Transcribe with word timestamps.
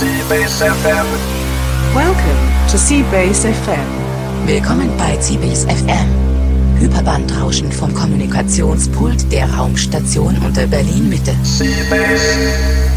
Seabase 0.00 0.64
FM. 0.64 1.06
Welcome 1.94 2.40
to 2.70 2.78
Seabase 2.78 3.44
FM. 3.52 3.86
Willkommen 4.46 4.88
bei 4.96 5.14
CBS 5.18 5.66
FM. 5.66 6.08
Hyperbandrauschen 6.78 7.70
vom 7.70 7.92
Kommunikationspult 7.92 9.30
der 9.30 9.52
Raumstation 9.52 10.38
unter 10.38 10.66
Berlin 10.68 11.10
Mitte. 11.10 11.34
Seabase. 11.42 12.89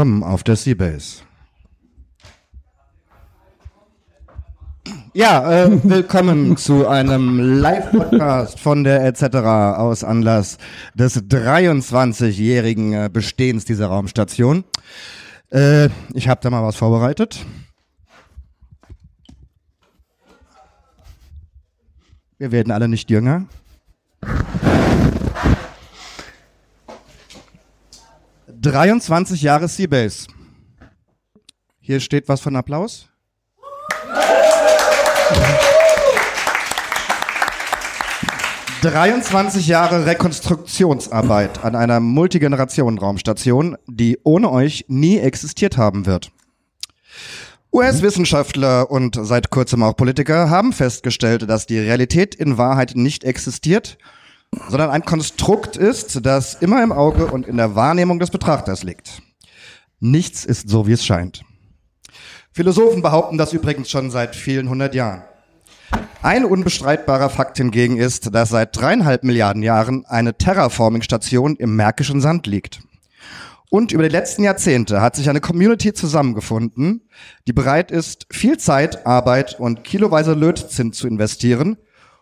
Willkommen 0.00 0.22
auf 0.22 0.42
der 0.44 0.56
Seabase. 0.56 1.24
Ja, 5.12 5.64
äh, 5.64 5.84
willkommen 5.84 6.56
zu 6.56 6.88
einem 6.88 7.38
Live-Podcast 7.60 8.58
von 8.60 8.82
der 8.82 9.04
etc. 9.04 9.24
aus 9.76 10.02
Anlass 10.02 10.56
des 10.94 11.22
23-jährigen 11.24 12.94
äh, 12.94 13.10
Bestehens 13.12 13.66
dieser 13.66 13.88
Raumstation. 13.88 14.64
Äh, 15.50 15.90
ich 16.14 16.28
habe 16.28 16.40
da 16.42 16.48
mal 16.48 16.62
was 16.62 16.76
vorbereitet. 16.76 17.44
Wir 22.38 22.52
werden 22.52 22.70
alle 22.70 22.88
nicht 22.88 23.10
jünger. 23.10 23.44
23 28.70 29.42
Jahre 29.42 29.66
Seabase. 29.66 30.28
Hier 31.80 31.98
steht 31.98 32.28
was 32.28 32.40
von 32.40 32.54
Applaus. 32.54 33.08
»23 38.82 39.66
Jahre 39.66 40.06
Rekonstruktionsarbeit 40.06 41.64
an 41.64 41.74
einer 41.74 41.98
Multigenerationen-Raumstation, 41.98 43.76
die 43.88 44.20
ohne 44.22 44.52
euch 44.52 44.84
nie 44.86 45.18
existiert 45.18 45.76
haben 45.76 46.06
wird.« 46.06 46.30
US-Wissenschaftler 47.72 48.88
und 48.88 49.18
seit 49.20 49.50
kurzem 49.50 49.82
auch 49.82 49.96
Politiker 49.96 50.48
haben 50.48 50.72
festgestellt, 50.72 51.50
dass 51.50 51.66
die 51.66 51.78
Realität 51.80 52.36
in 52.36 52.56
Wahrheit 52.56 52.92
nicht 52.94 53.24
existiert 53.24 53.98
sondern 54.68 54.90
ein 54.90 55.04
Konstrukt 55.04 55.76
ist, 55.76 56.24
das 56.24 56.54
immer 56.54 56.82
im 56.82 56.92
Auge 56.92 57.26
und 57.26 57.46
in 57.46 57.56
der 57.56 57.74
Wahrnehmung 57.74 58.18
des 58.18 58.30
Betrachters 58.30 58.82
liegt. 58.82 59.22
Nichts 60.00 60.44
ist 60.44 60.68
so, 60.68 60.86
wie 60.86 60.92
es 60.92 61.04
scheint. 61.04 61.42
Philosophen 62.52 63.02
behaupten 63.02 63.38
das 63.38 63.52
übrigens 63.52 63.90
schon 63.90 64.10
seit 64.10 64.34
vielen 64.34 64.68
hundert 64.68 64.94
Jahren. 64.94 65.22
Ein 66.22 66.44
unbestreitbarer 66.44 67.30
Fakt 67.30 67.56
hingegen 67.56 67.96
ist, 67.96 68.34
dass 68.34 68.50
seit 68.50 68.76
dreieinhalb 68.76 69.24
Milliarden 69.24 69.62
Jahren 69.62 70.04
eine 70.06 70.36
Terraforming-Station 70.36 71.56
im 71.56 71.76
Märkischen 71.76 72.20
Sand 72.20 72.46
liegt. 72.46 72.80
Und 73.70 73.92
über 73.92 74.02
die 74.02 74.08
letzten 74.08 74.42
Jahrzehnte 74.42 75.00
hat 75.00 75.14
sich 75.14 75.30
eine 75.30 75.40
Community 75.40 75.92
zusammengefunden, 75.92 77.08
die 77.46 77.52
bereit 77.52 77.92
ist, 77.92 78.26
viel 78.30 78.58
Zeit, 78.58 79.06
Arbeit 79.06 79.60
und 79.60 79.84
kiloweise 79.84 80.34
Lötzinn 80.34 80.92
zu 80.92 81.06
investieren, 81.06 81.76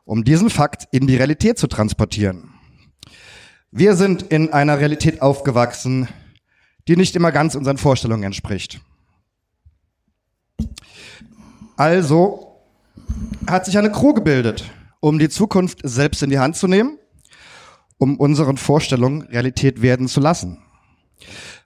um 0.09 0.25
diesen 0.25 0.49
Fakt 0.49 0.89
in 0.91 1.07
die 1.07 1.17
Realität 1.17 1.59
zu 1.59 1.67
transportieren. 1.67 2.55
Wir 3.71 3.95
sind 3.95 4.23
in 4.23 4.55
einer 4.55 4.79
Realität 4.79 5.21
aufgewachsen, 5.21 6.09
die 6.89 6.97
nicht 6.97 7.15
immer 7.15 7.31
ganz 7.31 7.55
unseren 7.55 7.77
Vorstellungen 7.77 8.23
entspricht. 8.23 8.81
Also 11.77 12.57
hat 13.47 13.67
sich 13.67 13.77
eine 13.77 13.93
Crew 13.93 14.15
gebildet, 14.15 14.65
um 15.01 15.19
die 15.19 15.29
Zukunft 15.29 15.81
selbst 15.83 16.23
in 16.23 16.31
die 16.31 16.39
Hand 16.39 16.57
zu 16.57 16.69
nehmen, 16.69 16.99
um 17.99 18.17
unseren 18.17 18.57
Vorstellungen 18.57 19.23
Realität 19.25 19.83
werden 19.83 20.09
zu 20.09 20.21
lassen. 20.21 20.57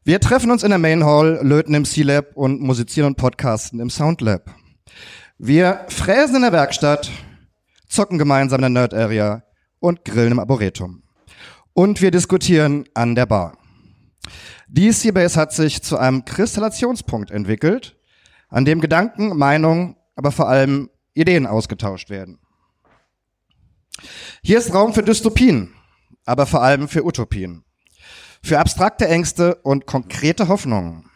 Wir 0.02 0.18
treffen 0.18 0.50
uns 0.50 0.64
in 0.64 0.70
der 0.70 0.80
Main 0.80 1.04
Hall, 1.04 1.38
löten 1.44 1.74
im 1.74 1.84
C-Lab 1.84 2.34
und 2.34 2.60
musizieren 2.60 3.10
und 3.10 3.16
podcasten 3.16 3.78
im 3.78 3.88
Sound 3.88 4.20
Lab. 4.20 4.52
Wir 5.38 5.86
fräsen 5.88 6.36
in 6.36 6.42
der 6.42 6.52
Werkstatt, 6.52 7.08
zocken 7.92 8.18
gemeinsam 8.18 8.58
in 8.58 8.74
der 8.74 8.82
Nerd 8.82 8.94
Area 8.94 9.44
und 9.78 10.04
grillen 10.04 10.32
im 10.32 10.38
Arboretum. 10.38 11.02
Und 11.74 12.00
wir 12.00 12.10
diskutieren 12.10 12.84
an 12.94 13.14
der 13.14 13.26
Bar. 13.26 13.58
Die 14.68 14.90
Seabase 14.92 15.38
hat 15.38 15.52
sich 15.52 15.82
zu 15.82 15.98
einem 15.98 16.24
Kristallationspunkt 16.24 17.30
entwickelt, 17.30 17.96
an 18.48 18.64
dem 18.64 18.80
Gedanken, 18.80 19.36
Meinungen, 19.36 19.96
aber 20.16 20.32
vor 20.32 20.48
allem 20.48 20.90
Ideen 21.14 21.46
ausgetauscht 21.46 22.10
werden. 22.10 22.38
Hier 24.42 24.58
ist 24.58 24.72
Raum 24.72 24.94
für 24.94 25.02
Dystopien, 25.02 25.74
aber 26.24 26.46
vor 26.46 26.62
allem 26.62 26.88
für 26.88 27.04
Utopien, 27.04 27.64
für 28.42 28.58
abstrakte 28.58 29.06
Ängste 29.06 29.56
und 29.56 29.86
konkrete 29.86 30.48
Hoffnungen. 30.48 31.10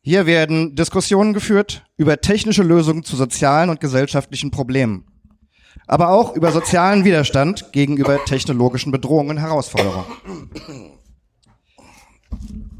Hier 0.00 0.26
werden 0.26 0.74
Diskussionen 0.74 1.32
geführt 1.32 1.86
über 1.96 2.20
technische 2.20 2.62
Lösungen 2.62 3.04
zu 3.04 3.16
sozialen 3.16 3.70
und 3.70 3.80
gesellschaftlichen 3.80 4.50
Problemen 4.50 5.13
aber 5.86 6.10
auch 6.10 6.34
über 6.34 6.52
sozialen 6.52 7.04
Widerstand 7.04 7.72
gegenüber 7.72 8.24
technologischen 8.24 8.92
Bedrohungen 8.92 9.30
und 9.30 9.38
Herausforderungen. 9.38 10.06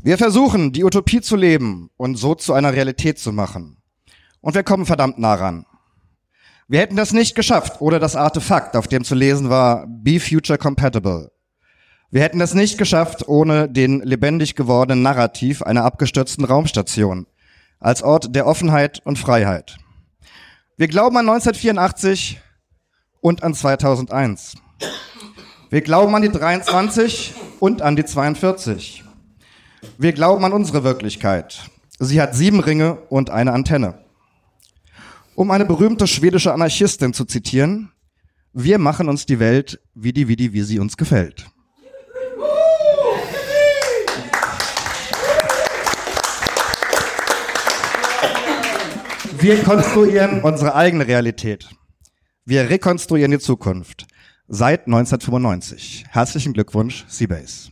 Wir 0.02 0.18
versuchen, 0.18 0.72
die 0.72 0.84
Utopie 0.84 1.20
zu 1.20 1.36
leben 1.36 1.90
und 1.96 2.16
so 2.16 2.34
zu 2.34 2.52
einer 2.52 2.72
Realität 2.72 3.18
zu 3.18 3.32
machen. 3.32 3.78
Und 4.40 4.54
wir 4.54 4.62
kommen 4.62 4.84
verdammt 4.84 5.18
nah 5.18 5.34
ran. 5.34 5.64
Wir 6.68 6.80
hätten 6.80 6.96
das 6.96 7.12
nicht 7.12 7.34
geschafft 7.34 7.80
ohne 7.80 7.98
das 7.98 8.16
Artefakt, 8.16 8.76
auf 8.76 8.88
dem 8.88 9.04
zu 9.04 9.14
lesen 9.14 9.50
war, 9.50 9.86
Be 9.86 10.20
Future 10.20 10.58
Compatible. 10.58 11.30
Wir 12.10 12.22
hätten 12.22 12.38
das 12.38 12.54
nicht 12.54 12.78
geschafft 12.78 13.26
ohne 13.28 13.68
den 13.68 14.00
lebendig 14.00 14.54
gewordenen 14.54 15.02
Narrativ 15.02 15.62
einer 15.62 15.84
abgestürzten 15.84 16.44
Raumstation 16.44 17.26
als 17.80 18.02
Ort 18.02 18.34
der 18.34 18.46
Offenheit 18.46 19.00
und 19.04 19.18
Freiheit. 19.18 19.76
Wir 20.76 20.88
glauben 20.88 21.16
an 21.16 21.28
1984, 21.28 22.40
und 23.24 23.42
an 23.42 23.54
2001. 23.54 24.56
Wir 25.70 25.80
glauben 25.80 26.14
an 26.14 26.20
die 26.20 26.28
23 26.28 27.32
und 27.58 27.80
an 27.80 27.96
die 27.96 28.04
42. 28.04 29.02
Wir 29.96 30.12
glauben 30.12 30.44
an 30.44 30.52
unsere 30.52 30.84
Wirklichkeit. 30.84 31.70
Sie 31.98 32.20
hat 32.20 32.34
sieben 32.34 32.60
Ringe 32.60 32.98
und 33.08 33.30
eine 33.30 33.54
Antenne. 33.54 34.04
Um 35.34 35.50
eine 35.50 35.64
berühmte 35.64 36.06
schwedische 36.06 36.52
Anarchistin 36.52 37.14
zu 37.14 37.24
zitieren, 37.24 37.92
wir 38.52 38.78
machen 38.78 39.08
uns 39.08 39.24
die 39.24 39.40
Welt 39.40 39.80
wie 39.94 40.12
die, 40.12 40.28
wie 40.28 40.36
die, 40.36 40.52
wie 40.52 40.62
sie 40.62 40.78
uns 40.78 40.98
gefällt. 40.98 41.46
Wir 49.38 49.62
konstruieren 49.62 50.42
unsere 50.42 50.74
eigene 50.74 51.06
Realität. 51.06 51.70
Wir 52.46 52.68
rekonstruieren 52.68 53.30
die 53.30 53.38
Zukunft. 53.38 54.06
Seit 54.48 54.84
1995. 54.86 56.04
Herzlichen 56.10 56.52
Glückwunsch, 56.52 57.06
Seabase. 57.08 57.70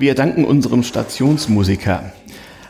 Wir 0.00 0.14
danken 0.14 0.46
unserem 0.46 0.82
Stationsmusiker. 0.82 2.10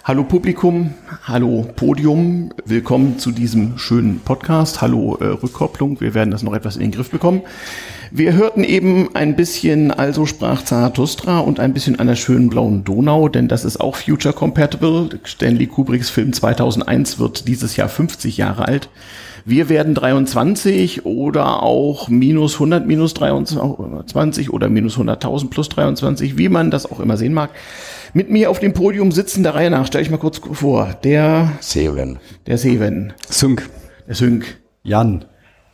Hallo 0.03 0.25
Publikum, 0.25 0.95
hallo 1.23 1.65
Podium, 1.77 2.51
willkommen 2.65 3.21
zu 3.21 3.31
diesem 3.31 3.79
schönen 3.79 4.19
Podcast. 4.19 4.83
Hallo 4.83 5.17
äh, 5.21 5.27
Rückkopplung, 5.27 6.01
wir 6.01 6.15
werden 6.15 6.33
das 6.33 6.43
noch 6.43 6.55
etwas 6.55 6.75
in 6.75 6.83
den 6.83 6.91
Griff 6.91 7.09
bekommen. 7.09 7.43
Wir 8.11 8.33
hörten 8.33 8.65
eben 8.65 9.15
ein 9.15 9.37
bisschen 9.37 9.93
Also 9.93 10.27
sprach 10.27 10.65
Zarathustra 10.65 11.39
und 11.39 11.61
ein 11.61 11.73
bisschen 11.73 12.01
an 12.01 12.09
der 12.09 12.17
schönen 12.17 12.51
blauen 12.51 12.83
Donau, 12.83 13.29
denn 13.29 13.47
das 13.47 13.65
ist 13.65 13.81
auch 13.81 13.95
future 13.95 14.35
compatible. 14.35 15.11
Stanley 15.23 15.69
Kubricks 15.69 16.11
Film 16.11 16.33
2001 16.33 17.21
wird 17.21 17.47
dieses 17.47 17.77
Jahr 17.77 17.89
50 17.89 18.39
Jahre 18.39 18.67
alt. 18.67 18.89
Wir 19.45 19.69
werden 19.69 19.95
23 19.95 21.07
oder 21.07 21.63
auch 21.63 22.09
minus 22.09 22.55
100 22.55 22.87
minus 22.87 23.15
23 23.15 24.51
oder 24.53 24.69
minus 24.69 24.99
100.000 24.99 25.51
plus 25.51 25.69
23, 25.69 26.37
wie 26.39 26.49
man 26.49 26.71
das 26.71 26.91
auch 26.91 27.01
immer 27.01 27.17
sehen 27.17 27.33
mag. 27.35 27.51
Mit 28.13 28.31
mir 28.31 28.51
auf 28.51 28.59
dem 28.59 28.73
Podium 28.73 29.13
sitzen 29.13 29.43
der 29.43 29.55
Reihe 29.55 29.71
nach, 29.71 29.87
stell 29.87 30.03
ich 30.03 30.11
mal 30.11 30.19
kurz 30.19 30.41
vor, 30.53 30.95
der 31.05 31.53
Seven. 31.61 32.19
der 32.47 32.59
Seven, 32.59 33.13
Sünk. 33.29 33.69
der 34.09 34.15
Sünk 34.15 34.59
Jan. 34.83 35.25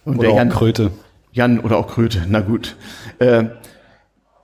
und 0.05 0.19
Oder 0.19 0.29
der 0.29 0.31
auch 0.33 0.37
Jan. 0.37 0.49
Kröte. 0.51 0.91
Jan 1.33 1.61
oder 1.61 1.77
auch 1.79 1.87
Kröte, 1.89 2.23
na 2.29 2.41
gut. 2.41 2.77
Äh, 3.19 3.45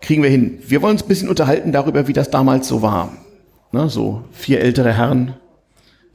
kriegen 0.01 0.23
wir 0.23 0.31
hin. 0.31 0.59
Wir 0.67 0.83
wollen 0.83 0.93
uns 0.93 1.03
ein 1.03 1.09
bisschen 1.09 1.29
unterhalten 1.29 1.73
darüber, 1.73 2.09
wie 2.09 2.13
das 2.13 2.31
damals 2.31 2.69
so 2.69 2.83
war. 2.83 3.13
Ne, 3.73 3.89
so 3.89 4.25
vier 4.33 4.61
ältere 4.61 4.93
Herren 4.93 5.35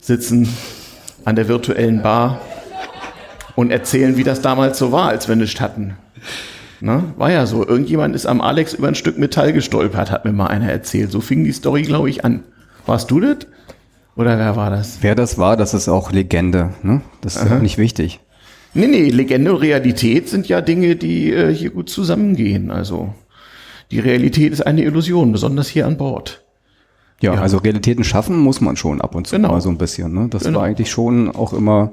sitzen 0.00 0.48
an 1.24 1.34
der 1.34 1.48
virtuellen 1.48 2.02
Bar 2.02 2.40
und 3.58 3.72
erzählen, 3.72 4.16
wie 4.16 4.22
das 4.22 4.40
damals 4.40 4.78
so 4.78 4.92
war, 4.92 5.08
als 5.08 5.26
wir 5.26 5.34
nichts 5.34 5.60
hatten. 5.60 5.96
Ne? 6.80 7.02
War 7.16 7.32
ja 7.32 7.44
so. 7.44 7.66
Irgendjemand 7.66 8.14
ist 8.14 8.24
am 8.24 8.40
Alex 8.40 8.72
über 8.72 8.86
ein 8.86 8.94
Stück 8.94 9.18
Metall 9.18 9.52
gestolpert, 9.52 10.12
hat 10.12 10.24
mir 10.24 10.32
mal 10.32 10.46
einer 10.46 10.70
erzählt. 10.70 11.10
So 11.10 11.20
fing 11.20 11.42
die 11.42 11.50
Story, 11.50 11.82
glaube 11.82 12.08
ich, 12.08 12.24
an. 12.24 12.44
Warst 12.86 13.10
du 13.10 13.18
das? 13.18 13.38
Oder 14.14 14.38
wer 14.38 14.54
war 14.54 14.70
das? 14.70 14.98
Wer 15.00 15.16
das 15.16 15.38
war, 15.38 15.56
das 15.56 15.74
ist 15.74 15.88
auch 15.88 16.12
Legende. 16.12 16.70
Ne? 16.84 17.00
Das 17.20 17.34
ist 17.34 17.50
ja 17.50 17.58
nicht 17.58 17.78
wichtig. 17.78 18.20
Nee, 18.74 18.86
nee, 18.86 19.08
Legende 19.08 19.52
und 19.52 19.60
Realität 19.60 20.28
sind 20.28 20.46
ja 20.46 20.60
Dinge, 20.60 20.94
die 20.94 21.32
äh, 21.32 21.52
hier 21.52 21.70
gut 21.70 21.90
zusammengehen. 21.90 22.70
Also 22.70 23.12
die 23.90 23.98
Realität 23.98 24.52
ist 24.52 24.64
eine 24.64 24.84
Illusion, 24.84 25.32
besonders 25.32 25.66
hier 25.66 25.84
an 25.84 25.96
Bord. 25.96 26.44
Ja, 27.20 27.34
Ja. 27.34 27.40
also 27.40 27.58
Realitäten 27.58 28.04
schaffen 28.04 28.38
muss 28.38 28.60
man 28.60 28.76
schon 28.76 29.00
ab 29.00 29.14
und 29.14 29.26
zu 29.26 29.36
Genau. 29.36 29.48
mal 29.52 29.60
so 29.60 29.68
ein 29.70 29.78
bisschen. 29.78 30.12
Ne? 30.14 30.28
Das 30.28 30.44
Genau. 30.44 30.60
war 30.60 30.66
eigentlich 30.66 30.90
schon 30.90 31.30
auch 31.34 31.52
immer 31.52 31.92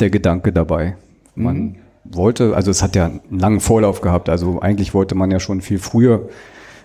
der 0.00 0.10
Gedanke 0.10 0.52
dabei. 0.52 0.96
Man 1.36 1.56
Mhm. 1.56 1.74
wollte, 2.04 2.56
also 2.56 2.70
es 2.70 2.82
hat 2.82 2.96
ja 2.96 3.06
einen 3.06 3.20
langen 3.30 3.60
Vorlauf 3.60 4.00
gehabt. 4.00 4.28
Also 4.28 4.60
eigentlich 4.60 4.92
wollte 4.94 5.14
man 5.14 5.30
ja 5.30 5.38
schon 5.40 5.60
viel 5.60 5.78
früher 5.78 6.28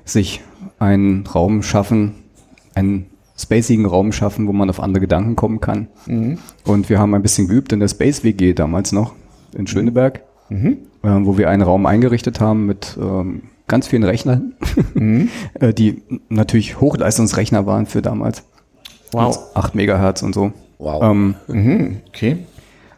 sich 0.06 0.41
einen 0.77 1.25
Raum 1.27 1.63
schaffen, 1.63 2.15
einen 2.75 3.07
spacigen 3.38 3.86
Raum 3.86 4.12
schaffen, 4.12 4.47
wo 4.47 4.53
man 4.53 4.69
auf 4.69 4.80
andere 4.81 5.01
Gedanken 5.01 5.36
kommen 5.36 5.59
kann. 5.62 5.88
Mhm. 6.06 6.38
Und 6.65 6.89
wir 6.89 7.00
haben 7.00 7.13
ein 7.15 7.21
bisschen 7.21 7.47
geübt 7.47 7.71
in 7.74 7.80
der 7.80 7.88
Space 7.88 8.24
WG 8.24 8.53
damals 8.53 8.91
noch 8.91 9.13
in 9.57 9.65
Schöneberg, 9.65 10.21
Mhm. 10.50 10.77
ähm, 11.03 11.25
wo 11.25 11.38
wir 11.38 11.50
einen 11.50 11.62
Raum 11.63 11.86
eingerichtet 11.86 12.39
haben 12.39 12.65
mit 12.65 12.97
ähm, 13.01 13.44
ganz 13.69 13.88
vielen 13.88 14.04
Rechnern, 14.04 14.54
Mhm. 14.94 15.30
äh, 15.60 15.74
die 15.74 16.01
natürlich 16.27 16.81
Hochleistungsrechner 16.81 17.66
waren 17.66 17.86
für 17.86 18.01
damals. 18.01 18.44
Wow. 19.13 19.38
Mit 19.38 19.56
8 19.56 19.75
Megahertz 19.75 20.21
und 20.21 20.36
so. 20.36 20.51
Wow. 20.77 21.01
Ähm, 21.04 21.36
Mhm, 21.48 21.98
okay. 22.10 22.38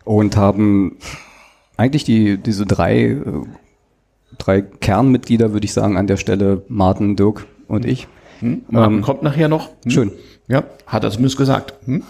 und 0.03 0.35
haben 0.37 0.97
eigentlich 1.77 2.03
die, 2.03 2.37
diese 2.37 2.65
drei, 2.65 3.01
äh, 3.11 3.21
drei 4.37 4.61
Kernmitglieder, 4.61 5.53
würde 5.53 5.65
ich 5.65 5.73
sagen, 5.73 5.97
an 5.97 6.07
der 6.07 6.17
Stelle, 6.17 6.63
Martin, 6.67 7.15
Dirk 7.15 7.45
und 7.67 7.85
ich. 7.85 8.07
Martin 8.41 8.95
Ähm, 8.97 9.01
kommt 9.03 9.21
nachher 9.23 9.47
noch. 9.47 9.69
Hm? 9.83 9.91
Schön. 9.91 10.11
Ja, 10.47 10.63
hat 10.87 11.03
er 11.03 11.11
zumindest 11.11 11.37
gesagt. 11.37 11.75
Hm? 11.85 12.03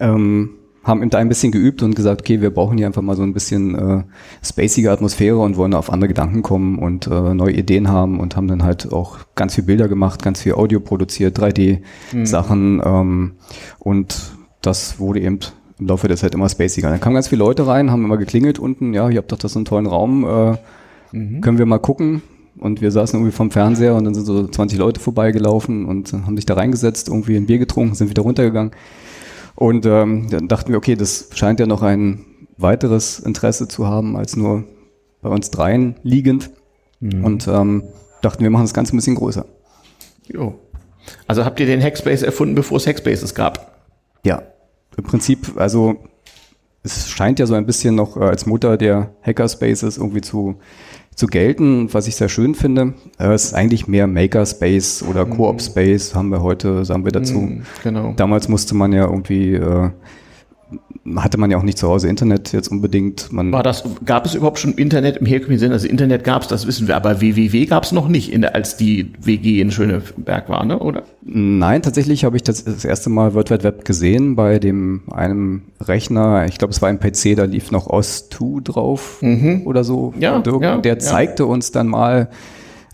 ähm, 0.00 0.50
haben 0.86 1.02
eben 1.02 1.10
da 1.10 1.18
ein 1.18 1.28
bisschen 1.28 1.50
geübt 1.50 1.82
und 1.82 1.96
gesagt, 1.96 2.20
okay, 2.20 2.40
wir 2.40 2.50
brauchen 2.50 2.78
hier 2.78 2.86
einfach 2.86 3.02
mal 3.02 3.16
so 3.16 3.24
ein 3.24 3.34
bisschen 3.34 3.74
äh, 3.74 4.02
spacige 4.42 4.92
Atmosphäre 4.92 5.38
und 5.38 5.56
wollen 5.56 5.74
auf 5.74 5.92
andere 5.92 6.08
Gedanken 6.08 6.42
kommen 6.42 6.78
und 6.78 7.08
äh, 7.08 7.34
neue 7.34 7.54
Ideen 7.54 7.88
haben 7.88 8.20
und 8.20 8.36
haben 8.36 8.46
dann 8.46 8.62
halt 8.62 8.92
auch 8.92 9.18
ganz 9.34 9.56
viel 9.56 9.64
Bilder 9.64 9.88
gemacht, 9.88 10.22
ganz 10.22 10.42
viel 10.42 10.54
Audio 10.54 10.78
produziert, 10.78 11.38
3D-Sachen 11.38 12.80
ähm, 12.84 13.32
und 13.80 14.36
das 14.62 15.00
wurde 15.00 15.20
eben 15.20 15.40
im 15.78 15.88
Laufe 15.88 16.06
der 16.06 16.16
Zeit 16.16 16.34
immer 16.34 16.48
spaciger. 16.48 16.88
Dann 16.88 17.00
kamen 17.00 17.14
ganz 17.14 17.28
viele 17.28 17.40
Leute 17.40 17.66
rein, 17.66 17.90
haben 17.90 18.04
immer 18.04 18.16
geklingelt 18.16 18.60
unten, 18.60 18.94
ja, 18.94 19.08
ihr 19.10 19.18
habt 19.18 19.32
doch 19.32 19.38
das 19.38 19.54
so 19.54 19.58
einen 19.58 19.66
tollen 19.66 19.86
Raum, 19.86 20.24
äh, 20.24 20.56
können 21.40 21.58
wir 21.58 21.66
mal 21.66 21.78
gucken? 21.78 22.22
Und 22.58 22.80
wir 22.80 22.90
saßen 22.90 23.18
irgendwie 23.18 23.36
vom 23.36 23.50
Fernseher 23.50 23.94
und 23.96 24.04
dann 24.04 24.14
sind 24.14 24.24
so 24.24 24.46
20 24.46 24.78
Leute 24.78 25.00
vorbeigelaufen 25.00 25.84
und 25.84 26.12
haben 26.12 26.36
sich 26.36 26.46
da 26.46 26.54
reingesetzt, 26.54 27.08
irgendwie 27.08 27.36
ein 27.36 27.46
Bier 27.46 27.58
getrunken, 27.58 27.94
sind 27.94 28.08
wieder 28.08 28.22
runtergegangen. 28.22 28.72
Und 29.56 29.86
ähm, 29.86 30.28
dann 30.30 30.48
dachten 30.48 30.70
wir, 30.70 30.78
okay, 30.78 30.94
das 30.94 31.30
scheint 31.32 31.58
ja 31.58 31.66
noch 31.66 31.82
ein 31.82 32.24
weiteres 32.56 33.18
Interesse 33.18 33.68
zu 33.68 33.86
haben 33.86 34.16
als 34.16 34.36
nur 34.36 34.64
bei 35.22 35.28
uns 35.28 35.50
dreien 35.50 35.96
liegend. 36.02 36.50
Und 37.00 37.46
ähm, 37.46 37.84
dachten, 38.22 38.42
wir 38.42 38.50
machen 38.50 38.64
das 38.64 38.74
Ganze 38.74 38.94
ein 38.94 38.96
bisschen 38.96 39.16
größer. 39.16 39.44
Jo. 40.26 40.58
Also 41.26 41.44
habt 41.44 41.60
ihr 41.60 41.66
den 41.66 41.82
Hackspace 41.82 42.22
erfunden, 42.22 42.54
bevor 42.54 42.78
es 42.78 42.86
Hackspaces 42.86 43.34
gab? 43.34 43.84
Ja, 44.24 44.42
im 44.96 45.04
Prinzip, 45.04 45.52
also 45.56 45.96
es 46.86 47.10
scheint 47.10 47.38
ja 47.38 47.46
so 47.46 47.54
ein 47.54 47.66
bisschen 47.66 47.94
noch 47.94 48.16
äh, 48.16 48.20
als 48.20 48.46
Mutter 48.46 48.76
der 48.76 49.10
Hackerspaces 49.22 49.98
irgendwie 49.98 50.20
zu, 50.20 50.56
zu 51.14 51.26
gelten, 51.26 51.92
was 51.92 52.06
ich 52.06 52.16
sehr 52.16 52.28
schön 52.28 52.54
finde. 52.54 52.94
Äh, 53.18 53.32
es 53.32 53.46
ist 53.46 53.54
eigentlich 53.54 53.86
mehr 53.88 54.06
Makerspace 54.06 55.02
oder 55.02 55.26
Koop-Space, 55.26 56.14
haben 56.14 56.30
wir 56.30 56.42
heute, 56.42 56.84
sagen 56.84 57.04
wir 57.04 57.12
dazu. 57.12 57.34
Hm, 57.34 57.62
genau. 57.82 58.14
Damals 58.16 58.48
musste 58.48 58.74
man 58.74 58.92
ja 58.92 59.04
irgendwie, 59.04 59.54
äh, 59.54 59.90
hatte 61.16 61.38
man 61.38 61.50
ja 61.50 61.58
auch 61.58 61.62
nicht 61.62 61.78
zu 61.78 61.88
Hause 61.88 62.08
Internet 62.08 62.52
jetzt 62.52 62.68
unbedingt. 62.68 63.32
Man, 63.32 63.52
War 63.52 63.62
das, 63.62 63.84
gab 64.04 64.26
es 64.26 64.34
überhaupt 64.34 64.58
schon 64.58 64.74
Internet 64.74 65.18
im 65.18 65.26
herkömmlichen 65.26 65.60
Sinne? 65.60 65.74
Also 65.74 65.88
Internet 65.88 66.24
gab 66.24 66.42
es, 66.42 66.48
das 66.48 66.66
wissen 66.66 66.88
wir, 66.88 66.96
aber 66.96 67.20
www 67.20 67.66
gab 67.66 67.84
es 67.84 67.92
noch 67.92 68.08
nicht, 68.08 68.32
in 68.32 68.42
der, 68.42 68.54
als 68.54 68.76
die 68.76 69.12
WG 69.20 69.60
in 69.60 69.70
Schöneberg 69.70 70.48
war, 70.48 70.64
ne? 70.64 70.78
oder? 70.78 71.02
Nein, 71.22 71.82
tatsächlich 71.82 72.24
habe 72.24 72.36
ich 72.36 72.42
das, 72.42 72.64
das 72.64 72.84
erste 72.84 73.10
Mal 73.10 73.34
World 73.34 73.50
Wide 73.50 73.64
Web 73.64 73.84
gesehen 73.84 74.36
bei 74.36 74.58
dem 74.58 75.02
einem 75.10 75.62
Rechner. 75.80 76.46
Ich 76.46 76.58
glaube, 76.58 76.72
es 76.72 76.82
war 76.82 76.88
ein 76.88 76.98
PC, 76.98 77.36
da 77.36 77.44
lief 77.44 77.70
noch 77.70 77.88
OS2 77.88 78.62
drauf 78.62 79.22
oder 79.64 79.84
so. 79.84 80.12
Mhm. 80.14 80.22
Ja, 80.22 80.38
Dirk, 80.38 80.62
ja, 80.62 80.78
der 80.78 80.94
ja. 80.94 80.98
zeigte 80.98 81.46
uns 81.46 81.72
dann 81.72 81.86
mal 81.86 82.28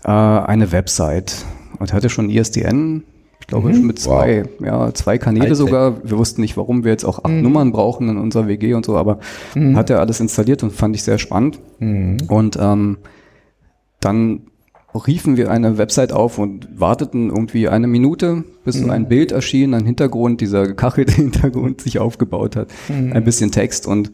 äh, 0.03 0.09
eine 0.09 0.71
Website 0.71 1.45
und 1.79 1.93
hatte 1.93 2.09
schon 2.09 2.29
ISDN. 2.29 3.03
Ich 3.43 3.47
glaube 3.47 3.69
Mhm. 3.69 3.85
mit 3.87 3.99
zwei, 3.99 4.43
ja, 4.63 4.93
zwei 4.93 5.17
Kanäle 5.17 5.43
Hightech. 5.43 5.57
sogar. 5.57 5.95
Wir 6.03 6.17
wussten 6.17 6.39
nicht, 6.41 6.55
warum 6.57 6.83
wir 6.85 6.91
jetzt 6.91 7.03
auch 7.03 7.19
acht 7.25 7.33
Mhm. 7.33 7.41
Nummern 7.41 7.71
brauchen 7.73 8.07
in 8.09 8.17
unserer 8.17 8.47
WG 8.47 8.73
und 8.73 8.85
so, 8.85 8.95
aber 8.97 9.19
hat 9.75 9.89
er 9.89 9.99
alles 9.99 10.19
installiert 10.21 10.63
und 10.63 10.71
fand 10.71 10.95
ich 10.95 11.03
sehr 11.03 11.17
spannend. 11.19 11.59
Mhm. 11.79 12.17
Und 12.29 12.57
ähm, 12.59 12.97
dann 13.99 14.41
riefen 15.07 15.37
wir 15.37 15.49
eine 15.51 15.77
Website 15.77 16.13
auf 16.13 16.37
und 16.37 16.67
warteten 16.79 17.29
irgendwie 17.29 17.67
eine 17.67 17.87
Minute, 17.87 18.43
bis 18.63 18.75
so 18.79 18.89
ein 18.89 19.07
Bild 19.09 19.31
erschien, 19.31 19.73
ein 19.73 19.85
Hintergrund, 19.85 20.39
dieser 20.39 20.65
gekachelte 20.67 21.11
Hintergrund 21.15 21.81
sich 21.81 21.99
aufgebaut 21.99 22.55
hat, 22.55 22.67
ein 22.89 23.23
bisschen 23.23 23.51
Text 23.51 23.87
und 23.87 24.11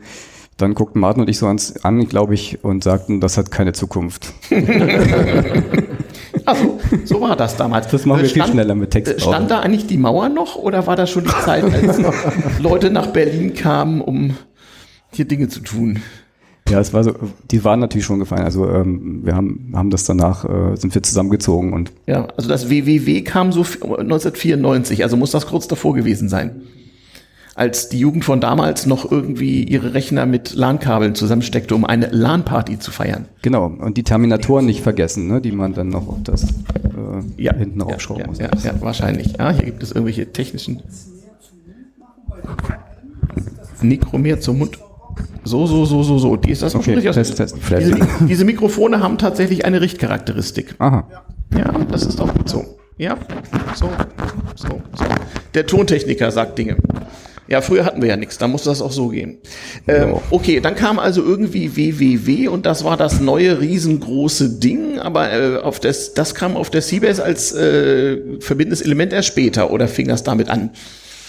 dann 0.57 0.73
guckten 0.75 0.99
Martin 1.01 1.21
und 1.21 1.29
ich 1.29 1.37
so 1.37 1.47
uns 1.47 1.83
an, 1.85 2.05
glaube 2.07 2.33
ich, 2.33 2.63
und 2.63 2.83
sagten, 2.83 3.19
das 3.21 3.37
hat 3.37 3.51
keine 3.51 3.73
Zukunft. 3.73 4.33
Also, 6.49 6.79
so 7.05 7.21
war 7.21 7.35
das 7.35 7.55
damals. 7.57 7.87
Das 7.89 8.05
machen 8.05 8.23
wir 8.23 8.29
viel 8.29 8.43
schneller 8.43 8.73
mit 8.73 8.91
Text 8.91 9.21
Stand 9.21 9.51
da 9.51 9.59
eigentlich 9.59 9.85
die 9.85 9.97
Mauer 9.97 10.29
noch 10.29 10.55
oder 10.55 10.87
war 10.87 10.95
das 10.95 11.09
schon 11.09 11.23
die 11.23 11.45
Zeit, 11.45 11.63
als 11.63 11.99
Leute 12.59 12.89
nach 12.89 13.07
Berlin 13.07 13.53
kamen, 13.53 14.01
um 14.01 14.35
hier 15.11 15.25
Dinge 15.25 15.47
zu 15.47 15.59
tun? 15.59 16.01
Ja, 16.69 16.79
es 16.79 16.93
war 16.93 17.03
so, 17.03 17.13
die 17.49 17.63
waren 17.63 17.79
natürlich 17.79 18.05
schon 18.05 18.19
gefallen. 18.19 18.43
Also 18.43 18.67
ähm, 18.67 19.21
wir 19.23 19.35
haben, 19.35 19.71
haben 19.75 19.89
das 19.89 20.05
danach, 20.05 20.45
äh, 20.45 20.75
sind 20.75 20.93
wir 20.93 21.03
zusammengezogen 21.03 21.73
und 21.73 21.91
Ja, 22.07 22.27
also 22.35 22.49
das 22.49 22.69
WWW 22.69 23.21
kam 23.21 23.51
so 23.51 23.61
1994, 23.61 25.03
also 25.03 25.17
muss 25.17 25.31
das 25.31 25.47
kurz 25.47 25.67
davor 25.67 25.93
gewesen 25.93 26.29
sein. 26.29 26.61
Als 27.59 27.89
die 27.89 27.99
Jugend 27.99 28.23
von 28.23 28.39
damals 28.39 28.85
noch 28.85 29.11
irgendwie 29.11 29.65
ihre 29.65 29.93
Rechner 29.93 30.25
mit 30.25 30.53
LAN-Kabeln 30.53 31.13
zusammensteckte, 31.13 31.75
um 31.75 31.83
eine 31.83 32.07
LAN-Party 32.07 32.79
zu 32.79 32.89
feiern. 32.89 33.25
genau, 33.41 33.65
und 33.65 33.97
die 33.97 34.03
Terminatoren 34.03 34.65
nicht 34.65 34.81
vergessen, 34.81 35.27
ne, 35.27 35.41
die 35.41 35.51
man 35.51 35.73
dann 35.73 35.89
noch 35.89 36.07
auf 36.07 36.23
das 36.23 36.43
äh, 36.43 37.53
hinten 37.53 37.81
raufschrauben 37.81 38.21
ja, 38.21 38.27
muss. 38.29 38.39
ja, 38.39 38.71
ja, 38.71 38.81
wahrscheinlich. 38.81 39.33
Ja, 39.37 39.51
hier 39.51 39.65
gibt 39.65 39.83
es 39.83 39.91
irgendwelche 39.91 40.31
technischen. 40.31 40.81
Mikromeer 43.81 44.39
zum 44.39 44.59
Mund. 44.59 44.77
So, 45.43 45.65
so, 45.65 45.83
so, 45.83 46.01
so, 46.03 46.17
so. 46.17 46.35
Die 46.37 46.51
ist 46.51 46.61
das 46.61 46.75
auch 46.75 46.83
schon 46.83 46.97
Okay, 46.97 47.09
aus- 47.09 47.15
Test, 47.15 47.35
Test. 47.35 47.57
Diese, 47.77 47.97
diese 48.21 48.45
Mikrofone 48.45 49.01
haben 49.03 49.17
tatsächlich 49.17 49.65
eine 49.65 49.81
Richtcharakteristik. 49.81 50.75
Aha. 50.79 51.05
Ja, 51.57 51.73
das 51.91 52.05
ist 52.05 52.21
auch 52.21 52.33
gut 52.33 52.47
so. 52.47 52.63
Ja, 52.97 53.17
so, 53.75 53.89
so, 54.55 54.67
so. 54.95 55.05
Der 55.53 55.65
Tontechniker 55.65 56.31
sagt 56.31 56.57
Dinge. 56.57 56.77
Ja, 57.49 57.61
früher 57.61 57.83
hatten 57.83 58.01
wir 58.01 58.09
ja 58.09 58.17
nichts, 58.17 58.37
da 58.37 58.47
musste 58.47 58.69
das 58.69 58.81
auch 58.81 58.91
so 58.91 59.07
gehen. 59.07 59.39
Ähm, 59.87 60.15
okay, 60.29 60.59
dann 60.59 60.75
kam 60.75 60.99
also 60.99 61.23
irgendwie 61.23 61.75
WWW 61.75 62.47
und 62.47 62.65
das 62.65 62.83
war 62.83 62.95
das 62.95 63.19
neue 63.19 63.59
riesengroße 63.59 64.59
Ding, 64.59 64.99
aber 64.99 65.31
äh, 65.31 65.57
auf 65.57 65.79
das, 65.79 66.13
das 66.13 66.35
kam 66.35 66.55
auf 66.55 66.69
der 66.69 66.81
Seabase 66.81 67.23
als 67.23 67.51
äh, 67.53 68.39
verbindendes 68.39 68.81
Element 68.81 69.13
erst 69.13 69.29
später 69.29 69.71
oder 69.71 69.87
fing 69.87 70.07
das 70.07 70.23
damit 70.23 70.49
an? 70.49 70.69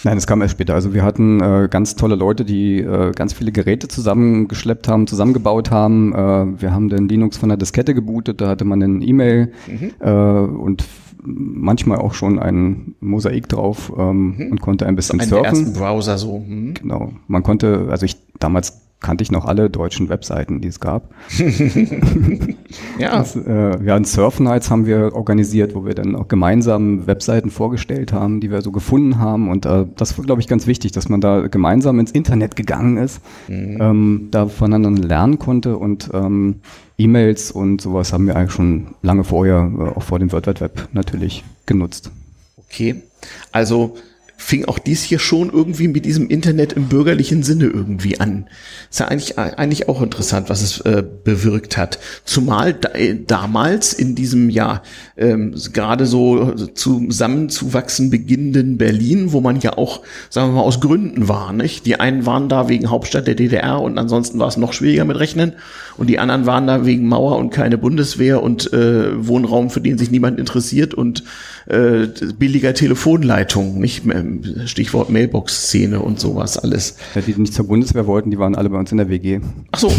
Nein, 0.03 0.15
das 0.15 0.25
kam 0.25 0.41
erst 0.41 0.53
später. 0.53 0.73
Also 0.73 0.93
wir 0.93 1.03
hatten 1.03 1.41
äh, 1.41 1.67
ganz 1.69 1.95
tolle 1.95 2.15
Leute, 2.15 2.43
die 2.43 2.79
äh, 2.79 3.11
ganz 3.11 3.33
viele 3.33 3.51
Geräte 3.51 3.87
zusammengeschleppt 3.87 4.87
haben, 4.87 5.05
zusammengebaut 5.05 5.69
haben. 5.69 6.13
Äh, 6.13 6.61
wir 6.61 6.73
haben 6.73 6.89
den 6.89 7.07
Linux 7.07 7.37
von 7.37 7.49
der 7.49 7.57
Diskette 7.57 7.93
gebootet, 7.93 8.41
da 8.41 8.47
hatte 8.49 8.65
man 8.65 8.81
einen 8.81 9.01
E-Mail 9.01 9.51
äh, 9.99 10.09
und 10.09 10.83
manchmal 11.23 11.99
auch 11.99 12.13
schon 12.13 12.39
ein 12.39 12.95
Mosaik 12.99 13.49
drauf 13.49 13.91
ähm, 13.97 14.49
und 14.51 14.61
konnte 14.61 14.85
ein 14.85 14.95
bisschen 14.95 15.19
Einen 15.19 15.29
der 15.29 15.39
ersten 15.39 15.65
surfen. 15.65 15.81
Browser 15.81 16.17
so. 16.17 16.43
Hm. 16.45 16.73
Genau. 16.73 17.13
Man 17.27 17.43
konnte, 17.43 17.87
also 17.89 18.05
ich 18.05 18.17
damals 18.39 18.81
kannte 19.01 19.23
ich 19.23 19.31
noch 19.31 19.45
alle 19.45 19.69
deutschen 19.69 20.09
Webseiten, 20.09 20.61
die 20.61 20.67
es 20.67 20.79
gab. 20.79 21.13
Ja, 22.97 23.17
Das, 23.17 23.35
äh, 23.35 23.83
ja, 23.83 23.95
ein 23.95 24.05
Surf 24.05 24.39
Nights 24.39 24.69
haben 24.69 24.85
wir 24.85 25.13
organisiert, 25.15 25.75
wo 25.75 25.85
wir 25.85 25.93
dann 25.93 26.15
auch 26.15 26.27
gemeinsam 26.27 27.07
Webseiten 27.07 27.49
vorgestellt 27.49 28.13
haben, 28.13 28.39
die 28.39 28.51
wir 28.51 28.61
so 28.61 28.71
gefunden 28.71 29.17
haben. 29.17 29.49
Und 29.49 29.65
äh, 29.65 29.85
das 29.97 30.17
war, 30.17 30.23
glaube 30.23 30.39
ich, 30.39 30.47
ganz 30.47 30.67
wichtig, 30.67 30.91
dass 30.91 31.09
man 31.09 31.19
da 31.19 31.47
gemeinsam 31.47 31.99
ins 31.99 32.11
Internet 32.11 32.55
gegangen 32.55 32.97
ist, 32.97 33.21
ähm, 33.49 34.27
da 34.31 34.47
voneinander 34.47 35.01
lernen 35.01 35.39
konnte 35.39 35.77
und 35.77 36.11
ähm, 36.13 36.61
E-Mails 37.01 37.51
und 37.51 37.81
sowas 37.81 38.13
haben 38.13 38.27
wir 38.27 38.35
eigentlich 38.35 38.51
schon 38.51 38.95
lange 39.01 39.23
vorher, 39.23 39.71
äh, 39.77 39.97
auch 39.97 40.03
vor 40.03 40.19
dem 40.19 40.31
World 40.31 40.47
Wide 40.47 40.61
Web 40.61 40.89
natürlich 40.93 41.43
genutzt. 41.65 42.11
okay. 42.57 43.01
Also 43.51 43.97
fing 44.41 44.65
auch 44.65 44.79
dies 44.79 45.03
hier 45.03 45.19
schon 45.19 45.51
irgendwie 45.51 45.87
mit 45.87 46.03
diesem 46.03 46.27
Internet 46.27 46.73
im 46.73 46.89
bürgerlichen 46.89 47.43
Sinne 47.43 47.65
irgendwie 47.65 48.19
an. 48.19 48.47
Ist 48.89 48.99
ja 48.99 49.07
eigentlich, 49.07 49.37
eigentlich 49.37 49.87
auch 49.87 50.01
interessant, 50.01 50.49
was 50.49 50.61
es 50.61 50.81
äh, 50.81 51.03
bewirkt 51.23 51.77
hat. 51.77 51.99
Zumal 52.25 52.73
da, 52.73 52.89
äh, 52.89 53.17
damals 53.25 53.93
in 53.93 54.15
diesem 54.15 54.49
ja 54.49 54.81
ähm, 55.15 55.55
gerade 55.71 56.07
so 56.07 56.53
zusammenzuwachsen 56.53 58.09
beginnenden 58.09 58.77
Berlin, 58.77 59.31
wo 59.31 59.41
man 59.41 59.59
ja 59.59 59.77
auch, 59.77 60.01
sagen 60.29 60.49
wir 60.49 60.55
mal, 60.55 60.61
aus 60.61 60.81
Gründen 60.81 61.27
war, 61.27 61.53
nicht? 61.53 61.85
Die 61.85 61.99
einen 61.99 62.25
waren 62.25 62.49
da 62.49 62.67
wegen 62.67 62.89
Hauptstadt 62.89 63.27
der 63.27 63.35
DDR 63.35 63.79
und 63.79 63.99
ansonsten 63.99 64.39
war 64.39 64.47
es 64.47 64.57
noch 64.57 64.73
schwieriger 64.73 65.05
mit 65.05 65.19
Rechnen 65.19 65.53
und 65.97 66.09
die 66.09 66.17
anderen 66.17 66.47
waren 66.47 66.65
da 66.65 66.85
wegen 66.85 67.07
Mauer 67.07 67.37
und 67.37 67.51
keine 67.51 67.77
Bundeswehr 67.77 68.41
und 68.41 68.73
äh, 68.73 69.27
Wohnraum, 69.27 69.69
für 69.69 69.81
den 69.81 69.99
sich 69.99 70.09
niemand 70.09 70.39
interessiert 70.39 70.95
und 70.95 71.23
äh, 71.71 72.07
billiger 72.37 72.73
Telefonleitung, 72.73 73.79
nicht? 73.79 74.03
Stichwort 74.65 75.09
Mailbox-Szene 75.09 75.99
und 75.99 76.19
sowas 76.19 76.57
alles. 76.57 76.97
Ja, 77.15 77.21
die, 77.21 77.33
die 77.33 77.41
nicht 77.41 77.53
zur 77.53 77.67
Bundeswehr 77.67 78.07
wollten, 78.07 78.29
die 78.31 78.37
waren 78.39 78.55
alle 78.55 78.69
bei 78.69 78.77
uns 78.77 78.91
in 78.91 78.97
der 78.97 79.09
WG. 79.09 79.39
Ach 79.71 79.79
so, 79.79 79.91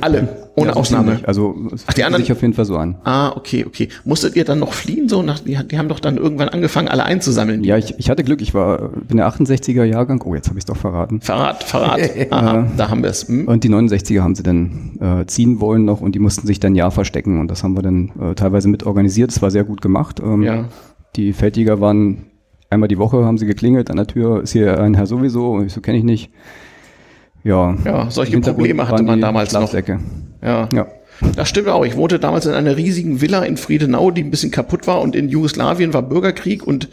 alle, 0.00 0.28
ohne 0.56 0.68
Ja, 0.70 0.76
Ausnahme. 0.76 1.20
Also 1.24 1.54
Ach, 1.86 1.92
die 1.94 2.04
anderen- 2.04 2.22
sich 2.22 2.32
auf 2.32 2.40
jeden 2.42 2.54
Fall 2.54 2.64
so 2.64 2.76
an. 2.76 2.96
Ah, 3.04 3.30
okay, 3.36 3.64
okay. 3.66 3.88
Musstet 4.04 4.36
ihr 4.36 4.44
dann 4.44 4.58
noch 4.60 4.72
fliehen? 4.72 5.08
So 5.08 5.22
nach, 5.22 5.40
die, 5.40 5.58
die 5.66 5.78
haben 5.78 5.88
doch 5.88 6.00
dann 6.00 6.16
irgendwann 6.16 6.48
angefangen, 6.48 6.88
alle 6.88 7.04
einzusammeln. 7.04 7.64
Ja, 7.64 7.76
ich, 7.76 7.94
ich 7.98 8.08
hatte 8.10 8.22
Glück, 8.24 8.40
ich 8.40 8.54
war, 8.54 8.90
bin 8.90 9.16
der 9.16 9.28
68er 9.28 9.84
Jahrgang. 9.84 10.22
Oh, 10.24 10.34
jetzt 10.34 10.48
habe 10.48 10.58
ich 10.58 10.62
es 10.62 10.66
doch 10.66 10.76
verraten. 10.76 11.20
Verrat, 11.20 11.64
Verrat. 11.64 12.00
Aha, 12.30 12.66
da 12.76 12.88
haben 12.88 13.02
wir 13.02 13.10
es. 13.10 13.26
Hm? 13.28 13.48
Und 13.48 13.64
die 13.64 13.68
69er 13.70 14.20
haben 14.22 14.34
sie 14.34 14.42
dann 14.42 14.92
äh, 15.00 15.26
ziehen 15.26 15.60
wollen 15.60 15.84
noch 15.84 16.00
und 16.00 16.14
die 16.14 16.18
mussten 16.20 16.46
sich 16.46 16.60
dann 16.60 16.74
ja 16.74 16.90
verstecken 16.90 17.40
und 17.40 17.48
das 17.50 17.62
haben 17.64 17.74
wir 17.76 17.82
dann 17.82 18.12
äh, 18.20 18.34
teilweise 18.34 18.68
mit 18.68 18.84
organisiert. 18.86 19.30
Es 19.30 19.42
war 19.42 19.50
sehr 19.50 19.64
gut 19.64 19.80
gemacht. 19.80 20.20
Ähm, 20.22 20.42
Ja. 20.42 20.64
Die 21.16 21.32
Feldjäger 21.32 21.80
waren 21.80 22.26
einmal 22.70 22.88
die 22.88 22.98
Woche, 22.98 23.24
haben 23.24 23.38
sie 23.38 23.46
geklingelt 23.46 23.90
an 23.90 23.96
der 23.96 24.06
Tür. 24.06 24.42
Ist 24.42 24.52
hier 24.52 24.78
ein 24.80 24.94
Herr 24.94 25.06
sowieso? 25.06 25.52
Und 25.52 25.66
ich 25.66 25.72
so 25.72 25.80
kenne 25.80 25.98
ich 25.98 26.04
nicht. 26.04 26.30
Ja. 27.42 27.76
Ja, 27.84 28.10
solche 28.10 28.38
Probleme 28.40 28.86
hatte 28.88 29.02
man 29.02 29.20
damals 29.20 29.52
noch. 29.52 29.72
Ja. 29.72 30.68
Ja. 30.72 30.86
Das 31.36 31.48
stimmt 31.48 31.68
auch. 31.68 31.84
Ich 31.84 31.96
wohnte 31.96 32.18
damals 32.18 32.46
in 32.46 32.52
einer 32.52 32.76
riesigen 32.76 33.20
Villa 33.20 33.42
in 33.42 33.56
Friedenau, 33.56 34.10
die 34.10 34.22
ein 34.22 34.30
bisschen 34.30 34.50
kaputt 34.50 34.86
war 34.86 35.00
und 35.00 35.14
in 35.14 35.28
Jugoslawien 35.28 35.92
war 35.92 36.02
Bürgerkrieg 36.02 36.66
und 36.66 36.88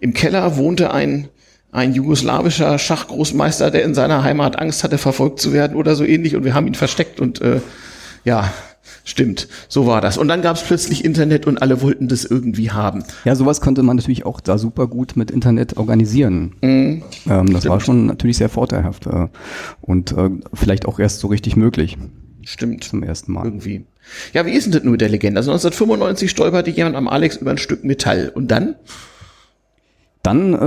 im 0.00 0.14
Keller 0.14 0.56
wohnte 0.56 0.92
ein, 0.92 1.28
ein 1.72 1.92
jugoslawischer 1.92 2.78
Schachgroßmeister, 2.78 3.70
der 3.70 3.84
in 3.84 3.94
seiner 3.94 4.22
Heimat 4.22 4.58
Angst 4.58 4.82
hatte, 4.82 4.98
verfolgt 4.98 5.40
zu 5.40 5.52
werden 5.52 5.76
oder 5.76 5.94
so 5.94 6.04
ähnlich 6.04 6.36
und 6.36 6.44
wir 6.44 6.54
haben 6.54 6.66
ihn 6.66 6.74
versteckt 6.74 7.20
und 7.20 7.40
äh, 7.42 7.60
ja, 8.24 8.50
stimmt, 9.04 9.48
so 9.68 9.86
war 9.86 10.00
das. 10.00 10.18
Und 10.18 10.28
dann 10.28 10.42
gab 10.42 10.56
es 10.56 10.62
plötzlich 10.62 11.04
Internet 11.04 11.46
und 11.46 11.60
alle 11.62 11.82
wollten 11.82 12.08
das 12.08 12.24
irgendwie 12.24 12.70
haben. 12.70 13.04
Ja, 13.24 13.34
sowas 13.34 13.60
konnte 13.60 13.82
man 13.82 13.96
natürlich 13.96 14.26
auch 14.26 14.40
da 14.40 14.58
super 14.58 14.86
gut 14.86 15.16
mit 15.16 15.30
Internet 15.30 15.76
organisieren. 15.76 16.54
Mhm. 16.62 17.02
Ähm, 17.28 17.52
das 17.52 17.68
war 17.68 17.80
schon 17.80 18.06
natürlich 18.06 18.36
sehr 18.36 18.48
vorteilhaft 18.48 19.06
äh, 19.06 19.28
und 19.80 20.12
äh, 20.12 20.30
vielleicht 20.54 20.86
auch 20.86 20.98
erst 20.98 21.20
so 21.20 21.28
richtig 21.28 21.56
möglich 21.56 21.96
Stimmt. 22.44 22.84
zum 22.84 23.02
ersten 23.02 23.32
Mal. 23.32 23.44
Irgendwie. 23.44 23.86
Ja, 24.32 24.46
wie 24.46 24.52
ist 24.52 24.64
denn 24.64 24.72
das 24.72 24.82
nur 24.84 24.92
mit 24.92 25.00
der 25.00 25.08
Legende? 25.08 25.38
Also 25.38 25.50
1995 25.50 26.30
stolperte 26.30 26.70
jemand 26.70 26.96
am 26.96 27.08
Alex 27.08 27.36
über 27.36 27.50
ein 27.50 27.58
Stück 27.58 27.84
Metall. 27.84 28.30
Und 28.34 28.50
dann? 28.50 28.76
Dann 30.26 30.54
äh, 30.54 30.58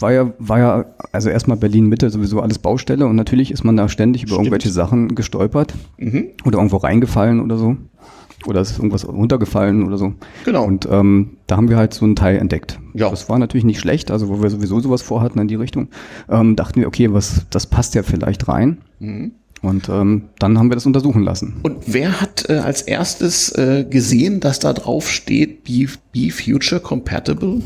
war 0.00 0.12
ja, 0.12 0.32
war 0.38 0.58
ja, 0.60 0.84
also 1.10 1.28
erstmal 1.28 1.56
Berlin 1.56 1.86
Mitte 1.88 2.08
sowieso 2.08 2.40
alles 2.40 2.60
Baustelle 2.60 3.04
und 3.04 3.16
natürlich 3.16 3.50
ist 3.50 3.64
man 3.64 3.76
da 3.76 3.88
ständig 3.88 4.22
über 4.22 4.36
irgendwelche 4.36 4.70
Sachen 4.70 5.16
gestolpert 5.16 5.74
Mhm. 5.98 6.26
oder 6.44 6.58
irgendwo 6.58 6.76
reingefallen 6.76 7.40
oder 7.40 7.58
so. 7.58 7.76
Oder 8.46 8.60
ist 8.60 8.76
irgendwas 8.78 9.08
runtergefallen 9.08 9.82
oder 9.82 9.98
so. 9.98 10.12
Genau. 10.44 10.64
Und 10.66 10.86
ähm, 10.88 11.38
da 11.48 11.56
haben 11.56 11.68
wir 11.68 11.76
halt 11.76 11.94
so 11.94 12.04
einen 12.04 12.14
Teil 12.14 12.36
entdeckt. 12.36 12.78
Ja. 12.92 13.10
Das 13.10 13.28
war 13.28 13.40
natürlich 13.40 13.64
nicht 13.64 13.80
schlecht, 13.80 14.12
also 14.12 14.28
wo 14.28 14.40
wir 14.40 14.50
sowieso 14.50 14.78
sowas 14.78 15.02
vorhatten 15.02 15.40
in 15.40 15.48
die 15.48 15.54
Richtung, 15.56 15.88
ähm, 16.28 16.54
dachten 16.54 16.78
wir, 16.78 16.86
okay, 16.86 17.12
was, 17.12 17.46
das 17.50 17.66
passt 17.66 17.96
ja 17.96 18.04
vielleicht 18.04 18.46
rein. 18.46 18.78
Mhm. 19.00 19.32
Und 19.62 19.88
ähm, 19.88 20.24
dann 20.38 20.58
haben 20.58 20.70
wir 20.70 20.76
das 20.76 20.86
untersuchen 20.86 21.22
lassen. 21.24 21.54
Und 21.64 21.76
wer 21.86 22.20
hat 22.20 22.48
äh, 22.48 22.58
als 22.58 22.82
erstes 22.82 23.50
äh, 23.52 23.84
gesehen, 23.88 24.38
dass 24.38 24.60
da 24.60 24.74
drauf 24.74 25.10
steht, 25.10 25.64
be, 25.64 25.86
be 26.12 26.30
Future 26.30 26.80
Compatible? 26.80 27.62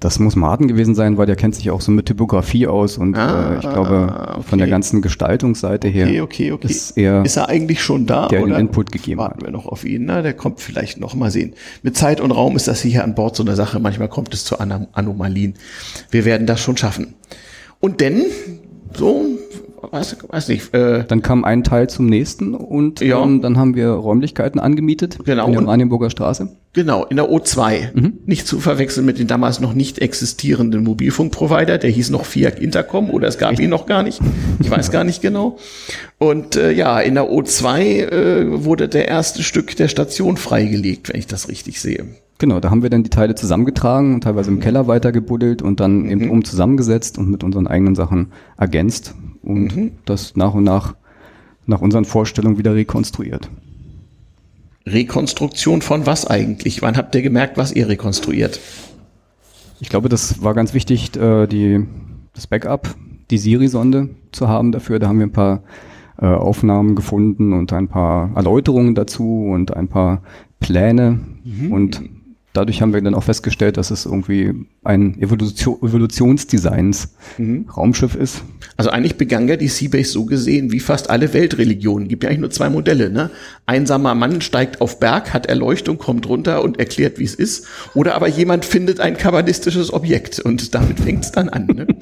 Das 0.00 0.20
muss 0.20 0.36
Martin 0.36 0.68
gewesen 0.68 0.94
sein, 0.94 1.18
weil 1.18 1.26
der 1.26 1.34
kennt 1.34 1.56
sich 1.56 1.70
auch 1.72 1.80
so 1.80 1.90
mit 1.90 2.06
Typografie 2.06 2.68
aus 2.68 2.98
und 2.98 3.16
Ah, 3.16 3.54
äh, 3.54 3.56
ich 3.56 3.60
glaube, 3.62 4.14
okay. 4.30 4.42
von 4.48 4.58
der 4.60 4.68
ganzen 4.68 5.02
Gestaltungsseite 5.02 5.88
her 5.88 6.06
Okay, 6.06 6.20
okay, 6.20 6.52
okay. 6.52 6.68
ist 6.68 6.96
er 6.96 7.24
Ist 7.24 7.36
er 7.36 7.48
eigentlich 7.48 7.82
schon 7.82 8.06
da? 8.06 8.28
der 8.28 8.38
den 8.40 8.50
oder? 8.50 8.58
Input 8.60 8.92
gegeben 8.92 9.18
Warten 9.18 9.38
hat. 9.40 9.42
wir 9.44 9.50
noch 9.50 9.66
auf 9.66 9.84
ihn. 9.84 10.04
Na, 10.04 10.22
der 10.22 10.34
kommt 10.34 10.60
vielleicht 10.60 11.00
noch 11.00 11.14
mal 11.16 11.32
sehen. 11.32 11.54
Mit 11.82 11.96
Zeit 11.96 12.20
und 12.20 12.30
Raum 12.30 12.54
ist 12.54 12.68
das 12.68 12.80
hier 12.80 13.02
an 13.02 13.16
Bord 13.16 13.34
so 13.34 13.42
eine 13.42 13.56
Sache. 13.56 13.80
Manchmal 13.80 14.08
kommt 14.08 14.32
es 14.34 14.44
zu 14.44 14.60
Anom 14.60 14.86
Anomalien. 14.92 15.54
Wir 16.12 16.24
werden 16.24 16.46
das 16.46 16.60
schon 16.60 16.76
schaffen. 16.76 17.14
Und 17.80 18.00
denn, 18.00 18.22
so, 18.96 19.24
weiß, 19.90 20.16
weiß 20.28 20.48
nicht, 20.48 20.74
äh, 20.74 21.04
Dann 21.06 21.22
kam 21.22 21.44
ein 21.44 21.62
Teil 21.64 21.88
zum 21.88 22.06
nächsten 22.06 22.54
und 22.54 23.00
Ja. 23.00 23.22
ähm, 23.22 23.40
dann 23.42 23.56
haben 23.56 23.74
wir 23.74 23.88
Räumlichkeiten 23.90 24.58
angemietet 24.60 25.18
Genau. 25.24 25.46
in 25.46 25.52
der 25.52 25.62
Oranienburger 25.62 26.10
Straße. 26.10 26.48
Genau, 26.74 27.04
in 27.06 27.16
der 27.16 27.30
O2. 27.30 27.90
Mhm. 27.94 28.12
Nicht 28.26 28.46
zu 28.46 28.60
verwechseln 28.60 29.06
mit 29.06 29.18
dem 29.18 29.26
damals 29.26 29.58
noch 29.60 29.74
nicht 29.74 29.98
existierenden 30.00 30.84
Mobilfunkprovider. 30.84 31.78
Der 31.78 31.90
hieß 31.90 32.10
noch 32.10 32.24
Fiat 32.24 32.58
Intercom 32.60 33.10
oder 33.10 33.26
es 33.28 33.38
gab 33.38 33.58
ihn 33.58 33.70
noch 33.70 33.86
gar 33.86 34.02
nicht. 34.02 34.20
Ich 34.60 34.70
weiß 34.70 34.90
gar 34.90 35.04
nicht 35.04 35.22
genau. 35.22 35.58
Und 36.18 36.56
äh, 36.56 36.70
ja, 36.72 37.00
in 37.00 37.14
der 37.14 37.24
O2 37.30 37.80
äh, 38.10 38.64
wurde 38.64 38.88
der 38.88 39.08
erste 39.08 39.42
Stück 39.42 39.76
der 39.76 39.88
Station 39.88 40.36
freigelegt, 40.36 41.08
wenn 41.08 41.18
ich 41.18 41.26
das 41.26 41.48
richtig 41.48 41.80
sehe. 41.80 42.04
Genau, 42.40 42.60
da 42.60 42.70
haben 42.70 42.84
wir 42.84 42.90
dann 42.90 43.02
die 43.02 43.10
Teile 43.10 43.34
zusammengetragen 43.34 44.14
und 44.14 44.20
teilweise 44.22 44.50
im 44.50 44.60
Keller 44.60 44.86
weitergebuddelt 44.86 45.60
und 45.60 45.80
dann 45.80 46.02
Mhm. 46.02 46.10
eben 46.10 46.30
um 46.30 46.44
zusammengesetzt 46.44 47.18
und 47.18 47.28
mit 47.30 47.42
unseren 47.42 47.66
eigenen 47.66 47.96
Sachen 47.96 48.28
ergänzt 48.56 49.14
und 49.48 49.74
Mhm. 49.76 49.92
das 50.04 50.36
nach 50.36 50.54
und 50.54 50.64
nach 50.64 50.94
nach 51.66 51.80
unseren 51.82 52.04
Vorstellungen 52.06 52.56
wieder 52.56 52.74
rekonstruiert. 52.74 53.50
Rekonstruktion 54.86 55.82
von 55.82 56.06
was 56.06 56.26
eigentlich? 56.26 56.80
Wann 56.80 56.96
habt 56.96 57.14
ihr 57.14 57.20
gemerkt, 57.22 57.58
was 57.58 57.72
ihr 57.72 57.88
rekonstruiert? 57.88 58.58
Ich 59.80 59.90
glaube, 59.90 60.08
das 60.08 60.42
war 60.42 60.54
ganz 60.54 60.72
wichtig, 60.72 61.14
äh, 61.16 61.46
die, 61.46 61.84
das 62.34 62.46
Backup, 62.46 62.94
die 63.30 63.36
Siri-Sonde 63.38 64.08
zu 64.32 64.48
haben 64.48 64.72
dafür. 64.72 64.98
Da 64.98 65.08
haben 65.08 65.18
wir 65.18 65.26
ein 65.26 65.32
paar 65.32 65.62
äh, 66.18 66.24
Aufnahmen 66.26 66.94
gefunden 66.96 67.52
und 67.52 67.72
ein 67.74 67.88
paar 67.88 68.30
Erläuterungen 68.34 68.94
dazu 68.94 69.44
und 69.52 69.76
ein 69.76 69.88
paar 69.88 70.22
Pläne. 70.58 71.20
Und 71.70 72.02
dadurch 72.58 72.82
haben 72.82 72.92
wir 72.92 73.00
dann 73.00 73.14
auch 73.14 73.22
festgestellt, 73.22 73.76
dass 73.76 73.92
es 73.92 74.04
irgendwie 74.04 74.52
ein 74.82 75.20
Evolution, 75.20 75.78
Evolutionsdesigns 75.80 77.14
Raumschiff 77.76 78.16
ist. 78.16 78.42
Also 78.76 78.90
eigentlich 78.90 79.16
begann 79.16 79.48
ja 79.48 79.56
die 79.56 79.68
Seabase 79.68 80.10
so 80.10 80.24
gesehen 80.24 80.72
wie 80.72 80.80
fast 80.80 81.08
alle 81.08 81.32
Weltreligionen. 81.32 82.08
Gibt 82.08 82.24
ja 82.24 82.30
eigentlich 82.30 82.40
nur 82.40 82.50
zwei 82.50 82.68
Modelle, 82.68 83.10
ne? 83.10 83.30
Einsamer 83.66 84.16
Mann 84.16 84.40
steigt 84.40 84.80
auf 84.80 84.98
Berg, 84.98 85.32
hat 85.32 85.46
Erleuchtung, 85.46 85.98
kommt 85.98 86.28
runter 86.28 86.64
und 86.64 86.80
erklärt, 86.80 87.20
wie 87.20 87.24
es 87.24 87.34
ist. 87.34 87.66
Oder 87.94 88.16
aber 88.16 88.26
jemand 88.26 88.64
findet 88.64 88.98
ein 88.98 89.16
kabbalistisches 89.16 89.92
Objekt 89.92 90.40
und 90.40 90.74
damit 90.74 90.98
fängt 90.98 91.24
es 91.24 91.32
dann 91.32 91.48
an. 91.48 91.66
Ne? 91.66 91.86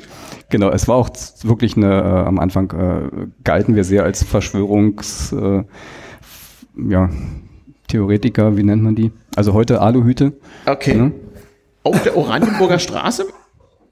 Genau, 0.48 0.70
es 0.70 0.86
war 0.86 0.94
auch 0.94 1.10
wirklich 1.42 1.76
eine, 1.76 1.92
äh, 1.92 2.26
am 2.26 2.38
Anfang 2.38 2.70
äh, 2.70 3.26
galten 3.42 3.74
wir 3.74 3.82
sehr 3.82 4.04
als 4.04 4.22
Verschwörungs, 4.22 5.32
äh, 5.32 5.64
ja, 6.88 7.10
Theoretiker, 7.88 8.56
wie 8.56 8.62
nennt 8.64 8.82
man 8.82 8.94
die? 8.94 9.12
Also 9.36 9.52
heute 9.52 9.80
Aluhüte. 9.80 10.32
Okay. 10.66 10.94
Ne? 10.94 11.12
Auf 11.82 12.02
der 12.02 12.16
Oranienburger 12.16 12.78
Straße? 12.78 13.26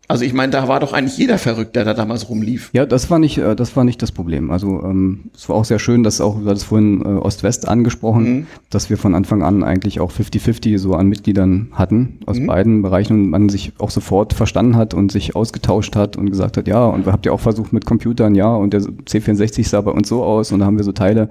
Also 0.06 0.22
ich 0.26 0.34
meine, 0.34 0.52
da 0.52 0.68
war 0.68 0.80
doch 0.80 0.92
eigentlich 0.92 1.16
jeder 1.16 1.38
verrückt, 1.38 1.74
der 1.76 1.86
da 1.86 1.94
damals 1.94 2.28
rumlief. 2.28 2.68
Ja, 2.74 2.84
das 2.84 3.10
war 3.10 3.18
nicht, 3.18 3.38
äh, 3.38 3.56
das 3.56 3.74
war 3.74 3.84
nicht 3.84 4.02
das 4.02 4.12
Problem. 4.12 4.50
Also 4.50 4.82
ähm, 4.84 5.30
es 5.34 5.48
war 5.48 5.56
auch 5.56 5.64
sehr 5.64 5.78
schön, 5.78 6.02
dass 6.02 6.20
auch, 6.20 6.38
du 6.42 6.46
hattest 6.46 6.66
vorhin 6.66 7.00
äh, 7.00 7.08
Ost-West 7.08 7.66
angesprochen, 7.66 8.24
Mhm. 8.24 8.46
dass 8.68 8.90
wir 8.90 8.98
von 8.98 9.14
Anfang 9.14 9.42
an 9.42 9.64
eigentlich 9.64 10.00
auch 10.00 10.12
50-50 10.12 10.76
so 10.78 10.92
an 10.92 11.06
Mitgliedern 11.08 11.68
hatten 11.72 12.18
aus 12.26 12.38
Mhm. 12.38 12.46
beiden 12.48 12.82
Bereichen 12.82 13.14
und 13.14 13.30
man 13.30 13.48
sich 13.48 13.72
auch 13.78 13.88
sofort 13.90 14.34
verstanden 14.34 14.76
hat 14.76 14.92
und 14.92 15.10
sich 15.10 15.36
ausgetauscht 15.36 15.96
hat 15.96 16.18
und 16.18 16.28
gesagt 16.28 16.58
hat, 16.58 16.68
ja, 16.68 16.84
und 16.84 17.06
wir 17.06 17.12
habt 17.14 17.24
ja 17.24 17.32
auch 17.32 17.40
versucht 17.40 17.72
mit 17.72 17.86
Computern, 17.86 18.34
ja, 18.34 18.54
und 18.54 18.74
der 18.74 18.82
C64 18.82 19.66
sah 19.66 19.80
bei 19.80 19.90
uns 19.92 20.06
so 20.10 20.22
aus 20.22 20.52
und 20.52 20.58
da 20.60 20.66
haben 20.66 20.76
wir 20.76 20.84
so 20.84 20.92
Teile, 20.92 21.30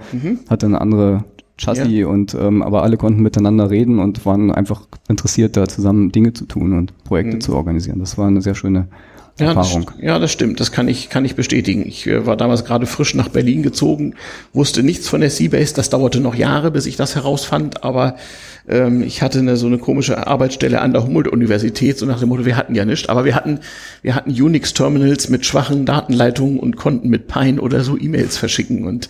hatte 0.50 0.65
eine 0.65 0.82
andere 0.82 1.25
Chassis 1.63 1.88
Mhm. 1.88 1.93
Ja. 1.93 2.08
und 2.08 2.36
ähm, 2.39 2.62
aber 2.62 2.84
alle 2.84 2.98
konnten 2.98 3.22
miteinander 3.22 3.70
reden 3.70 4.00
und 4.00 4.25
waren 4.25 4.51
einfach 4.51 4.82
interessiert, 5.08 5.55
da 5.58 5.67
zusammen 5.67 6.12
Dinge 6.12 6.34
zu 6.34 6.46
tun 6.46 6.77
und 6.77 6.93
Projekte 7.03 7.39
zu 7.39 7.55
organisieren. 7.55 8.00
Das 8.00 8.17
war 8.17 8.27
eine 8.27 8.41
sehr 8.41 8.55
schöne 8.55 8.88
Ja 9.40 9.54
das, 9.56 9.74
Erfahrung. 9.74 9.92
ja, 10.00 10.20
das 10.20 10.32
stimmt. 10.32 10.60
Das 10.60 10.72
kann 10.72 10.88
ich, 10.88 11.10
kann 11.10 11.25
ich 11.25 11.36
bestätigen. 11.36 11.88
Ich 11.88 12.06
äh, 12.06 12.25
war 12.28 12.38
damals 12.38 12.66
gerade 12.66 12.86
frisch 12.86 13.16
nach 13.16 13.30
Berlin 13.30 13.63
gezogen, 13.63 14.13
wusste 14.54 14.84
nichts 14.84 15.08
von 15.08 15.22
der 15.22 15.32
Seabase. 15.32 15.74
Das 15.74 15.90
dauerte 15.90 16.20
noch 16.20 16.36
Jahre, 16.36 16.70
bis 16.70 16.86
ich 16.86 16.98
das 16.98 17.16
herausfand. 17.16 17.84
Aber 17.84 18.16
ähm, 18.68 19.02
ich 19.02 19.24
hatte 19.24 19.40
eine, 19.40 19.58
so 19.58 19.66
eine 19.66 19.80
komische 19.80 20.28
Arbeitsstelle 20.28 20.80
an 20.82 20.94
der 20.94 21.04
Humboldt-Universität, 21.04 21.98
so 21.98 22.06
nach 22.06 22.20
dem 22.20 22.30
Motto, 22.30 22.46
wir 22.46 22.56
hatten 22.56 22.75
ja 22.75 22.86
nichts. 22.86 23.10
Aber 23.10 23.25
wir 23.25 23.34
hatten, 23.34 23.60
wir 24.04 24.13
hatten 24.13 24.30
Unix-Terminals 24.30 25.30
mit 25.30 25.48
schwachen 25.48 25.88
Datenleitungen 25.88 26.60
und 26.60 26.75
konnten 26.78 27.10
mit 27.10 27.28
Pine 27.28 27.60
oder 27.60 27.84
so 27.84 27.98
E-Mails 27.98 28.38
verschicken. 28.38 28.86
Und 28.86 29.10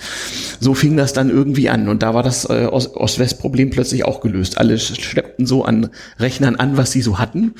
so 0.61 0.73
fing 0.73 0.95
das 0.95 1.11
dann 1.11 1.29
irgendwie 1.31 1.67
an. 1.67 1.89
Und 1.89 2.01
da 2.01 2.13
war 2.13 2.23
das 2.23 2.45
äh, 2.45 2.67
Ost- 2.71 2.95
Ost-West-Problem 2.95 3.71
plötzlich 3.71 4.05
auch 4.05 4.21
gelöst. 4.21 4.57
Alle 4.57 4.79
schleppten 4.79 5.45
so 5.45 5.65
an 5.65 5.89
Rechnern 6.17 6.55
an, 6.55 6.77
was 6.77 6.93
sie 6.93 7.01
so 7.01 7.19
hatten. 7.19 7.55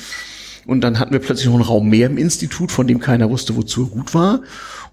Und 0.66 0.82
dann 0.82 1.00
hatten 1.00 1.12
wir 1.12 1.20
plötzlich 1.20 1.48
noch 1.48 1.56
einen 1.56 1.64
Raum 1.64 1.90
mehr 1.90 2.08
im 2.08 2.18
Institut, 2.18 2.72
von 2.72 2.88
dem 2.88 3.00
keiner 3.00 3.30
wusste, 3.30 3.56
wozu 3.56 3.84
er 3.84 3.90
gut 3.90 4.14
war. 4.14 4.42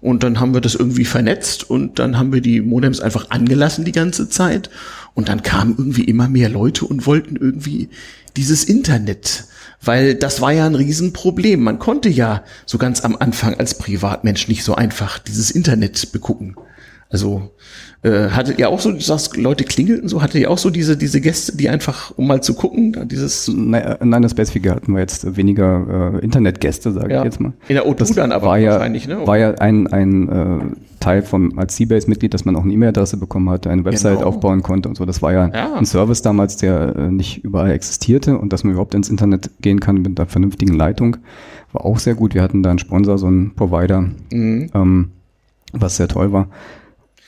Und 0.01 0.23
dann 0.23 0.39
haben 0.39 0.53
wir 0.53 0.61
das 0.61 0.75
irgendwie 0.75 1.05
vernetzt 1.05 1.69
und 1.69 1.99
dann 1.99 2.17
haben 2.17 2.33
wir 2.33 2.41
die 2.41 2.61
Modems 2.61 2.99
einfach 2.99 3.29
angelassen 3.29 3.85
die 3.85 3.91
ganze 3.91 4.29
Zeit. 4.29 4.69
Und 5.13 5.29
dann 5.29 5.43
kamen 5.43 5.75
irgendwie 5.77 6.03
immer 6.03 6.27
mehr 6.27 6.49
Leute 6.49 6.85
und 6.85 7.05
wollten 7.05 7.35
irgendwie 7.35 7.89
dieses 8.35 8.63
Internet. 8.63 9.45
Weil 9.83 10.15
das 10.15 10.41
war 10.41 10.51
ja 10.51 10.65
ein 10.65 10.75
Riesenproblem. 10.75 11.61
Man 11.61 11.79
konnte 11.79 12.09
ja 12.09 12.43
so 12.65 12.77
ganz 12.77 13.01
am 13.01 13.15
Anfang 13.15 13.55
als 13.55 13.77
Privatmensch 13.77 14.47
nicht 14.47 14.63
so 14.63 14.75
einfach 14.75 15.19
dieses 15.19 15.51
Internet 15.51 16.11
begucken. 16.11 16.55
Also 17.11 17.51
äh, 18.03 18.29
hattet 18.29 18.57
ihr 18.57 18.69
auch 18.69 18.79
so, 18.79 18.91
du 18.91 19.01
sagst, 19.01 19.35
Leute 19.35 19.65
klingelten 19.65 20.07
so, 20.07 20.21
hattet 20.21 20.39
ihr 20.41 20.49
auch 20.49 20.57
so 20.57 20.69
diese, 20.69 20.95
diese 20.95 21.19
Gäste, 21.19 21.57
die 21.57 21.67
einfach, 21.67 22.13
um 22.15 22.25
mal 22.27 22.41
zu 22.41 22.53
gucken, 22.53 22.95
dieses 23.09 23.51
Nein, 23.53 23.81
äh, 23.83 23.97
nein, 24.05 24.21
das 24.21 24.31
Spacefigure 24.31 24.75
hatten 24.75 24.93
wir 24.93 24.99
jetzt 25.01 25.35
weniger 25.35 26.13
äh, 26.15 26.23
Internetgäste, 26.23 26.93
sage 26.93 27.11
Ja. 27.13 27.19
ich 27.19 27.25
jetzt 27.25 27.41
mal. 27.41 27.51
In 27.67 27.75
der 27.75 27.85
O2 27.85 27.95
Das 27.95 28.11
dann 28.13 28.31
aber 28.31 28.47
war 28.47 28.57
ja, 28.57 28.71
wahrscheinlich, 28.71 29.07
ne? 29.09 29.27
War 29.27 29.37
ja 29.37 29.51
ein, 29.55 29.87
ein 29.87 30.29
äh, 30.29 30.59
Teil 31.01 31.21
vom, 31.21 31.59
als 31.59 31.75
Seabase-Mitglied, 31.75 32.33
dass 32.33 32.45
man 32.45 32.55
auch 32.55 32.63
eine 32.63 32.71
E-Mail-Adresse 32.73 33.17
bekommen 33.17 33.49
hatte, 33.49 33.69
eine 33.69 33.83
Website 33.83 34.19
Genau. 34.19 34.27
aufbauen 34.29 34.63
konnte 34.63 34.87
und 34.87 34.95
so. 34.95 35.05
Das 35.05 35.21
war 35.21 35.33
ja, 35.33 35.49
Ja. 35.53 35.73
ein 35.75 35.85
Service 35.85 36.21
damals, 36.21 36.55
der 36.57 36.95
äh, 36.95 37.11
nicht 37.11 37.43
überall 37.43 37.71
existierte 37.71 38.37
und 38.37 38.53
dass 38.53 38.63
man 38.63 38.71
überhaupt 38.71 38.93
ins 38.95 39.09
Internet 39.09 39.49
gehen 39.61 39.79
kann 39.81 40.01
mit 40.01 40.17
einer 40.17 40.27
vernünftigen 40.29 40.73
Leitung, 40.75 41.17
war 41.73 41.83
auch 41.85 41.99
sehr 41.99 42.15
gut. 42.15 42.35
Wir 42.35 42.41
hatten 42.41 42.63
da 42.63 42.69
einen 42.69 42.79
Sponsor, 42.79 43.17
so 43.17 43.27
einen 43.27 43.53
Provider, 43.53 44.05
Mhm. 44.31 44.69
ähm, 44.73 45.09
was 45.73 45.97
sehr 45.97 46.07
toll 46.07 46.31
war. 46.31 46.47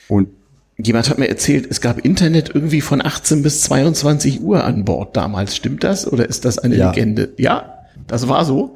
Und 0.08 0.28
Jemand 0.76 1.08
hat 1.08 1.18
mir 1.18 1.28
erzählt, 1.28 1.68
es 1.70 1.80
gab 1.80 2.00
Internet 2.00 2.50
irgendwie 2.52 2.80
von 2.80 3.00
18 3.00 3.44
bis 3.44 3.60
22 3.62 4.40
Uhr 4.42 4.64
an 4.64 4.84
Bord 4.84 5.16
damals. 5.16 5.54
Stimmt 5.54 5.84
das? 5.84 6.10
Oder 6.12 6.28
ist 6.28 6.44
das 6.44 6.58
eine 6.58 6.74
Ja. 6.74 6.90
Legende? 6.90 7.32
Ja, 7.36 7.74
das 8.08 8.28
war 8.28 8.44
so. 8.44 8.74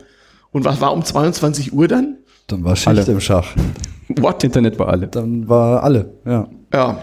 Und 0.52 0.64
was 0.64 0.80
war 0.80 0.92
um 0.92 1.04
22 1.04 1.72
Uhr 1.72 1.88
dann? 1.88 2.18
Dann 2.46 2.62
war 2.62 2.76
Schicht 2.76 2.86
Alle. 2.86 3.02
im 3.04 3.18
Schach. 3.20 3.56
What? 4.16 4.44
Internet 4.44 4.78
war 4.78 4.90
alle. 4.90 5.08
Dann 5.08 5.48
war 5.48 5.82
alle, 5.82 6.08
ja. 6.24 6.46
Ja. 6.72 7.00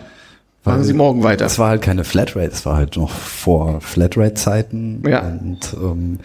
Machen 0.64 0.84
Sie 0.86 0.94
morgen 0.94 1.24
weiter. 1.24 1.44
Das 1.44 1.60
war 1.60 1.68
halt 1.70 1.82
keine 1.82 2.06
Flatrate, 2.06 2.52
es 2.52 2.66
war 2.66 2.78
halt 2.78 2.96
noch 2.96 3.12
vor 3.12 3.82
Flatrate-Zeiten. 3.82 5.04
Ja. 5.08 5.20
Und, 5.28 5.76
ähm, 5.80 6.20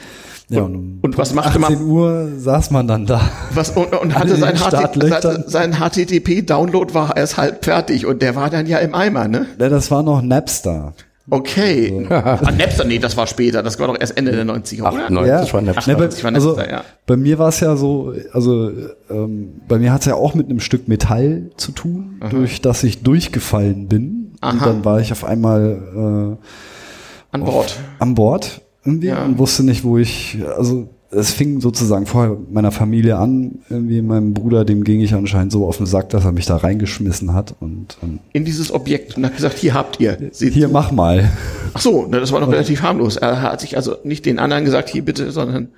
ja, 0.51 0.63
und, 0.63 0.99
und 1.03 1.17
was 1.17 1.33
machte 1.33 1.59
man- 1.59 1.73
18 1.73 1.87
Uhr 1.87 2.29
saß 2.37 2.71
man 2.73 2.89
dann 2.89 3.07
da. 3.07 3.21
Was, 3.55 3.71
und, 3.71 3.95
und 3.95 4.15
hatte 4.19 4.37
sein, 4.37 4.57
HT, 4.57 5.49
sein, 5.49 5.75
HTTP-Download 5.75 6.93
war 6.93 7.17
erst 7.17 7.37
halb 7.37 7.65
fertig 7.65 8.05
und 8.05 8.21
der 8.21 8.35
war 8.35 8.51
dann 8.51 8.67
ja 8.67 8.79
im 8.79 8.95
Eimer, 8.95 9.29
ne? 9.29 9.47
Ja, 9.59 9.69
das 9.69 9.91
war 9.91 10.03
noch 10.03 10.23
Napster. 10.23 10.95
Okay. 11.31 12.07
ah, 12.11 12.51
Napster, 12.51 12.85
nee, 12.85 12.99
das 12.99 13.17
war 13.17 13.27
später. 13.29 13.63
Das 13.63 13.79
war 13.79 13.87
doch 13.87 13.97
erst 13.99 14.17
Ende 14.17 14.33
der 14.33 14.45
90er, 14.45 14.81
oder? 14.81 15.05
98 15.05 15.55
war 15.55 15.63
Napster. 15.63 15.93
Ne, 15.93 15.99
bei, 15.99 16.05
98 16.07 16.25
war 16.25 16.35
also, 16.35 16.49
Napster, 16.57 16.71
ja. 16.71 16.85
bei 17.07 17.17
mir 17.17 17.39
war 17.39 17.49
es 17.49 17.61
ja 17.61 17.77
so, 17.77 18.13
also 18.33 18.73
ähm, 19.09 19.61
bei 19.69 19.79
mir 19.79 19.93
hat 19.93 20.01
es 20.01 20.07
ja 20.07 20.15
auch 20.15 20.35
mit 20.35 20.49
einem 20.51 20.59
Stück 20.61 20.89
Metall 20.89 21.51
zu 21.57 21.71
tun, 21.73 22.21
durch 22.31 22.61
das 22.61 22.83
ich 22.83 23.03
durchgefallen 23.03 23.87
bin. 23.87 24.33
Und 24.43 24.49
Aha. 24.49 24.65
dann 24.67 24.85
war 24.85 25.01
ich 25.01 25.13
auf 25.13 25.25
einmal 25.25 26.39
äh, 26.41 27.35
An 27.37 27.45
Bord. 27.45 27.77
an 28.01 28.15
Bord 28.15 28.63
irgendwie 28.85 29.09
Ja. 29.09 29.25
und 29.25 29.39
wusste 29.39 29.63
nicht, 29.65 29.85
wo 29.85 29.99
ich, 29.99 30.39
also 30.57 30.89
es 31.13 31.33
fing 31.33 31.61
sozusagen 31.61 32.07
vorher 32.07 32.37
meiner 32.51 32.71
Familie 32.71 33.17
an, 33.19 33.59
irgendwie 33.69 34.01
meinem 34.01 34.33
Bruder, 34.33 34.65
dem 34.65 34.85
ging 34.85 35.01
ich 35.01 35.13
anscheinend 35.13 35.51
so 35.51 35.67
auf 35.67 35.79
den 35.79 35.87
Sack, 35.87 36.09
dass 36.11 36.25
er 36.25 36.31
mich 36.31 36.47
da 36.47 36.57
reingeschmissen 36.57 37.35
hat 37.35 37.55
und 37.59 37.99
ähm, 38.03 38.21
In 38.33 38.45
dieses 38.45 38.73
Objekt 38.73 39.17
und 39.17 39.27
hat 39.27 39.35
gesagt, 39.35 39.59
hier 39.59 39.75
habt 39.75 39.99
ihr. 39.99 40.17
Seht 40.31 40.55
hier 40.55 40.69
mach 40.69 40.93
mal. 40.93 41.29
Ach 41.75 41.81
so, 41.81 42.07
ne, 42.07 42.21
das 42.21 42.31
war 42.31 42.39
noch 42.41 42.51
relativ 42.53 42.83
harmlos. 42.83 43.17
Er 43.17 43.43
hat 43.43 43.61
sich 43.61 43.77
also 43.77 43.97
nicht 44.05 44.25
den 44.25 44.39
anderen 44.39 44.65
gesagt, 44.65 44.89
hier 44.89 45.05
bitte, 45.05 45.33
sondern 45.33 45.71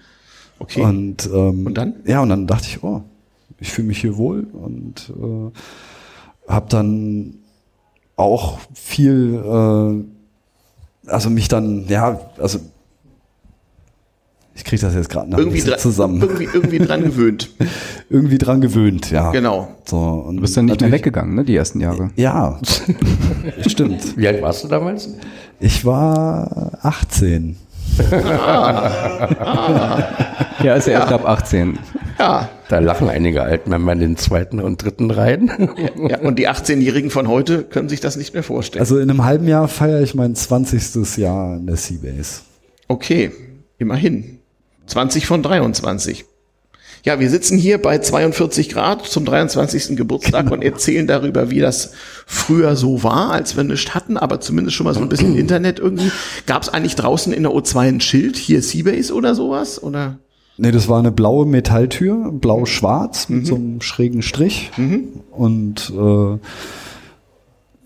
okay. 0.58 0.82
Und, 0.82 1.28
ähm, 1.32 1.64
Und 1.66 1.78
dann? 1.78 1.94
Ja, 2.04 2.20
und 2.20 2.28
dann 2.28 2.46
dachte 2.46 2.66
ich, 2.68 2.82
oh, 2.84 3.02
ich 3.58 3.72
fühle 3.72 3.88
mich 3.88 3.98
hier 4.02 4.18
wohl 4.18 4.46
und 4.52 5.10
äh, 5.18 6.50
habe 6.52 6.66
dann 6.68 7.36
auch 8.16 8.58
viel, 8.74 9.34
äh, 9.42 11.08
also 11.10 11.30
mich 11.30 11.48
dann, 11.48 11.86
ja, 11.88 12.20
also 12.38 12.58
ich 14.62 14.68
kriege 14.68 14.82
das 14.82 14.94
jetzt 14.94 15.08
gerade 15.10 15.28
noch 15.28 15.38
irgendwie, 15.38 15.60
dran, 15.60 15.78
zusammen. 15.80 16.20
irgendwie, 16.22 16.44
irgendwie 16.52 16.78
dran 16.78 17.02
gewöhnt. 17.04 17.50
Irgendwie 18.08 18.38
dran 18.38 18.60
gewöhnt, 18.60 19.10
ja. 19.10 19.32
Genau. 19.32 19.68
So, 19.84 19.98
und 19.98 20.36
Du 20.36 20.42
bist 20.42 20.56
dann 20.56 20.66
nicht 20.66 20.80
mehr 20.80 20.92
weggegangen, 20.92 21.34
ne, 21.34 21.42
die 21.44 21.56
ersten 21.56 21.80
Jahre. 21.80 22.10
Ja, 22.14 22.60
stimmt. 23.66 24.16
Wie 24.16 24.28
alt 24.28 24.40
warst 24.40 24.62
du 24.62 24.68
damals? 24.68 25.08
Ich 25.58 25.84
war 25.84 26.78
18. 26.82 27.56
Ja, 30.62 30.74
ist 30.76 30.86
ja 30.86 30.92
erst 31.00 31.12
ab 31.12 31.26
18. 31.26 31.76
Ja. 32.20 32.48
Da 32.68 32.78
lachen 32.78 33.08
einige 33.08 33.42
Altmänner 33.42 33.92
in 33.94 33.98
den 33.98 34.16
zweiten 34.16 34.60
und 34.60 34.84
dritten 34.84 35.10
Reihen. 35.10 35.50
ja. 36.08 36.20
Und 36.20 36.38
die 36.38 36.48
18-Jährigen 36.48 37.10
von 37.10 37.26
heute 37.26 37.64
können 37.64 37.88
sich 37.88 37.98
das 37.98 38.16
nicht 38.16 38.32
mehr 38.32 38.44
vorstellen. 38.44 38.80
Also 38.80 38.98
in 39.00 39.10
einem 39.10 39.24
halben 39.24 39.48
Jahr 39.48 39.66
feiere 39.66 40.02
ich 40.02 40.14
mein 40.14 40.36
20. 40.36 41.16
Jahr 41.16 41.56
in 41.56 41.66
der 41.66 41.74
Seabase. 41.76 42.42
Okay, 42.86 43.32
immerhin. 43.78 44.38
20 44.92 45.26
von 45.26 45.42
23. 45.42 46.26
Ja, 47.04 47.18
wir 47.18 47.30
sitzen 47.30 47.56
hier 47.56 47.80
bei 47.80 47.98
42 47.98 48.68
Grad 48.68 49.06
zum 49.06 49.24
23. 49.24 49.96
Geburtstag 49.96 50.50
und 50.50 50.62
erzählen 50.62 51.06
darüber, 51.06 51.50
wie 51.50 51.60
das 51.60 51.94
früher 52.26 52.76
so 52.76 53.02
war, 53.02 53.32
als 53.32 53.56
wir 53.56 53.64
nichts 53.64 53.94
hatten, 53.94 54.18
aber 54.18 54.40
zumindest 54.40 54.76
schon 54.76 54.84
mal 54.84 54.92
so 54.92 55.00
ein 55.00 55.08
bisschen 55.08 55.34
Internet 55.36 55.78
irgendwie. 55.78 56.12
Gab 56.46 56.62
es 56.62 56.68
eigentlich 56.68 56.94
draußen 56.94 57.32
in 57.32 57.42
der 57.42 57.52
O2 57.52 57.78
ein 57.88 58.00
Schild, 58.00 58.36
hier 58.36 58.62
Seabase 58.62 59.14
oder 59.14 59.34
sowas? 59.34 59.82
Oder? 59.82 60.18
Nee, 60.58 60.70
das 60.70 60.88
war 60.88 60.98
eine 60.98 61.10
blaue 61.10 61.46
Metalltür, 61.46 62.30
blau-schwarz 62.30 63.30
mit 63.30 63.46
so 63.46 63.54
einem 63.54 63.80
schrägen 63.80 64.20
Strich. 64.20 64.70
Und 65.30 65.90
äh, 65.96 66.38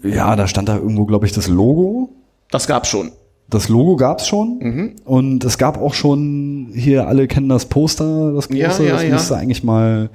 ja, 0.09 0.35
da 0.35 0.49
stand 0.49 0.69
da 0.69 0.77
irgendwo, 0.77 1.07
glaube 1.07 1.25
ich, 1.25 1.33
das 1.33 1.47
Logo. 1.47 2.11
Das 2.51 2.67
gab's 2.67 2.89
schon. 2.89 3.13
Das 3.49 3.69
Logo 3.69 3.97
gab's 3.97 4.27
schon. 4.27 4.95
Und 5.05 5.45
es 5.45 5.57
gab 5.59 5.81
auch 5.81 5.95
schon, 5.95 6.71
hier 6.75 7.07
alle 7.07 7.29
kennen 7.29 7.49
das 7.49 7.67
Poster, 7.67 8.33
das 8.33 8.49
große, 8.49 8.59
Ja, 8.59 8.71
ja, 8.83 8.93
das 8.93 9.03
ja. 9.05 9.11
müsste 9.11 9.37
eigentlich 9.37 9.63
mal 9.63 10.11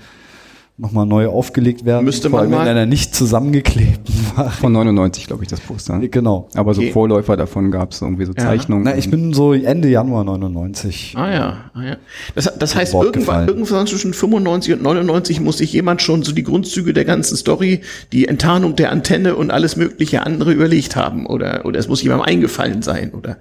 nochmal 0.78 1.06
neu 1.06 1.28
aufgelegt 1.28 1.86
werden. 1.86 2.06
Müsste 2.06 2.30
vor 2.30 2.40
man 2.40 2.46
allem 2.48 2.54
in 2.54 2.66
mal. 2.66 2.68
einer 2.68 2.86
nicht 2.88 3.14
zusammengeklebt 3.14 4.10
war. 4.36 4.50
Von 4.62 4.72
99, 4.74 5.28
glaube 5.28 5.44
ich, 5.44 5.50
das 5.50 5.60
Poster. 5.60 6.00
Genau. 6.00 6.50
Aber 6.56 6.74
so 6.74 6.82
Okay. 6.82 6.92
Vorläufer 6.92 7.38
davon 7.38 7.70
gab 7.70 7.92
es 7.92 8.02
irgendwie 8.02 8.26
so 8.26 8.32
Ja. 8.32 8.44
Zeichnungen. 8.44 8.84
Na, 8.84 8.98
ich 8.98 9.12
bin 9.12 9.34
so 9.34 9.54
Ende 9.54 9.88
Januar 9.90 10.24
99. 10.24 11.14
Ah 11.16 11.32
ja, 11.32 11.58
ah, 11.76 11.84
ja. 11.84 11.98
Das, 12.34 12.52
das 12.58 12.76
heißt, 12.76 12.96
irgendwann, 12.96 13.48
irgendwann 13.48 13.86
zwischen 13.86 14.14
95 14.14 14.74
und 14.74 14.82
99 14.82 15.40
muss 15.42 15.60
sich 15.60 15.72
jemand 15.72 16.02
schon 16.02 16.24
so 16.24 16.32
die 16.32 16.44
Grundzüge 16.44 16.94
der 16.94 17.06
ganzen 17.06 17.38
Story, 17.38 17.82
die 18.12 18.28
Enttarnung 18.28 18.76
der 18.76 18.92
Antenne 18.92 19.36
und 19.36 19.52
alles 19.52 19.76
mögliche 19.76 20.26
andere 20.26 20.52
überlegt 20.52 20.96
haben. 20.96 21.28
Oder, 21.28 21.66
oder 21.66 21.80
es 21.80 21.88
muss 21.88 22.02
jemandem 22.02 22.26
eingefallen 22.28 22.82
sein. 22.82 23.12
Oder 23.14 23.38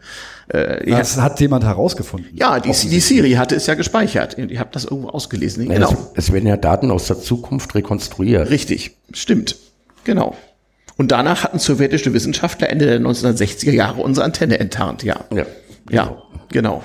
äh, 0.52 0.90
Das 0.90 1.16
hat 1.16 1.40
jemand 1.40 1.64
herausgefunden. 1.64 2.30
ja, 2.36 2.60
die, 2.60 2.70
die 2.70 3.00
Siri 3.00 3.32
hatte 3.32 3.54
es 3.56 3.66
ja 3.66 3.74
gespeichert. 3.74 4.36
Ich 4.38 4.58
habe 4.58 4.70
das 4.72 4.84
irgendwo 4.84 5.08
ausgelesen. 5.08 5.66
Ja, 5.66 5.74
Genau. 5.74 5.90
es, 6.14 6.26
es 6.26 6.32
werden 6.32 6.46
ja 6.46 6.56
Daten 6.56 6.90
aus 6.90 7.06
der 7.06 7.18
Zukunft 7.20 7.74
rekonstruiert. 7.74 8.50
Richtig, 8.50 8.96
stimmt. 9.12 9.56
Genau. 10.04 10.36
Und 10.96 11.12
danach 11.12 11.44
hatten 11.44 11.58
sowjetische 11.58 12.12
Wissenschaftler 12.12 12.68
Ende 12.68 12.84
der 12.86 13.00
1960er 13.00 13.70
Jahre 13.72 14.02
unsere 14.02 14.24
Antenne 14.24 14.58
enttarnt, 14.60 15.02
ja. 15.02 15.20
Ja. 15.32 15.46
Ja, 15.90 16.16
genau. 16.50 16.84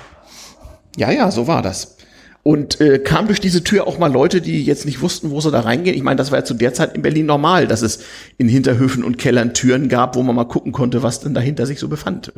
Ja, 0.96 1.10
ja, 1.10 1.30
so 1.30 1.46
war 1.46 1.60
das. 1.62 1.96
Und 2.42 2.80
äh, 2.80 2.98
kam 3.00 3.26
durch 3.26 3.40
diese 3.40 3.62
Tür 3.64 3.86
auch 3.86 3.98
mal 3.98 4.10
Leute, 4.10 4.40
die 4.40 4.64
jetzt 4.64 4.86
nicht 4.86 5.02
wussten, 5.02 5.30
wo 5.30 5.40
sie 5.40 5.50
da 5.50 5.60
reingehen. 5.60 5.96
Ich 5.96 6.02
meine, 6.02 6.16
das 6.16 6.30
war 6.30 6.38
ja 6.38 6.44
zu 6.44 6.54
der 6.54 6.72
Zeit 6.72 6.94
in 6.94 7.02
Berlin 7.02 7.26
normal, 7.26 7.66
dass 7.66 7.82
es 7.82 7.98
in 8.38 8.48
Hinterhöfen 8.48 9.02
und 9.04 9.18
Kellern 9.18 9.52
Türen 9.52 9.88
gab, 9.88 10.14
wo 10.14 10.22
man 10.22 10.34
mal 10.36 10.44
gucken 10.44 10.72
konnte, 10.72 11.02
was 11.02 11.20
denn 11.20 11.34
dahinter 11.34 11.66
sich 11.66 11.78
so 11.80 11.88
befand. 11.88 12.32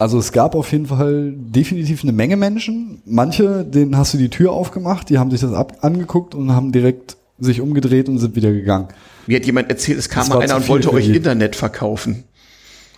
Also 0.00 0.18
es 0.18 0.32
gab 0.32 0.54
auf 0.54 0.72
jeden 0.72 0.86
Fall 0.86 1.34
definitiv 1.36 2.04
eine 2.04 2.12
Menge 2.12 2.38
Menschen. 2.38 3.02
Manche, 3.04 3.66
denen 3.66 3.98
hast 3.98 4.14
du 4.14 4.18
die 4.18 4.30
Tür 4.30 4.50
aufgemacht, 4.50 5.10
die 5.10 5.18
haben 5.18 5.30
sich 5.30 5.42
das 5.42 5.52
ab 5.52 5.76
angeguckt 5.82 6.34
und 6.34 6.52
haben 6.52 6.72
direkt 6.72 7.18
sich 7.38 7.60
umgedreht 7.60 8.08
und 8.08 8.18
sind 8.18 8.34
wieder 8.34 8.50
gegangen. 8.50 8.88
Mir 9.26 9.36
hat 9.36 9.44
jemand 9.44 9.68
erzählt, 9.68 9.98
es 9.98 10.08
kam 10.08 10.20
Das 10.22 10.28
mal 10.30 10.40
einer 10.40 10.56
und 10.56 10.68
wollte 10.68 10.90
euch. 10.90 11.06
Internet 11.06 11.54
verkaufen. 11.54 12.24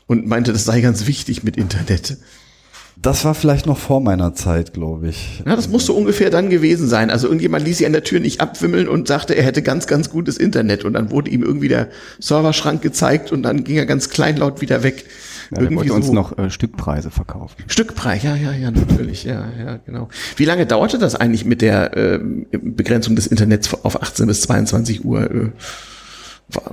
Und 0.07 0.29
meinte, 0.29 0.53
das 0.53 0.65
sei 0.65 0.81
ganz 0.81 1.09
wichtig 1.09 1.43
mit 1.43 1.57
Internet. 1.57 2.19
Das 2.97 3.25
war 3.25 3.35
vielleicht 3.35 3.67
noch 3.67 3.79
vor 3.79 4.01
meiner 4.01 4.35
Zeit, 4.35 4.73
glaube 4.75 5.09
ich. 5.09 5.43
Ja, 5.47 5.57
das 5.57 5.69
muss 5.69 5.87
so 5.87 5.95
ungefähr 5.95 6.31
dann 6.31 6.51
gewesen 6.51 6.87
sein. 6.87 7.11
Also 7.11 7.27
irgendjemand 7.27 7.65
ließ 7.65 7.79
sich 7.79 7.87
an 7.87 7.93
der 7.93 8.05
Tür 8.05 8.21
nicht 8.21 8.41
abwimmeln 8.41 8.87
und 8.87 9.09
sagte, 9.09 9.35
er 9.35 9.43
hätte 9.43 9.63
ganz, 9.63 9.87
ganz 9.87 10.11
gutes 10.11 10.37
Internet. 10.37 10.85
Und 10.85 10.93
dann 10.93 11.11
wurde 11.11 11.31
ihm 11.31 11.43
irgendwie 11.43 11.69
der 11.69 11.89
Serverschrank 12.21 12.83
gezeigt 12.83 13.33
und 13.33 13.43
dann 13.43 13.65
ging 13.65 13.77
er 13.77 13.87
ganz 13.87 14.09
kleinlaut 14.11 14.61
wieder 14.61 14.83
weg. 14.83 15.05
Ja, 15.51 15.59
der 15.63 15.75
wollte 15.75 15.93
uns 15.93 16.11
noch 16.13 16.39
äh, 16.39 16.49
Stückpreise 16.51 17.11
verkaufen. 17.11 17.57
Stückpreis, 17.67 18.23
ja, 18.23 18.37
ja, 18.37 18.53
ja, 18.53 18.71
natürlich, 18.71 19.25
ja, 19.25 19.47
ja, 19.59 19.77
genau. 19.85 20.09
Wie 20.37 20.45
lange 20.45 20.65
dauerte 20.67 20.99
das 20.99 21.15
eigentlich 21.15 21.45
mit 21.45 21.61
der 21.61 21.97
ähm, 21.97 22.47
Begrenzung 22.51 23.17
des 23.17 23.27
Internets 23.27 23.75
auf 23.85 24.01
18 24.01 24.27
bis 24.27 24.43
22 24.43 25.05
Uhr? 25.05 25.31
Äh, 25.31 25.51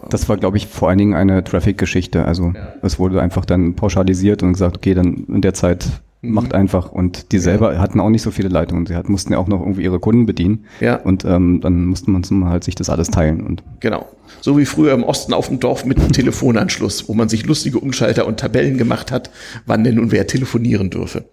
Das 0.10 0.29
war, 0.29 0.38
glaube 0.38 0.58
ich, 0.58 0.67
vor 0.67 0.89
allen 0.89 0.97
Dingen 0.97 1.13
eine 1.13 1.43
Traffic-Geschichte. 1.43 2.25
Also 2.25 2.53
es 2.82 2.99
wurde 2.99 3.21
einfach 3.21 3.45
dann 3.45 3.75
pauschalisiert 3.75 4.43
und 4.43 4.53
gesagt, 4.53 4.77
okay, 4.77 4.93
dann 4.93 5.25
in 5.27 5.41
der 5.41 5.53
Zeit. 5.53 5.86
Macht 6.21 6.53
einfach. 6.53 6.91
Und 6.91 7.32
die 7.32 7.39
selber 7.39 7.79
hatten 7.79 7.99
auch 7.99 8.10
nicht 8.10 8.21
so 8.21 8.32
viele 8.32 8.49
Leitungen. 8.49 8.86
Sie 8.86 8.95
hatten, 8.95 9.12
mussten 9.12 9.34
ja 9.34 9.39
auch 9.39 9.47
noch 9.47 9.62
irgendwie 9.62 9.84
ihre 9.84 9.99
Kunden 9.99 10.25
bedienen. 10.25 10.65
Ja. 10.79 10.97
Und 10.97 11.23
ähm, 11.25 11.62
dann 11.62 11.86
musste 11.86 12.12
man 12.12 12.49
halt 12.49 12.63
sich 12.63 12.75
das 12.75 12.89
alles 12.89 13.10
teilen. 13.10 13.41
Und 13.41 13.63
Genau. 13.79 14.05
So 14.41 14.58
wie 14.58 14.65
früher 14.65 14.93
im 14.93 15.03
Osten 15.03 15.34
auf 15.34 15.47
dem 15.47 15.60
Dorf 15.60 15.86
mit 15.86 15.99
einem 15.99 16.12
Telefonanschluss, 16.12 17.08
wo 17.10 17.13
man 17.13 17.29
sich 17.29 17.45
lustige 17.45 17.79
Umschalter 17.79 18.27
und 18.27 18.39
Tabellen 18.39 18.77
gemacht 18.77 19.12
hat, 19.12 19.29
wann 19.65 19.84
denn 19.84 19.95
nun 19.95 20.12
wer 20.12 20.27
telefonieren 20.27 20.89
dürfe. 20.89 21.25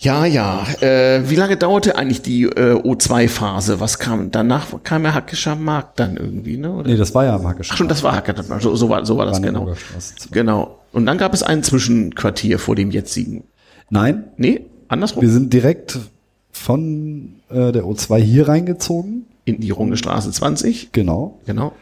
Ja, 0.00 0.24
ja. 0.24 0.64
Äh, 0.80 1.28
wie 1.28 1.34
lange 1.34 1.56
dauerte 1.56 1.96
eigentlich 1.96 2.22
die 2.22 2.44
äh, 2.44 2.74
O2-Phase? 2.74 3.80
Was 3.80 3.98
kam 3.98 4.30
danach? 4.30 4.66
Kam 4.84 5.04
ja 5.04 5.12
Hackischer 5.12 5.56
Markt 5.56 5.98
dann 5.98 6.16
irgendwie, 6.16 6.56
ne? 6.56 6.70
Oder? 6.70 6.88
Nee, 6.88 6.96
das 6.96 7.12
war 7.16 7.24
ja 7.24 7.34
am 7.34 7.46
Hackischen. 7.46 7.72
Ach 7.74 7.76
schon, 7.76 7.88
das 7.88 8.04
war 8.04 8.14
Hacker. 8.14 8.34
So, 8.60 8.76
so 8.76 8.88
war, 8.88 9.04
so 9.04 9.16
war 9.16 9.26
das 9.26 9.42
genau. 9.42 9.74
Genau. 10.30 10.78
Und 10.98 11.06
dann 11.06 11.16
gab 11.16 11.32
es 11.32 11.42
ein 11.44 11.62
Zwischenquartier 11.62 12.58
vor 12.58 12.74
dem 12.74 12.90
jetzigen. 12.90 13.44
Nein, 13.88 14.24
Nee, 14.36 14.62
andersrum. 14.88 15.22
wir 15.22 15.30
sind 15.30 15.52
direkt 15.52 15.98
von 16.50 17.36
äh, 17.50 17.70
der 17.72 17.84
O2 17.84 18.18
hier 18.18 18.48
reingezogen. 18.48 19.26
in 19.44 19.60
die 19.60 19.70
Runge 19.70 19.96
Straße 19.96 20.30
20. 20.32 20.90
Genau. 20.92 21.38
Genau. 21.46 21.72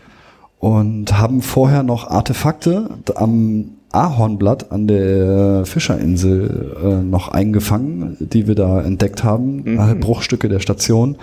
Und 0.59 1.19
haben 1.19 1.41
vorher 1.41 1.83
noch 1.83 2.07
Artefakte 2.09 2.91
am 3.15 3.71
Ahornblatt 3.91 4.71
an 4.71 4.87
der 4.87 5.65
Fischerinsel 5.65 6.77
äh, 6.85 7.03
noch 7.03 7.29
eingefangen, 7.29 8.17
die 8.21 8.47
wir 8.47 8.55
da 8.55 8.83
entdeckt 8.83 9.25
haben. 9.25 9.79
Alle 9.79 9.95
Bruchstücke 9.95 10.49
der 10.51 10.61
Station, 10.61 11.17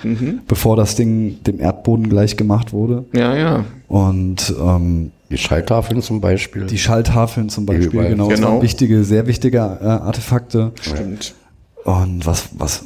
bevor 0.48 0.76
das 0.76 0.96
Ding 0.96 1.44
dem 1.44 1.60
Erdboden 1.60 2.10
gleich 2.10 2.38
gemacht 2.38 2.74
wurde. 2.74 3.06
Ja, 3.14 3.36
ja. 3.36 3.66
Und 3.88 4.54
ähm, 4.60 5.12
Die 5.30 5.38
Schalltafeln 5.38 6.02
zum 6.02 6.22
Beispiel. 6.22 6.66
die 6.66 6.78
Schalltafeln 6.78 7.50
zum 7.50 7.66
Beispiel, 7.66 7.88
Überall. 7.88 8.10
genau, 8.10 8.30
das 8.30 8.40
Genau. 8.40 8.54
waren 8.54 8.62
wichtige, 8.62 9.04
sehr 9.04 9.26
wichtige 9.26 9.58
äh, 9.58 9.86
Artefakte. 9.86 10.72
Stimmt. 10.82 11.34
Und 11.86 12.26
was, 12.26 12.50
was, 12.58 12.84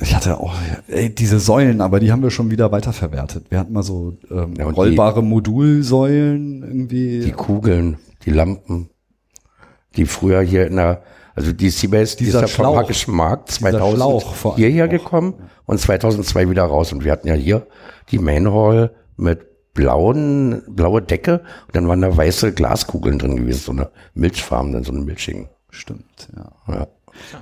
ich 0.00 0.14
hatte 0.14 0.38
auch, 0.40 0.54
ey, 0.88 1.14
diese 1.14 1.40
Säulen, 1.40 1.80
aber 1.80 2.00
die 2.00 2.12
haben 2.12 2.22
wir 2.22 2.30
schon 2.30 2.50
wieder 2.50 2.70
weiterverwertet. 2.72 3.50
Wir 3.50 3.58
hatten 3.58 3.72
mal 3.72 3.82
so 3.82 4.16
ähm, 4.30 4.54
Ja, 4.56 4.66
und 4.66 4.74
die- 4.74 4.80
rollbare 4.80 5.22
Modulsäulen 5.22 6.62
irgendwie. 6.62 7.20
die 7.20 7.32
Kugeln, 7.32 7.98
die 8.24 8.30
Lampen, 8.30 8.88
die 9.96 10.06
früher 10.06 10.40
hier 10.42 10.66
in 10.66 10.76
der, 10.76 11.02
also 11.34 11.52
die 11.52 11.70
Seabase, 11.70 12.16
die 12.16 12.24
ist 12.24 12.28
Dieser 12.28 12.40
ja 12.42 12.46
vom 12.46 12.64
Schlauch. 12.64 12.76
Hackischen 12.76 13.14
Markt 13.14 13.48
Dieser 13.50 13.70
2000 13.70 13.96
Schlauch 13.96 14.34
vor 14.34 14.52
allem 14.54 14.62
hierher 14.62 14.86
auch. 14.86 14.90
gekommen 14.90 15.34
und 15.66 15.78
2002 15.80 16.50
wieder 16.50 16.64
raus. 16.64 16.92
Und 16.92 17.04
wir 17.04 17.12
hatten 17.12 17.28
ja 17.28 17.34
hier 17.34 17.66
die 18.10 18.18
Main 18.18 18.50
Hall 18.52 18.94
mit 19.16 19.40
blauen, 19.74 20.62
blaue 20.68 21.02
Decke 21.02 21.40
und 21.66 21.76
dann 21.76 21.88
waren 21.88 22.00
da 22.00 22.16
weiße 22.16 22.52
Glaskugeln 22.52 23.18
drin 23.18 23.36
gewesen, 23.36 23.60
so 23.60 23.72
eine 23.72 23.90
milchfarbene, 24.14 24.84
so 24.84 24.92
eine 24.92 25.02
milchigen. 25.02 25.48
Stimmt, 25.70 26.28
ja. 26.36 26.52
Ja. 26.72 26.86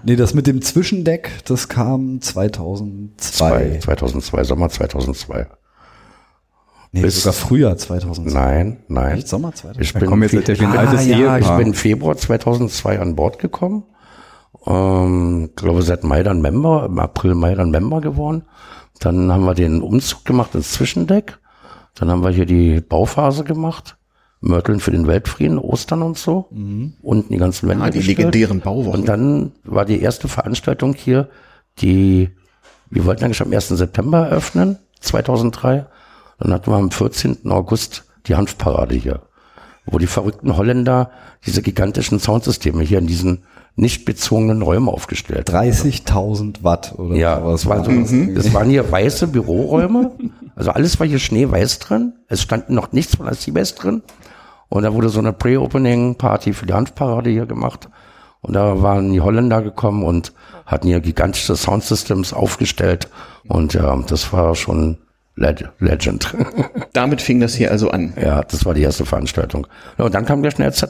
Nee, 0.03 0.16
das 0.16 0.35
mit 0.35 0.47
dem 0.47 0.61
Zwischendeck, 0.62 1.31
das 1.45 1.68
kam 1.68 2.21
2002. 2.21 3.16
Zwei, 3.16 3.79
2002, 3.79 4.45
Sommer 4.45 4.68
2002. 4.68 5.47
Nee, 6.92 7.03
Bis- 7.03 7.23
sogar 7.23 7.33
früher 7.33 7.77
2002. 7.77 8.38
Nein, 8.38 8.83
nein. 8.88 9.18
Echt 9.18 9.29
Sommer 9.29 9.55
2002? 9.55 9.81
Ich 9.83 9.92
Da 9.95 10.07
kommen 10.07 10.23
jetzt 10.23 10.61
ein 10.61 10.66
ah, 10.66 11.01
ja, 11.01 11.38
ich 11.38 11.51
bin 11.53 11.73
Februar 11.75 12.16
2002 12.16 13.01
an 13.01 13.16
Bord 13.16 13.38
gekommen. 13.38 13.85
Ähm, 14.66 15.51
glaube 15.57 15.83
seit 15.83 16.05
Mai 16.05 16.23
dann 16.23 16.42
Member, 16.42 16.87
im 16.87 16.99
April, 16.99 17.35
Mai 17.35 17.55
dann 17.55 17.71
Member 17.71 18.01
geworden. 18.01 18.45
Dann 19.01 19.33
haben 19.33 19.45
wir 19.45 19.55
den 19.55 19.81
Umzug 19.81 20.25
gemacht 20.25 20.55
ins 20.55 20.73
Zwischendeck. 20.73 21.38
Dann 21.94 22.11
haben 22.11 22.22
wir 22.22 22.31
hier 22.31 22.46
die 22.46 22.81
Bauphase 22.81 23.44
gemacht. 23.44 23.96
Mörteln 24.40 24.81
für 24.81 24.90
den 24.90 25.07
Weltfrieden, 25.07 25.59
Ostern 25.59 26.02
und 26.02 26.18
so. 26.18 26.48
Unten 27.00 27.33
die 27.33 27.38
ganzen 27.38 27.68
Wände. 27.68 27.85
Ah, 27.85 27.90
die 27.90 27.98
gestellt. 27.98 28.18
legendären 28.18 28.61
Bauwochen. 28.61 29.00
Und 29.00 29.09
dann 29.09 29.52
war 29.62 29.85
die 29.85 30.00
erste 30.00 30.26
Veranstaltung 30.26 30.94
hier, 30.94 31.28
die, 31.78 32.31
wir 32.90 33.05
wollten 33.05 33.24
eigentlich 33.24 33.40
am 33.40 33.52
1. 33.52 33.68
September 33.68 34.26
eröffnen, 34.26 34.78
2003. 35.00 35.87
Dann 36.38 36.52
hatten 36.52 36.70
wir 36.70 36.76
am 36.76 36.90
14. 36.90 37.50
August 37.50 38.05
die 38.26 38.35
Hanfparade 38.35 38.96
hier, 38.96 39.22
wo 39.87 39.98
die 39.98 40.09
verrückten 40.09 40.57
Holländer 40.57 41.12
diese 41.46 41.62
gigantischen 41.62 42.18
Soundsysteme 42.18 42.83
hier 42.83 42.98
in 42.98 43.07
diesen 43.07 43.44
nicht 43.74 44.04
bezogenen 44.04 44.62
Räumen 44.62 44.88
aufgestellt 44.88 45.52
haben. 45.52 45.68
30.000 45.68 46.62
Watt 46.62 46.94
oder 46.98 47.14
Ja, 47.16 47.37
sowas. 47.40 47.62
das, 47.62 47.66
war 47.68 47.85
so, 47.85 48.26
das 48.35 48.52
waren 48.54 48.68
hier 48.68 48.90
weiße 48.90 49.28
Büroräume. 49.28 50.12
Also 50.54 50.70
alles 50.72 51.00
war 51.00 51.06
hier 51.06 51.18
schneeweiß 51.18 51.78
drin. 51.78 52.12
Es 52.28 52.42
stand 52.42 52.68
noch 52.70 52.92
nichts 52.92 53.16
von 53.16 53.26
der 53.26 53.35
Seabase 53.35 53.74
drin. 53.74 54.02
Und 54.68 54.82
da 54.85 54.92
wurde 54.94 55.08
so 55.08 55.18
eine 55.20 55.32
Pre-Opening-Party 55.32 56.52
für 56.52 56.66
die 56.66 56.72
Hanfparade 56.74 57.30
hier 57.30 57.46
gemacht. 57.46 57.88
Und 58.40 58.54
da 58.54 58.82
waren 58.82 59.12
die 59.12 59.20
Holländer 59.20 59.62
gekommen 59.62 60.02
und 60.02 60.32
hatten 60.66 60.88
hier 60.88 61.00
gigantische 61.00 61.56
Soundsystems 61.56 62.32
aufgestellt. 62.32 63.08
Und 63.48 63.74
ja, 63.74 63.96
das 64.06 64.32
war 64.32 64.54
schon 64.54 64.98
Leg 65.35 65.68
Legend. 65.78 66.35
Damit 66.92 67.22
fing 67.22 67.40
das 67.40 67.54
hier 67.54 67.70
also 67.70 67.90
an. 67.90 68.12
ja, 68.20 68.42
das 68.42 68.66
war 68.66 68.74
die 68.74 68.82
erste 68.82 69.06
Veranstaltung. 69.06 69.66
Ja, 69.98 70.04
und 70.04 70.14
dann 70.14 70.26
kam 70.26 70.42
der 70.42 70.50
schnell 70.50 70.68
etc. 70.68 70.82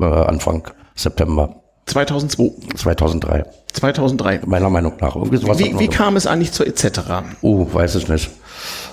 Äh, 0.00 0.04
Anfang 0.04 0.66
September 0.94 1.61
2002, 1.86 2.76
2003. 2.76 3.44
2003. 3.72 4.40
Meiner 4.46 4.70
Meinung 4.70 4.94
nach. 5.00 5.16
Irgendwie 5.16 5.38
sowas 5.38 5.58
Wie, 5.58 5.78
wie 5.78 5.88
kam 5.88 6.16
es 6.16 6.26
eigentlich 6.26 6.52
zur 6.52 6.66
etc.? 6.66 7.00
Oh, 7.40 7.66
weiß 7.72 7.96
ich 7.96 8.08
nicht. 8.08 8.30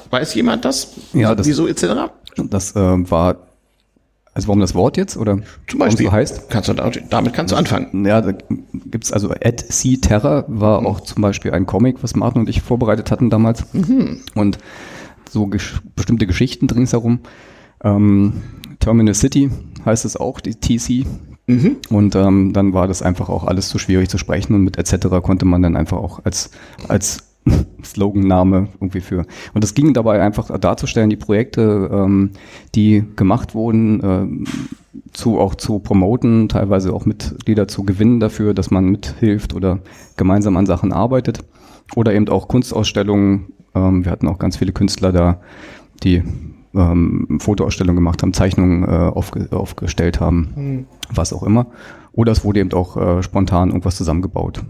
Weiß 0.09 0.33
jemand 0.33 0.65
das? 0.65 0.93
Ja, 1.13 1.35
das- 1.35 1.47
Wieso 1.47 1.67
etc.? 1.67 2.11
das 2.49 2.75
ähm, 2.75 3.09
war, 3.11 3.35
also 4.33 4.47
warum 4.47 4.61
das 4.61 4.73
Wort 4.73 4.97
jetzt? 4.97 5.17
Oder 5.17 5.39
Zum 5.67 5.79
Beispiel. 5.79 6.05
so 6.07 6.11
heißt? 6.11 6.49
Kannst 6.49 6.69
du 6.69 6.73
da, 6.73 6.89
damit 7.09 7.33
kannst 7.33 7.51
du 7.51 7.57
anfangen. 7.57 8.05
Ja, 8.05 8.21
da 8.21 8.33
gibt's 8.73 9.11
also 9.11 9.31
At 9.31 9.59
Sea 9.71 9.97
Terror 10.01 10.45
war 10.47 10.85
auch 10.85 11.01
zum 11.01 11.21
Beispiel 11.21 11.51
ein 11.51 11.65
Comic, 11.65 12.01
was 12.01 12.15
Martin 12.15 12.41
und 12.41 12.49
ich 12.49 12.61
vorbereitet 12.61 13.11
hatten 13.11 13.29
damals. 13.29 13.65
Und 14.35 14.57
so 15.29 15.47
gesch 15.47 15.81
bestimmte 15.95 16.25
Geschichten 16.25 16.69
ringsherum. 16.69 17.19
Ähm, 17.83 18.41
Terminal 18.79 19.13
City 19.13 19.51
heißt 19.85 20.05
es 20.05 20.15
auch, 20.15 20.39
die 20.39 20.55
TC. 20.55 21.05
Und 21.89 22.15
ähm, 22.15 22.53
dann 22.53 22.73
war 22.73 22.87
das 22.87 23.01
einfach 23.01 23.27
auch 23.27 23.43
alles 23.43 23.69
zu 23.69 23.79
schwierig 23.79 24.07
zu 24.09 24.19
sprechen 24.19 24.53
und 24.53 24.63
mit 24.63 24.77
etc. 24.77 25.07
konnte 25.23 25.45
man 25.45 25.63
dann 25.63 25.75
einfach 25.75 25.97
auch 25.97 26.23
als, 26.23 26.51
als 26.87 27.23
Sloganname 27.83 28.67
irgendwie 28.79 29.01
für. 29.01 29.25
Und 29.53 29.63
es 29.63 29.73
ging 29.73 29.93
dabei 29.93 30.21
einfach 30.21 30.55
darzustellen, 30.59 31.09
die 31.09 31.15
Projekte, 31.15 31.89
ähm, 31.91 32.31
die 32.75 33.03
gemacht 33.15 33.55
wurden, 33.55 34.01
ähm, 34.03 34.43
zu 35.11 35.39
auch 35.39 35.55
zu 35.55 35.79
promoten, 35.79 36.49
teilweise 36.49 36.93
auch 36.93 37.05
Mitglieder 37.05 37.67
zu 37.67 37.83
gewinnen 37.83 38.19
dafür, 38.19 38.53
dass 38.53 38.69
man 38.69 38.85
mithilft 38.85 39.55
oder 39.55 39.79
gemeinsam 40.17 40.55
an 40.55 40.65
Sachen 40.65 40.93
arbeitet. 40.93 41.39
Oder 41.95 42.13
eben 42.13 42.29
auch 42.29 42.47
Kunstausstellungen. 42.47 43.47
Ähm, 43.73 44.05
wir 44.05 44.11
hatten 44.11 44.27
auch 44.27 44.37
ganz 44.37 44.57
viele 44.57 44.71
Künstler 44.71 45.11
da, 45.11 45.41
die 46.03 46.21
ähm, 46.75 47.39
Fotoausstellungen 47.41 47.95
gemacht 47.97 48.21
haben, 48.21 48.33
Zeichnungen 48.33 48.83
äh, 48.83 48.87
aufge 48.87 49.47
aufgestellt 49.51 50.19
haben, 50.19 50.87
was 51.13 51.33
auch 51.33 51.43
immer. 51.43 51.67
Oder 52.11 52.31
es 52.31 52.43
wurde 52.43 52.59
eben 52.59 52.73
auch 52.73 52.97
äh, 52.97 53.23
spontan 53.23 53.69
irgendwas 53.69 53.95
zusammengebaut. 53.95 54.61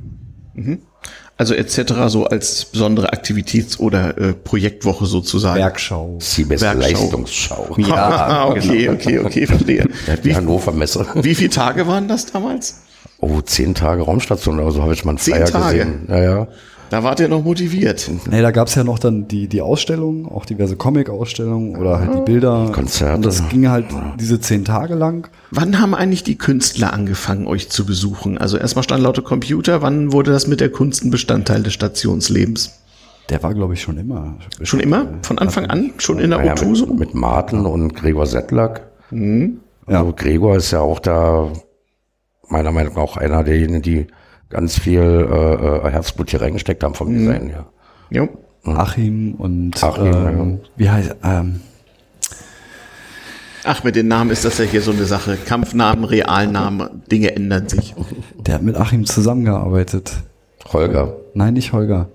Also 1.37 1.53
etc. 1.53 1.93
so 2.07 2.25
als 2.25 2.65
besondere 2.65 3.13
Aktivitäts- 3.13 3.79
oder 3.79 4.17
äh, 4.17 4.33
Projektwoche 4.33 5.05
sozusagen. 5.05 5.57
Werkschau. 5.59 6.17
Siebes 6.19 6.61
Werkschau. 6.61 6.81
Leistungsschau. 6.81 7.75
Ja, 7.77 8.49
okay, 8.49 8.89
okay, 8.89 9.19
okay, 9.19 9.45
verstehe. 9.47 9.87
Die 10.23 10.35
Hannover 10.35 10.73
Messe. 10.73 11.05
Wie 11.15 11.35
viele 11.35 11.49
Tage 11.49 11.87
waren 11.87 12.09
das 12.09 12.25
damals? 12.25 12.81
Oh, 13.19 13.39
zehn 13.41 13.73
Tage 13.73 14.01
Raumstation 14.03 14.59
oder 14.59 14.71
so 14.71 14.81
habe 14.81 14.93
ich 14.93 15.05
mal 15.05 15.11
einen 15.11 15.17
Flyer 15.17 15.45
Tage? 15.45 15.77
gesehen. 15.77 16.05
Ja, 16.09 16.21
ja. 16.21 16.47
Da 16.89 17.03
wart 17.03 17.19
ihr 17.19 17.27
noch 17.27 17.43
motiviert. 17.43 18.09
Nee, 18.29 18.41
da 18.41 18.51
gab's 18.51 18.75
ja 18.75 18.83
noch 18.83 18.97
dann 18.97 19.27
die, 19.27 19.47
die 19.47 19.61
Ausstellungen, 19.61 20.25
auch 20.25 20.45
diverse 20.45 20.75
Comic-Ausstellungen 20.75 21.75
oder 21.75 21.99
halt 21.99 22.15
die 22.15 22.21
Bilder. 22.21 22.71
Konzerte. 22.73 23.15
Und 23.15 23.25
das 23.25 23.47
ging 23.49 23.69
halt 23.69 23.85
diese 24.19 24.39
zehn 24.39 24.65
Tage 24.65 24.95
lang. 24.95 25.29
Wann 25.51 25.79
haben 25.79 25.93
eigentlich 25.93 26.23
die 26.23 26.37
Künstler 26.37 26.93
angefangen, 26.93 27.45
euch 27.45 27.69
zu 27.69 27.85
besuchen? 27.85 28.37
Also 28.37 28.57
erstmal 28.57 28.83
stand 28.83 29.03
lauter 29.03 29.21
Computer. 29.21 29.81
Wann 29.81 30.11
wurde 30.11 30.31
das 30.31 30.47
mit 30.47 30.59
der 30.61 30.69
Kunst 30.69 31.05
ein 31.05 31.11
Bestandteil 31.11 31.61
des 31.61 31.73
Stationslebens? 31.73 32.79
Der 33.29 33.43
war, 33.43 33.53
glaube 33.53 33.75
ich, 33.75 33.81
schon 33.81 33.97
immer. 33.97 34.37
Schon 34.63 34.79
immer? 34.79 35.05
Von 35.21 35.37
Anfang 35.37 35.67
an? 35.67 35.91
Schon 35.99 36.17
in 36.19 36.31
der 36.31 36.43
Obtuse? 36.43 36.87
mit, 36.87 36.99
mit 36.99 37.13
Martin 37.13 37.65
und 37.65 37.95
Gregor 37.95 38.25
Settlack. 38.25 38.87
Mhm. 39.11 39.59
Ja. 39.87 39.99
Also 39.99 40.13
Gregor 40.13 40.55
ist 40.55 40.71
ja 40.71 40.81
auch 40.81 40.99
da 40.99 41.51
meiner 42.47 42.71
Meinung 42.71 42.95
nach 42.95 43.01
auch 43.01 43.17
einer 43.17 43.43
derjenigen, 43.43 43.83
die 43.83 44.07
ganz 44.49 44.79
viel 44.79 44.99
äh, 45.01 45.87
äh, 45.87 45.91
Herzblut 45.91 46.29
hier 46.31 46.41
reingesteckt 46.41 46.83
haben 46.83 46.91
Mhm. 46.91 46.95
vom 46.95 47.13
Design 47.13 47.47
her. 47.49 47.65
Jo. 48.09 48.29
Achim 48.65 49.35
und 49.35 49.81
Achim, 49.83 50.05
ähm, 50.13 50.59
wie 50.75 50.89
heißt 50.89 51.15
ähm, 51.23 51.61
Ach, 53.63 53.83
mit 53.83 53.95
den 53.95 54.07
Namen 54.07 54.31
ist 54.31 54.45
das 54.45 54.57
ja 54.57 54.65
hier 54.65 54.81
so 54.81 54.91
eine 54.91 55.05
Sache. 55.05 55.37
Kampfnamen, 55.37 56.03
Realnamen, 56.05 57.03
Dinge 57.11 57.35
ändern 57.35 57.67
sich. 57.67 57.93
der 58.37 58.55
hat 58.55 58.61
mit 58.63 58.75
Achim 58.77 59.05
zusammengearbeitet. 59.05 60.13
Holger. 60.71 61.15
Nein, 61.33 61.53
nicht 61.55 61.73
Holger. 61.73 62.07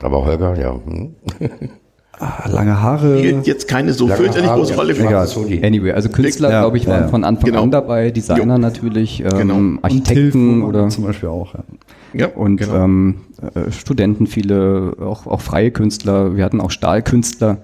Aber 0.00 0.24
Holger, 0.24 0.58
ja. 0.58 0.74
Hm. 0.74 1.14
Ah, 2.18 2.48
lange 2.48 2.80
Haare. 2.80 3.18
Spielt 3.18 3.46
jetzt 3.46 3.68
keine 3.68 3.92
so 3.92 4.08
fürchterlich 4.08 4.50
große 4.50 4.74
Rolle 4.74 4.94
für 4.94 5.04
Egal. 5.06 5.26
So 5.26 5.44
die- 5.44 5.62
Anyway, 5.62 5.92
also 5.92 6.08
Künstler, 6.08 6.50
Ja, 6.50 6.60
glaube 6.62 6.78
ich, 6.78 6.86
waren 6.86 7.02
ja. 7.02 7.08
von 7.08 7.24
Anfang 7.24 7.50
Genau. 7.50 7.62
an 7.62 7.70
dabei, 7.70 8.10
Designer 8.10 8.56
natürlich, 8.58 9.20
ähm, 9.20 9.28
Genau. 9.48 9.78
Architekten 9.82 10.62
oder 10.62 10.88
zum 10.88 11.04
Beispiel 11.04 11.28
auch. 11.28 11.54
Ja. 11.54 11.60
Ja, 12.14 12.26
und 12.28 12.56
genau. 12.56 12.74
ähm, 12.84 13.14
äh, 13.54 13.70
Studenten, 13.70 14.26
viele, 14.26 14.94
auch, 15.00 15.26
auch 15.26 15.42
freie 15.42 15.70
Künstler. 15.70 16.36
Wir 16.36 16.44
hatten 16.44 16.60
auch 16.62 16.70
Stahlkünstler, 16.70 17.58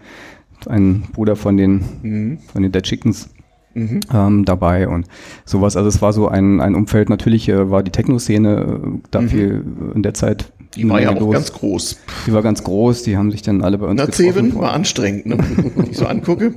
ein 0.69 1.05
Bruder 1.15 1.35
von 1.37 1.57
den, 1.57 1.85
Mhm. 2.03 2.38
von 2.53 2.62
den 2.62 2.73
Dead 2.73 2.83
Chickens. 2.83 3.31
Ähm, 3.75 4.45
dabei 4.45 4.87
und 4.87 5.07
sowas. 5.47 5.79
Also 5.79 5.88
es 5.88 6.03
war 6.03 6.12
so 6.12 6.29
ein, 6.29 6.61
ein 6.61 6.75
Umfeld. 6.75 7.09
Natürlich 7.09 7.49
äh, 7.49 7.71
war 7.71 7.83
die 7.83 7.91
Techno-Szene 7.91 8.51
äh, 8.61 8.99
da 9.11 9.23
viel 9.23 9.65
äh, 9.93 9.97
in 9.97 10.03
der 10.03 10.12
Zeit. 10.12 10.53
Die 10.76 10.88
war 10.88 11.00
ja 11.00 11.11
auch 11.11 11.20
los. 11.20 11.32
ganz 11.32 11.52
groß. 11.52 11.96
Die 12.26 12.32
war 12.32 12.42
ganz 12.42 12.62
groß. 12.64 13.02
Die 13.02 13.16
haben 13.16 13.30
sich 13.30 13.42
dann 13.42 13.62
alle 13.62 13.78
bei 13.78 13.87
uns 13.87 13.98
Na, 13.98 14.06
getroffen. 14.06 14.24
Zeven 14.24 14.58
war 14.58 14.72
anstrengend, 14.72 15.26
ne? 15.26 15.37
Wenn 15.76 15.90
ich 15.90 15.96
so 15.96 16.06
angucke. 16.06 16.54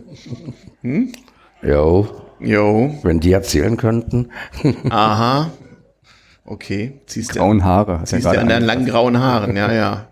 Jo, 1.62 2.08
Jo, 2.40 2.96
wenn 3.04 3.20
die 3.20 3.32
erzählen 3.32 3.78
könnten. 3.78 4.30
aha. 4.90 5.52
Okay, 6.46 7.02
ziehst 7.08 7.32
du 7.36 7.40
Grauen 7.40 7.64
Haare. 7.64 8.02
Hast 8.02 8.12
ja 8.12 8.18
Siehst 8.18 8.26
du 8.28 8.30
gerade 8.32 8.42
an 8.42 8.50
deinen 8.50 8.66
langen 8.66 8.86
grauen 8.86 9.18
Haaren, 9.20 9.56
ja, 9.56 9.72
ja. 9.74 10.08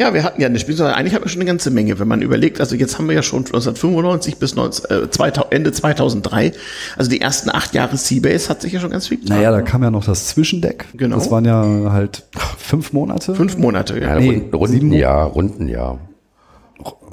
Ja, 0.00 0.14
wir 0.14 0.24
hatten 0.24 0.40
ja 0.40 0.46
eine 0.46 0.58
Spielzeit. 0.58 0.96
Eigentlich 0.96 1.12
hatten 1.12 1.26
wir 1.26 1.28
schon 1.28 1.42
eine 1.42 1.46
ganze 1.50 1.70
Menge, 1.70 1.98
wenn 1.98 2.08
man 2.08 2.22
überlegt. 2.22 2.58
Also 2.58 2.74
jetzt 2.74 2.96
haben 2.96 3.06
wir 3.06 3.14
ja 3.14 3.22
schon 3.22 3.40
1995 3.40 4.38
bis 4.38 4.54
19, 4.54 4.90
äh, 4.90 5.10
2000, 5.10 5.52
Ende 5.52 5.72
2003. 5.72 6.52
Also 6.96 7.10
die 7.10 7.20
ersten 7.20 7.50
acht 7.50 7.74
Jahre 7.74 7.98
Seabase 7.98 8.48
hat 8.48 8.62
sich 8.62 8.72
ja 8.72 8.80
schon 8.80 8.88
ganz 8.92 9.08
viel 9.08 9.18
getan. 9.18 9.36
Naja, 9.36 9.50
da 9.50 9.60
kam 9.60 9.82
ja 9.82 9.90
noch 9.90 10.06
das 10.06 10.28
Zwischendeck. 10.28 10.86
Genau. 10.94 11.16
Das 11.16 11.30
waren 11.30 11.44
ja 11.44 11.92
halt 11.92 12.24
fünf 12.56 12.94
Monate. 12.94 13.34
Fünf 13.34 13.58
Monate, 13.58 14.00
ja. 14.00 14.14
Ja, 14.14 14.20
Nee, 14.20 14.28
Runden, 14.54 14.66
sieben 14.68 14.86
Rundenjahr, 14.86 15.26
Rundenjahr. 15.26 15.98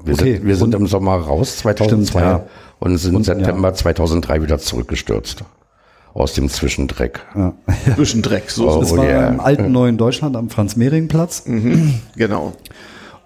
Wir, 0.06 0.14
Okay, 0.14 0.36
sind, 0.36 0.46
wir 0.46 0.56
sind 0.56 0.74
im 0.74 0.88
Sommer 0.88 1.16
raus 1.18 1.58
2002 1.58 2.08
Stimmt, 2.08 2.14
ja. 2.16 2.46
und 2.80 2.98
sind 2.98 3.16
Rundenjahr. 3.16 3.36
September 3.36 3.74
2003 3.74 4.42
wieder 4.44 4.60
zurückgestürzt. 4.60 5.44
Aus 6.18 6.34
dem 6.34 6.50
Zwischendreck. 6.50 7.20
Ja. 7.36 7.54
Zwischendreck, 7.96 8.50
so 8.50 8.70
Oh, 8.70 8.80
Das 8.80 8.90
so, 8.90 8.98
war 8.98 9.06
yeah. 9.06 9.28
im 9.30 9.40
alten 9.40 9.72
neuen 9.72 9.98
Deutschland 9.98 10.36
am 10.36 10.50
Franz-Mehring-Platz. 10.50 11.44
genau. 12.16 12.54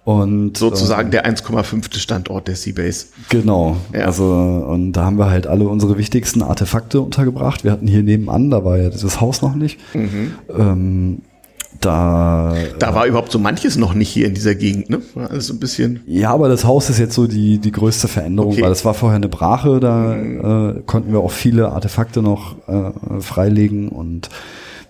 Und 0.03 0.57
Sozusagen 0.57 1.11
der 1.11 1.25
1,5. 1.25 1.97
Standort 1.99 2.47
der 2.47 2.55
Seabase. 2.55 3.05
Genau. 3.29 3.77
Ja. 3.93 4.05
Also, 4.05 4.25
und 4.25 4.93
da 4.93 5.05
haben 5.05 5.17
wir 5.19 5.29
halt 5.29 5.45
alle 5.47 5.67
unsere 5.67 5.97
wichtigsten 5.97 6.41
Artefakte 6.41 6.99
untergebracht. 7.01 7.63
Wir 7.63 7.71
hatten 7.71 7.87
hier 7.87 8.01
nebenan, 8.03 8.49
da 8.49 8.65
war 8.65 8.77
ja 8.79 8.89
dieses 8.89 9.21
Haus 9.21 9.41
noch 9.43 9.55
nicht. 9.55 9.79
Mhm. 9.93 10.33
Ähm, 10.57 11.21
da, 11.81 12.53
Da 12.79 12.95
war 12.95 13.05
überhaupt 13.07 13.31
so 13.31 13.39
manches 13.39 13.75
noch 13.77 13.93
nicht 13.93 14.09
hier 14.09 14.27
in 14.27 14.33
dieser 14.33 14.55
Gegend, 14.55 14.89
ne? 14.89 15.01
War 15.15 15.29
alles 15.31 15.47
so 15.47 15.53
ein 15.53 15.59
bisschen. 15.59 15.99
ja, 16.05 16.31
aber 16.31 16.47
das 16.47 16.63
Haus 16.63 16.89
ist 16.89 16.99
jetzt 16.99 17.13
so 17.15 17.27
die, 17.27 17.57
die 17.59 17.71
größte 17.71 18.07
Veränderung, 18.07 18.53
Okay. 18.53 18.61
weil 18.61 18.69
das 18.69 18.85
war 18.85 18.93
vorher 18.93 19.15
eine 19.17 19.29
Brache, 19.29 19.79
da 19.79 20.15
äh, 20.15 20.81
konnten 20.85 21.11
wir 21.11 21.19
auch 21.19 21.31
viele 21.31 21.69
Artefakte 21.71 22.21
noch 22.21 22.55
äh, 22.67 22.91
freilegen 23.21 23.89
und 23.89 24.29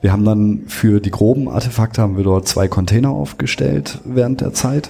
wir 0.02 0.12
haben 0.12 0.26
dann 0.26 0.64
für 0.68 1.00
die 1.00 1.12
groben 1.12 1.48
Artefakte 1.48 2.02
haben 2.02 2.18
wir 2.18 2.24
dort 2.24 2.48
zwei 2.48 2.68
Container 2.68 3.10
aufgestellt 3.12 4.00
während 4.04 4.42
der 4.42 4.52
Zeit 4.54 4.90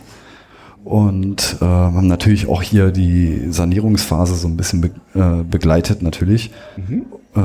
und 0.83 1.57
äh, 1.61 1.65
haben 1.65 2.07
natürlich 2.07 2.47
auch 2.47 2.61
hier 2.63 2.91
die 2.91 3.47
Sanierungsphase 3.51 4.35
so 4.35 4.47
ein 4.47 4.57
bisschen 4.57 4.81
be 4.81 4.91
äh, 5.13 5.43
begleitet 5.43 6.01
natürlich 6.01 6.51
äh, 7.35 7.39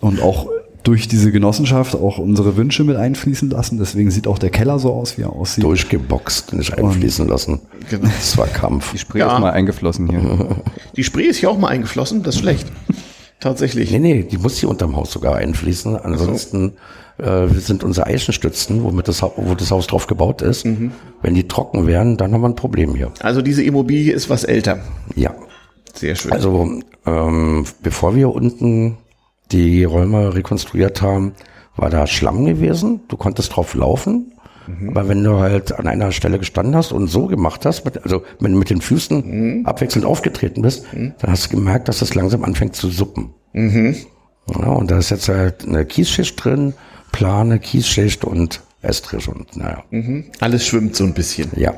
und 0.00 0.22
auch 0.22 0.46
durch 0.84 1.08
diese 1.08 1.32
Genossenschaft 1.32 1.94
auch 1.96 2.18
unsere 2.18 2.56
Wünsche 2.56 2.84
mit 2.84 2.96
einfließen 2.96 3.50
lassen. 3.50 3.78
Deswegen 3.78 4.10
sieht 4.10 4.26
auch 4.28 4.38
der 4.38 4.50
Keller 4.50 4.78
so 4.78 4.92
aus, 4.92 5.18
wie 5.18 5.22
er 5.22 5.32
aussieht. 5.32 5.64
Durchgeboxt, 5.64 6.52
nicht 6.52 6.76
einfließen 6.78 7.26
lassen. 7.26 7.60
Genau. 7.90 8.04
Das 8.06 8.36
war 8.38 8.46
Kampf. 8.46 8.92
Die 8.92 8.98
Spree 8.98 9.20
Ja. 9.20 9.34
ist 9.34 9.40
mal 9.40 9.50
eingeflossen 9.50 10.08
hier. 10.08 10.56
Die 10.94 11.02
Spree 11.02 11.24
ist 11.24 11.38
hier 11.38 11.50
auch 11.50 11.58
mal 11.58 11.68
eingeflossen, 11.68 12.22
das 12.22 12.36
ist 12.36 12.40
schlecht. 12.42 12.66
Tatsächlich. 13.40 13.90
Nee, 13.90 13.98
nee, 13.98 14.22
die 14.22 14.38
muss 14.38 14.58
hier 14.58 14.68
unterm 14.68 14.94
Haus 14.96 15.10
sogar 15.10 15.36
einfließen. 15.36 15.96
Ansonsten 15.96 16.74
äh, 17.18 17.48
sind 17.48 17.82
unsere 17.84 18.06
Eichenstützen, 18.06 18.82
womit 18.84 19.08
das, 19.08 19.22
wo 19.22 19.54
das 19.54 19.70
Haus 19.70 19.86
drauf 19.86 20.06
gebaut 20.06 20.40
ist. 20.42 20.64
Wenn 20.64 21.34
die 21.34 21.48
trocken 21.48 21.86
wären, 21.86 22.16
dann 22.16 22.32
haben 22.32 22.40
wir 22.42 22.48
ein 22.48 22.56
Problem 22.56 22.94
hier. 22.94 23.10
Also 23.20 23.42
diese 23.42 23.62
Immobilie 23.62 24.12
ist 24.12 24.30
was 24.30 24.44
älter. 24.44 24.78
Ja. 25.16 25.34
Sehr 25.94 26.14
schön. 26.14 26.32
Also 26.32 26.80
ähm, 27.06 27.64
bevor 27.82 28.14
wir 28.16 28.30
unten 28.34 28.96
die 29.54 29.84
Räume 29.84 30.34
rekonstruiert 30.34 31.00
haben, 31.02 31.32
war 31.76 31.90
da 31.90 32.06
Schlamm 32.06 32.44
gewesen. 32.44 33.00
Du 33.08 33.16
konntest 33.16 33.54
drauf 33.56 33.74
laufen. 33.74 34.32
Aber 34.88 35.08
wenn 35.08 35.22
du 35.22 35.38
halt 35.40 35.78
an 35.78 35.86
einer 35.86 36.10
Stelle 36.10 36.38
gestanden 36.38 36.74
hast 36.74 36.90
und 36.90 37.08
so 37.08 37.26
gemacht 37.26 37.66
hast, 37.66 37.84
mit, 37.84 38.02
also 38.02 38.22
wenn 38.40 38.52
du 38.52 38.58
mit 38.58 38.70
den 38.70 38.80
Füßen 38.80 39.66
abwechselnd 39.66 40.06
aufgetreten 40.06 40.62
bist, 40.62 40.86
dann 40.92 41.30
hast 41.30 41.46
du 41.52 41.56
gemerkt, 41.56 41.88
dass 41.88 42.00
es 42.00 42.14
langsam 42.14 42.44
anfängt 42.44 42.74
zu 42.74 42.88
suppen. 42.88 43.34
Ja, 43.54 44.70
und 44.70 44.90
da 44.90 44.98
ist 44.98 45.10
jetzt 45.10 45.28
halt 45.28 45.66
eine 45.68 45.84
Kiesschicht 45.84 46.42
drin, 46.42 46.72
Plane, 47.12 47.58
Kiesschicht 47.58 48.24
und 48.24 48.62
Estrich 48.80 49.28
und 49.28 49.54
naja, 49.56 49.84
Alles 50.40 50.66
schwimmt 50.66 50.96
so 50.96 51.04
ein 51.04 51.12
bisschen. 51.14 51.50
ja. 51.56 51.74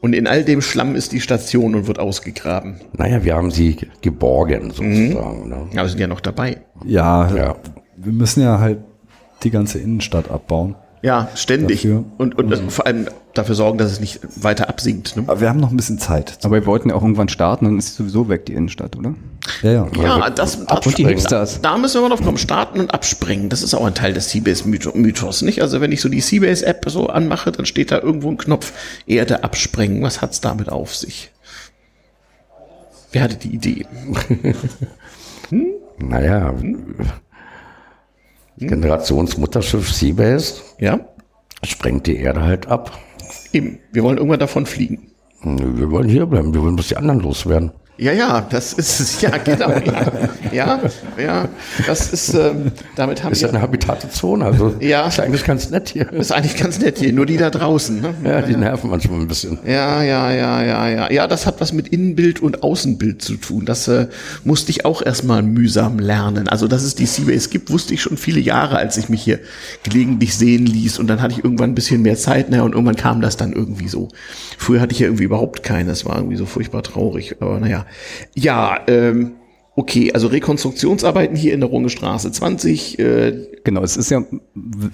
Und 0.00 0.14
in 0.14 0.26
all 0.26 0.44
dem 0.44 0.62
Schlamm 0.62 0.94
ist 0.96 1.12
die 1.12 1.20
Station 1.20 1.74
und 1.74 1.86
wird 1.86 1.98
ausgegraben. 1.98 2.76
Naja, 2.96 3.22
wir 3.22 3.34
haben 3.34 3.50
sie 3.50 3.76
geborgen 4.00 4.70
sozusagen. 4.70 5.48
Ne? 5.48 5.56
Aber 5.56 5.74
wir 5.74 5.88
sind 5.88 6.00
ja 6.00 6.06
noch 6.06 6.20
dabei. 6.20 6.58
Ja, 6.84 7.34
Ja. 7.34 7.56
wir 7.96 8.12
müssen 8.12 8.42
ja 8.42 8.58
halt 8.60 8.78
die 9.42 9.50
ganze 9.50 9.78
Innenstadt 9.78 10.30
abbauen. 10.30 10.74
Ja, 11.02 11.28
ständig. 11.34 11.82
Dafür. 11.82 12.04
Und, 12.18 12.36
und 12.38 12.50
das, 12.50 12.60
vor 12.68 12.86
allem 12.86 13.08
dafür 13.34 13.54
sorgen, 13.54 13.78
dass 13.78 13.92
es 13.92 14.00
nicht 14.00 14.20
weiter 14.42 14.68
absinkt. 14.68 15.16
Ne? 15.16 15.24
Aber 15.26 15.40
wir 15.40 15.48
haben 15.48 15.60
noch 15.60 15.70
ein 15.70 15.76
bisschen 15.76 15.98
Zeit. 15.98 16.38
Aber 16.42 16.56
wir 16.56 16.66
wollten 16.66 16.88
ja 16.90 16.94
auch 16.94 17.02
irgendwann 17.02 17.28
starten, 17.28 17.64
dann 17.64 17.78
ist 17.78 17.94
sowieso 17.96 18.28
weg, 18.28 18.46
die 18.46 18.54
Innenstadt, 18.54 18.96
oder? 18.96 19.14
Ja, 19.62 19.70
ja. 19.72 19.86
Ja, 20.02 20.30
das, 20.30 20.56
Und 20.56 20.64
die 20.64 20.68
abspringen. 20.68 21.10
Hipsters. 21.10 21.60
Da 21.62 21.78
müssen 21.78 22.02
wir 22.02 22.08
drauf 22.08 22.22
kommen. 22.22 22.38
Starten 22.38 22.80
und 22.80 22.92
abspringen. 22.92 23.48
Das 23.48 23.62
ist 23.62 23.74
auch 23.74 23.84
ein 23.84 23.94
Teil 23.94 24.12
des 24.12 24.30
Seabase-Mythos, 24.30 25.42
nicht? 25.42 25.62
Also 25.62 25.80
wenn 25.80 25.92
ich 25.92 26.00
so 26.00 26.08
die 26.08 26.20
Seabase-App 26.20 26.84
so 26.88 27.08
anmache, 27.08 27.52
dann 27.52 27.66
steht 27.66 27.90
da 27.90 27.98
irgendwo 27.98 28.30
ein 28.30 28.38
Knopf 28.38 28.72
Erde 29.06 29.44
absprengen. 29.44 30.02
Was 30.02 30.22
hat's 30.22 30.40
damit 30.40 30.68
auf 30.68 30.94
sich? 30.94 31.30
Wer 33.12 33.22
hatte 33.22 33.36
die 33.36 33.54
Idee? 33.54 33.86
Naja, 36.02 36.54
Generationsmutterschiff 38.56 39.92
Seabase 39.92 40.62
Ja? 40.78 41.00
sprengt 41.64 42.06
die 42.06 42.16
Erde 42.16 42.42
halt 42.42 42.68
ab. 42.68 42.98
Eben. 43.52 43.78
Wir 43.92 44.02
wollen 44.02 44.18
irgendwann 44.18 44.40
davon 44.40 44.66
fliegen. 44.66 45.10
Wir 45.42 45.90
wollen 45.90 46.08
hier 46.08 46.26
bleiben, 46.26 46.52
wir 46.52 46.62
wollen, 46.62 46.76
bis 46.76 46.88
die 46.88 46.96
anderen 46.96 47.20
loswerden. 47.20 47.72
Ja, 48.00 48.12
ja, 48.12 48.40
das 48.40 48.72
ist 48.72 48.98
es. 48.98 49.20
Ja, 49.20 49.36
genau. 49.36 49.68
Ja, 49.70 50.10
ja, 50.52 50.80
ja 51.18 51.48
das 51.86 52.10
ist, 52.14 52.32
ähm, 52.32 52.72
damit 52.96 53.22
haben 53.22 53.32
Ist 53.32 53.42
ja 53.42 53.48
wir, 53.48 53.54
eine 53.54 53.62
Habitatezone, 53.62 54.42
also 54.46 54.74
Ja. 54.80 55.06
ist 55.06 55.20
eigentlich 55.20 55.44
ganz 55.44 55.68
nett 55.68 55.90
hier. 55.90 56.10
ist 56.14 56.32
eigentlich 56.32 56.56
ganz 56.56 56.80
nett 56.80 56.96
hier, 56.98 57.12
nur 57.12 57.26
die 57.26 57.36
da 57.36 57.50
draußen. 57.50 58.00
Ne? 58.00 58.14
Ja, 58.24 58.40
die 58.40 58.56
nerven 58.56 58.88
manchmal 58.88 59.20
ein 59.20 59.28
bisschen. 59.28 59.58
Ja, 59.66 60.02
ja, 60.02 60.32
ja, 60.32 60.62
ja, 60.62 60.88
ja. 60.88 61.12
Ja, 61.12 61.26
das 61.26 61.44
hat 61.44 61.60
was 61.60 61.74
mit 61.74 61.88
Innenbild 61.88 62.40
und 62.40 62.62
Außenbild 62.62 63.20
zu 63.20 63.36
tun. 63.36 63.66
Das 63.66 63.86
äh, 63.88 64.06
musste 64.44 64.70
ich 64.70 64.86
auch 64.86 65.02
erstmal 65.02 65.42
mühsam 65.42 65.98
lernen. 65.98 66.48
Also, 66.48 66.68
dass 66.68 66.82
es 66.82 66.94
die 66.94 67.06
Seabase 67.06 67.50
gibt, 67.50 67.70
wusste 67.70 67.92
ich 67.92 68.00
schon 68.00 68.16
viele 68.16 68.40
Jahre, 68.40 68.78
als 68.78 68.96
ich 68.96 69.10
mich 69.10 69.22
hier 69.22 69.40
gelegentlich 69.82 70.34
sehen 70.34 70.64
ließ. 70.64 70.98
Und 70.98 71.06
dann 71.08 71.20
hatte 71.20 71.34
ich 71.34 71.44
irgendwann 71.44 71.72
ein 71.72 71.74
bisschen 71.74 72.00
mehr 72.00 72.16
Zeit, 72.16 72.48
ne? 72.48 72.64
Und 72.64 72.72
irgendwann 72.72 72.96
kam 72.96 73.20
das 73.20 73.36
dann 73.36 73.52
irgendwie 73.52 73.88
so. 73.88 74.08
Früher 74.56 74.80
hatte 74.80 74.92
ich 74.94 75.00
ja 75.00 75.06
irgendwie 75.06 75.24
überhaupt 75.24 75.62
keine. 75.62 75.90
Es 75.90 76.06
war 76.06 76.16
irgendwie 76.16 76.36
so 76.36 76.46
furchtbar 76.46 76.82
traurig. 76.82 77.36
Aber 77.40 77.60
naja. 77.60 77.84
Ja, 78.34 78.78
ähm, 78.86 79.32
Okay, 79.76 80.12
also 80.12 80.26
Rekonstruktionsarbeiten 80.26 81.36
hier 81.36 81.54
in 81.54 81.60
der 81.60 81.68
Runge 81.70 81.88
Straße 81.88 82.30
20. 82.32 82.98
Äh, 82.98 83.46
Genau, 83.64 83.82
es 83.82 83.96
ist 83.96 84.10
ja, 84.10 84.22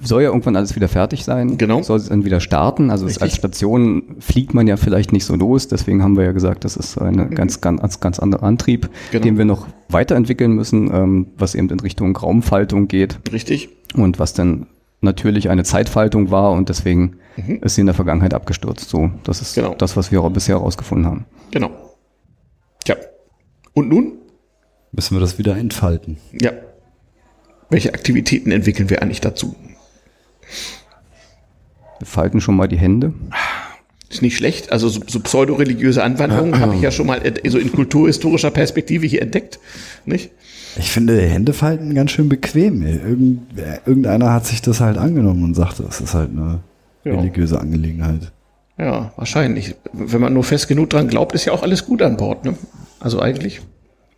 soll 0.04 0.22
ja 0.22 0.28
irgendwann 0.28 0.54
alles 0.54 0.76
wieder 0.76 0.86
fertig 0.88 1.24
sein. 1.24 1.56
Genau. 1.56 1.82
Soll 1.82 1.96
es 1.96 2.08
dann 2.08 2.24
wieder 2.24 2.40
starten. 2.40 2.90
Also 2.90 3.06
als 3.20 3.34
Station 3.34 4.16
fliegt 4.20 4.54
man 4.54 4.66
ja 4.68 4.76
vielleicht 4.76 5.12
nicht 5.12 5.24
so 5.24 5.34
los. 5.34 5.66
Deswegen 5.66 6.02
haben 6.04 6.16
wir 6.16 6.24
ja 6.24 6.32
gesagt, 6.32 6.64
das 6.64 6.76
ist 6.76 6.98
eine 6.98 7.26
ganz, 7.30 7.60
ganz, 7.62 7.98
ganz 8.00 8.18
anderer 8.20 8.44
Antrieb, 8.44 8.84
Mhm. 8.84 8.90
Genau. 9.12 9.24
den 9.24 9.38
wir 9.38 9.44
noch 9.46 9.66
weiterentwickeln 9.88 10.52
müssen, 10.52 10.90
ähm, 10.92 11.26
was 11.38 11.54
eben 11.54 11.68
in 11.70 11.80
Richtung 11.80 12.14
Raumfaltung 12.16 12.86
geht 12.86 13.18
richtig. 13.32 13.70
und 13.94 14.18
was 14.20 14.34
dann 14.34 14.66
natürlich 15.00 15.48
eine 15.48 15.64
Zeitfaltung 15.64 16.30
war 16.30 16.52
und 16.52 16.68
deswegen 16.68 17.16
ist 17.62 17.74
sie 17.76 17.80
in 17.80 17.86
der 17.86 17.94
Vergangenheit 17.94 18.34
abgestürzt. 18.34 18.88
So, 18.88 19.10
das 19.24 19.40
ist 19.40 19.56
Mhm. 19.56 19.62
Genau. 19.62 19.74
das, 19.76 19.96
was 19.96 20.12
wir 20.12 20.20
auch 20.20 20.30
bisher 20.30 20.56
herausgefunden 20.56 21.06
haben. 21.06 21.24
Genau. 21.50 21.70
Und 23.76 23.90
nun? 23.90 24.12
Müssen 24.90 25.14
wir 25.16 25.20
das 25.20 25.36
wieder 25.36 25.54
entfalten. 25.54 26.16
Ja. 26.32 26.50
Welche 27.68 27.92
Aktivitäten 27.92 28.50
entwickeln 28.50 28.88
wir 28.88 29.02
eigentlich 29.02 29.20
dazu? 29.20 29.54
Wir 31.98 32.06
falten 32.06 32.40
schon 32.40 32.56
mal 32.56 32.68
die 32.68 32.78
Hände. 32.78 33.12
Ist 34.08 34.22
nicht 34.22 34.38
schlecht. 34.38 34.72
Also 34.72 34.88
so, 34.88 35.02
so 35.06 35.20
pseudoreligiöse 35.20 36.02
Anwandlungen 36.02 36.58
habe 36.58 36.74
ich 36.74 36.80
ja 36.80 36.90
schon 36.90 37.06
mal 37.06 37.20
so 37.46 37.58
in 37.58 37.70
kulturhistorischer 37.70 38.50
Perspektive 38.50 39.06
hier 39.06 39.20
entdeckt. 39.20 39.58
Nicht? 40.06 40.30
Ich 40.78 40.90
finde 40.90 41.20
Händefalten 41.20 41.94
ganz 41.94 42.12
schön 42.12 42.30
bequem. 42.30 42.80
Irgend, 42.86 43.42
irgendeiner 43.84 44.32
hat 44.32 44.46
sich 44.46 44.62
das 44.62 44.80
halt 44.80 44.96
angenommen 44.96 45.44
und 45.44 45.54
sagte, 45.54 45.82
das 45.82 46.00
ist 46.00 46.14
halt 46.14 46.30
eine 46.30 46.60
Ja. 47.04 47.12
religiöse 47.14 47.60
Angelegenheit. 47.60 48.32
Ja, 48.78 49.12
wahrscheinlich. 49.16 49.74
Wenn 49.92 50.20
man 50.20 50.34
nur 50.34 50.44
fest 50.44 50.68
genug 50.68 50.90
dran 50.90 51.08
glaubt, 51.08 51.34
ist 51.34 51.44
ja 51.46 51.52
auch 51.52 51.62
alles 51.62 51.86
gut 51.86 52.02
an 52.02 52.16
Bord. 52.16 52.44
Ne? 52.44 52.54
Also 53.00 53.20
eigentlich, 53.20 53.62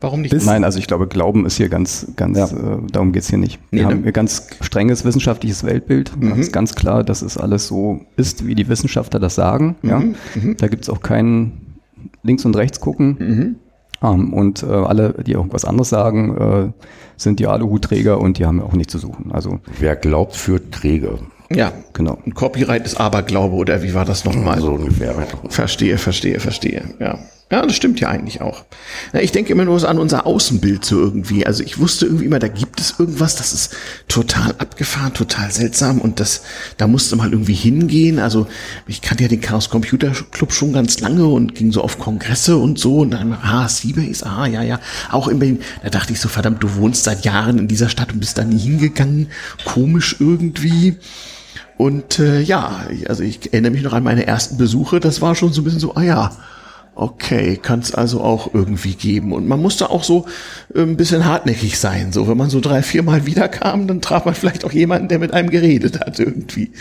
warum 0.00 0.20
nicht? 0.22 0.32
Bis- 0.32 0.46
Nein, 0.46 0.64
also 0.64 0.78
ich 0.80 0.86
glaube, 0.88 1.06
Glauben 1.06 1.46
ist 1.46 1.56
hier 1.58 1.68
ganz, 1.68 2.08
ganz, 2.16 2.36
Ja. 2.38 2.46
äh, 2.46 2.78
darum 2.90 3.12
geht's 3.12 3.28
hier 3.28 3.38
nicht. 3.38 3.60
Nee, 3.70 3.78
Wir 3.80 3.86
ne? 3.86 3.92
haben 3.94 4.02
hier 4.02 4.12
ganz 4.12 4.48
strenges 4.60 5.04
wissenschaftliches 5.04 5.62
Weltbild. 5.64 6.12
Mhm. 6.20 6.32
Es 6.32 6.38
ist 6.38 6.52
ganz 6.52 6.74
klar, 6.74 7.04
dass 7.04 7.22
es 7.22 7.36
alles 7.38 7.68
so 7.68 8.00
ist, 8.16 8.46
wie 8.46 8.54
die 8.56 8.68
Wissenschaftler 8.68 9.20
das 9.20 9.36
sagen. 9.36 9.76
Mhm. 9.82 9.90
Ja? 9.90 10.02
Da 10.58 10.66
gibt's 10.68 10.88
auch 10.88 11.00
keinen 11.02 11.76
links 12.24 12.44
und 12.44 12.56
rechts 12.56 12.80
gucken. 12.80 13.16
Mhm. 13.18 13.56
Ähm, 14.02 14.32
und 14.32 14.62
äh, 14.64 14.66
alle, 14.66 15.14
die 15.24 15.32
irgendwas 15.32 15.64
anderes 15.64 15.88
sagen, 15.88 16.36
äh, 16.36 16.72
sind 17.16 17.38
die 17.40 17.46
Aluhutträger 17.46 18.20
und 18.20 18.38
die 18.38 18.46
haben 18.46 18.60
auch 18.60 18.72
nicht 18.72 18.90
zu 18.90 18.98
suchen. 18.98 19.30
Also 19.32 19.58
Wer 19.78 19.94
glaubt, 19.96 20.34
führt 20.36 20.72
träge. 20.72 21.18
Ja, 21.50 21.72
genau. 21.94 22.18
ein 22.26 22.34
Copyright 22.34 22.84
ist 22.84 23.00
Aberglaube 23.00 23.56
oder 23.56 23.82
wie 23.82 23.94
war 23.94 24.04
das 24.04 24.24
nochmal? 24.24 24.60
So 24.60 24.72
ungefähr. 24.72 25.14
Verstehe, 25.48 25.96
verstehe, 25.96 26.40
verstehe. 26.40 26.82
Ja. 26.98 27.18
Ja, 27.50 27.64
das 27.64 27.76
stimmt 27.76 27.98
ja 27.98 28.08
eigentlich 28.08 28.42
auch. 28.42 28.64
Ja, 29.14 29.20
ich 29.20 29.32
denke 29.32 29.52
immer 29.52 29.64
nur 29.64 29.80
so 29.80 29.86
an 29.86 29.98
unser 29.98 30.26
Außenbild 30.26 30.84
so 30.84 31.00
irgendwie. 31.00 31.46
Also 31.46 31.62
ich 31.62 31.78
wusste 31.78 32.04
irgendwie 32.04 32.26
immer, 32.26 32.38
da 32.38 32.48
gibt 32.48 32.78
es 32.78 32.96
irgendwas, 32.98 33.36
das 33.36 33.54
ist 33.54 33.74
total 34.06 34.54
abgefahren, 34.58 35.14
total 35.14 35.50
seltsam 35.50 35.98
und 36.02 36.20
das, 36.20 36.42
da 36.76 36.86
musste 36.86 37.16
mal 37.16 37.32
irgendwie 37.32 37.54
hingehen. 37.54 38.18
Also 38.18 38.46
ich 38.86 39.00
kannte 39.00 39.22
ja 39.22 39.30
den 39.30 39.40
Chaos 39.40 39.70
Computer 39.70 40.12
Club 40.30 40.52
schon 40.52 40.74
ganz 40.74 41.00
lange 41.00 41.26
und 41.26 41.54
ging 41.54 41.72
so 41.72 41.80
auf 41.80 41.98
Kongresse 41.98 42.58
und 42.58 42.78
so 42.78 42.98
und 42.98 43.12
dann, 43.12 43.32
ah, 43.32 43.66
Seabase, 43.66 44.26
ah, 44.26 44.46
ja, 44.46 44.62
ja, 44.62 44.78
auch 45.10 45.28
in 45.28 45.38
Berlin. 45.38 45.60
Da 45.82 45.88
dachte 45.88 46.12
ich 46.12 46.20
so, 46.20 46.28
verdammt, 46.28 46.62
du 46.62 46.74
wohnst 46.76 47.04
seit 47.04 47.24
Jahren 47.24 47.56
in 47.58 47.66
dieser 47.66 47.88
Stadt 47.88 48.12
und 48.12 48.20
bist 48.20 48.36
da 48.36 48.44
nie 48.44 48.58
hingegangen. 48.58 49.28
Komisch 49.64 50.16
irgendwie. 50.18 50.98
Und 51.78 52.18
äh, 52.18 52.40
ja, 52.40 52.86
also 53.08 53.22
ich 53.22 53.52
erinnere 53.52 53.72
mich 53.72 53.82
noch 53.82 53.92
an 53.92 54.02
meine 54.02 54.26
ersten 54.26 54.58
Besuche, 54.58 54.98
das 54.98 55.22
war 55.22 55.34
schon 55.36 55.52
so 55.52 55.62
ein 55.62 55.64
bisschen 55.64 55.80
so, 55.80 55.94
ah 55.94 56.02
ja, 56.02 56.32
okay, 56.96 57.56
kann 57.56 57.78
es 57.78 57.94
also 57.94 58.20
auch 58.20 58.52
irgendwie 58.52 58.94
geben. 58.94 59.32
Und 59.32 59.46
man 59.46 59.62
musste 59.62 59.88
auch 59.90 60.02
so 60.02 60.26
äh, 60.74 60.82
ein 60.82 60.96
bisschen 60.96 61.24
hartnäckig 61.24 61.78
sein. 61.78 62.10
So, 62.10 62.26
wenn 62.26 62.36
man 62.36 62.50
so 62.50 62.58
drei, 62.58 62.82
vier 62.82 63.04
Mal 63.04 63.24
wiederkam, 63.24 63.86
dann 63.86 64.00
traf 64.00 64.24
man 64.24 64.34
vielleicht 64.34 64.64
auch 64.64 64.72
jemanden, 64.72 65.06
der 65.06 65.20
mit 65.20 65.32
einem 65.32 65.50
geredet 65.50 66.00
hat 66.00 66.18
irgendwie. 66.18 66.72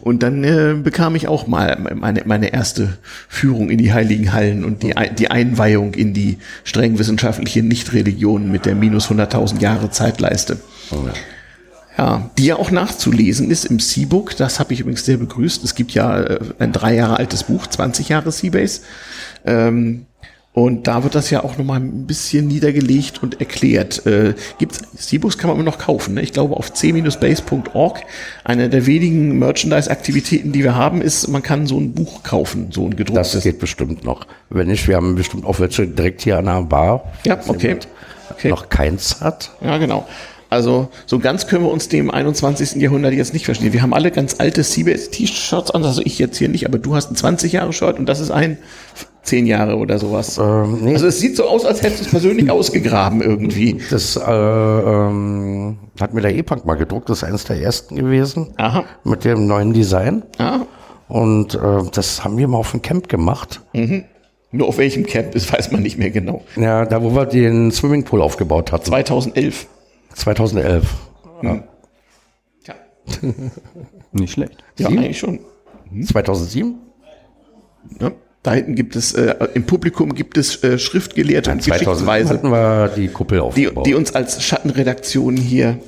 Und 0.00 0.22
dann 0.22 0.42
äh, 0.44 0.74
bekam 0.82 1.14
ich 1.14 1.28
auch 1.28 1.46
mal 1.46 1.76
meine, 1.94 2.22
meine 2.24 2.54
erste 2.54 2.96
Führung 3.28 3.68
in 3.68 3.76
die 3.76 3.92
Heiligen 3.92 4.32
Hallen 4.32 4.64
und 4.64 4.82
die, 4.82 4.94
die 5.18 5.30
Einweihung 5.30 5.92
in 5.92 6.14
die 6.14 6.38
streng 6.64 6.98
wissenschaftliche 6.98 7.62
Nichtreligion 7.62 8.50
mit 8.50 8.64
der 8.64 8.74
minus 8.74 9.10
100.000 9.10 9.60
Jahre 9.60 9.90
Zeitleiste. 9.90 10.56
Ja, 10.90 11.12
die 12.38 12.46
ja 12.46 12.56
auch 12.56 12.70
nachzulesen 12.70 13.50
ist 13.50 13.66
im 13.66 13.78
Seabook. 13.78 14.36
Das 14.36 14.58
habe 14.58 14.72
ich 14.72 14.80
übrigens 14.80 15.04
sehr 15.04 15.18
begrüßt. 15.18 15.62
Es 15.62 15.74
gibt 15.74 15.92
ja 15.92 16.22
äh, 16.22 16.40
ein 16.58 16.72
drei 16.72 16.94
Jahre 16.94 17.18
altes 17.18 17.44
Buch, 17.44 17.66
20 17.66 18.08
Jahre 18.08 18.32
Seabase. 18.32 18.80
Ähm, 19.44 20.06
und 20.54 20.86
da 20.86 21.02
wird 21.02 21.14
das 21.14 21.30
ja 21.30 21.44
auch 21.44 21.56
nochmal 21.56 21.80
ein 21.80 22.06
bisschen 22.06 22.46
niedergelegt 22.46 23.22
und 23.22 23.40
erklärt. 23.40 24.04
Äh, 24.04 24.34
gibt's, 24.58 24.82
Seabooks 24.96 25.38
kann 25.38 25.48
man 25.48 25.58
immer 25.58 25.64
noch 25.64 25.78
kaufen. 25.78 26.14
Ne? 26.14 26.20
Ich 26.20 26.34
glaube 26.34 26.56
auf 26.56 26.72
c-base.org. 26.74 28.00
Eine 28.44 28.68
der 28.68 28.84
wenigen 28.86 29.38
Merchandise-Aktivitäten, 29.38 30.52
die 30.52 30.62
wir 30.62 30.74
haben, 30.74 31.00
ist, 31.00 31.26
man 31.28 31.42
kann 31.42 31.66
so 31.66 31.78
ein 31.78 31.92
Buch 31.94 32.22
kaufen, 32.22 32.68
so 32.70 32.84
ein 32.84 32.96
gedrucktes. 32.96 33.32
Das 33.32 33.44
geht 33.44 33.60
bestimmt 33.60 34.04
noch. 34.04 34.26
Wenn 34.50 34.66
nicht, 34.66 34.86
wir 34.88 34.96
haben 34.96 35.14
bestimmt 35.14 35.46
auch 35.46 35.58
welche 35.58 35.86
direkt 35.86 36.20
hier 36.20 36.38
an 36.38 36.44
der 36.44 36.62
Bar. 36.62 37.12
Ja, 37.24 37.38
okay. 37.46 37.78
okay. 38.30 38.48
Noch 38.50 38.68
keins 38.68 39.22
hat. 39.22 39.52
Ja, 39.62 39.78
genau. 39.78 40.06
Also 40.52 40.88
so 41.06 41.18
ganz 41.18 41.46
können 41.46 41.64
wir 41.64 41.70
uns 41.72 41.88
dem 41.88 42.10
21. 42.10 42.74
Jahrhundert 42.74 43.14
jetzt 43.14 43.32
nicht 43.32 43.46
verstehen. 43.46 43.72
Wir 43.72 43.80
haben 43.80 43.94
alle 43.94 44.10
ganz 44.10 44.38
alte 44.38 44.62
CBS-T-Shirts 44.62 45.70
an, 45.70 45.82
also 45.82 46.02
ich 46.04 46.18
jetzt 46.18 46.36
hier 46.36 46.50
nicht, 46.50 46.66
aber 46.66 46.78
du 46.78 46.94
hast 46.94 47.10
ein 47.10 47.36
20-Jahre-Shirt 47.36 47.98
und 47.98 48.04
das 48.06 48.20
ist 48.20 48.30
ein 48.30 48.58
10 49.22 49.46
Jahre 49.46 49.76
oder 49.76 49.98
sowas. 49.98 50.36
Ähm, 50.36 50.80
nee, 50.82 50.92
Also 50.92 51.06
es 51.06 51.20
sieht 51.20 51.36
so 51.36 51.48
aus, 51.48 51.64
als 51.64 51.80
hättest 51.82 52.00
du 52.00 52.04
es 52.04 52.10
persönlich 52.10 52.50
ausgegraben 52.50 53.22
irgendwie. 53.22 53.78
das 53.90 54.16
äh, 54.16 54.20
ähm, 54.30 55.78
hat 55.98 56.12
mir 56.12 56.20
der 56.20 56.34
E-Punk 56.34 56.66
mal 56.66 56.74
gedruckt. 56.74 57.08
Das 57.08 57.18
ist 57.18 57.24
eines 57.24 57.44
der 57.44 57.58
ersten 57.58 57.96
gewesen. 57.96 58.48
Aha. 58.58 58.84
Mit 59.04 59.24
dem 59.24 59.46
neuen 59.46 59.72
Design. 59.72 60.22
Ja. 60.38 60.66
Und 61.08 61.54
äh, 61.54 61.58
das 61.92 62.24
haben 62.24 62.36
wir 62.36 62.46
mal 62.46 62.58
auf 62.58 62.72
dem 62.72 62.82
Camp 62.82 63.08
gemacht. 63.08 63.62
Nur 64.50 64.68
auf 64.68 64.76
welchem 64.76 65.06
Camp 65.06 65.34
ist, 65.34 65.50
weiß 65.50 65.72
man 65.72 65.80
nicht 65.82 65.96
mehr 65.96 66.10
genau. 66.10 66.44
Ja, 66.56 66.84
da 66.84 67.02
wo 67.02 67.14
wir 67.14 67.24
den 67.24 67.72
Swimmingpool 67.72 68.20
aufgebaut 68.20 68.70
hatten. 68.70 68.84
2011. 68.84 69.66
2011. 70.14 70.84
Ja. 71.42 71.64
Ja, 72.66 72.74
Nicht 74.12 74.32
schlecht. 74.32 74.62
ja 74.78 74.88
eigentlich 74.88 75.18
schon. 75.18 75.40
2007? 76.06 76.74
Ja. 78.00 78.12
Da 78.42 78.54
hinten 78.54 78.74
gibt 78.74 78.96
es, 78.96 79.12
äh, 79.14 79.36
im 79.54 79.64
Publikum 79.66 80.14
gibt 80.14 80.36
es 80.36 80.64
äh, 80.64 80.76
Schriftgelehrte 80.76 81.52
und 81.52 81.62
2007 81.62 81.94
Geschichtsweise, 81.94 82.34
hatten 82.34 82.50
wir 82.50 82.88
die 82.96 83.08
Kuppel 83.08 83.38
die, 83.38 83.42
aufgebaut. 83.42 83.86
die 83.86 83.94
uns 83.94 84.14
als 84.14 84.42
Schattenredaktion 84.42 85.36
hier 85.36 85.78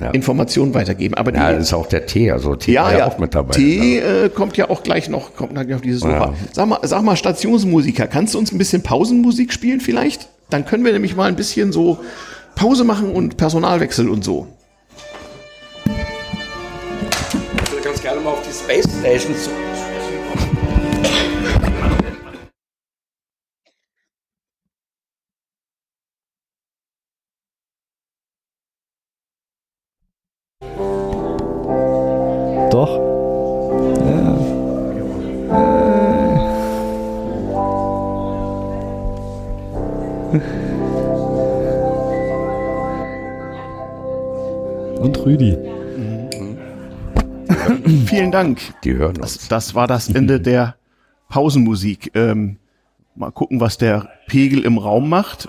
ja. 0.00 0.10
Informationen 0.10 0.72
weitergeben. 0.72 1.14
Aber 1.14 1.32
die, 1.32 1.38
ja, 1.38 1.52
das 1.52 1.64
ist 1.64 1.74
auch 1.74 1.86
der 1.86 2.06
Tee. 2.06 2.30
Also 2.30 2.56
Tee 2.56 2.72
Ja, 2.72 2.84
war 2.84 2.98
ja. 2.98 3.06
auch 3.06 3.18
mit 3.18 3.34
dabei. 3.34 3.54
T 3.54 4.00
ne? 4.00 4.24
äh, 4.24 4.28
kommt 4.30 4.56
ja 4.56 4.70
auch 4.70 4.82
gleich 4.82 5.10
noch, 5.10 5.34
kommt 5.34 5.52
gleich 5.54 5.74
auf 5.74 5.82
diese 5.82 5.98
Sofa. 5.98 6.14
Ja. 6.14 6.34
Sag 6.52 6.66
mal, 6.66 6.78
sag 6.82 7.02
mal, 7.02 7.16
Stationsmusiker, 7.16 8.06
kannst 8.06 8.34
du 8.34 8.38
uns 8.38 8.52
ein 8.52 8.58
bisschen 8.58 8.82
Pausenmusik 8.82 9.52
spielen 9.52 9.80
vielleicht? 9.80 10.28
Dann 10.48 10.64
können 10.64 10.84
wir 10.84 10.92
nämlich 10.92 11.14
mal 11.14 11.28
ein 11.28 11.36
bisschen 11.36 11.72
so 11.72 11.98
Pause 12.56 12.84
machen 12.84 13.12
und 13.12 13.36
Personalwechsel 13.36 14.08
und 14.08 14.24
so. 14.24 14.48
Ich 15.84 17.70
würde 17.70 17.84
ganz 17.84 18.00
gerne 18.02 18.20
mal 18.20 18.30
auf 18.30 18.42
die 18.42 18.52
Space 18.52 18.88
Station 18.98 19.36
zu. 19.36 19.50
Dank. 48.36 48.60
Die 48.84 48.94
hören 48.94 49.14
Das, 49.14 49.36
uns. 49.36 49.48
das 49.48 49.74
war 49.74 49.86
das 49.86 50.08
Ende 50.08 50.40
der 50.40 50.76
Pausenmusik. 51.28 52.10
Ähm, 52.14 52.56
mal 53.14 53.30
gucken, 53.30 53.60
was 53.60 53.78
der 53.78 54.08
Pegel 54.28 54.62
im 54.64 54.78
Raum 54.78 55.08
macht. 55.08 55.48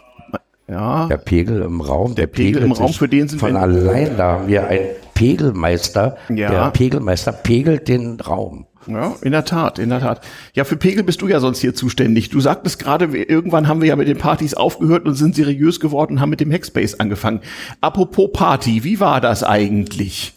Ja, 0.70 1.08
Der 1.08 1.18
Pegel 1.18 1.62
im 1.62 1.80
Raum. 1.80 2.16
Der 2.16 2.28
Pegel 2.28 2.62
im 2.62 2.74
Raum, 2.74 2.92
für 2.92 3.08
den 3.08 3.30
sind 3.30 3.40
von 3.40 3.54
wir- 3.54 3.62
allein. 3.62 4.18
Da 4.18 4.34
haben 4.34 4.48
wir 4.50 4.68
einen 4.68 4.88
Pegelmeister. 5.14 6.18
Ja. 6.30 6.50
Der 6.50 6.72
Pegelmeister 6.72 7.32
pegelt 7.32 7.88
den 7.88 8.20
Raum. 8.20 8.66
Ja, 8.86 9.16
in 9.22 9.32
der 9.34 9.44
Tat, 9.44 9.80
in 9.80 9.90
der 9.90 10.00
Tat. 10.00 10.22
Ja, 10.54 10.64
für 10.64 10.78
Pegel 10.78 11.04
bist 11.04 11.22
du 11.22 11.28
ja 11.28 11.42
sonst 11.42 11.60
hier 11.60 11.74
zuständig. 11.76 12.30
Du 12.30 12.40
sagtest 12.40 12.80
gerade, 12.80 13.06
irgendwann 13.18 13.68
haben 13.68 13.82
wir 13.82 13.90
ja 13.90 13.98
mit 13.98 14.08
den 14.08 14.18
Partys 14.18 14.54
aufgehört 14.54 15.06
und 15.06 15.14
sind 15.16 15.36
seriös 15.36 15.82
geworden 15.82 16.14
und 16.14 16.22
haben 16.22 16.30
mit 16.30 16.40
dem 16.40 16.52
Hackspace 16.54 16.98
angefangen. 17.00 17.42
Apropos 17.82 18.30
Party, 18.32 18.86
wie 18.86 19.02
war 19.02 19.20
das 19.20 19.44
eigentlich? 19.44 20.34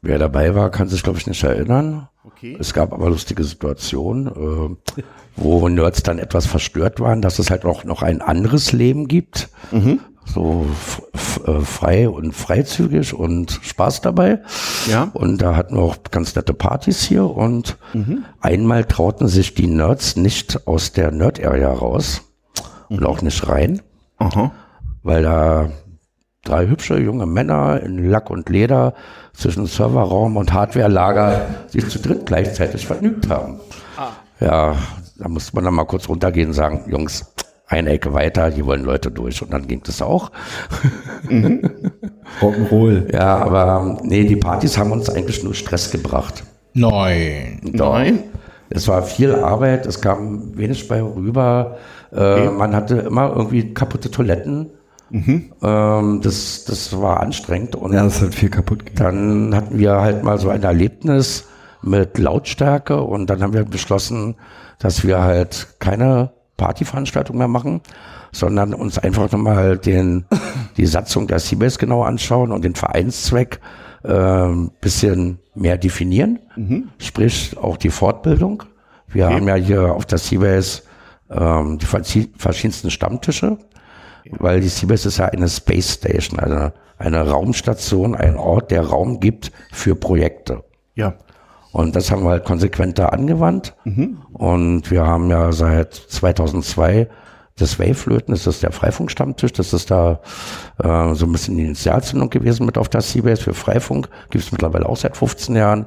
Wer 0.00 0.18
dabei 0.18 0.54
war, 0.54 0.70
kann 0.70 0.88
sich, 0.88 1.02
glaube 1.02 1.18
ich, 1.18 1.26
nicht 1.26 1.42
erinnern. 1.42 2.08
Okay. 2.24 2.56
Es 2.60 2.72
gab 2.72 2.92
aber 2.92 3.10
lustige 3.10 3.42
Situationen, 3.42 4.26
äh, 4.28 5.02
wo 5.36 5.68
Nerds 5.68 6.02
dann 6.02 6.18
etwas 6.18 6.46
verstört 6.46 7.00
waren, 7.00 7.20
dass 7.22 7.38
es 7.38 7.50
halt 7.50 7.64
auch 7.64 7.84
noch 7.84 8.02
ein 8.02 8.20
anderes 8.22 8.72
Leben 8.72 9.08
gibt. 9.08 9.48
So 10.24 10.66
f- 10.70 11.02
f- 11.14 11.40
äh, 11.48 11.60
frei 11.62 12.08
und 12.08 12.32
freizügig 12.32 13.14
und 13.14 13.58
Spaß 13.62 14.02
dabei. 14.02 14.42
Ja. 14.88 15.04
Und 15.14 15.40
da 15.40 15.56
hatten 15.56 15.74
wir 15.76 15.82
auch 15.82 15.96
ganz 16.10 16.34
nette 16.36 16.52
Partys 16.54 17.02
hier 17.02 17.24
und 17.24 17.76
einmal 18.40 18.84
trauten 18.84 19.26
sich 19.26 19.54
die 19.54 19.66
Nerds 19.68 20.16
nicht 20.16 20.66
aus 20.68 20.92
der 20.92 21.10
Nerd-Area 21.12 21.72
raus 21.72 22.22
und 22.90 23.04
auch 23.06 23.22
nicht 23.22 23.48
rein, 23.48 23.80
Aha. 24.18 24.52
weil 25.02 25.22
da 25.22 25.70
drei 26.44 26.66
hübsche 26.68 26.98
junge 26.98 27.26
Männer 27.26 27.80
in 27.82 28.08
Lack 28.10 28.28
und 28.30 28.48
Leder 28.50 28.94
zwischen 29.38 29.66
Serverraum 29.66 30.36
und 30.36 30.52
Hardwarelager 30.52 31.46
sich 31.68 31.88
zu 31.88 32.00
dritt 32.00 32.26
gleichzeitig 32.26 32.86
vergnügt 32.86 33.28
haben. 33.30 33.60
Ja, 34.40 34.74
da 35.16 35.28
musste 35.28 35.54
man 35.54 35.64
dann 35.64 35.74
mal 35.74 35.84
kurz 35.84 36.08
runtergehen 36.08 36.48
und 36.48 36.54
sagen, 36.54 36.84
Jungs, 36.90 37.32
eine 37.66 37.90
Ecke 37.90 38.12
weiter, 38.14 38.48
hier 38.50 38.66
wollen 38.66 38.82
Leute 38.84 39.10
durch. 39.10 39.42
Und 39.42 39.52
dann 39.52 39.66
ging 39.66 39.82
das 39.84 40.02
auch. 40.02 40.30
Rock'n'Roll. 42.40 43.12
Ja, 43.12 43.36
aber 43.38 43.98
nee, 44.02 44.24
die 44.24 44.36
Partys 44.36 44.76
haben 44.78 44.90
uns 44.92 45.08
eigentlich 45.10 45.44
nur 45.44 45.54
Stress 45.54 45.90
gebracht. 45.90 46.44
Nein. 46.74 47.60
Doch. 47.74 47.92
Nein. 47.92 48.24
Es 48.70 48.86
war 48.86 49.02
viel 49.02 49.34
Arbeit, 49.34 49.86
es 49.86 50.00
kam 50.00 50.56
wenig 50.56 50.88
bei 50.88 51.00
rüber. 51.02 51.78
Äh, 52.12 52.50
Man 52.50 52.74
hatte 52.74 52.96
immer 52.98 53.32
irgendwie 53.34 53.72
kaputte 53.72 54.10
Toiletten. 54.10 54.70
Ähm, 55.10 56.20
das, 56.22 56.64
das 56.64 56.98
war 57.00 57.20
anstrengend. 57.20 57.76
Und 57.76 57.92
Ja, 57.92 58.04
das 58.04 58.20
halt 58.20 58.34
viel 58.34 58.50
kaputt 58.50 58.84
gegangen. 58.86 59.50
dann 59.50 59.60
hatten 59.60 59.78
wir 59.78 60.00
halt 60.00 60.22
mal 60.24 60.38
so 60.38 60.48
ein 60.50 60.62
Erlebnis 60.62 61.46
mit 61.82 62.18
Lautstärke 62.18 63.00
und 63.00 63.30
dann 63.30 63.42
haben 63.42 63.52
wir 63.52 63.64
beschlossen, 63.64 64.34
dass 64.78 65.06
wir 65.06 65.22
halt 65.22 65.68
keine 65.78 66.30
Partyveranstaltung 66.56 67.38
mehr 67.38 67.48
machen, 67.48 67.80
sondern 68.32 68.74
uns 68.74 68.98
einfach 68.98 69.30
nochmal 69.30 69.78
den, 69.78 70.24
die 70.76 70.86
Satzung 70.86 71.26
der 71.28 71.38
Seabase 71.38 71.78
genau 71.78 72.02
anschauen 72.02 72.50
und 72.52 72.64
den 72.64 72.74
Vereinszweck 72.74 73.60
äh, 74.04 74.48
bisschen 74.80 75.38
mehr 75.54 75.78
definieren, 75.78 76.38
sprich 76.98 77.56
auch 77.56 77.76
die 77.76 77.90
Fortbildung. 77.90 78.64
Wir 79.08 79.28
haben 79.30 79.48
ja 79.48 79.54
hier 79.54 79.94
auf 79.94 80.04
der 80.04 80.18
Seabase 80.18 80.82
ähm, 81.30 81.78
die 81.78 81.86
verschi- 81.86 82.28
verschiedensten 82.36 82.90
Stammtische, 82.90 83.58
weil 84.38 84.60
die 84.60 84.68
Seabase 84.68 85.08
ist 85.08 85.18
ja 85.18 85.26
eine 85.26 85.48
Space 85.48 85.94
Station, 85.94 86.38
eine, 86.38 86.72
eine 86.98 87.28
Raumstation, 87.28 88.14
ein 88.14 88.36
Ort, 88.36 88.70
der 88.70 88.86
Raum 88.86 89.20
gibt 89.20 89.52
für 89.72 89.94
Projekte. 89.94 90.64
Ja. 90.94 91.14
Und 91.72 91.94
das 91.94 92.10
haben 92.10 92.24
wir 92.24 92.30
halt 92.30 92.44
konsequent 92.44 92.98
da 92.98 93.06
angewandt. 93.06 93.74
Und 94.32 94.90
wir 94.90 95.06
haben 95.06 95.30
ja 95.30 95.52
seit 95.52 95.94
2002 95.94 97.08
das 97.58 97.78
Waveflöten, 97.78 98.32
das 98.32 98.46
ist 98.46 98.62
der 98.62 98.72
Freifunkstammtisch, 98.72 99.52
das 99.52 99.72
ist 99.72 99.90
da 99.90 100.20
äh, 100.82 101.14
so 101.14 101.26
ein 101.26 101.32
bisschen 101.32 101.56
die 101.56 101.64
Initialzündung 101.64 102.30
gewesen 102.30 102.66
mit 102.66 102.78
auf 102.78 102.88
der 102.88 103.00
Seabase 103.00 103.42
für 103.42 103.54
Freifunk, 103.54 104.08
gibt 104.30 104.44
es 104.44 104.52
mittlerweile 104.52 104.88
auch 104.88 104.96
seit 104.96 105.16
15 105.16 105.56
Jahren. 105.56 105.86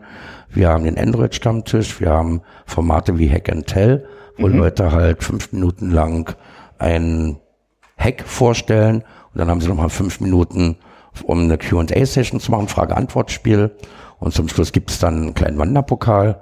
Wir 0.49 0.69
haben 0.69 0.83
den 0.83 0.97
Android-Stammtisch, 0.97 2.01
wir 2.01 2.09
haben 2.09 2.41
Formate 2.65 3.17
wie 3.17 3.29
Hack 3.29 3.49
and 3.49 3.67
Tell, 3.67 4.05
wo 4.37 4.47
Leute 4.47 4.91
halt 4.91 5.23
fünf 5.23 5.53
Minuten 5.53 5.91
lang 5.91 6.35
ein 6.77 7.37
Hack 8.01 8.23
vorstellen 8.25 8.97
und 9.33 9.39
dann 9.39 9.49
haben 9.49 9.61
sie 9.61 9.67
nochmal 9.67 9.89
fünf 9.89 10.19
Minuten, 10.19 10.77
um 11.23 11.39
eine 11.39 11.57
Q&A-Session 11.57 12.39
zu 12.39 12.51
machen, 12.51 12.67
Frage-Antwort-Spiel 12.67 13.71
und 14.19 14.33
zum 14.33 14.47
Schluss 14.49 14.71
gibt 14.71 14.91
es 14.91 14.99
dann 14.99 15.15
einen 15.15 15.33
kleinen 15.33 15.57
Wanderpokal. 15.57 16.39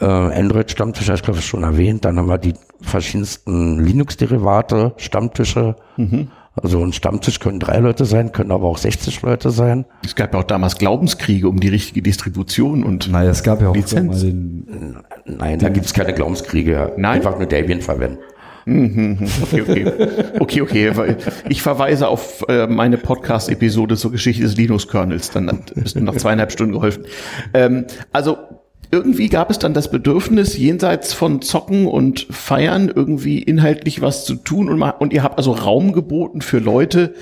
Äh, 0.00 0.04
Android-Stammtisch, 0.06 1.08
habe 1.08 1.16
ich 1.16 1.22
glaube 1.22 1.38
ich 1.40 1.46
schon 1.46 1.62
erwähnt. 1.62 2.04
Dann 2.04 2.18
haben 2.18 2.28
wir 2.28 2.38
die 2.38 2.54
verschiedensten 2.80 3.78
Linux-Derivate, 3.84 4.94
Stammtische. 4.96 5.76
Also 6.54 6.82
ein 6.84 6.92
Stammtisch 6.92 7.40
können 7.40 7.60
drei 7.60 7.78
Leute 7.78 8.04
sein, 8.04 8.32
können 8.32 8.50
aber 8.50 8.66
auch 8.66 8.76
60 8.78 9.22
Leute 9.22 9.50
sein. 9.50 9.84
Es 10.04 10.14
gab 10.14 10.34
ja 10.34 10.40
auch 10.40 10.44
damals 10.44 10.76
Glaubenskriege 10.76 11.48
um 11.48 11.60
die 11.60 11.68
richtige 11.68 12.02
Distribution 12.02 12.84
und 12.84 13.10
Naja, 13.10 13.30
es 13.30 13.42
gab 13.42 13.62
ja 13.62 13.70
auch 13.70 13.74
Lizenz. 13.74 14.16
mal 14.16 14.20
den, 14.20 14.96
Nein, 15.24 15.58
da 15.58 15.70
gibt 15.70 15.86
es 15.86 15.94
keine 15.94 16.12
Glaubenskriege. 16.12 16.92
Nein? 16.96 17.16
Einfach 17.16 17.38
nur 17.38 17.46
Debian 17.46 17.80
verwenden. 17.80 18.18
Okay, 18.66 19.62
okay. 19.62 19.92
Okay, 20.38 20.60
okay. 20.60 20.96
weil 20.96 21.16
Ich 21.48 21.62
verweise 21.62 22.08
auf 22.08 22.44
äh, 22.48 22.66
meine 22.66 22.98
Podcast-Episode 22.98 23.96
zur 23.96 24.12
Geschichte 24.12 24.42
des 24.42 24.56
Linux-Kernels. 24.56 25.30
Dann 25.30 25.64
ist 25.74 25.96
mir 25.96 26.02
nach 26.02 26.16
zweieinhalb 26.16 26.52
Stunden 26.52 26.72
geholfen. 26.72 27.04
Ähm, 27.54 27.86
also 28.12 28.38
irgendwie 28.92 29.28
gab 29.28 29.50
es 29.50 29.58
dann 29.58 29.72
das 29.72 29.90
Bedürfnis, 29.90 30.56
jenseits 30.58 31.14
von 31.14 31.40
Zocken 31.40 31.86
und 31.86 32.26
Feiern 32.30 32.92
irgendwie 32.94 33.42
inhaltlich 33.42 34.02
was 34.02 34.26
zu 34.26 34.36
tun 34.36 34.68
und 34.82 35.12
ihr 35.14 35.22
habt 35.22 35.38
also 35.38 35.52
Raum 35.52 35.92
geboten 35.92 36.42
für 36.42 36.58
Leute, 36.58 37.14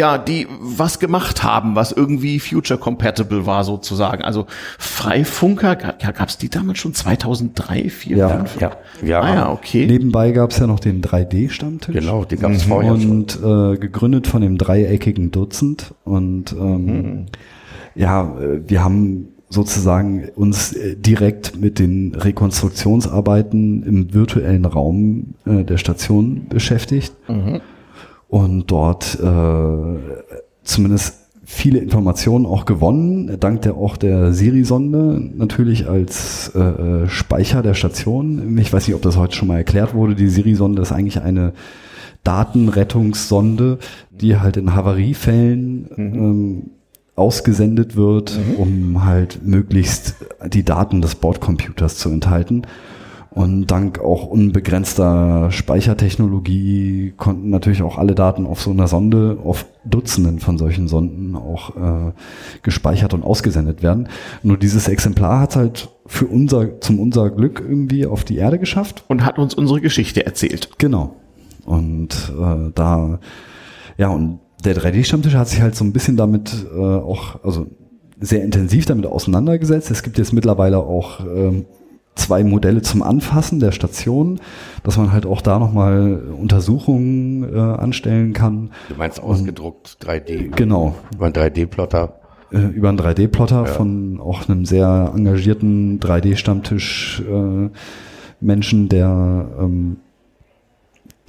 ja, 0.00 0.16
die 0.16 0.46
was 0.60 0.98
gemacht 0.98 1.42
haben, 1.42 1.76
was 1.76 1.92
irgendwie 1.92 2.40
future 2.40 2.80
compatible 2.80 3.44
war 3.44 3.64
sozusagen. 3.64 4.22
Also 4.24 4.46
Freifunker, 4.78 5.76
gab 5.76 6.28
es 6.28 6.38
die 6.38 6.48
damals 6.48 6.78
schon 6.78 6.94
2003, 6.94 7.90
2004? 7.90 8.16
Ja. 8.16 8.28
2005? 8.28 8.60
Ja, 8.62 8.72
ja. 9.06 9.20
Ah 9.20 9.34
ja, 9.34 9.52
okay. 9.52 9.86
nebenbei 9.86 10.32
gab 10.32 10.52
es 10.52 10.58
ja 10.58 10.66
noch 10.66 10.80
den 10.80 11.02
3D-Stammtisch. 11.02 11.94
Genau, 11.94 12.24
die 12.24 12.36
gab 12.36 12.52
es 12.52 12.62
vorher 12.62 12.98
schon. 12.98 13.10
und 13.10 13.38
äh, 13.44 13.76
gegründet 13.76 14.26
von 14.26 14.40
dem 14.40 14.56
dreieckigen 14.56 15.32
Dutzend. 15.32 15.94
Und 16.04 16.52
ähm, 16.52 17.26
ja, 17.94 18.22
äh, 18.40 18.62
wir 18.66 18.82
haben 18.82 19.28
sozusagen 19.50 20.30
uns 20.34 20.72
äh, 20.72 20.96
direkt 20.96 21.60
mit 21.60 21.78
den 21.78 22.14
Rekonstruktionsarbeiten 22.14 23.82
im 23.82 24.14
virtuellen 24.14 24.64
Raum 24.64 25.34
äh, 25.44 25.62
der 25.62 25.76
Station 25.76 26.46
beschäftigt 26.48 27.12
und 28.30 28.70
dort 28.70 29.18
äh, 29.20 30.22
zumindest 30.62 31.16
viele 31.44 31.80
Informationen 31.80 32.46
auch 32.46 32.64
gewonnen, 32.64 33.36
dank 33.40 33.62
der 33.62 33.74
auch 33.74 33.96
der 33.96 34.32
Siri-Sonde, 34.32 35.20
natürlich 35.36 35.88
als 35.88 36.52
äh, 36.54 36.60
äh, 36.60 37.08
Speicher 37.08 37.62
der 37.62 37.74
Station. 37.74 38.56
Ich 38.58 38.72
weiß 38.72 38.86
nicht, 38.86 38.94
ob 38.94 39.02
das 39.02 39.16
heute 39.16 39.34
schon 39.34 39.48
mal 39.48 39.56
erklärt 39.56 39.94
wurde. 39.94 40.14
Die 40.14 40.28
Siri-Sonde 40.28 40.80
ist 40.80 40.92
eigentlich 40.92 41.20
eine 41.20 41.52
Datenrettungssonde, 42.22 43.78
die 44.10 44.36
halt 44.36 44.56
in 44.56 44.74
Havariefällen 44.74 45.88
ähm, 45.96 46.70
ausgesendet 47.16 47.96
wird, 47.96 48.38
um 48.56 49.04
halt 49.04 49.40
möglichst 49.44 50.14
die 50.52 50.64
Daten 50.64 51.02
des 51.02 51.16
Bordcomputers 51.16 51.96
zu 51.96 52.10
enthalten. 52.10 52.62
Und 53.32 53.68
dank 53.68 54.00
auch 54.00 54.26
unbegrenzter 54.26 55.52
Speichertechnologie 55.52 57.14
konnten 57.16 57.50
natürlich 57.50 57.82
auch 57.82 57.96
alle 57.96 58.16
Daten 58.16 58.44
auf 58.44 58.60
so 58.60 58.72
einer 58.72 58.88
Sonde, 58.88 59.38
auf 59.44 59.66
Dutzenden 59.84 60.40
von 60.40 60.58
solchen 60.58 60.88
Sonden 60.88 61.36
auch 61.36 61.76
äh, 61.76 62.12
gespeichert 62.62 63.14
und 63.14 63.22
ausgesendet 63.22 63.84
werden. 63.84 64.08
Nur 64.42 64.56
dieses 64.56 64.88
Exemplar 64.88 65.40
hat 65.40 65.54
halt 65.54 65.90
für 66.06 66.26
unser, 66.26 66.80
zum 66.80 66.98
unser 66.98 67.30
Glück 67.30 67.62
irgendwie 67.64 68.04
auf 68.04 68.24
die 68.24 68.36
Erde 68.36 68.58
geschafft. 68.58 69.04
Und 69.06 69.24
hat 69.24 69.38
uns 69.38 69.54
unsere 69.54 69.80
Geschichte 69.80 70.26
erzählt. 70.26 70.70
Genau. 70.78 71.14
Und 71.64 72.32
äh, 72.36 72.72
da, 72.74 73.20
ja, 73.96 74.08
und 74.08 74.40
der 74.64 74.76
3D-Stammtisch 74.76 75.34
hat 75.34 75.48
sich 75.48 75.60
halt 75.60 75.76
so 75.76 75.84
ein 75.84 75.92
bisschen 75.92 76.16
damit 76.16 76.66
äh, 76.74 76.78
auch, 76.78 77.44
also 77.44 77.68
sehr 78.18 78.42
intensiv 78.42 78.86
damit 78.86 79.06
auseinandergesetzt. 79.06 79.90
Es 79.92 80.02
gibt 80.02 80.18
jetzt 80.18 80.32
mittlerweile 80.32 80.78
auch 80.78 81.20
ähm, 81.20 81.66
zwei 82.20 82.44
Modelle 82.44 82.82
zum 82.82 83.02
Anfassen 83.02 83.60
der 83.60 83.72
Station, 83.72 84.40
dass 84.82 84.96
man 84.96 85.12
halt 85.12 85.26
auch 85.26 85.40
da 85.40 85.58
nochmal 85.58 86.22
Untersuchungen 86.38 87.54
äh, 87.54 87.58
anstellen 87.58 88.32
kann. 88.32 88.70
Du 88.88 88.94
meinst 88.96 89.20
ausgedruckt 89.20 89.98
3D. 90.02 90.54
Genau. 90.54 90.94
Über 91.14 91.26
einen 91.26 91.34
3D-Plotter. 91.34 92.20
Äh, 92.52 92.58
über 92.58 92.90
einen 92.90 92.98
3D-Plotter 92.98 93.66
von 93.66 94.20
auch 94.20 94.48
einem 94.48 94.64
sehr 94.64 95.12
engagierten 95.14 96.00
3D-Stammtisch 96.00 97.22
äh, 97.22 97.70
Menschen, 98.40 98.88
der 98.88 99.48
ähm, 99.60 99.96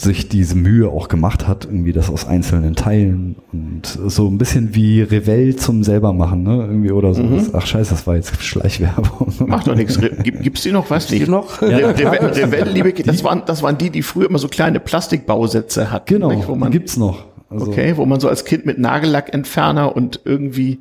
sich 0.01 0.27
diese 0.29 0.55
Mühe 0.55 0.89
auch 0.89 1.07
gemacht 1.07 1.47
hat, 1.47 1.65
irgendwie 1.65 1.93
das 1.93 2.09
aus 2.09 2.25
einzelnen 2.27 2.75
Teilen 2.75 3.35
und 3.51 3.81
so 4.07 4.27
ein 4.27 4.37
bisschen 4.37 4.73
wie 4.75 5.01
Revell 5.01 5.55
zum 5.55 5.83
selber 5.83 6.11
machen, 6.13 6.43
ne? 6.43 6.57
Irgendwie 6.67 6.91
oder 6.91 7.13
so. 7.13 7.23
Ach 7.53 7.65
scheiße, 7.65 7.91
das 7.91 8.07
war 8.07 8.15
jetzt 8.15 8.41
Schleichwerbung. 8.43 9.33
Macht 9.47 9.67
doch 9.67 9.75
nichts. 9.75 10.01
Re- 10.01 10.11
Gibt, 10.23 10.41
gibt's 10.41 10.61
die 10.63 10.71
noch? 10.71 10.89
Weiß 10.89 11.07
Die 11.07 11.19
nicht. 11.19 11.27
noch? 11.29 11.61
Re 11.61 11.69
Revell, 11.97 12.25
Revell, 12.31 12.69
liebe 12.69 12.91
Kinder, 12.91 13.11
das 13.11 13.23
waren, 13.23 13.43
das 13.45 13.61
waren 13.63 13.77
die, 13.77 13.89
die 13.89 14.01
früher 14.01 14.27
immer 14.27 14.39
so 14.39 14.47
kleine 14.47 14.79
Plastikbausätze 14.79 15.91
hatten. 15.91 16.13
Genau, 16.13 16.31
nicht, 16.31 16.47
wo 16.47 16.53
die 16.53 16.59
man, 16.59 16.71
gibt's 16.71 16.97
noch. 16.97 17.25
Also 17.49 17.67
okay, 17.67 17.93
wo 17.97 18.05
man 18.05 18.19
so 18.19 18.29
als 18.29 18.45
Kind 18.45 18.65
mit 18.65 18.79
Nagellackentferner 18.79 19.95
und 19.95 20.21
irgendwie 20.25 20.79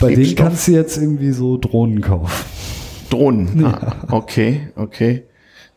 bei 0.00 0.14
denen 0.14 0.22
Klebstoff- 0.26 0.36
kannst 0.36 0.68
du 0.68 0.72
jetzt 0.72 0.96
irgendwie 0.96 1.32
so 1.32 1.56
Drohnen 1.58 2.00
kaufen. 2.00 2.32
Drohnen. 3.10 3.64
Ah, 3.64 3.94
okay, 4.10 4.68
okay. 4.76 5.24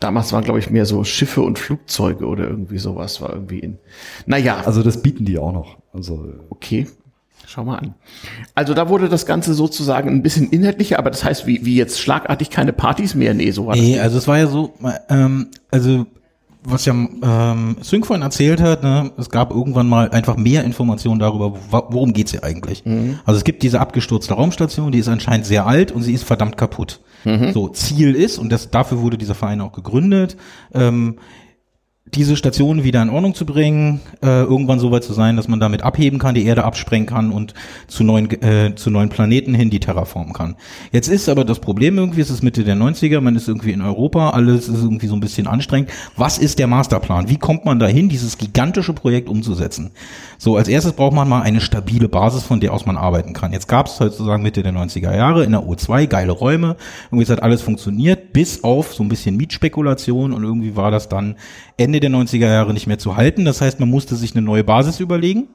Damals 0.02 0.34
waren, 0.34 0.44
glaube 0.44 0.60
ich, 0.60 0.70
mehr 0.70 0.86
so 0.86 1.04
Schiffe 1.06 1.42
und 1.42 1.58
Flugzeuge 1.60 2.26
oder 2.26 2.46
irgendwie 2.50 2.80
sowas 2.80 3.22
war 3.22 3.32
irgendwie 3.34 3.60
in. 3.60 3.78
Naja, 4.26 4.62
Also 4.66 4.84
das 4.84 5.02
bieten 5.02 5.24
die 5.24 5.38
auch 5.38 5.54
noch. 5.54 5.78
Also 5.94 6.34
okay. 6.50 6.88
Schau 7.48 7.64
mal 7.66 7.78
an. 7.78 7.96
Also 8.56 8.74
da 8.74 8.90
wurde 8.90 9.10
das 9.10 9.26
Ganze 9.26 9.54
sozusagen 9.54 10.10
ein 10.10 10.24
bisschen 10.24 10.50
inhaltlicher, 10.50 10.98
aber 11.00 11.10
das 11.12 11.24
heißt, 11.24 11.48
wie, 11.48 11.66
wie 11.66 11.76
jetzt 11.76 12.00
schlagartig 12.00 12.50
keine 12.50 12.74
Partys 12.74 13.14
mehr? 13.16 13.34
Nee, 13.34 13.52
so 13.52 13.66
war 13.68 13.76
das 13.76 13.84
Nee, 13.84 13.92
nicht. 13.92 14.02
also 14.02 14.18
es 14.18 14.28
war 14.28 14.38
ja 14.38 14.48
so, 14.48 14.74
ähm, 15.10 15.48
also 15.70 16.06
was 16.64 16.86
ja 16.86 16.94
ähm, 16.94 17.78
Sync 17.82 18.06
vorhin 18.06 18.22
erzählt 18.24 18.62
hat, 18.62 18.84
ne, 18.84 19.12
es 19.18 19.30
gab 19.30 19.52
irgendwann 19.52 19.90
mal 19.90 20.10
einfach 20.12 20.38
mehr 20.38 20.64
Informationen 20.64 21.20
darüber, 21.20 21.54
wo- 21.54 21.84
worum 21.90 22.14
geht's 22.14 22.32
hier 22.32 22.44
eigentlich. 22.44 22.84
Also 23.26 23.38
es 23.38 23.44
gibt 23.44 23.64
diese 23.64 23.80
abgestürzte 23.80 24.34
Raumstation, 24.36 24.92
die 24.92 25.00
ist 25.00 25.08
anscheinend 25.08 25.46
sehr 25.46 25.66
alt 25.66 25.92
und 25.92 26.04
sie 26.04 26.14
ist 26.14 26.24
verdammt 26.24 26.58
kaputt. 26.58 27.00
So, 27.54 27.68
Ziel 27.70 28.16
ist, 28.16 28.40
und 28.40 28.52
das, 28.52 28.72
dafür 28.72 29.00
wurde 29.02 29.16
dieser 29.18 29.36
Verein 29.36 29.62
auch 29.62 29.74
gegründet, 29.74 30.38
ähm, 30.74 31.18
diese 32.14 32.36
Station 32.36 32.84
wieder 32.84 33.02
in 33.02 33.10
Ordnung 33.10 33.34
zu 33.34 33.46
bringen, 33.46 34.02
äh, 34.22 34.44
irgendwann 34.44 34.80
so 34.80 34.92
weit 34.92 35.04
zu 35.04 35.14
sein, 35.14 35.38
dass 35.38 35.48
man 35.48 35.60
damit 35.60 35.82
abheben 35.82 36.20
kann, 36.20 36.36
die 36.36 36.46
Erde 36.46 36.66
absprengen 36.66 37.08
kann 37.08 37.32
und 37.32 37.54
zu 37.88 38.04
neuen, 38.04 38.30
äh, 38.42 38.76
zu 38.76 38.90
neuen 38.90 39.10
Planeten 39.10 39.54
hin 39.54 39.70
die 39.70 39.80
terraformen 39.80 40.34
kann. 40.34 40.56
Jetzt 40.92 41.08
ist 41.08 41.30
aber 41.30 41.46
das 41.46 41.60
Problem 41.60 41.98
irgendwie, 41.98 42.22
es 42.22 42.30
ist 42.30 42.44
Mitte 42.44 42.64
der 42.64 42.76
90er, 42.76 43.22
man 43.22 43.36
ist 43.36 43.48
irgendwie 43.48 43.72
in 43.72 43.82
Europa, 43.82 44.32
alles 44.32 44.68
ist 44.68 44.84
irgendwie 44.84 45.08
so 45.08 45.16
ein 45.16 45.22
bisschen 45.22 45.48
anstrengend. 45.48 45.90
Was 46.18 46.38
ist 46.38 46.60
der 46.60 46.68
Masterplan? 46.68 47.30
Wie 47.30 47.38
kommt 47.38 47.64
man 47.64 47.80
dahin, 47.80 48.10
dieses 48.10 48.38
gigantische 48.38 48.94
Projekt 48.94 49.30
umzusetzen? 49.30 49.92
So, 50.38 50.58
als 50.58 50.68
erstes 50.68 50.94
braucht 50.94 51.14
man 51.14 51.30
mal 51.30 51.44
eine 51.44 51.62
stabile 51.62 52.10
Basis, 52.10 52.44
von 52.44 52.60
der 52.60 52.74
aus 52.74 52.86
man 52.86 52.98
arbeiten 52.98 53.34
kann. 53.34 53.54
Jetzt 53.54 53.68
gab 53.68 53.86
es 53.86 53.98
sozusagen 53.98 54.44
Mitte 54.44 54.64
der 54.64 54.74
90er 54.74 55.16
Jahre 55.16 55.46
in 55.46 55.52
der 55.52 55.62
O2 55.62 56.08
geile 56.08 56.34
Räume, 56.34 56.76
irgendwie 57.10 57.32
hat 57.32 57.44
alles 57.44 57.62
funktioniert, 57.62 58.31
bis 58.34 58.64
auf 58.64 58.94
so 58.94 59.04
ein 59.04 59.10
bisschen 59.10 59.38
Mietspekulation 59.38 60.34
und 60.34 60.44
irgendwie 60.44 60.76
war 60.76 60.92
das 60.92 61.10
dann 61.10 61.36
Ende 61.78 62.00
der 62.00 62.10
90er 62.10 62.48
Jahre 62.48 62.74
nicht 62.74 62.88
mehr 62.88 63.00
zu 63.00 63.16
halten. 63.16 63.46
Das 63.46 63.62
heißt, 63.62 63.80
man 63.80 63.90
musste 63.90 64.16
sich 64.16 64.36
eine 64.36 64.42
neue 64.42 64.64
Basis 64.64 65.00
überlegen. 65.00 65.50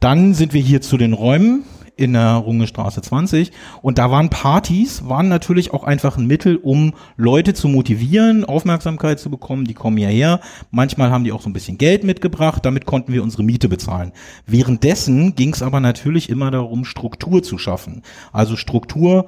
Dann 0.00 0.34
sind 0.34 0.52
wir 0.52 0.60
hier 0.60 0.80
zu 0.80 0.96
den 0.96 1.12
Räumen 1.12 1.64
in 1.98 2.12
der 2.12 2.34
Rungestraße 2.34 3.02
20 3.02 3.50
und 3.82 3.98
da 3.98 4.10
waren 4.10 4.30
Partys, 4.30 5.08
waren 5.08 5.28
natürlich 5.28 5.74
auch 5.74 5.82
einfach 5.82 6.16
ein 6.16 6.28
Mittel, 6.28 6.56
um 6.56 6.94
Leute 7.16 7.54
zu 7.54 7.66
motivieren, 7.66 8.44
Aufmerksamkeit 8.44 9.18
zu 9.18 9.30
bekommen, 9.30 9.64
die 9.64 9.74
kommen 9.74 9.96
hierher. 9.96 10.40
Manchmal 10.70 11.10
haben 11.10 11.24
die 11.24 11.32
auch 11.32 11.42
so 11.42 11.50
ein 11.50 11.52
bisschen 11.52 11.76
Geld 11.76 12.04
mitgebracht, 12.04 12.64
damit 12.64 12.86
konnten 12.86 13.12
wir 13.12 13.24
unsere 13.24 13.42
Miete 13.42 13.68
bezahlen. 13.68 14.12
Währenddessen 14.46 15.34
ging 15.34 15.52
es 15.52 15.62
aber 15.62 15.80
natürlich 15.80 16.30
immer 16.30 16.52
darum, 16.52 16.84
Struktur 16.84 17.42
zu 17.42 17.58
schaffen. 17.58 18.02
Also 18.32 18.54
Struktur 18.54 19.26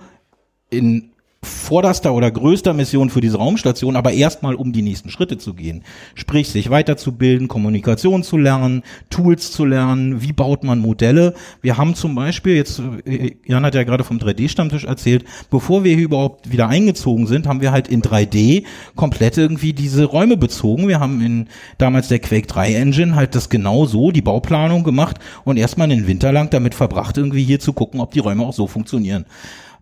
in 0.70 1.09
vorderster 1.42 2.12
oder 2.12 2.30
größter 2.30 2.74
Mission 2.74 3.10
für 3.10 3.20
diese 3.20 3.38
Raumstation, 3.38 3.96
aber 3.96 4.12
erstmal 4.12 4.56
um 4.56 4.72
die 4.72 4.82
nächsten 4.82 5.08
Schritte 5.08 5.38
zu 5.38 5.54
gehen. 5.54 5.84
Sprich, 6.14 6.48
sich 6.48 6.68
weiterzubilden, 6.68 7.48
Kommunikation 7.48 8.22
zu 8.22 8.36
lernen, 8.36 8.82
Tools 9.08 9.52
zu 9.52 9.64
lernen, 9.64 10.20
wie 10.20 10.32
baut 10.32 10.64
man 10.64 10.80
Modelle. 10.80 11.34
Wir 11.62 11.78
haben 11.78 11.94
zum 11.94 12.14
Beispiel, 12.14 12.56
jetzt, 12.56 12.82
äh, 13.06 13.36
Jan 13.46 13.64
hat 13.64 13.74
ja 13.74 13.84
gerade 13.84 14.04
vom 14.04 14.18
3D-Stammtisch 14.18 14.84
erzählt, 14.84 15.24
bevor 15.48 15.84
wir 15.84 15.94
hier 15.94 16.04
überhaupt 16.04 16.50
wieder 16.50 16.68
eingezogen 16.68 17.26
sind, 17.26 17.46
haben 17.46 17.62
wir 17.62 17.72
halt 17.72 17.88
in 17.88 18.02
3D 18.02 18.64
komplett 18.96 19.38
irgendwie 19.38 19.72
diese 19.72 20.04
Räume 20.04 20.36
bezogen. 20.36 20.88
Wir 20.88 21.00
haben 21.00 21.24
in 21.24 21.48
damals 21.78 22.08
der 22.08 22.18
Quake 22.18 22.48
3 22.48 22.74
Engine 22.74 23.14
halt 23.14 23.34
das 23.34 23.48
genau 23.48 23.86
so, 23.86 24.10
die 24.10 24.22
Bauplanung 24.22 24.84
gemacht 24.84 25.16
und 25.44 25.56
erstmal 25.56 25.90
einen 25.90 26.06
Winter 26.06 26.32
lang 26.32 26.50
damit 26.50 26.74
verbracht, 26.74 27.16
irgendwie 27.16 27.44
hier 27.44 27.60
zu 27.60 27.72
gucken, 27.72 28.00
ob 28.00 28.10
die 28.10 28.18
Räume 28.18 28.44
auch 28.44 28.52
so 28.52 28.66
funktionieren. 28.66 29.24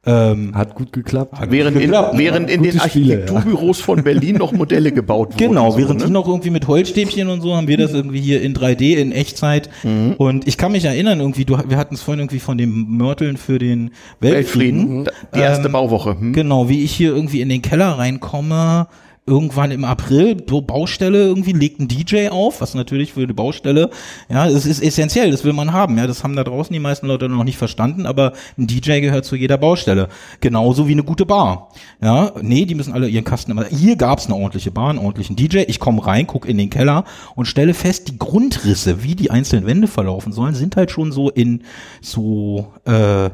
Ähm, 0.09 0.54
Hat 0.54 0.74
gut 0.74 0.90
geklappt. 0.92 1.36
Während 1.50 1.76
in, 1.76 1.82
geklappt. 1.82 2.16
während 2.16 2.48
in 2.48 2.62
den 2.62 2.80
Spiele, 2.80 3.14
ja. 3.14 3.20
Architekturbüros 3.20 3.80
von 3.80 4.02
Berlin 4.02 4.36
noch 4.36 4.52
Modelle 4.52 4.90
gebaut 4.90 5.34
wurden. 5.34 5.48
Genau, 5.48 5.70
so, 5.72 5.78
während 5.78 6.00
ne? 6.00 6.06
die 6.06 6.12
noch 6.12 6.26
irgendwie 6.26 6.48
mit 6.48 6.66
Holzstäbchen 6.66 7.28
und 7.28 7.42
so 7.42 7.54
haben 7.54 7.68
wir 7.68 7.76
das 7.76 7.92
irgendwie 7.92 8.20
hier 8.20 8.40
in 8.40 8.54
3D 8.54 8.96
in 8.96 9.12
Echtzeit. 9.12 9.68
Mhm. 9.82 10.14
Und 10.16 10.48
ich 10.48 10.56
kann 10.56 10.72
mich 10.72 10.86
erinnern, 10.86 11.20
irgendwie, 11.20 11.44
du, 11.44 11.59
wir 11.68 11.76
hatten 11.76 11.94
es 11.94 12.00
vorhin 12.00 12.20
irgendwie 12.20 12.38
von 12.38 12.56
dem 12.56 12.96
Mörteln 12.96 13.36
für 13.36 13.59
den 13.59 13.90
Weltfrieden. 14.20 15.04
Weltfrieden, 15.04 15.09
die 15.34 15.40
erste 15.40 15.66
Ähm, 15.66 15.72
Bauwoche. 15.72 16.18
Hm? 16.18 16.32
Genau, 16.32 16.70
wie 16.70 16.84
ich 16.84 16.92
hier 16.92 17.14
irgendwie 17.14 17.42
in 17.42 17.50
den 17.50 17.61
Keller 17.61 17.98
reinkomme, 17.98 18.86
irgendwann 19.29 19.70
im 19.70 19.85
April, 19.85 20.35
Baustelle, 20.35 21.18
irgendwie 21.18 21.53
legt 21.53 21.81
ein 21.81 21.89
DJ 21.89 22.29
auf, 22.29 22.61
was 22.61 22.74
natürlich 22.74 23.12
für 23.12 23.22
eine 23.22 23.35
Baustelle, 23.35 23.91
ja, 24.29 24.47
es 24.49 24.66
ist 24.66 24.83
essentiell, 24.83 25.31
das 25.31 25.45
will 25.45 25.53
man 25.53 25.72
haben, 25.72 25.97
ja, 25.99 26.07
das 26.07 26.24
haben 26.24 26.35
da 26.35 26.45
draußen 26.45 26.72
die 26.72 26.81
meisten 26.81 27.07
Leute 27.07 27.29
noch 27.29 27.45
nicht 27.45 27.59
verstanden, 27.59 28.07
aber 28.07 28.33
ein 28.57 28.66
DJ 28.66 29.01
gehört 29.01 29.24
zu 29.24 29.37
jeder 29.37 29.59
Baustelle. 29.59 30.09
Genauso 30.41 30.89
wie 30.89 30.93
eine 30.93 31.05
gute 31.05 31.26
Bar. 31.26 31.70
Ja, 32.03 32.33
nee, 32.41 32.64
die 32.64 32.74
müssen 32.74 32.93
alle 32.93 33.09
ihren 33.09 33.24
Kasten 33.24 33.53
immer, 33.53 33.66
hier 33.66 33.97
gab's 33.97 34.26
eine 34.26 34.35
ordentliche 34.35 34.70
Bar, 34.70 34.91
einen 34.91 34.99
ordentlichen 34.99 35.37
DJ, 35.37 35.59
ich 35.68 35.79
komme 35.79 36.05
rein, 36.07 36.26
guck 36.26 36.49
in 36.49 36.59
den 36.59 36.70
Keller 36.70 37.05
und 37.37 37.47
stelle 37.47 37.74
fest, 37.74 38.09
die 38.09 38.18
Grundrisse, 38.18 39.03
wie 39.03 39.14
die 39.14 39.31
einzelnen 39.31 39.66
Wände 39.66 39.87
verlaufen 39.87 40.33
sollen, 40.33 40.55
sind 40.55 40.76
halt 40.76 40.91
schon 40.91 41.12
so 41.12 41.31
in 41.31 41.62
so, 42.01 42.72
äh, 42.87 43.31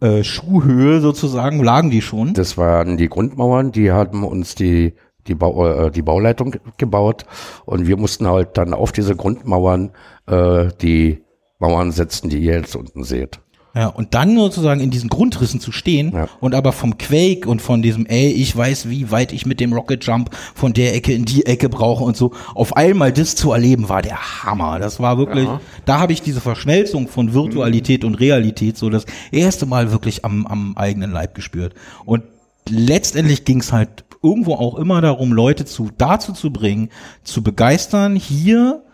äh, 0.00 0.22
Schuhhöhe 0.22 1.00
sozusagen, 1.00 1.62
lagen 1.62 1.90
die 1.90 2.02
schon. 2.02 2.34
Das 2.34 2.56
waren 2.56 2.96
die 2.96 3.08
Grundmauern, 3.08 3.72
die 3.72 3.90
haben 3.90 4.22
uns 4.22 4.54
die, 4.54 4.94
die, 5.28 5.34
Bau, 5.34 5.66
äh, 5.86 5.90
die 5.90 6.02
Bauleitung 6.02 6.50
ge- 6.52 6.60
gebaut 6.78 7.24
und 7.66 7.86
wir 7.86 7.96
mussten 7.96 8.26
halt 8.26 8.56
dann 8.58 8.74
auf 8.74 8.92
diese 8.92 9.14
Grundmauern 9.14 9.90
äh, 10.26 10.68
die 10.82 11.22
Mauern 11.58 11.92
setzen, 11.92 12.28
die 12.30 12.38
ihr 12.38 12.54
jetzt 12.54 12.74
unten 12.76 13.04
seht. 13.04 13.40
Ja, 13.74 13.88
und 13.88 14.14
dann 14.14 14.34
sozusagen 14.36 14.80
in 14.80 14.90
diesen 14.90 15.10
Grundrissen 15.10 15.60
zu 15.60 15.70
stehen 15.72 16.10
Ja. 16.12 16.26
und 16.40 16.54
aber 16.54 16.72
vom 16.72 16.96
Quake 16.98 17.46
und 17.48 17.60
von 17.62 17.82
diesem, 17.82 18.06
ey, 18.06 18.30
ich 18.32 18.56
weiß, 18.56 18.88
wie 18.88 19.10
weit 19.10 19.32
ich 19.32 19.44
mit 19.46 19.60
dem 19.60 19.72
Rocket 19.72 20.02
Jump 20.04 20.30
von 20.54 20.72
der 20.72 20.94
Ecke 20.96 21.12
in 21.12 21.26
die 21.26 21.46
Ecke 21.46 21.68
brauche 21.68 22.02
und 22.02 22.16
so, 22.16 22.32
auf 22.54 22.76
einmal 22.76 23.12
das 23.12 23.36
zu 23.36 23.52
erleben, 23.52 23.88
war 23.88 24.02
der 24.02 24.42
Hammer. 24.42 24.78
Das 24.80 24.98
war 25.00 25.18
wirklich, 25.18 25.48
da 25.84 26.00
habe 26.00 26.12
ich 26.12 26.22
diese 26.22 26.40
Verschmelzung 26.40 27.06
von 27.08 27.34
Virtualität 27.34 28.04
und 28.04 28.14
Realität 28.16 28.78
so 28.78 28.88
das 28.90 29.04
erste 29.30 29.66
Mal 29.66 29.92
wirklich 29.92 30.24
am, 30.24 30.46
am 30.46 30.72
eigenen 30.76 31.12
Leib 31.12 31.34
gespürt. 31.34 31.74
Und 32.04 32.22
letztendlich 32.70 33.44
ging 33.44 33.60
es 33.60 33.72
halt 33.72 34.04
irgendwo 34.22 34.54
auch 34.54 34.76
immer 34.76 35.00
darum, 35.00 35.32
Leute 35.32 35.64
zu 35.64 35.90
dazu 35.96 36.32
zu 36.32 36.52
bringen, 36.52 36.90
zu 37.22 37.42
begeistern, 37.42 38.16
hier 38.16 38.84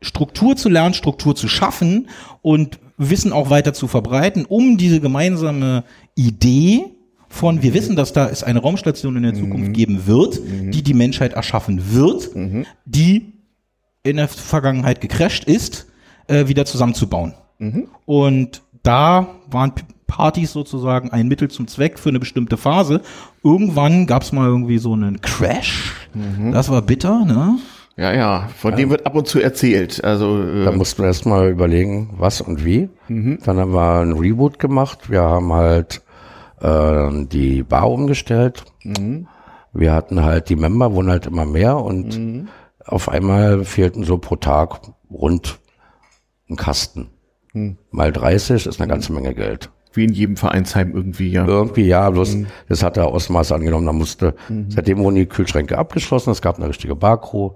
Struktur 0.00 0.56
zu 0.56 0.68
lernen, 0.68 0.94
Struktur 0.94 1.36
zu 1.36 1.48
schaffen 1.48 2.08
und 2.42 2.78
Wissen 2.96 3.32
auch 3.32 3.48
weiter 3.48 3.72
zu 3.72 3.88
verbreiten, 3.88 4.44
um 4.44 4.76
diese 4.76 5.00
gemeinsame 5.00 5.84
Idee 6.14 6.84
von, 7.28 7.62
wir 7.62 7.72
wissen, 7.74 7.96
dass 7.96 8.12
da 8.12 8.28
es 8.28 8.42
eine 8.42 8.58
Raumstation 8.58 9.16
in 9.16 9.22
der 9.22 9.34
Zukunft 9.34 9.72
geben 9.72 10.06
wird, 10.06 10.38
die 10.44 10.82
die 10.82 10.94
Menschheit 10.94 11.32
erschaffen 11.32 11.94
wird, 11.94 12.30
die 12.84 13.32
in 14.02 14.16
der 14.16 14.28
Vergangenheit 14.28 15.00
gecrasht 15.00 15.44
ist, 15.44 15.86
äh, 16.26 16.48
wieder 16.48 16.66
zusammenzubauen. 16.66 17.34
Und 18.04 18.62
da 18.82 19.36
waren 19.50 19.72
Partys 20.10 20.52
sozusagen 20.52 21.10
ein 21.10 21.28
Mittel 21.28 21.48
zum 21.48 21.68
Zweck 21.68 21.98
für 21.98 22.08
eine 22.08 22.18
bestimmte 22.18 22.56
Phase. 22.56 23.00
Irgendwann 23.44 24.06
gab 24.08 24.22
es 24.22 24.32
mal 24.32 24.46
irgendwie 24.48 24.78
so 24.78 24.92
einen 24.92 25.20
Crash. 25.20 25.94
Das 26.52 26.68
war 26.68 26.82
bitter, 26.82 27.24
ne? 27.24 27.58
Ja, 27.96 28.12
ja, 28.12 28.48
von 28.56 28.74
dem 28.76 28.90
wird 28.90 29.06
ab 29.06 29.14
und 29.14 29.28
zu 29.28 29.40
erzählt. 29.40 30.02
Also 30.02 30.42
Da 30.64 30.70
äh, 30.72 30.76
mussten 30.76 31.02
wir 31.02 31.06
erstmal 31.06 31.50
überlegen, 31.50 32.14
was 32.18 32.40
und 32.40 32.64
wie. 32.64 32.88
Dann 33.08 33.58
haben 33.58 33.72
wir 33.72 34.00
ein 34.00 34.12
Reboot 34.12 34.58
gemacht. 34.58 35.10
Wir 35.10 35.22
haben 35.22 35.52
halt 35.52 36.02
äh, 36.60 37.08
die 37.26 37.62
Bar 37.62 37.90
umgestellt. 37.90 38.64
Wir 39.72 39.92
hatten 39.92 40.22
halt, 40.24 40.48
die 40.48 40.56
Member 40.56 40.92
wurden 40.92 41.10
halt 41.10 41.26
immer 41.26 41.46
mehr 41.46 41.76
und 41.78 42.48
auf 42.84 43.08
einmal 43.08 43.64
fehlten 43.64 44.02
so 44.02 44.18
pro 44.18 44.36
Tag 44.36 44.80
rund 45.10 45.60
ein 46.48 46.56
Kasten. 46.56 47.10
Mal 47.90 48.12
30 48.12 48.66
ist 48.66 48.80
eine 48.80 48.88
ganze 48.88 49.12
Menge 49.12 49.34
Geld. 49.34 49.70
Wie 49.92 50.04
in 50.04 50.12
jedem 50.12 50.36
Vereinsheim 50.36 50.92
irgendwie, 50.94 51.30
ja. 51.30 51.46
Irgendwie, 51.46 51.86
ja, 51.86 52.08
bloß 52.10 52.38
das 52.68 52.82
hat 52.82 52.96
er 52.96 53.06
Ausmaß 53.06 53.52
angenommen. 53.52 53.86
Da 53.86 53.92
musste, 53.92 54.34
seitdem 54.68 54.98
wurden 54.98 55.16
die 55.16 55.26
Kühlschränke 55.26 55.76
abgeschlossen. 55.78 56.30
Es 56.30 56.42
gab 56.42 56.58
eine 56.58 56.68
richtige 56.68 56.94
Barcrew. 56.94 57.50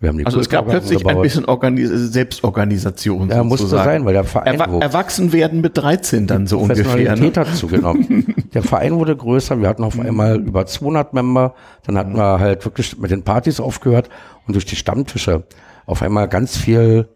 Wir 0.00 0.08
haben 0.08 0.16
die 0.16 0.24
Also 0.24 0.40
es 0.40 0.48
gab 0.48 0.66
plötzlich 0.66 1.00
ein 1.00 1.04
umgebaut. 1.04 1.22
bisschen 1.22 1.44
Organis 1.44 1.90
Selbstorganisation. 1.90 3.28
Ja, 3.28 3.44
musste 3.44 3.66
sein, 3.66 4.06
weil 4.06 4.14
der 4.14 4.24
Verein 4.24 4.58
Erwa. 4.58 4.78
Erwachsen 4.78 5.32
werden 5.34 5.60
mit 5.60 5.76
13 5.76 6.26
dann 6.26 6.46
so 6.46 6.58
ungefähr. 6.58 7.16
Ne? 7.16 7.32
hat 7.36 7.54
zugenommen. 7.54 8.34
Der 8.54 8.62
Verein 8.62 8.96
wurde 8.96 9.14
größer. 9.14 9.60
Wir 9.60 9.68
hatten 9.68 9.84
auf 9.84 10.00
einmal 10.00 10.40
über 10.40 10.66
200 10.66 11.12
Member. 11.12 11.54
Dann 11.86 11.98
hatten 11.98 12.16
wir 12.16 12.40
halt 12.40 12.64
wirklich 12.64 12.98
mit 12.98 13.10
den 13.10 13.22
Partys 13.22 13.60
aufgehört 13.60 14.08
und 14.46 14.54
durch 14.54 14.64
die 14.64 14.74
Stammtische 14.74 15.44
auf 15.86 16.02
einmal 16.02 16.28
ganz 16.28 16.56
viel 16.56 17.08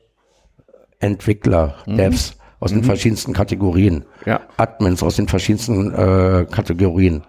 Entwickler, 1.01 1.77
Devs 1.87 2.37
aus 2.65 2.71
den 2.73 2.83
verschiedensten 2.85 3.33
Kategorien, 3.35 4.05
Ja. 4.25 4.41
Admins 4.57 5.03
aus 5.03 5.17
den 5.17 5.29
verschiedensten 5.29 5.93
äh, 5.93 6.47
Kategorien. 6.51 7.23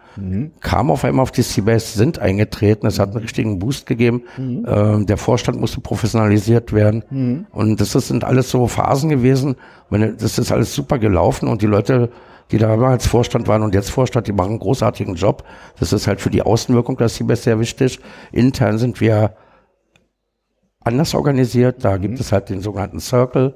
Kam 0.61 0.89
auf 0.91 1.03
einmal 1.03 1.23
auf 1.23 1.31
die 1.31 1.41
Seabase, 1.41 1.97
sind 1.97 2.19
eingetreten, 2.19 2.87
es 2.87 2.99
hat 2.99 3.09
einen 3.09 3.17
richtigen 3.17 3.59
Boost 3.59 3.85
gegeben. 3.85 4.23
Ähm, 4.37 5.05
der 5.05 5.17
Vorstand 5.17 5.59
musste 5.59 5.81
professionalisiert 5.81 6.71
werden. 6.71 7.45
Und 7.51 7.81
das 7.81 7.95
ist, 7.95 8.07
sind 8.07 8.23
alles 8.23 8.49
so 8.49 8.65
Phasen 8.67 9.09
gewesen. 9.09 9.55
Das 9.89 10.39
ist 10.39 10.53
alles 10.53 10.73
super 10.73 10.99
gelaufen 10.99 11.49
und 11.49 11.61
die 11.61 11.65
Leute, 11.67 12.09
die 12.51 12.57
damals 12.59 13.05
Vorstand 13.07 13.49
waren 13.49 13.61
und 13.61 13.75
jetzt 13.75 13.89
Vorstand, 13.91 14.27
die 14.27 14.31
machen 14.31 14.51
einen 14.51 14.59
großartigen 14.59 15.15
Job. 15.15 15.43
Das 15.81 15.91
ist 15.91 16.07
halt 16.07 16.21
für 16.21 16.29
die 16.29 16.43
Außenwirkung 16.43 16.95
der 16.95 17.09
Seabase 17.09 17.43
sehr 17.43 17.59
wichtig. 17.59 17.99
Intern 18.31 18.77
sind 18.77 19.01
wir 19.01 19.35
anders 20.79 21.13
organisiert. 21.13 21.83
Da 21.83 21.97
gibt 21.97 22.21
es 22.21 22.31
halt 22.31 22.47
den 22.49 22.61
sogenannten 22.61 23.01
Circle, 23.01 23.55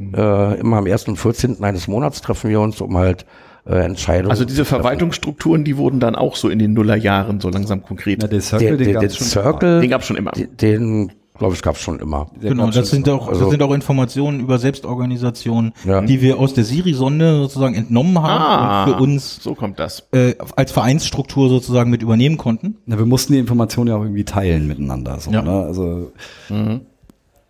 Äh, 0.00 0.60
immer 0.60 0.76
am 0.78 0.86
1. 0.86 1.08
und 1.08 1.16
14. 1.16 1.62
eines 1.64 1.88
Monats 1.88 2.20
treffen 2.22 2.50
wir 2.50 2.60
uns, 2.60 2.80
um 2.80 2.96
halt 2.96 3.26
äh, 3.66 3.74
Entscheidungen 3.84 4.30
Also 4.30 4.44
diese. 4.44 4.64
Verwaltungsstrukturen, 4.64 5.64
die 5.64 5.76
wurden 5.76 6.00
dann 6.00 6.14
auch 6.14 6.36
so 6.36 6.48
in 6.48 6.58
den 6.58 6.72
Nullerjahren 6.72 7.40
so 7.40 7.48
langsam 7.50 7.82
konkret. 7.82 8.18
Na, 8.20 8.28
der 8.28 8.38
Der, 8.38 8.42
Circle, 8.42 8.76
den 8.76 8.94
schon. 9.10 9.10
Circle, 9.26 9.80
Den 9.80 9.90
gab's 9.90 10.06
schon 10.06 10.16
immer. 10.16 10.30
Den, 10.32 10.56
den 10.56 11.12
glaube 11.38 11.54
ich, 11.54 11.62
gab's 11.62 11.80
schon 11.80 12.00
immer. 12.00 12.28
Der 12.42 12.50
Genau, 12.50 12.68
das 12.70 12.90
sind 12.90 13.08
auch, 13.08 13.28
Also- 13.28 13.42
das 13.42 13.50
sind 13.50 13.62
auch 13.62 13.72
Informationen 13.72 14.40
über 14.40 14.58
Selbstorganisation, 14.58 15.72
Ja. 15.84 16.00
die 16.00 16.20
wir 16.20 16.38
aus 16.38 16.52
der 16.54 16.64
Siri-Sonde 16.64 17.36
sozusagen 17.42 17.74
entnommen 17.76 18.20
haben 18.20 18.88
und 18.90 18.96
für 18.96 19.02
uns 19.02 19.38
so 19.40 19.54
kommt 19.54 19.78
das. 19.78 20.08
äh, 20.12 20.34
als 20.56 20.72
Vereinsstruktur 20.72 21.48
sozusagen 21.48 21.90
mit 21.90 22.02
übernehmen 22.02 22.38
konnten. 22.38 22.76
Na, 22.86 22.98
wir 22.98 23.06
mussten 23.06 23.34
die 23.34 23.38
Informationen 23.38 23.88
ja 23.88 23.96
auch 23.96 24.02
irgendwie 24.02 24.24
teilen 24.24 24.66
miteinander. 24.66 25.20
So, 25.20 25.30
Ja. 25.30 25.42
ne? 25.42 25.50
Also 25.64 26.10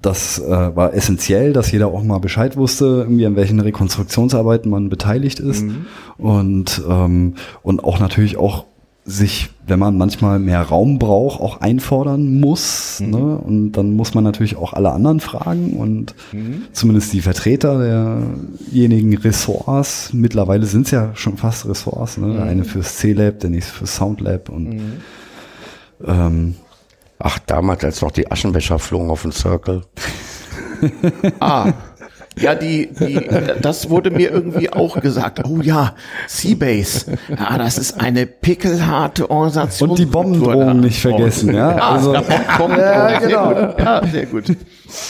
das 0.01 0.39
äh, 0.39 0.77
war 0.77 0.95
essentiell, 0.95 1.53
dass 1.53 1.73
jeder 1.73 1.89
auch 1.89 2.03
mal 2.03 2.19
Bescheid 2.19 2.57
wusste, 2.57 2.85
irgendwie 2.85 3.27
an 3.27 3.35
welchen 3.37 3.59
Rekonstruktionsarbeiten 3.59 4.71
man 4.71 4.89
beteiligt 4.89 5.41
ist 5.41 5.65
und 6.19 6.83
ähm, 6.89 7.35
und 7.63 7.83
auch 7.83 7.99
natürlich 7.99 8.37
auch 8.37 8.65
sich, 9.09 9.49
wenn 9.67 9.79
man 9.79 9.97
manchmal 9.97 10.39
mehr 10.39 10.61
Raum 10.61 10.99
braucht, 10.99 11.41
auch 11.41 11.63
einfordern 11.63 12.41
muss. 12.41 13.01
Ne? 13.01 13.39
Und 13.39 13.73
dann 13.73 13.95
muss 13.95 14.13
man 14.13 14.23
natürlich 14.23 14.57
auch 14.57 14.75
alle 14.75 14.93
anderen 14.93 15.21
fragen 15.21 15.73
und 15.73 16.15
zumindest 16.73 17.15
die 17.15 17.23
Vertreter 17.23 17.79
derjenigen 17.79 19.17
Ressorts, 19.17 20.13
mittlerweile 20.13 20.67
sind 20.67 20.85
es 20.87 20.91
ja 20.91 21.11
schon 21.15 21.39
fast 21.39 21.67
Ressorts, 21.67 22.19
ne? 22.19 22.35
der 22.35 22.43
eine 22.45 22.65
fürs 22.65 22.97
C-Lab, 22.97 23.41
der 23.41 23.49
nächste 23.49 23.73
fürs 23.73 23.97
Soundlab 23.97 24.51
und 24.51 24.79
ähm, 26.07 26.55
Ach, 27.19 27.39
damals, 27.47 27.85
als 27.85 28.01
noch 28.01 28.13
die 28.13 28.31
Aschenbecher 28.31 28.79
flogen 28.79 29.11
auf 29.11 29.23
den 29.23 29.33
Circle. 29.33 29.83
Ah. 31.41 31.73
Ja, 32.41 32.55
die, 32.55 32.89
die, 32.93 33.21
das 33.61 33.91
wurde 33.91 34.11
mir 34.11 34.31
irgendwie 34.31 34.73
auch 34.73 35.01
gesagt. 35.01 35.43
Oh 35.45 35.61
ja, 35.61 35.95
Seabase. 36.29 37.19
Ja, 37.29 37.59
das 37.59 37.79
ist 37.79 38.01
eine 38.01 38.27
pickelharte 38.27 39.31
Organisation. 39.31 39.91
Und 39.91 39.99
die 39.99 40.07
Bombendrohung 40.07 40.81
nicht 40.81 41.01
vergessen, 41.01 41.55
ja. 41.55 41.71
Also, 41.77 42.15
ja, 42.15 42.23
Bomben, 42.59 42.79
ja, 42.79 43.19
genau. 43.19 43.49
Sehr 43.49 43.67
gut. 43.67 43.79
Ja, 43.81 44.07
sehr 44.07 44.27
gut. 44.27 44.57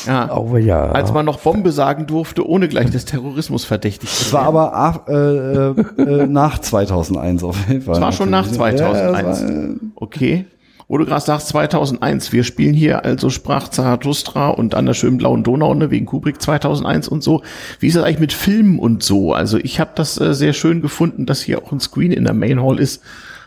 Ja. 0.07 0.37
Oh 0.39 0.57
ja. 0.57 0.91
Als 0.91 1.13
man 1.13 1.27
noch 1.27 1.39
Bombe 1.41 1.71
sagen 1.73 2.07
durfte, 2.07 2.49
ohne 2.49 2.69
gleich 2.69 2.91
des 2.91 3.05
Terrorismus 3.05 3.65
verdächtig 3.65 4.09
zu 4.09 4.25
es 4.25 4.33
war 4.33 4.45
aber 4.45 4.73
ab, 4.73 5.09
äh, 5.09 5.13
äh, 5.13 5.75
äh, 5.99 6.27
nach 6.27 6.59
2001 6.61 7.45
auf 7.45 7.57
jeden 7.69 7.83
Fall. 7.83 7.97
Es 7.97 8.01
war 8.01 8.13
schon 8.13 8.31
nach 8.31 8.51
natürlich. 8.51 8.79
2001. 8.81 9.41
Ja, 9.41 9.47
es 9.47 9.53
war, 9.53 9.75
Okay. 9.97 10.47
Wo 10.89 10.97
du 10.97 11.05
gerade 11.05 11.25
sagst, 11.25 11.49
2001. 11.49 12.33
Wir 12.33 12.45
spielen 12.45 12.73
hier 12.73 13.05
also 13.05 13.29
Sprach 13.29 13.69
Zarathustra 13.69 14.49
und 14.49 14.75
an 14.75 14.87
der 14.87 14.95
schönen 14.95 15.19
blauen 15.19 15.45
Donau, 15.45 15.75
ne, 15.75 15.91
wegen 15.91 16.07
Kubrick 16.07 16.41
2001 16.41 17.09
und 17.09 17.23
so. 17.23 17.43
Wie 17.79 17.89
ist 17.89 17.97
das 17.97 18.05
eigentlich 18.05 18.21
mit 18.21 18.33
Filmen 18.33 18.79
und 18.79 19.03
so? 19.03 19.35
Also 19.35 19.59
ich 19.59 19.81
habe 19.81 19.91
das 19.95 20.19
äh, 20.19 20.33
sehr 20.33 20.55
schön 20.55 20.81
gefunden, 20.81 21.27
dass 21.27 21.43
hier 21.43 21.63
auch 21.63 21.73
ein 21.73 21.81
Screen 21.81 22.11
in 22.11 22.25
der 22.25 22.33
Main 22.33 22.63
Hall 22.63 22.81
ist, 22.81 23.03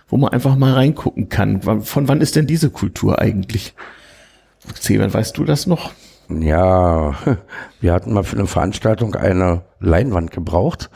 wo 0.07 0.17
man 0.17 0.31
einfach 0.31 0.55
mal 0.55 0.73
reingucken 0.73 1.29
kann. 1.29 1.61
Von 1.61 2.07
wann 2.07 2.21
ist 2.21 2.35
denn 2.35 2.45
diese 2.45 2.69
Kultur 2.69 3.19
eigentlich? 3.19 3.73
Zebern, 4.79 5.11
weißt 5.11 5.35
du 5.35 5.43
das 5.43 5.65
noch? 5.65 5.91
Ja, 6.39 7.13
wir 7.81 7.93
hatten 7.93 8.13
mal 8.13 8.23
für 8.23 8.37
eine 8.37 8.47
Veranstaltung 8.47 9.15
eine 9.15 9.61
Leinwand 9.79 10.31
gebraucht. 10.31 10.89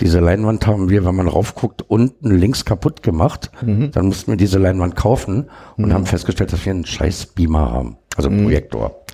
Diese 0.00 0.20
Leinwand 0.20 0.66
haben 0.66 0.88
wir, 0.90 1.04
wenn 1.04 1.14
man 1.14 1.28
raufguckt, 1.28 1.82
unten 1.88 2.30
links 2.30 2.64
kaputt 2.64 3.02
gemacht. 3.02 3.50
Dann 3.92 4.06
mussten 4.06 4.32
wir 4.32 4.36
diese 4.36 4.58
Leinwand 4.58 4.96
kaufen 4.96 5.48
und 5.76 5.92
haben 5.94 6.06
festgestellt, 6.06 6.52
dass 6.52 6.64
wir 6.64 6.72
einen 6.72 6.84
scheiß 6.86 7.26
Beamer 7.26 7.72
haben. 7.72 7.96
Also 8.16 8.28
einen 8.30 8.38
Projektor. 8.44 9.04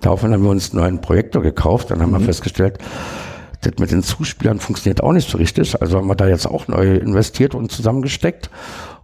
Daraufhin 0.00 0.32
haben 0.32 0.42
wir 0.42 0.50
uns 0.50 0.70
einen 0.72 0.80
neuen 0.82 1.00
Projektor 1.00 1.42
gekauft. 1.42 1.90
Dann 1.90 2.00
haben 2.00 2.12
wir 2.12 2.20
festgestellt, 2.20 2.78
das 3.62 3.72
mit 3.78 3.90
den 3.90 4.02
Zuspielern 4.02 4.60
funktioniert 4.60 5.02
auch 5.02 5.12
nicht 5.12 5.28
so 5.28 5.38
richtig. 5.38 5.80
Also 5.80 5.98
haben 5.98 6.08
wir 6.08 6.14
da 6.14 6.28
jetzt 6.28 6.46
auch 6.46 6.68
neu 6.68 6.96
investiert 6.96 7.54
und 7.54 7.72
zusammengesteckt. 7.72 8.50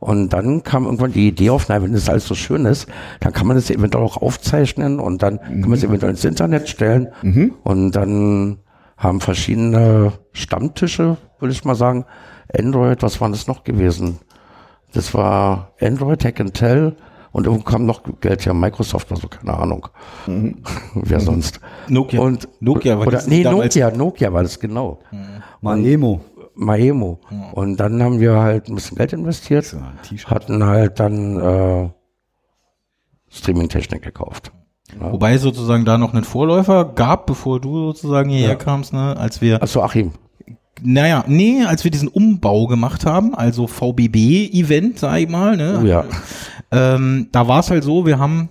Und 0.01 0.31
dann 0.31 0.63
kam 0.63 0.85
irgendwann 0.85 1.13
die 1.13 1.29
Idee 1.29 1.51
auf, 1.51 1.67
na, 1.69 1.83
wenn 1.83 1.93
das 1.93 2.09
alles 2.09 2.27
so 2.27 2.35
schön 2.35 2.67
ist, 2.67 2.89
dann 3.21 3.33
kann 3.33 3.47
man 3.47 3.57
das 3.57 3.71
eventuell 3.71 4.05
auch 4.05 4.17
aufzeichnen 4.17 4.99
und 4.99 5.23
dann 5.23 5.41
kann 5.41 5.61
man 5.61 5.75
es 5.75 5.85
eventuell 5.85 6.11
ins 6.11 6.25
Internet 6.25 6.69
stellen. 6.69 7.09
Und 7.63 7.93
dann 7.93 8.59
haben 8.97 9.21
verschiedene 9.21 10.13
Stammtische, 10.33 11.17
würde 11.39 11.53
ich 11.53 11.65
mal 11.65 11.75
sagen, 11.75 12.05
Android, 12.57 13.03
was 13.03 13.21
war 13.21 13.31
das 13.31 13.47
noch 13.47 13.65
gewesen? 13.65 14.19
Das 14.93 15.15
war 15.15 15.73
Android, 15.81 16.25
Hack 16.25 16.41
and 16.41 16.55
Tell 16.55 16.97
und 17.33 17.47
irgendwo 17.47 17.65
kam 17.65 17.87
noch 17.87 18.03
Geld 18.21 18.45
her, 18.47 18.55
Microsoft 18.55 19.11
oder 19.11 19.21
so, 19.21 19.29
keine 19.29 19.55
Ahnung. 19.55 19.89
Wer 20.95 21.21
sonst? 21.21 21.61
Nokia. 21.89 22.21
Und, 22.21 22.49
Nokia 22.61 22.99
war 22.99 23.07
oder, 23.07 23.17
das 23.17 23.27
nee, 23.27 23.43
Nokia, 23.43 23.91
Nokia 23.91 24.33
war 24.33 24.43
das 24.43 24.61
genau. 24.61 25.01
Maemo. 25.61 26.21
Maemo. 26.55 27.21
Und 27.55 27.79
dann 27.79 28.03
haben 28.03 28.21
wir 28.21 28.35
halt 28.35 28.69
ein 28.69 28.75
bisschen 28.75 28.99
Geld 28.99 29.13
investiert, 29.15 29.75
hatten 30.27 30.65
halt 30.65 31.01
dann 31.01 31.41
äh, 31.41 31.89
Streaming-Technik 33.31 34.03
gekauft. 34.03 34.53
Wobei 34.99 35.35
es 35.35 35.43
sozusagen 35.43 35.87
da 35.87 35.97
noch 35.97 36.13
einen 36.13 36.25
Vorläufer 36.25 36.85
gab, 36.85 37.27
bevor 37.27 37.61
du 37.61 37.87
sozusagen 37.87 38.29
hierher 38.29 38.57
kamst, 38.57 38.93
ne, 38.93 39.17
als 39.17 39.41
wir 39.41 39.63
Achso, 39.63 39.83
Achim. 39.83 40.13
Naja, 40.85 41.25
nee, 41.27 41.63
als 41.65 41.85
wir 41.85 41.91
diesen 41.91 42.09
Umbau 42.09 42.67
gemacht 42.67 43.07
haben, 43.07 43.35
also 43.35 43.67
VBB-Event, 43.67 44.99
sag 44.99 45.21
ich 45.21 45.29
mal, 45.29 45.57
ne? 45.57 45.81
Oh 45.83 45.87
ja. 45.87 46.05
Ähm, 46.71 47.29
da 47.33 47.49
war 47.49 47.61
es 47.61 47.71
halt 47.71 47.85
so, 47.85 48.07
wir 48.07 48.19
haben 48.19 48.49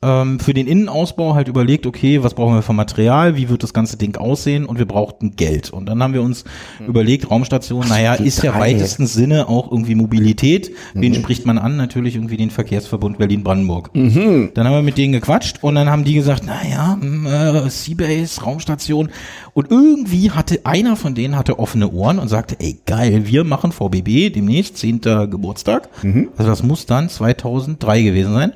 ähm, 0.00 0.38
für 0.38 0.54
den 0.54 0.68
Innenausbau 0.68 1.34
halt 1.34 1.48
überlegt, 1.48 1.84
okay, 1.84 2.22
was 2.22 2.34
brauchen 2.34 2.54
wir 2.54 2.62
für 2.62 2.72
Material, 2.72 3.34
wie 3.36 3.48
wird 3.48 3.64
das 3.64 3.72
ganze 3.72 3.96
Ding 3.96 4.16
aussehen 4.16 4.64
und 4.64 4.78
wir 4.78 4.86
brauchten 4.86 5.34
Geld. 5.34 5.70
Und 5.70 5.86
dann 5.86 6.00
haben 6.02 6.14
wir 6.14 6.22
uns 6.22 6.44
überlegt, 6.86 7.28
Raumstation, 7.30 7.88
naja, 7.88 8.16
die 8.16 8.26
ist 8.26 8.42
ja 8.44 8.56
weitesten 8.58 9.08
Sinne 9.08 9.48
auch 9.48 9.72
irgendwie 9.72 9.96
Mobilität. 9.96 10.70
Wen 10.94 11.14
spricht 11.14 11.46
man 11.46 11.58
an? 11.58 11.76
Natürlich 11.76 12.14
irgendwie 12.14 12.36
den 12.36 12.50
Verkehrsverbund 12.50 13.18
Berlin-Brandenburg. 13.18 13.90
Dann 14.54 14.66
haben 14.66 14.74
wir 14.74 14.82
mit 14.82 14.98
denen 14.98 15.12
gequatscht 15.12 15.58
und 15.62 15.74
dann 15.74 15.90
haben 15.90 16.04
die 16.04 16.14
gesagt, 16.14 16.46
naja, 16.46 16.96
hm, 17.00 17.26
äh, 17.26 17.68
Seabase, 17.68 18.40
Raumstation. 18.42 19.08
Und 19.52 19.70
irgendwie 19.72 20.30
hatte 20.30 20.60
einer 20.64 20.94
von 20.94 21.16
denen 21.16 21.36
hatte 21.36 21.58
offene 21.58 21.90
Ohren 21.90 22.20
und 22.20 22.28
sagte, 22.28 22.56
ey 22.60 22.78
geil, 22.86 23.26
wir 23.26 23.42
machen 23.42 23.72
VBB 23.72 24.30
demnächst, 24.32 24.76
10. 24.76 25.00
Geburtstag. 25.28 25.88
Also 26.36 26.50
das 26.50 26.62
muss 26.62 26.86
dann 26.86 27.08
2003 27.08 28.02
gewesen 28.02 28.34
sein. 28.34 28.52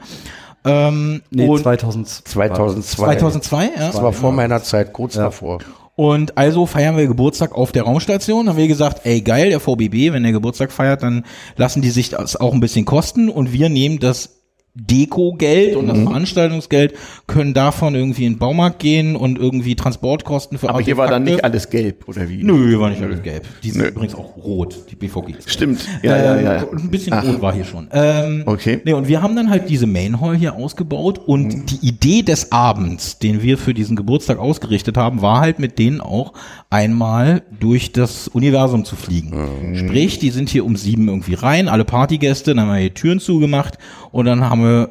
Ähm, 0.64 1.22
Nee, 1.30 1.46
und 1.46 1.62
2002. 1.62 2.32
2002. 2.32 3.04
2002, 3.16 3.64
ja. 3.64 3.70
Das 3.76 4.02
war 4.02 4.12
vor 4.12 4.32
meiner 4.32 4.62
Zeit, 4.62 4.92
kurz 4.92 5.14
davor. 5.14 5.58
Und 5.94 6.38
also 6.38 6.66
feiern 6.66 6.96
wir 6.96 7.06
Geburtstag 7.06 7.54
auf 7.54 7.72
der 7.72 7.82
Raumstation. 7.82 8.48
Haben 8.48 8.56
wir 8.56 8.68
gesagt, 8.68 9.04
ey 9.04 9.20
geil, 9.20 9.50
der 9.50 9.60
VBB, 9.60 10.12
wenn 10.12 10.22
der 10.22 10.32
Geburtstag 10.32 10.72
feiert, 10.72 11.02
dann 11.02 11.24
lassen 11.56 11.82
die 11.82 11.90
sich 11.90 12.10
das 12.10 12.36
auch 12.36 12.54
ein 12.54 12.60
bisschen 12.60 12.84
kosten 12.84 13.28
und 13.28 13.52
wir 13.52 13.68
nehmen 13.68 13.98
das 13.98 14.41
Deko-Geld 14.74 15.76
und 15.76 15.86
das 15.88 15.98
Mhm. 15.98 16.06
Veranstaltungsgeld, 16.06 16.94
können 17.26 17.52
davon 17.54 17.94
irgendwie 17.94 18.24
in 18.24 18.34
den 18.34 18.38
Baumarkt 18.38 18.78
gehen 18.78 19.16
und 19.16 19.38
irgendwie 19.38 19.74
Transportkosten 19.76 20.56
für 20.58 20.68
Aber 20.70 20.80
hier 20.80 20.96
war 20.96 21.06
dann 21.08 21.22
Artefakte. 21.22 21.32
nicht 21.34 21.44
alles 21.44 21.70
gelb, 21.70 22.08
oder 22.08 22.28
wie? 22.28 22.42
Nö, 22.42 22.68
hier 22.68 22.80
war 22.80 22.88
nicht 22.90 23.02
alles 23.02 23.22
gelb. 23.22 23.44
Die 23.62 23.70
sind 23.70 23.84
übrigens 23.86 24.14
auch 24.14 24.36
rot, 24.36 24.76
die 24.90 24.96
BVGs. 24.96 25.44
Stimmt. 25.52 25.86
Ja, 26.02 26.16
ja, 26.16 26.40
ja. 26.40 26.54
ja. 26.56 26.62
Und 26.64 26.84
ein 26.84 26.90
bisschen 26.90 27.12
rot 27.12 27.42
war 27.42 27.52
hier 27.54 27.64
schon. 27.64 27.88
Ähm, 27.92 28.42
Okay. 28.46 28.80
Nee, 28.84 28.92
und 28.94 29.08
wir 29.08 29.22
haben 29.22 29.36
dann 29.36 29.50
halt 29.50 29.68
diese 29.68 29.86
Main 29.86 30.20
Hall 30.20 30.36
hier 30.36 30.54
ausgebaut 30.54 31.18
und 31.18 31.54
Mhm. 31.54 31.66
die 31.66 31.86
Idee 31.86 32.22
des 32.22 32.50
Abends, 32.52 33.18
den 33.18 33.42
wir 33.42 33.58
für 33.58 33.74
diesen 33.74 33.94
Geburtstag 33.96 34.38
ausgerichtet 34.38 34.96
haben, 34.96 35.22
war 35.22 35.40
halt 35.40 35.58
mit 35.58 35.78
denen 35.78 36.00
auch 36.00 36.32
einmal 36.70 37.42
durch 37.60 37.92
das 37.92 38.28
Universum 38.28 38.84
zu 38.84 38.96
fliegen. 38.96 39.70
Mhm. 39.70 39.76
Sprich, 39.76 40.18
die 40.18 40.30
sind 40.30 40.48
hier 40.48 40.64
um 40.64 40.76
sieben 40.76 41.08
irgendwie 41.08 41.34
rein, 41.34 41.68
alle 41.68 41.84
Partygäste, 41.84 42.54
dann 42.54 42.66
haben 42.68 42.74
wir 42.74 42.80
die 42.88 42.90
Türen 42.94 43.20
zugemacht 43.20 43.78
und 44.12 44.26
dann 44.26 44.48
haben 44.48 44.62
wir 44.62 44.90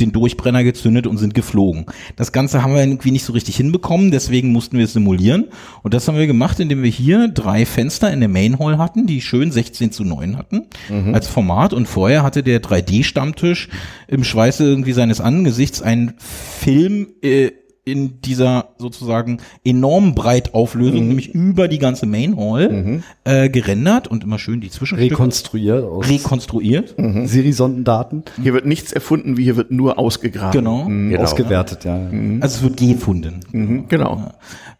den 0.00 0.12
Durchbrenner 0.12 0.64
gezündet 0.64 1.06
und 1.06 1.18
sind 1.18 1.34
geflogen. 1.34 1.86
Das 2.16 2.32
Ganze 2.32 2.62
haben 2.62 2.74
wir 2.74 2.80
irgendwie 2.80 3.10
nicht 3.10 3.24
so 3.24 3.32
richtig 3.32 3.56
hinbekommen, 3.56 4.10
deswegen 4.10 4.50
mussten 4.52 4.78
wir 4.78 4.84
es 4.84 4.92
simulieren. 4.92 5.48
Und 5.82 5.94
das 5.94 6.08
haben 6.08 6.18
wir 6.18 6.26
gemacht, 6.26 6.58
indem 6.58 6.82
wir 6.82 6.90
hier 6.90 7.28
drei 7.28 7.66
Fenster 7.66 8.10
in 8.12 8.20
der 8.20 8.28
Main 8.28 8.58
Hall 8.58 8.78
hatten, 8.78 9.06
die 9.06 9.20
schön 9.20 9.52
16 9.52 9.92
zu 9.92 10.04
9 10.04 10.36
hatten, 10.36 10.66
als 11.12 11.28
Format. 11.28 11.72
Und 11.72 11.86
vorher 11.86 12.22
hatte 12.22 12.42
der 12.42 12.62
3D-Stammtisch 12.62 13.68
im 14.08 14.24
Schweiße 14.24 14.64
irgendwie 14.64 14.92
seines 14.92 15.20
Angesichts 15.20 15.82
einen 15.82 16.14
Film 16.18 17.08
äh, 17.22 17.50
in 17.84 18.20
dieser 18.20 18.68
sozusagen 18.78 19.38
enorm 19.64 20.14
Breitauflösung, 20.14 21.08
nämlich 21.08 21.34
über 21.34 21.66
die 21.68 21.78
ganze 21.78 22.06
Main 22.06 22.36
Hall, 22.36 23.02
äh, 23.24 23.48
gerendert 23.48 24.06
und 24.08 24.22
immer 24.24 24.38
schön 24.38 24.60
die 24.60 24.70
Zwischenstücke 24.70 25.14
Rekonstruiert 25.14 25.84
aus 25.84 26.08
rekonstruiert. 26.08 26.94
Siri-Sondendaten. 27.24 28.24
Hier 28.42 28.54
wird 28.54 28.66
nichts 28.66 28.92
erfunden, 28.92 29.36
wie 29.36 29.44
hier 29.44 29.56
wird 29.56 29.70
nur 29.70 29.98
ausgegraben. 29.98 30.52
Genau. 30.52 30.84
Genau. 30.86 31.20
Ausgewertet, 31.22 31.84
ja. 31.84 31.96
Also 32.40 32.56
es 32.58 32.62
wird 32.62 32.76
gefunden. 32.76 33.40
Mhm, 33.52 33.88
Genau. 33.88 34.30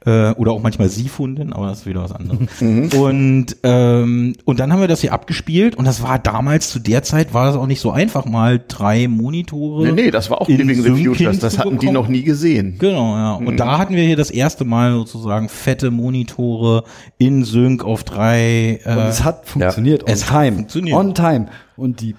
Äh, 0.07 0.31
oder 0.33 0.53
auch 0.53 0.63
manchmal 0.63 0.89
sie 0.89 1.09
funden, 1.09 1.53
aber 1.53 1.67
das 1.67 1.81
ist 1.81 1.87
wieder 1.87 2.03
was 2.03 2.13
anderes. 2.13 2.39
und, 2.95 3.47
ähm, 3.63 4.35
und 4.47 4.59
dann 4.59 4.73
haben 4.73 4.81
wir 4.81 4.89
das 4.89 5.03
hier 5.03 5.13
abgespielt 5.13 5.77
und 5.77 5.85
das 5.85 6.03
war 6.03 6.19
damals, 6.19 6.71
zu 6.71 6.79
der 6.79 7.03
Zeit 7.03 7.35
war 7.35 7.45
das 7.45 7.57
auch 7.57 7.67
nicht 7.67 7.81
so 7.81 7.91
einfach, 7.91 8.25
mal 8.25 8.63
drei 8.67 9.09
Monitore. 9.09 9.85
Nee, 9.89 10.05
nee, 10.05 10.11
das 10.11 10.31
war 10.31 10.41
auch 10.41 10.49
in 10.49 10.57
Living 10.57 10.83
the 10.83 11.05
Futures. 11.05 11.39
Das 11.41 11.59
hatten 11.59 11.79
die 11.79 11.91
noch 11.91 12.09
nie 12.09 12.23
gesehen. 12.23 12.77
Genau. 12.79 13.15
Ja. 13.15 13.35
Und 13.35 13.59
da 13.59 13.77
hatten 13.77 13.95
wir 13.95 14.03
hier 14.03 14.17
das 14.17 14.31
erste 14.31 14.65
Mal 14.65 14.93
sozusagen 14.95 15.51
fette 15.51 15.91
Monitore 15.91 16.85
in 17.19 17.45
Sync 17.45 17.85
auf 17.85 18.03
drei. 18.03 18.81
Und 18.87 18.93
Äh, 18.93 19.09
es 19.09 19.23
hat 19.23 19.47
funktioniert. 19.47 20.05
Es 20.07 20.23
on 20.23 20.31
hat 20.31 20.43
time. 20.45 20.57
funktioniert. 20.57 20.97
On 20.97 21.15
time. 21.15 21.47
Und 21.77 22.01
die 22.01 22.15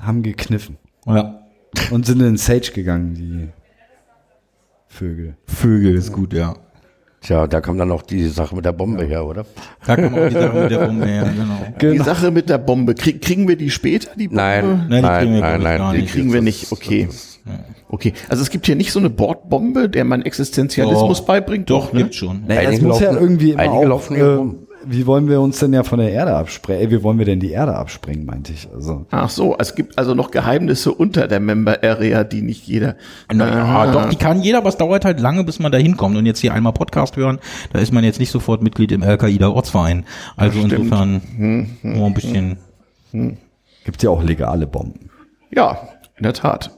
haben 0.00 0.22
gekniffen. 0.22 0.76
ja. 1.06 1.40
Und 1.90 2.06
sind 2.06 2.20
in 2.22 2.36
Sage 2.36 2.70
gegangen, 2.72 3.14
die 3.14 3.48
Vögel. 4.86 5.36
Vögel 5.46 5.94
ist 5.96 6.12
gut, 6.12 6.32
ja. 6.32 6.54
Tja, 7.20 7.46
da 7.48 7.60
kam 7.60 7.76
dann 7.78 7.88
noch 7.88 8.02
die 8.02 8.28
Sache 8.28 8.54
mit 8.54 8.64
der 8.64 8.72
Bombe 8.72 9.04
her, 9.04 9.26
oder? 9.26 9.44
Da 9.86 9.96
kommt 9.96 10.16
auch 10.16 10.28
die 10.28 10.34
Sache 10.34 10.60
mit 10.60 10.70
der 10.70 10.78
Bombe 10.86 11.06
her, 11.06 11.24
genau. 11.34 11.92
Die 11.94 11.98
Sache 11.98 12.30
mit 12.30 12.48
der 12.48 12.58
Bombe, 12.58 12.94
krieg, 12.94 13.20
kriegen 13.20 13.48
wir 13.48 13.56
die 13.56 13.70
später, 13.70 14.10
die 14.16 14.28
Bombe? 14.28 14.40
Nein, 14.42 14.86
Nein, 14.88 14.88
die 14.88 15.00
nein, 15.02 15.18
kriegen 15.20 15.34
wir, 15.34 15.40
nein, 15.40 15.62
nein, 15.80 15.94
Die 15.94 16.00
nicht. 16.02 16.12
kriegen 16.12 16.32
wir 16.32 16.42
nicht, 16.42 16.72
okay. 16.72 17.08
Okay, 17.88 18.12
also 18.28 18.42
es 18.42 18.50
gibt 18.50 18.66
hier 18.66 18.76
nicht 18.76 18.92
so 18.92 18.98
eine 18.98 19.10
Bordbombe, 19.10 19.88
der 19.88 20.04
man 20.04 20.22
Existenzialismus 20.22 21.18
Doch. 21.20 21.26
beibringt. 21.26 21.70
Doch, 21.70 21.92
ne? 21.92 22.02
gibt's 22.02 22.16
schon. 22.16 22.44
Naja, 22.46 22.60
das 22.62 22.68
Einige 22.72 22.86
muss 22.86 23.00
ja 23.00 23.06
laufen- 23.10 23.22
irgendwie 23.22 23.50
immer 23.52 23.70
auch, 23.70 24.10
äh. 24.10 24.40
Wie 24.88 25.06
wollen 25.06 25.28
wir 25.28 25.40
uns 25.40 25.58
denn 25.58 25.72
ja 25.72 25.82
von 25.82 25.98
der 25.98 26.10
Erde 26.12 26.34
absprengen? 26.36 26.82
Äh, 26.82 26.90
Wie 26.90 27.02
wollen 27.02 27.18
wir 27.18 27.24
denn 27.26 27.40
die 27.40 27.50
Erde 27.50 27.74
absprengen, 27.76 28.24
meinte 28.26 28.52
ich. 28.52 28.68
Also, 28.74 29.06
Ach 29.10 29.28
so, 29.28 29.56
es 29.58 29.74
gibt 29.74 29.98
also 29.98 30.14
noch 30.14 30.30
Geheimnisse 30.30 30.92
unter 30.92 31.28
der 31.28 31.40
Member 31.40 31.82
Area, 31.82 32.24
die 32.24 32.42
nicht 32.42 32.66
jeder. 32.66 32.96
Naja, 33.32 33.64
Ah. 33.64 33.92
doch, 33.92 34.08
die 34.08 34.16
kann 34.16 34.40
jeder, 34.42 34.58
aber 34.58 34.68
es 34.68 34.76
dauert 34.76 35.04
halt 35.04 35.20
lange, 35.20 35.44
bis 35.44 35.58
man 35.58 35.70
da 35.72 35.78
hinkommt. 35.78 36.16
Und 36.16 36.26
jetzt 36.26 36.40
hier 36.40 36.54
einmal 36.54 36.72
Podcast 36.72 37.16
hören, 37.16 37.38
da 37.72 37.78
ist 37.78 37.92
man 37.92 38.04
jetzt 38.04 38.18
nicht 38.20 38.30
sofort 38.30 38.62
Mitglied 38.62 38.92
im 38.92 39.02
Al-Qaida-Ortsverein. 39.02 40.04
Also 40.36 40.58
Stimmt. 40.58 40.72
insofern 40.72 41.76
nur 41.82 42.06
ein 42.06 42.14
bisschen. 42.14 42.56
gibt 43.84 44.02
ja 44.02 44.10
auch 44.10 44.22
legale 44.22 44.66
Bomben. 44.66 45.10
Ja, 45.50 45.78
in 46.16 46.24
der 46.24 46.32
Tat. 46.34 46.70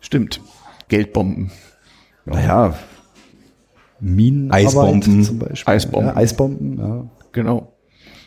Stimmt. 0.00 0.40
Geldbomben. 0.88 1.50
Naja, 2.24 2.74
Minenarbeit 4.00 4.66
Eisbomben. 4.66 5.22
zum 5.24 5.38
Beispiel. 5.38 5.74
Eisbomben. 5.74 6.08
Ja, 6.10 6.16
Eisbomben, 6.16 6.78
ja. 6.78 7.04
Genau. 7.32 7.72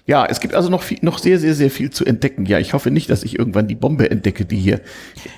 Ja, 0.06 0.26
es 0.26 0.42
gibt 0.42 0.54
also 0.54 0.70
noch 0.70 0.82
viel, 0.84 0.98
noch 1.02 1.18
sehr, 1.18 1.40
sehr, 1.40 1.54
sehr 1.54 1.70
viel 1.72 1.90
zu 1.90 2.04
entdecken. 2.04 2.46
Ja, 2.46 2.60
ich 2.60 2.74
hoffe 2.74 2.92
nicht, 2.92 3.10
dass 3.10 3.24
ich 3.24 3.40
irgendwann 3.40 3.70
die 3.70 3.76
Bombe 3.76 4.12
entdecke, 4.12 4.44
die 4.44 4.58
hier 4.58 4.82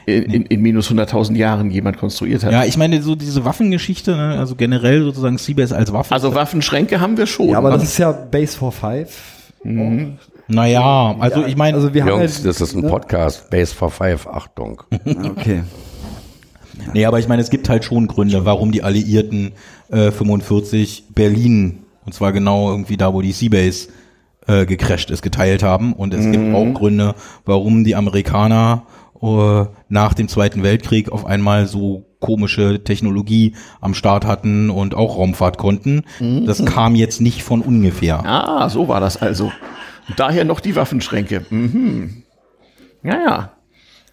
in, 0.08 0.24
in, 0.24 0.46
in 0.48 0.62
minus 0.62 0.90
100.000 0.90 1.36
Jahren 1.36 1.70
jemand 1.70 1.98
konstruiert 1.98 2.44
hat. 2.44 2.52
Ja, 2.52 2.64
ich 2.66 2.76
meine, 2.76 3.00
so 3.04 3.14
diese 3.14 3.46
Waffengeschichte, 3.46 4.16
ne, 4.16 4.40
also 4.40 4.56
generell 4.56 5.04
sozusagen 5.04 5.38
Seabass 5.38 5.72
als 5.72 5.94
Waffe. 5.94 6.12
Also 6.12 6.34
Waffenschränke 6.34 7.00
haben 7.00 7.16
wir 7.16 7.28
schon. 7.28 7.50
Ja, 7.50 7.60
aber 7.60 7.70
das 7.70 7.82
Also- 7.82 7.92
ist 7.92 7.98
ja 8.00 8.12
Base 8.12 8.58
for 8.58 8.72
Five. 8.72 9.16
naja, 10.48 11.16
also 11.20 11.46
ich 11.46 11.56
meine, 11.56 11.78
Also 11.78 11.94
wir 11.94 12.04
haben 12.04 12.10
Jungs, 12.22 12.40
ja, 12.40 12.46
das 12.46 12.60
ist 12.62 12.76
ein 12.76 12.82
ne? 12.82 12.90
Podcast. 12.90 13.50
Base 13.52 13.74
for 13.74 13.92
Five, 13.92 14.26
Achtung. 14.28 14.82
Okay. 15.06 15.62
nee, 16.94 17.06
aber 17.06 17.20
ich 17.20 17.28
meine, 17.28 17.42
es 17.44 17.52
gibt 17.52 17.70
halt 17.70 17.86
schon 17.86 18.08
Gründe, 18.08 18.46
warum 18.46 18.72
die 18.72 18.82
Alliierten 18.84 19.54
äh, 19.90 20.10
45 20.12 21.06
Berlin, 21.14 21.85
und 22.06 22.14
zwar 22.14 22.32
genau 22.32 22.72
irgendwie 22.72 22.98
da, 22.98 23.14
wo 23.14 23.22
die 23.22 23.32
Seabase 23.32 23.90
äh, 24.48 24.66
gecrasht 24.66 25.12
ist, 25.12 25.22
geteilt 25.22 25.64
haben. 25.64 25.94
Und 25.94 26.14
es 26.14 26.32
gibt 26.32 26.54
auch 26.54 26.74
Gründe, 26.74 27.16
warum 27.46 27.84
die 27.84 27.96
Amerikaner 27.96 28.84
äh, 29.22 29.66
nach 29.90 30.14
dem 30.14 30.28
Zweiten 30.28 30.64
Weltkrieg 30.64 31.12
auf 31.12 31.26
einmal 31.26 31.68
so 31.68 32.06
komische 32.20 32.84
Technologie 32.84 33.56
am 33.82 33.94
Start 33.94 34.26
hatten 34.26 34.70
und 34.70 34.96
auch 34.96 35.18
Raumfahrt 35.18 35.58
konnten. 35.58 36.04
Das 36.46 36.66
kam 36.66 36.96
jetzt 36.96 37.22
nicht 37.22 37.44
von 37.44 37.62
ungefähr. 37.62 38.26
Ah, 38.26 38.68
so 38.70 38.88
war 38.88 39.00
das 39.00 39.18
also. 39.18 39.52
Daher 40.18 40.44
noch 40.46 40.60
die 40.60 40.76
Waffenschränke. 40.76 41.46
Mhm. 41.50 42.24
Ja, 43.04 43.18
ja. 43.20 43.52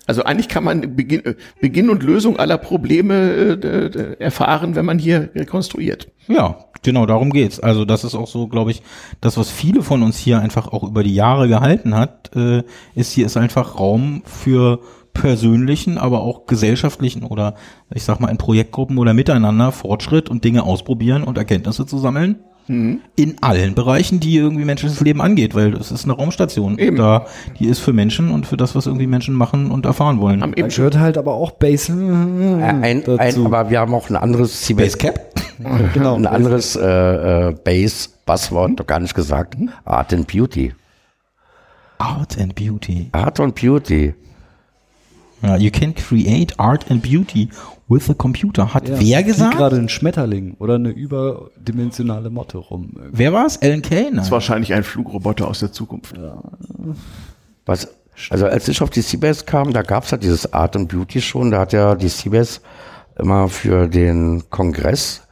Also 0.06 0.24
eigentlich 0.24 0.48
kann 0.48 0.64
man 0.64 0.96
Beginn, 0.96 1.24
äh, 1.24 1.34
Beginn 1.60 1.88
und 1.88 2.02
Lösung 2.02 2.36
aller 2.38 2.58
Probleme 2.58 3.58
äh, 3.62 4.16
erfahren, 4.22 4.74
wenn 4.74 4.84
man 4.84 4.98
hier 4.98 5.30
rekonstruiert. 5.34 6.08
Ja, 6.28 6.58
genau, 6.82 7.06
darum 7.06 7.30
geht's. 7.30 7.60
Also 7.60 7.84
das 7.84 8.02
ist 8.02 8.14
auch 8.14 8.26
so, 8.26 8.48
glaube 8.48 8.72
ich, 8.72 8.82
das, 9.20 9.36
was 9.36 9.50
viele 9.50 9.82
von 9.82 10.02
uns 10.02 10.18
hier 10.18 10.40
einfach 10.40 10.68
auch 10.68 10.82
über 10.82 11.04
die 11.04 11.14
Jahre 11.14 11.48
gehalten 11.48 11.94
hat, 11.94 12.34
äh, 12.34 12.62
ist 12.94 13.12
hier 13.12 13.26
ist 13.26 13.36
einfach 13.36 13.78
Raum 13.78 14.22
für 14.24 14.80
persönlichen, 15.14 15.98
aber 15.98 16.22
auch 16.22 16.46
gesellschaftlichen 16.46 17.22
oder 17.22 17.54
ich 17.94 18.02
sag 18.02 18.18
mal 18.18 18.30
in 18.30 18.38
Projektgruppen 18.38 18.98
oder 18.98 19.14
miteinander 19.14 19.70
Fortschritt 19.70 20.28
und 20.28 20.42
Dinge 20.42 20.64
ausprobieren 20.64 21.22
und 21.22 21.38
Erkenntnisse 21.38 21.86
zu 21.86 21.98
sammeln. 21.98 22.40
In 22.68 23.36
allen 23.40 23.74
Bereichen, 23.74 24.20
die 24.20 24.36
irgendwie 24.36 24.64
menschliches 24.64 25.00
Leben 25.00 25.20
angeht, 25.20 25.54
weil 25.54 25.74
es 25.74 25.90
ist 25.90 26.04
eine 26.04 26.12
Raumstation. 26.14 26.78
Eben. 26.78 26.96
Da, 26.96 27.26
die 27.58 27.66
ist 27.66 27.80
für 27.80 27.92
Menschen 27.92 28.30
und 28.30 28.46
für 28.46 28.56
das, 28.56 28.74
was 28.74 28.86
irgendwie 28.86 29.06
Menschen 29.06 29.34
machen 29.34 29.70
und 29.70 29.84
erfahren 29.84 30.20
wollen. 30.20 30.42
Haben 30.42 30.54
Da 30.56 30.66
gehört 30.68 30.98
halt 30.98 31.18
aber 31.18 31.34
auch 31.34 31.50
Base 31.52 31.92
Äh, 31.92 32.62
Ein, 32.64 32.82
ein, 32.84 33.04
dazu. 33.04 33.46
aber 33.46 33.68
wir 33.70 33.80
haben 33.80 33.94
auch 33.94 34.08
ein 34.08 34.16
anderes 34.16 34.72
Base 34.74 34.96
Cap? 34.96 35.34
genau. 35.94 36.14
ein 36.14 36.26
anderes 36.26 36.76
äh, 36.76 37.48
äh, 37.48 37.54
Base, 37.64 38.08
Buzzword, 38.26 38.80
doch 38.80 38.86
gar 38.86 39.00
nicht 39.00 39.14
gesagt. 39.14 39.56
Art 39.84 40.12
and 40.14 40.26
Beauty. 40.26 40.72
Art 41.98 42.38
and 42.38 42.54
Beauty. 42.54 43.08
Art 43.12 43.38
and 43.40 43.54
Beauty. 43.54 44.14
Ja, 45.42 45.56
you 45.56 45.70
can 45.70 45.92
create 45.94 46.54
art 46.58 46.88
and 46.90 47.02
beauty 47.02 47.48
with 47.92 48.08
a 48.10 48.14
computer. 48.14 48.72
Hat 48.74 48.88
Ja, 48.88 49.00
wer 49.00 49.22
gesagt? 49.22 49.56
gerade 49.56 49.76
ein 49.76 49.88
Schmetterling 49.88 50.54
oder 50.58 50.74
eine 50.76 50.90
überdimensionale 50.90 52.30
Motte 52.30 52.58
rum. 52.58 52.94
Wer 53.10 53.32
war's? 53.32 53.60
Alan 53.60 53.82
Kay? 53.82 54.04
Nein. 54.04 54.16
das 54.16 54.26
ist 54.26 54.32
wahrscheinlich 54.32 54.72
ein 54.74 54.82
Flugroboter 54.84 55.46
aus 55.48 55.60
der 55.60 55.72
Zukunft. 55.72 56.14
Was, 57.66 57.88
also 58.30 58.46
als 58.46 58.68
ich 58.68 58.82
auf 58.82 58.90
die 58.90 59.00
Seabase 59.02 59.44
kam, 59.44 59.72
da 59.72 59.82
gab's 59.82 60.10
ja 60.10 60.16
dieses 60.18 60.52
Art 60.52 60.76
and 60.76 60.88
Beauty 60.88 61.20
schon. 61.20 61.50
Da 61.50 61.60
hat 61.60 61.72
ja 61.72 61.94
die 61.94 62.08
Seabase 62.08 62.60
immer 63.18 63.48
für 63.48 63.88
den 63.88 64.44
Kongress 64.50 65.22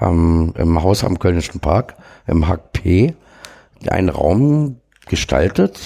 ähm, 0.00 0.52
im 0.56 0.82
Haus 0.82 1.04
am 1.04 1.18
Kölnischen 1.18 1.60
Park, 1.60 1.94
im 2.26 2.48
Hack 2.48 2.72
P, 2.72 3.14
einen 3.88 4.08
Raum 4.10 4.76
gestaltet. 5.06 5.80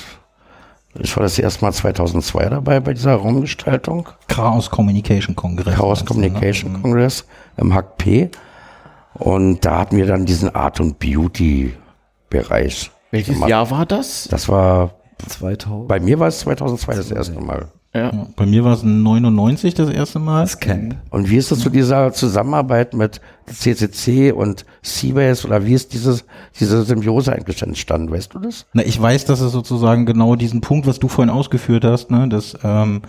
Ich 1.01 1.17
war 1.17 1.25
das 1.25 1.39
erste 1.39 1.65
Mal 1.65 1.73
2002 1.73 2.49
dabei 2.51 2.81
bei 2.81 2.95
dieser 2.95 3.15
Raumgestaltung. 3.15 4.09
Chaos 4.29 4.71
Communication 4.71 5.35
Kongress. 5.35 5.75
Chaos 5.75 6.01
meinst 6.01 6.11
du, 6.11 6.21
ne? 6.21 6.29
Communication 6.29 6.83
Congress 6.83 7.27
im 7.57 7.75
Hack 7.75 7.97
P. 7.97 8.31
Und 9.15 9.65
da 9.65 9.79
hatten 9.79 9.97
wir 9.97 10.07
dann 10.07 10.25
diesen 10.25 10.55
Art 10.55 10.81
und 10.81 10.99
Beauty 10.99 11.75
Bereich. 12.31 12.91
Welches 13.11 13.35
gemacht. 13.35 13.51
Jahr 13.51 13.71
war 13.71 13.87
das? 13.87 14.29
Das 14.31 14.49
war, 14.49 14.95
2000. 15.29 15.89
bei 15.89 16.01
mir 16.01 16.19
war 16.19 16.29
es 16.29 16.41
2002 16.41 16.95
das 16.95 17.11
erste 17.11 17.41
Mal. 17.41 17.61
Ja. 17.61 17.69
Ja, 17.97 18.11
Bei 18.35 18.45
mir 18.45 18.65
war 18.65 18.73
es 18.73 18.83
99 18.83 19.75
das 19.75 19.89
erste 19.89 20.19
Mal. 20.19 20.41
Das 20.41 20.59
Camp. 20.59 20.97
Und 21.11 21.31
wie 21.31 21.37
ist 21.37 21.53
das 21.53 21.61
zu 21.61 21.71
dieser 21.71 22.13
Zusammenarbeit 22.13 22.93
mit 22.93 23.21
CCC 23.47 24.33
und 24.33 24.65
Seabase 24.83 25.47
oder 25.47 25.65
wie 25.65 25.75
ist 25.75 25.93
dieses, 25.93 26.25
diese 26.59 26.83
Symbiose 26.83 27.33
eigentlich 27.33 27.63
entstanden? 27.63 28.11
Weißt 28.11 28.35
du 28.35 28.41
das? 28.41 28.67
Na, 28.73 28.85
ich 28.85 29.01
weiß, 29.01 29.27
dass 29.27 29.41
es 29.41 29.53
sozusagen 29.53 30.07
genau 30.07 30.35
diesen 30.35 30.61
Punkt, 30.61 30.89
was 30.89 30.99
du 30.99 31.07
vorhin 31.07 31.33
ausgeführt 31.33 31.85
hast, 31.85 32.11
ne, 32.11 32.29
dass 32.29 32.59
ähm, 32.65 33.03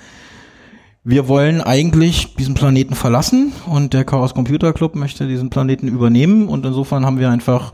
wir 1.03 1.27
wollen 1.27 1.61
eigentlich 1.61 2.35
diesen 2.35 2.53
Planeten 2.53 2.93
verlassen 2.93 3.53
und 3.65 3.93
der 3.95 4.05
Chaos 4.05 4.35
Computer 4.35 4.71
Club 4.71 4.95
möchte 4.95 5.27
diesen 5.27 5.49
Planeten 5.49 5.87
übernehmen 5.87 6.47
und 6.47 6.63
insofern 6.63 7.07
haben 7.07 7.17
wir 7.17 7.31
einfach 7.31 7.73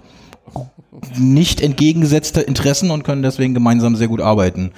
nicht 1.17 1.61
entgegengesetzte 1.61 2.41
Interessen 2.41 2.91
und 2.91 3.03
können 3.03 3.21
deswegen 3.23 3.53
gemeinsam 3.53 3.95
sehr 3.95 4.07
gut 4.07 4.21
arbeiten. 4.21 4.71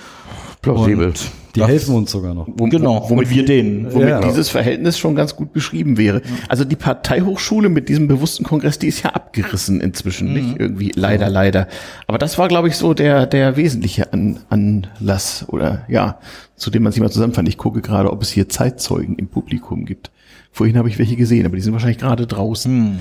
Plausibel. 0.62 1.08
Und 1.08 1.32
Die 1.56 1.60
das- 1.60 1.68
helfen 1.70 1.94
uns 1.96 2.10
sogar 2.10 2.34
noch. 2.34 2.48
Wom- 2.48 2.70
Genau, 2.70 3.06
womit 3.10 3.30
wir 3.30 3.44
denen. 3.46 3.94
Womit 3.94 4.08
Ja. 4.10 4.22
dieses 4.22 4.50
Verhältnis 4.50 4.98
schon 4.98 5.14
ganz 5.14 5.36
gut 5.36 5.52
beschrieben 5.54 5.98
wäre. 5.98 6.22
Also 6.48 6.64
die 6.64 6.78
Parteihochschule 6.78 7.68
mit 7.70 7.90
diesem 7.90 8.08
bewussten 8.08 8.44
Kongress, 8.46 8.80
die 8.80 8.88
ist 8.88 9.04
ja 9.04 9.10
abgerissen 9.12 9.82
inzwischen, 9.82 10.30
Mhm. 10.30 10.34
nicht? 10.34 10.60
Irgendwie, 10.60 10.92
leider, 10.96 11.30
leider. 11.30 11.68
Aber 12.08 12.18
das 12.18 12.38
war, 12.38 12.48
glaube 12.48 12.70
ich, 12.70 12.78
so 12.78 12.94
der, 12.94 13.26
der 13.28 13.58
wesentliche 13.58 14.14
An 14.14 14.40
Anlass 14.50 15.46
oder 15.50 15.84
ja, 15.90 16.18
zu 16.56 16.72
dem 16.72 16.84
man 16.84 16.92
sich 16.94 17.02
mal 17.02 17.12
zusammenfand. 17.12 17.50
Ich 17.50 17.58
gucke 17.58 17.82
gerade, 17.82 18.10
ob 18.12 18.22
es 18.22 18.30
hier 18.32 18.48
Zeitzeugen 18.48 19.16
im 19.18 19.28
Publikum 19.28 19.86
gibt. 19.86 20.12
Vorhin 20.56 20.78
habe 20.78 20.88
ich 20.88 21.00
welche 21.00 21.16
gesehen, 21.16 21.48
aber 21.48 21.56
die 21.56 21.64
sind 21.64 21.74
wahrscheinlich 21.74 21.98
gerade 21.98 22.28
draußen. 22.28 22.94
Mhm. 22.94 23.00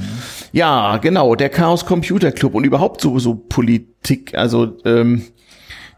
Ja, 0.52 0.96
genau, 0.96 1.34
der 1.34 1.50
Chaos 1.50 1.84
Computer 1.84 2.32
Club 2.32 2.54
und 2.54 2.64
überhaupt 2.64 3.02
so, 3.02 3.18
so 3.18 3.34
Politik, 3.34 4.34
also 4.34 4.78
ähm, 4.86 5.22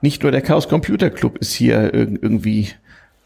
nicht 0.00 0.24
nur 0.24 0.32
der 0.32 0.42
Chaos 0.42 0.68
Computer 0.68 1.10
Club 1.10 1.38
ist 1.38 1.54
hier 1.54 1.94
irg 1.94 2.18
irgendwie 2.20 2.70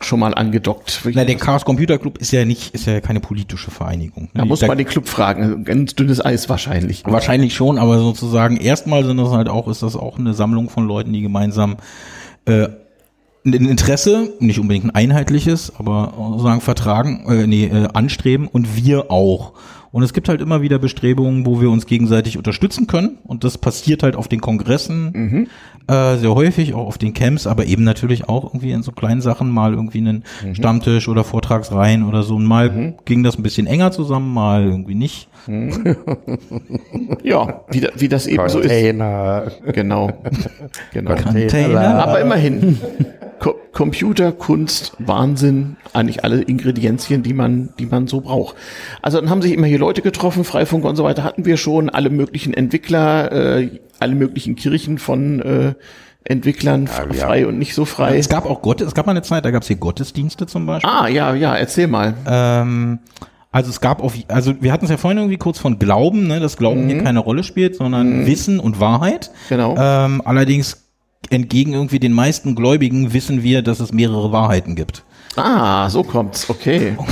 schon 0.00 0.20
mal 0.20 0.34
angedockt. 0.34 1.00
Na, 1.14 1.24
der 1.24 1.36
Chaos 1.36 1.64
Computer 1.64 1.98
Club 1.98 2.18
ist 2.18 2.30
ja 2.30 2.44
nicht, 2.44 2.74
ist 2.74 2.86
ja 2.86 3.00
keine 3.00 3.20
politische 3.20 3.70
Vereinigung. 3.70 4.28
Da 4.34 4.42
ne? 4.42 4.46
muss 4.48 4.60
Da- 4.60 4.66
man 4.66 4.76
den 4.76 4.86
Club 4.86 5.08
fragen. 5.08 5.64
Ganz 5.64 5.94
dünnes 5.94 6.22
Eis 6.22 6.50
wahrscheinlich. 6.50 7.04
Wahrscheinlich 7.06 7.54
schon, 7.54 7.78
aber 7.78 7.98
sozusagen 7.98 8.58
erstmal 8.58 9.04
sind 9.04 9.16
das 9.16 9.30
halt 9.30 9.48
auch, 9.48 9.68
ist 9.68 9.82
das 9.82 9.96
auch 9.96 10.18
eine 10.18 10.34
Sammlung 10.34 10.68
von 10.68 10.86
Leuten, 10.86 11.14
die 11.14 11.22
gemeinsam 11.22 11.78
äh, 12.44 12.68
ein 13.44 13.52
Interesse, 13.52 14.32
nicht 14.40 14.58
unbedingt 14.58 14.86
ein 14.86 14.90
einheitliches, 14.94 15.72
aber 15.78 16.12
sozusagen 16.16 16.60
vertragen, 16.60 17.24
äh, 17.28 17.46
nee, 17.46 17.64
äh, 17.66 17.88
anstreben 17.92 18.46
und 18.48 18.76
wir 18.76 19.10
auch. 19.10 19.52
Und 19.90 20.02
es 20.02 20.12
gibt 20.12 20.28
halt 20.28 20.42
immer 20.42 20.60
wieder 20.60 20.78
Bestrebungen, 20.78 21.46
wo 21.46 21.62
wir 21.62 21.70
uns 21.70 21.86
gegenseitig 21.86 22.36
unterstützen 22.36 22.86
können. 22.86 23.16
Und 23.24 23.42
das 23.42 23.56
passiert 23.56 24.02
halt 24.02 24.16
auf 24.16 24.28
den 24.28 24.42
Kongressen 24.42 25.48
äh, 25.88 26.16
sehr 26.16 26.34
häufig, 26.34 26.74
auch 26.74 26.86
auf 26.86 26.98
den 26.98 27.14
Camps, 27.14 27.46
aber 27.46 27.64
eben 27.64 27.84
natürlich 27.84 28.28
auch 28.28 28.44
irgendwie 28.44 28.72
in 28.72 28.82
so 28.82 28.92
kleinen 28.92 29.22
Sachen, 29.22 29.48
mal 29.48 29.72
irgendwie 29.72 29.98
einen 29.98 30.24
Mhm. 30.44 30.54
Stammtisch 30.54 31.08
oder 31.08 31.24
Vortragsreihen 31.24 32.04
oder 32.04 32.22
so. 32.22 32.36
Und 32.36 32.44
mal 32.44 32.96
ging 33.06 33.22
das 33.22 33.38
ein 33.38 33.42
bisschen 33.42 33.66
enger 33.66 33.90
zusammen, 33.90 34.32
mal 34.32 34.64
irgendwie 34.64 34.94
nicht. 34.94 35.28
Ja, 37.22 37.62
wie, 37.70 37.80
da, 37.80 37.88
wie 37.96 38.08
das 38.08 38.26
eben 38.26 38.46
so 38.50 38.58
ist. 38.58 38.68
Container. 38.68 39.50
Genau. 39.72 40.10
genau. 40.92 41.14
Container. 41.14 42.04
Aber 42.04 42.20
immerhin. 42.20 42.78
Co 43.40 43.54
Computer, 43.72 44.32
Kunst, 44.32 44.94
Wahnsinn, 44.98 45.76
eigentlich 45.92 46.24
alle 46.24 46.42
Ingredienzien, 46.42 47.22
die 47.22 47.32
man, 47.32 47.70
die 47.78 47.86
man 47.86 48.06
so 48.08 48.20
braucht. 48.20 48.56
Also 49.02 49.20
dann 49.20 49.30
haben 49.30 49.42
sich 49.42 49.52
immer 49.52 49.66
hier 49.66 49.78
Leute 49.78 50.02
getroffen, 50.02 50.44
Freifunk 50.44 50.84
und 50.84 50.96
so 50.96 51.04
weiter 51.04 51.22
hatten 51.24 51.44
wir 51.44 51.56
schon, 51.56 51.88
alle 51.90 52.10
möglichen 52.10 52.52
Entwickler, 52.54 53.30
äh, 53.60 53.70
alle 54.00 54.14
möglichen 54.16 54.56
Kirchen 54.56 54.98
von 54.98 55.40
äh, 55.40 55.74
Entwicklern, 56.24 56.84
f- 56.84 57.06
Ja, 57.10 57.14
ja. 57.14 57.26
frei 57.26 57.46
und 57.46 57.58
nicht 57.58 57.74
so 57.74 57.84
frei. 57.84 58.18
Es 58.18 58.28
gab 58.28 58.44
auch 58.46 58.60
Gott, 58.62 58.80
es 58.80 58.94
gab 58.94 59.06
mal 59.06 59.12
eine 59.12 59.22
Zeit, 59.22 59.44
da 59.44 59.50
gab 59.50 59.62
es 59.62 59.68
hier 59.68 59.76
Gottesdienste 59.76 60.46
zum 60.46 60.66
Beispiel. 60.66 60.90
Ah, 60.90 61.06
ja, 61.08 61.34
ja, 61.34 61.54
erzähl 61.54 61.86
mal. 61.86 62.14
Ähm, 62.26 62.98
also 63.50 63.70
es 63.70 63.80
gab 63.80 64.02
auf, 64.02 64.14
also 64.28 64.60
wir 64.60 64.72
hatten 64.72 64.84
es 64.84 64.90
ja 64.90 64.96
vorhin 64.98 65.18
irgendwie 65.18 65.38
kurz 65.38 65.58
von 65.58 65.78
Glauben, 65.78 66.26
ne, 66.26 66.38
dass 66.40 66.56
Glauben 66.58 66.86
hier 66.88 67.02
keine 67.02 67.20
Rolle 67.20 67.44
spielt, 67.44 67.76
sondern 67.76 68.26
Wissen 68.26 68.60
und 68.60 68.78
Wahrheit. 68.80 69.30
Genau. 69.48 69.74
Ähm, 69.78 70.20
allerdings 70.24 70.87
entgegen 71.30 71.72
irgendwie 71.72 71.98
den 71.98 72.12
meisten 72.12 72.54
Gläubigen 72.54 73.12
wissen 73.12 73.42
wir, 73.42 73.62
dass 73.62 73.80
es 73.80 73.92
mehrere 73.92 74.32
Wahrheiten 74.32 74.74
gibt. 74.76 75.04
Ah, 75.36 75.88
so 75.88 76.02
kommt's, 76.02 76.48
okay. 76.48 76.96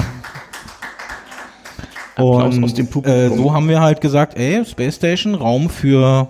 Und 2.16 2.64
aus 2.64 2.72
dem 2.72 2.88
äh, 3.04 3.28
so 3.28 3.52
haben 3.52 3.68
wir 3.68 3.80
halt 3.80 4.00
gesagt, 4.00 4.38
ey, 4.38 4.64
Space 4.64 4.96
Station, 4.96 5.34
Raum 5.34 5.68
für 5.68 6.28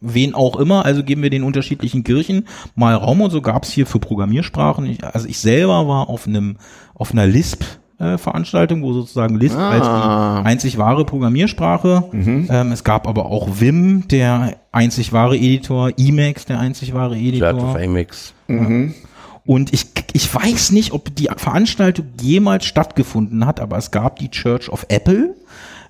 wen 0.00 0.34
auch 0.34 0.56
immer, 0.56 0.84
also 0.84 1.02
geben 1.04 1.22
wir 1.22 1.30
den 1.30 1.42
unterschiedlichen 1.42 2.04
Kirchen 2.04 2.48
mal 2.74 2.94
Raum 2.94 3.20
und 3.20 3.30
so 3.30 3.42
gab's 3.42 3.70
hier 3.70 3.86
für 3.86 3.98
Programmiersprachen. 3.98 4.86
Ich, 4.86 5.04
also 5.04 5.28
ich 5.28 5.38
selber 5.38 5.88
war 5.88 6.08
auf 6.08 6.26
einem 6.26 6.56
auf 6.94 7.12
einer 7.12 7.26
Lisp 7.26 7.64
äh, 7.98 8.18
Veranstaltung, 8.18 8.82
wo 8.82 8.92
sozusagen 8.92 9.36
Lisp 9.38 9.56
Ah. 9.56 9.70
als 9.70 10.42
die 10.42 10.48
einzig 10.48 10.78
wahre 10.78 11.04
Programmiersprache. 11.04 12.04
Ähm, 12.12 12.72
es 12.72 12.84
gab 12.84 13.06
aber 13.08 13.26
auch 13.26 13.60
Vim, 13.60 14.06
der 14.08 14.56
einzig 14.72 15.12
wahre 15.12 15.36
Editor, 15.36 15.90
Emacs, 15.98 16.44
der 16.44 16.60
einzig 16.60 16.92
wahre 16.94 17.16
Editor. 17.16 17.52
Blood 17.52 17.62
of 17.62 17.76
Amex. 17.76 18.34
Und 19.44 19.72
ich, 19.72 19.86
ich 20.12 20.34
weiß 20.34 20.72
nicht, 20.72 20.92
ob 20.92 21.14
die 21.14 21.28
Veranstaltung 21.36 22.06
jemals 22.20 22.64
stattgefunden 22.64 23.46
hat, 23.46 23.60
aber 23.60 23.76
es 23.78 23.92
gab 23.92 24.18
die 24.18 24.28
Church 24.30 24.68
of 24.68 24.86
Apple. 24.88 25.34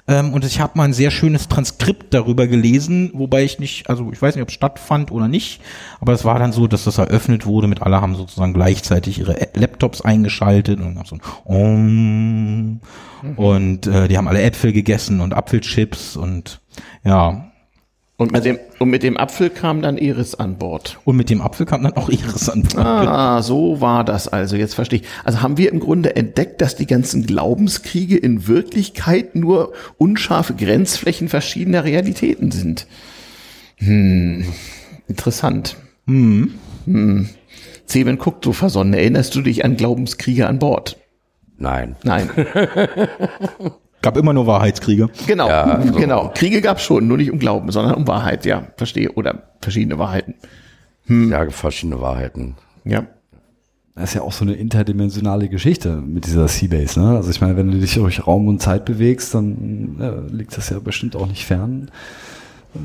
Ähm, 0.09 0.33
und 0.33 0.45
ich 0.45 0.61
habe 0.61 0.73
mal 0.77 0.85
ein 0.85 0.93
sehr 0.93 1.11
schönes 1.11 1.49
Transkript 1.49 2.15
darüber 2.15 2.47
gelesen, 2.47 3.11
wobei 3.15 3.45
ich 3.45 3.59
nicht, 3.59 3.91
also 3.91 4.11
ich 4.13 4.23
weiß 4.23 4.37
nicht, 4.37 4.43
ob 4.43 4.49
es 4.49 4.55
stattfand 4.55 5.11
oder 5.11 5.27
nicht, 5.27 5.61
aber 6.01 6.13
es 6.13 6.25
war 6.25 6.39
dann 6.39 6.53
so, 6.53 6.67
dass 6.67 6.85
das 6.85 6.99
eröffnet 6.99 7.47
wurde 7.47 7.67
mit 7.67 7.83
alle 7.83 8.01
haben 8.01 8.15
sozusagen 8.15 8.55
gleichzeitig 8.55 9.19
ihre 9.19 9.37
Laptops 9.55 10.01
eingeschaltet 10.03 10.81
und 10.81 11.07
so 11.07 11.17
ein 11.17 11.21
Om. 11.45 12.81
und 13.37 13.87
äh, 13.87 14.07
die 14.09 14.17
haben 14.17 14.29
alle 14.29 14.43
Äpfel 14.43 14.73
gegessen 14.73 15.21
und 15.21 15.35
Apfelchips 15.35 16.17
und 16.17 16.61
ja, 17.05 17.51
Und 18.19 18.33
mit, 18.33 18.47
dem, 18.47 18.59
und 18.79 18.89
mit 18.89 19.03
dem 19.03 19.19
Apfel 19.19 19.51
kam 19.51 19.83
dann 19.83 19.99
Iris 19.99 20.35
an 20.35 20.57
Bord. 20.57 20.99
und 21.05 21.17
mit 21.17 21.29
dem 21.29 21.43
Apfel 21.43 21.67
kam 21.67 21.83
dann 21.83 21.93
auch 21.93 22.09
ihres 22.09 22.49
an. 22.49 22.67
Ah, 22.75 23.43
so 23.43 23.83
war 23.83 24.05
das 24.05 24.27
also. 24.27 24.57
Jetzt 24.57 24.75
verstehe 24.75 25.01
ich. 25.01 25.07
Also 25.23 25.43
haben 25.43 25.59
wir 25.59 25.71
im 25.71 25.81
Grunde 25.81 26.17
entdeckt, 26.17 26.63
dass 26.63 26.77
die 26.77 26.87
ganzen 26.87 27.27
Glaubenskriege 27.27 28.17
in 28.17 28.47
Wirklichkeit 28.47 29.35
nur 29.35 29.75
unscharfe 29.99 30.55
Grenzflächen 30.55 31.29
verschiedener 31.29 31.85
Realitäten 31.85 32.51
sind. 32.51 32.87
Hm, 33.77 34.47
interessant. 35.09 35.77
Hm. 36.07 36.55
Hm. 36.87 37.29
Zeben 37.85 38.17
guckt 38.17 38.45
so 38.45 38.55
versonnen. 38.55 38.95
Erinnerst 38.95 39.35
du 39.35 39.43
dich 39.43 39.63
an 39.63 39.77
Glaubenskriege 39.77 40.47
an 40.47 40.59
Bord? 40.59 40.97
Nein. 41.59 41.97
Nein. 42.03 42.31
Gab 44.07 44.17
immer 44.17 44.33
nur 44.33 44.47
Wahrheitskriege. 44.47 45.09
Genau, 45.27 45.49
Ja, 45.49 45.83
so. 45.85 45.93
genau. 45.95 46.31
Kriege 46.33 46.61
gab 46.61 46.81
schon, 46.81 47.09
nur 47.09 47.17
nicht 47.17 47.33
um 47.33 47.41
Glauben, 47.41 47.73
sondern 47.73 47.95
um 47.97 48.07
Wahrheit, 48.07 48.47
ja, 48.47 48.69
verstehe. 48.77 49.11
Oder 49.11 49.43
verschiedene 49.61 49.99
Wahrheiten. 49.99 50.35
Ja, 51.09 51.51
verschiedene 51.51 52.01
Wahrheiten. 52.01 52.55
Ja. 52.85 53.07
Das 53.97 54.11
ist 54.11 54.15
ja 54.15 54.23
auch 54.23 54.31
so 54.31 54.45
eine 54.45 54.53
interdimensionale 54.55 55.49
Geschichte 55.49 55.97
mit 55.97 56.25
dieser 56.25 56.47
Seabase. 56.47 57.01
Ne? 57.01 57.17
Also 57.17 57.31
ich 57.31 57.41
meine, 57.41 57.57
wenn 57.57 57.73
du 57.73 57.81
dich 57.81 57.95
durch 57.95 58.25
Raum 58.29 58.47
und 58.47 58.63
Zeit 58.63 58.85
bewegst, 58.85 59.35
dann 59.35 59.97
ja, 59.99 60.15
liegt 60.31 60.57
das 60.57 60.71
ja 60.71 60.79
bestimmt 60.79 61.17
auch 61.17 61.27
nicht 61.27 61.45
fern. 61.45 61.91
Äh, 62.77 62.79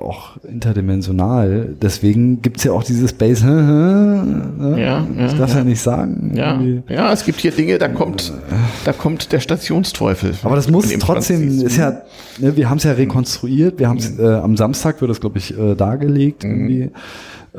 auch 0.00 0.36
interdimensional. 0.42 1.74
Deswegen 1.80 2.42
gibt's 2.42 2.64
ja 2.64 2.72
auch 2.72 2.84
dieses 2.84 3.10
Space. 3.10 3.42
Ne? 3.42 4.76
Ja, 4.78 5.06
ich 5.24 5.32
ja, 5.32 5.38
darf 5.38 5.50
ja. 5.50 5.58
ja. 5.58 5.64
nicht 5.64 5.80
sagen. 5.80 6.32
Ja, 6.34 6.60
irgendwie. 6.60 6.92
ja, 6.92 7.12
es 7.12 7.24
gibt 7.24 7.40
hier 7.40 7.50
Dinge, 7.50 7.78
da 7.78 7.88
kommt, 7.88 8.32
da 8.84 8.92
kommt 8.92 9.32
der 9.32 9.40
Stationsteufel. 9.40 10.34
Aber 10.42 10.56
das 10.56 10.70
muss 10.70 10.88
trotzdem, 10.98 11.40
Franzis. 11.40 11.62
ist 11.62 11.76
ja, 11.76 12.02
ne, 12.38 12.56
wir 12.56 12.68
haben 12.68 12.78
es 12.78 12.84
ja 12.84 12.92
rekonstruiert, 12.92 13.78
wir 13.78 13.88
haben 13.88 13.98
es 13.98 14.18
äh, 14.18 14.24
am 14.26 14.56
Samstag 14.56 15.00
wird 15.00 15.10
das, 15.10 15.20
glaube 15.20 15.38
ich, 15.38 15.56
äh, 15.58 15.74
dargelegt 15.74 16.44
irgendwie. 16.44 16.90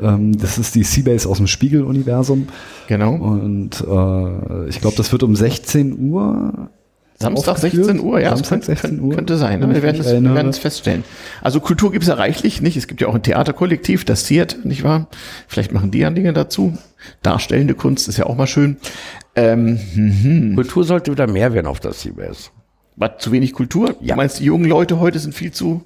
Ähm, 0.00 0.38
das 0.38 0.58
ist 0.58 0.74
die 0.74 0.84
Seabase 0.84 1.28
aus 1.28 1.38
dem 1.38 1.46
Spiegel-Universum. 1.46 2.48
Genau. 2.86 3.14
Und 3.14 3.80
äh, 3.80 4.68
ich 4.68 4.80
glaube, 4.80 4.96
das 4.96 5.10
wird 5.12 5.22
um 5.22 5.34
16 5.34 6.10
Uhr. 6.10 6.70
Samstag 7.20 7.56
aufgeführt. 7.56 7.86
16 7.86 8.00
Uhr, 8.00 8.20
ja, 8.20 8.30
Samstag 8.30 8.60
das 8.60 8.66
könnte, 8.66 8.80
16 8.82 9.00
Uhr. 9.00 9.14
könnte 9.14 9.36
sein. 9.36 9.60
Wenn 9.60 9.74
Wir 9.74 9.82
werden, 9.82 10.00
es, 10.00 10.06
wir 10.06 10.34
werden 10.34 10.48
es 10.48 10.58
feststellen. 10.58 11.02
Also 11.42 11.58
Kultur 11.60 11.90
gibt 11.90 12.04
es 12.04 12.08
ja 12.08 12.14
reichlich, 12.14 12.62
nicht? 12.62 12.76
Es 12.76 12.86
gibt 12.86 13.00
ja 13.00 13.08
auch 13.08 13.14
ein 13.14 13.22
Theaterkollektiv, 13.22 14.04
das 14.04 14.24
Theat, 14.24 14.58
nicht 14.64 14.84
wahr? 14.84 15.08
Vielleicht 15.48 15.72
machen 15.72 15.90
die 15.90 15.98
ja 15.98 16.10
Dinge 16.10 16.32
dazu. 16.32 16.78
Darstellende 17.22 17.74
Kunst 17.74 18.08
ist 18.08 18.18
ja 18.18 18.26
auch 18.26 18.36
mal 18.36 18.46
schön. 18.46 18.76
Ähm, 19.34 19.78
hm, 19.94 20.54
Kultur 20.54 20.84
sollte 20.84 21.10
wieder 21.10 21.26
mehr 21.26 21.52
werden 21.52 21.66
auf 21.66 21.80
der 21.80 21.92
Seabase. 21.92 22.50
war 22.96 23.18
zu 23.18 23.32
wenig 23.32 23.52
Kultur? 23.52 23.96
Ja. 24.00 24.14
Du 24.14 24.16
meinst, 24.16 24.38
die 24.38 24.44
jungen 24.44 24.66
Leute 24.66 25.00
heute 25.00 25.18
sind 25.18 25.34
viel 25.34 25.52
zu 25.52 25.84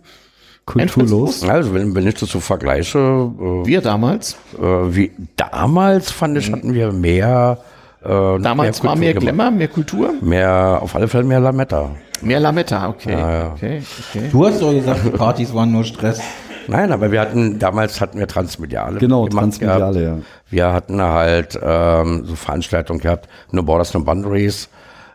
Kulturlos. 0.64 1.43
Also 1.43 1.74
wenn, 1.74 1.95
wenn 1.95 2.07
ich 2.07 2.14
das 2.14 2.30
so 2.30 2.41
vergleiche, 2.41 2.99
äh, 2.99 3.66
wir 3.66 3.80
damals? 3.80 4.37
äh, 4.59 4.62
wie 4.62 5.11
damals 5.37 6.11
fand 6.11 6.39
ich, 6.39 6.53
hatten 6.53 6.74
wir 6.74 6.93
mehr. 6.93 7.59
Äh, 8.05 8.38
Damals 8.40 8.82
war 8.82 8.90
Kultur 8.94 8.96
mehr. 8.96 9.14
Glamour, 9.14 9.50
mehr 9.50 9.68
Kultur? 9.68 10.14
Mehr, 10.20 10.78
auf 10.80 10.94
alle 10.96 11.09
Fälle 11.09 11.24
mehr 11.24 11.40
Lametta. 11.40 11.90
Mehr 12.20 12.40
Lametta, 12.40 12.88
okay. 12.88 13.12
Ja, 13.12 13.32
ja. 13.32 13.53
okay, 13.53 13.82
okay. 14.11 14.28
Du 14.30 14.46
hast 14.46 14.61
doch 14.62 14.72
gesagt, 14.72 15.00
die 15.05 15.11
Partys 15.11 15.55
waren 15.55 15.72
nur 15.72 15.84
Stress. 15.84 16.20
Nein, 16.68 16.92
aber 16.92 17.11
wir 17.11 17.20
hatten, 17.20 17.59
damals 17.59 18.00
hatten 18.00 18.18
wir 18.18 18.28
Transmediale. 18.28 18.98
Genau, 19.00 19.24
gemacht 19.24 19.42
Transmediale, 19.44 20.00
ja. 20.03 20.11
gehabt. 20.11 20.22
Wir 20.50 20.72
hatten 20.72 21.03
halt 21.03 21.59
ähm, 21.61 22.22
so 22.24 22.36
Veranstaltungen 22.36 23.00
gehabt, 23.00 23.28
No 23.50 23.62
Borders, 23.64 23.92
No 23.94 24.00
Boundaries. 24.00 24.68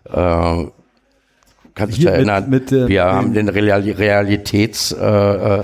Äh, 0.06 0.12
kannst 0.14 0.72
du 1.80 1.86
dich 1.88 1.98
Hier 2.00 2.10
mit- 2.12 2.16
erinnern? 2.18 2.50
mit, 2.50 2.72
äh, 2.74 2.88
wir 2.90 3.04
mit 3.06 3.14
haben 3.14 3.34
den 3.34 3.50
Real 3.50 3.82
Realitäts... 3.82 4.92
Äh, 4.92 5.64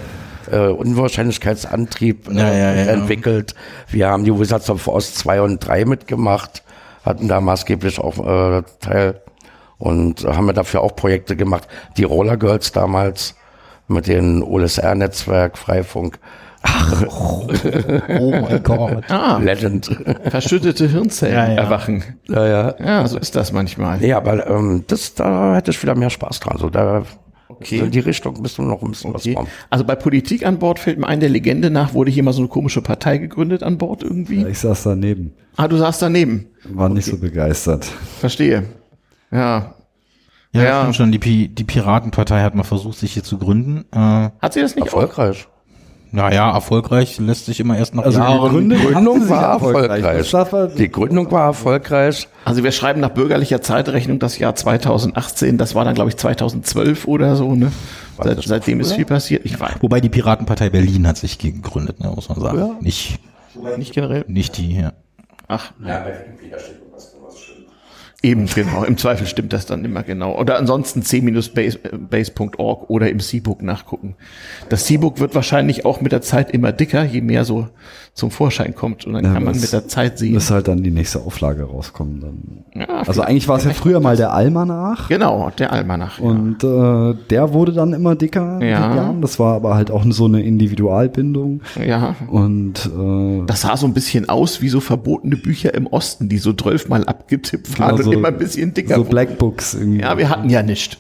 äh, 0.52 0.68
Unwahrscheinlichkeitsantrieb 0.68 2.28
äh, 2.30 2.34
Ja, 2.34 2.48
ja, 2.50 2.54
ja, 2.54 2.74
ja. 2.74 2.92
entwickelt. 2.92 3.56
Wir 3.88 4.10
haben 4.10 4.26
die 4.26 4.38
Wizards 4.38 4.70
of 4.70 4.88
Oz 4.88 5.14
2 5.16 5.42
und 5.42 5.60
3 5.66 5.86
mitgemacht, 5.86 6.63
hatten 7.06 7.28
da 7.28 7.42
maßgeblich 7.42 8.00
auch 8.00 8.18
äh, 8.26 8.64
Teil 8.80 9.22
und 9.78 10.24
haben 10.26 10.46
wir 10.46 10.54
dafür 10.54 10.82
auch 10.82 10.96
Projekte 10.96 11.36
gemacht. 11.36 11.68
Die 11.98 12.04
Roller 12.04 12.38
Girls 12.38 12.72
damals 12.72 13.36
mit 13.88 14.08
dem 14.08 14.42
OLSR-Netzwerk, 14.44 15.58
Freifunk, 15.58 16.20
Oh 17.10 17.48
mein 18.10 18.64
Gott. 18.64 19.04
Ah, 19.10 19.38
Legend. 19.42 19.90
verschüttete 20.30 20.88
Hirnzellen 20.88 21.36
Ja, 21.36 21.48
ja. 21.48 21.56
erwachen. 21.56 22.04
ja, 22.30 22.46
ja. 22.48 22.76
Ja, 22.80 23.08
so 23.08 23.18
ist 23.18 23.36
das 23.36 23.52
manchmal. 23.52 23.98
Nee, 23.98 24.14
aber 24.14 24.48
ähm, 24.48 24.86
das, 24.88 25.14
da 25.14 25.56
hätte 25.56 25.72
ich 25.72 25.82
wieder 25.84 25.96
mehr 25.96 26.10
Spaß 26.10 26.40
dran. 26.40 26.58
So, 26.58 26.70
da, 26.70 27.04
Okay. 27.60 27.80
so 27.80 27.86
in 27.86 27.92
die 27.92 28.00
Richtung 28.00 28.42
müssen 28.42 28.66
wir 28.66 28.70
noch 28.74 28.82
ein 28.82 28.90
bisschen 28.92 29.12
Okay. 29.16 29.36
was 29.36 29.44
machen. 29.44 29.48
Also 29.70 29.84
bei 29.86 29.96
Politik 29.96 30.46
an 30.46 30.60
Bord 30.60 30.80
fällt 30.80 31.00
mir 31.00 31.08
ein, 31.08 31.20
der 31.20 31.30
Legende 31.30 31.70
nach 31.70 31.94
wurde 31.94 32.12
hier 32.12 32.24
mal 32.24 32.34
so 32.34 32.42
eine 32.42 32.48
komische 32.50 32.82
Partei 32.82 33.18
gegründet 33.18 33.64
an 33.64 33.78
Bord 33.78 34.04
irgendwie. 34.04 34.46
Ich 34.46 34.60
saß 34.60 34.84
daneben. 34.84 35.34
Ah, 35.56 35.68
du 35.68 35.78
saßt 35.78 36.02
daneben. 36.02 36.48
War 36.66 36.90
nicht 36.90 37.06
so 37.06 37.18
begeistert. 37.18 37.86
Verstehe. 38.20 38.64
Ja. 39.32 39.76
Ja, 40.52 40.64
Ja. 40.64 40.94
schon. 40.94 41.12
Die, 41.12 41.20
Pi 41.20 41.48
die 41.48 41.64
Piratenpartei 41.64 42.42
hat 42.44 42.54
mal 42.56 42.64
versucht, 42.64 42.98
sich 43.00 43.14
hier 43.14 43.24
zu 43.24 43.38
gründen. 43.40 43.86
Äh, 43.92 44.30
Hat 44.40 44.54
sie 44.54 44.62
das 44.62 44.76
nicht 44.76 44.94
auch? 44.94 45.44
Naja, 46.14 46.52
erfolgreich 46.54 47.18
lässt 47.18 47.48
sich 47.48 47.60
immer 47.60 47.76
erst 47.76 47.96
nach 47.96 48.04
Also 48.04 48.20
Jahren. 48.20 48.70
Die 48.70 48.76
Gründung 48.76 49.30
war 49.30 49.54
erfolgreich. 49.54 50.04
erfolgreich. 50.04 50.78
Die 50.78 50.92
Gründung 50.92 51.32
war 51.32 51.46
erfolgreich. 51.46 52.28
Also 52.46 52.64
wir 52.64 52.72
schreiben 52.72 53.02
nach 53.02 53.10
bürgerlicher 53.10 53.64
Zeitrechnung 53.64 54.20
das 54.20 54.38
Jahr 54.38 54.54
2018. 54.54 55.58
Das 55.58 55.74
war 55.74 55.86
dann, 55.86 55.96
glaube 55.96 56.12
ich, 56.12 56.18
2012 56.18 57.08
oder 57.08 57.36
so. 57.36 57.56
Ne? 57.56 57.72
Seit, 58.22 58.44
seitdem 58.44 58.80
ist 58.80 58.94
viel 58.94 59.06
passiert. 59.06 59.44
Ich 59.44 59.60
weiß 59.60 59.78
Wobei 59.82 60.02
die 60.02 60.10
Piratenpartei 60.10 60.70
Berlin 60.70 61.08
hat 61.08 61.18
sich 61.18 61.40
gegründet, 61.40 62.00
ne, 62.00 62.12
muss 62.14 62.30
man 62.30 62.40
sagen. 62.40 62.76
Nicht, 62.82 63.20
nicht 63.78 63.94
generell. 63.96 64.24
nicht 64.28 64.56
die 64.58 64.68
hier. 64.68 64.94
Ach, 65.48 65.72
Eben, 68.24 68.46
genau. 68.46 68.86
Im 68.86 68.98
Zweifel 68.98 69.28
stimmt 69.28 69.52
das 69.52 69.66
dann 69.66 69.84
immer 69.84 70.02
genau. 70.02 70.40
Oder 70.40 70.58
ansonsten 70.58 71.02
c-base.org 71.04 72.90
oder 72.90 73.10
im 73.10 73.20
C-Book 73.20 73.62
nachgucken. 73.62 74.16
Das 74.70 74.86
C-Book 74.86 75.20
wird 75.20 75.36
wahrscheinlich 75.36 75.86
auch 75.86 76.00
mit 76.02 76.12
der 76.14 76.22
Zeit 76.22 76.52
immer 76.52 76.72
dicker, 76.72 77.04
je 77.04 77.22
mehr 77.22 77.44
so 77.46 77.68
zum 78.14 78.32
Vorschein 78.32 78.76
kommt. 78.76 79.06
Und 79.06 79.14
dann 79.14 79.26
Ja, 79.26 79.34
kann 79.34 79.44
man 79.44 79.60
mit 79.60 79.74
der 79.74 79.88
Zeit 79.88 80.20
sehen. 80.20 80.36
Bis 80.36 80.52
halt 80.52 80.68
dann 80.68 80.84
die 80.84 80.92
nächste 80.92 81.20
Auflage 81.22 81.64
rauskommt. 81.64 82.24
Dann. 82.24 82.64
Ja, 82.76 82.86
Also 83.06 83.22
eigentlich 83.24 83.48
war 83.48 83.58
es 83.58 83.66
ja 83.66 83.72
früher 83.72 84.00
mal 84.00 84.16
der 84.16 84.32
Almanach. 84.34 85.10
Genau, 85.10 85.50
der 85.58 85.74
Almanach. 85.74 86.20
ja. 86.20 86.26
Und 86.26 86.64
äh, 86.64 87.16
der 87.30 87.54
wurde 87.54 87.74
dann 87.74 87.92
immer 87.94 88.16
dicker 88.16 88.60
mit 88.60 88.70
Ja. 88.70 88.88
den 88.88 88.98
Jahren. 88.98 89.22
Das 89.22 89.40
war 89.40 89.56
aber 89.56 89.76
halt 89.76 89.90
auch 89.92 90.06
so 90.10 90.26
eine 90.26 90.44
Individualbindung. 90.44 91.62
Ja. 91.84 92.16
Und 92.30 92.86
äh, 92.86 93.46
Das 93.48 93.62
sah 93.62 93.76
so 93.78 93.88
ein 93.88 93.94
bisschen 93.94 94.30
aus 94.30 94.62
wie 94.62 94.70
so 94.70 94.80
verbotene 94.80 95.36
Bücher 95.36 95.74
im 95.74 95.88
Osten, 95.88 96.30
die 96.30 96.38
so 96.38 96.54
zwölfmal 96.54 97.04
abgetippt 97.06 97.80
waren 97.80 97.98
Also 97.98 98.10
und 98.12 98.13
immer 98.14 98.28
ein 98.30 98.38
bisschen 98.38 98.74
dicker 98.74 98.96
so 98.96 99.02
wurden. 99.02 99.10
Black 99.10 99.38
Books 99.38 99.74
irgendwie. 99.74 100.02
Ja, 100.02 100.18
wir 100.18 100.30
hatten 100.30 100.50
ja 100.50 100.64
nicht. 100.64 100.98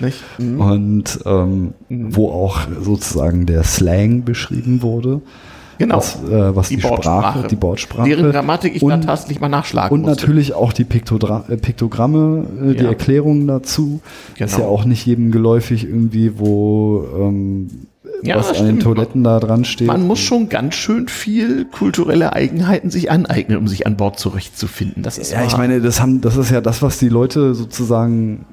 nicht? 0.00 0.22
Mhm. 0.38 0.60
Und 0.60 1.20
ähm, 1.24 1.74
wo 1.88 2.30
auch 2.30 2.60
sozusagen 2.80 3.46
der 3.46 3.62
Slang 3.64 4.24
beschrieben 4.24 4.82
wurde. 4.82 5.20
Genau. 5.78 5.98
Was, 5.98 6.16
äh, 6.24 6.56
was 6.56 6.68
die, 6.70 6.80
Sprache, 6.80 6.94
Bordsprache. 6.94 7.48
die 7.48 7.56
Bordsprache. 7.56 8.08
Deren 8.08 8.32
Grammatik 8.32 8.74
ich 8.76 8.80
dann 8.80 8.92
und, 8.92 9.02
tatsächlich 9.04 9.40
mal 9.40 9.48
nachschlagen 9.50 9.92
und 9.94 10.06
musste. 10.06 10.22
natürlich 10.22 10.54
auch 10.54 10.72
die 10.72 10.84
Piktodra 10.84 11.44
äh, 11.50 11.58
Piktogramme, 11.58 12.46
äh, 12.70 12.74
die 12.74 12.82
Ja. 12.84 12.88
Erklärungen 12.88 13.46
dazu. 13.46 14.00
Ist 14.38 14.38
Genau. 14.38 14.58
ja 14.58 14.64
auch 14.72 14.86
nicht 14.86 15.04
jedem 15.04 15.30
geläufig 15.32 15.84
irgendwie, 15.84 16.38
wo 16.38 17.04
ähm, 17.18 17.68
Ja, 18.22 18.36
was 18.36 18.58
an 18.58 18.66
den. 18.66 18.80
Toiletten 18.80 19.22
da 19.24 19.38
dran 19.40 19.64
steht. 19.64 19.86
Man 19.88 20.06
muss 20.06 20.18
schon 20.20 20.48
ganz 20.48 20.74
schön 20.74 21.08
viel 21.08 21.64
kulturelle 21.66 22.32
Eigenheiten 22.32 22.90
sich 22.90 23.10
aneignen, 23.10 23.58
um 23.58 23.68
sich 23.68 23.86
an 23.86 23.96
Bord 23.96 24.18
zurechtzufinden. 24.18 25.02
Das 25.02 25.18
ist 25.18 25.32
Ja, 25.32 25.44
ich 25.44 25.52
wahr. 25.52 25.58
meine, 25.58 25.80
das 25.80 26.00
haben, 26.00 26.20
das 26.20 26.36
ist 26.36 26.50
ja 26.50 26.60
das, 26.60 26.82
was 26.82 26.98
die 26.98 27.08
Leute 27.08 27.54
sozusagen, 27.54 28.44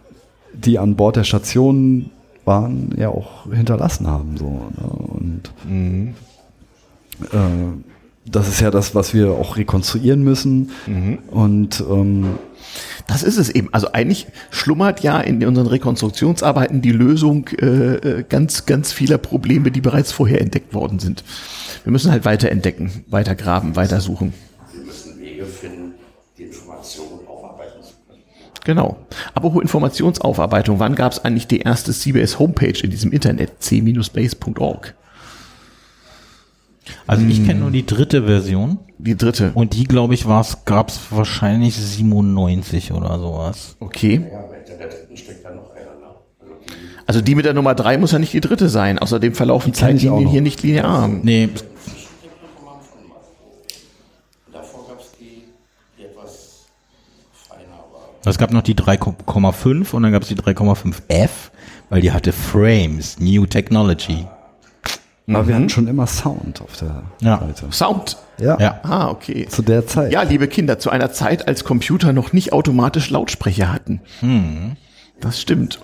die 0.54 0.78
an 0.80 0.96
Bord 0.96 1.16
der 1.16 1.24
Station 1.24 2.10
waren, 2.46 2.94
ja 2.98 3.10
auch 3.10 3.52
hinterlassen 3.52 4.08
haben. 4.08 4.38
So, 4.38 4.46
ne? 4.50 4.88
Und 4.90 5.42
Mhm. 5.68 6.14
äh, 7.32 7.38
das 8.30 8.48
ist 8.48 8.62
ja 8.62 8.72
das, 8.72 8.96
was 8.96 9.14
wir 9.14 9.32
auch 9.32 9.58
rekonstruieren 9.58 10.24
müssen. 10.24 10.70
Mhm. 10.88 11.18
Und 11.32 11.84
ähm, 11.90 12.26
Das 13.08 13.24
ist 13.24 13.38
es 13.38 13.50
eben. 13.50 13.70
Also 13.74 13.92
eigentlich 13.92 14.28
schlummert 14.52 15.02
ja 15.02 15.20
in 15.20 15.46
unseren 15.46 15.68
Rekonstruktionsarbeiten 15.68 16.82
die 16.82 16.92
Lösung 16.92 17.48
äh, 17.60 17.66
äh, 17.66 18.24
ganz, 18.28 18.66
ganz 18.66 18.92
vieler 18.92 19.18
Probleme, 19.18 19.72
die 19.72 19.82
bereits 19.82 20.12
vorher 20.12 20.42
entdeckt 20.42 20.74
worden 20.74 21.00
sind. 21.00 21.24
Wir 21.84 21.92
müssen 21.92 22.12
halt 22.12 22.26
weiter 22.26 22.50
entdecken, 22.50 23.06
weiter 23.08 23.36
graben, 23.36 23.76
weiter 23.76 24.00
suchen. 24.00 24.34
Wir 24.74 24.86
müssen 24.86 25.20
Wege 25.20 25.46
finden, 25.46 25.94
die 26.38 26.44
Informationen 26.44 27.28
aufarbeiten 27.28 27.84
zu 27.84 27.94
können. 28.08 28.22
Genau. 28.64 28.98
Aber 29.34 29.62
Informationsaufarbeitung, 29.62 30.80
wann 30.80 30.96
gab 30.96 31.12
es 31.12 31.24
eigentlich 31.24 31.48
die 31.48 31.60
erste 31.60 31.92
CBS 31.92 32.40
Homepage 32.40 32.80
in 32.82 32.90
diesem 32.90 33.12
Internet? 33.12 33.62
c-base.org. 33.62 34.96
Also 37.08 37.26
ich 37.26 37.46
kenne 37.46 37.62
nur 37.62 37.72
die 37.72 37.86
dritte 37.86 38.24
Version 38.26 38.80
Die 38.98 39.16
dritte. 39.16 39.52
und 39.54 39.74
die, 39.74 39.86
glaube 39.86 40.14
ich, 40.14 40.26
gab 40.26 40.90
es 40.90 41.00
wahrscheinlich 41.12 41.76
97 41.76 42.92
oder 42.92 43.18
sowas. 43.20 43.76
Okay. 43.80 44.20
Ne? 44.20 44.32
Also 44.32 44.50
die 45.10 45.24
Also 47.06 47.22
die 47.22 47.36
mit 47.36 47.46
der 47.46 47.54
Nummer 47.54 47.76
drei 47.76 47.98
muss 47.98 48.12
ja 48.12 48.20
nicht 48.20 48.34
die 48.34 48.40
dritte 48.42 48.70
sein. 48.70 48.98
Außerdem 49.00 49.34
verlaufen 49.34 49.72
auch 49.72 49.76
Zeitlinien 49.76 50.24
noch. 50.24 50.32
hier 50.32 50.42
nicht 50.42 50.64
linear. 50.64 51.08
Nee, 51.08 51.50
davor 54.52 54.88
gab 54.88 55.00
es 55.00 55.12
die, 55.20 55.44
die 55.98 56.04
etwas 56.06 56.66
feiner 57.50 57.62
war. 57.92 58.10
es 58.26 58.38
gab 58.38 58.52
noch 58.52 58.62
die 58.62 58.76
3,5 58.76 59.94
und 59.94 60.04
dann 60.04 60.12
gab 60.12 60.22
es 60.24 60.30
die 60.30 60.36
3,5F, 60.36 61.30
weil 61.90 62.02
die 62.02 62.12
hatte 62.12 62.32
Frames, 62.32 63.20
New 63.20 63.46
Technology. 63.46 64.26
Aber 65.28 65.48
wir 65.48 65.56
hatten 65.56 65.70
schon 65.70 65.88
immer 65.88 66.06
Sound 66.08 66.62
auf 66.62 66.78
der 66.78 67.04
Ja. 67.22 67.40
Seite. 67.40 67.68
Sound. 67.72 68.18
Ja, 68.40 68.60
Ja. 68.60 68.80
Ah, 68.84 69.10
okay. 69.10 69.48
zu 69.48 69.62
der 69.62 69.86
Zeit. 69.88 70.12
Ja, 70.12 70.24
liebe 70.24 70.48
Kinder, 70.48 70.80
zu 70.80 70.90
einer 70.90 71.12
Zeit, 71.12 71.48
als 71.48 71.64
Computer 71.64 72.12
noch 72.14 72.34
nicht 72.34 72.52
automatisch 72.54 73.10
Lautsprecher 73.10 73.72
hatten. 73.72 74.02
Das 75.22 75.40
stimmt. 75.42 75.80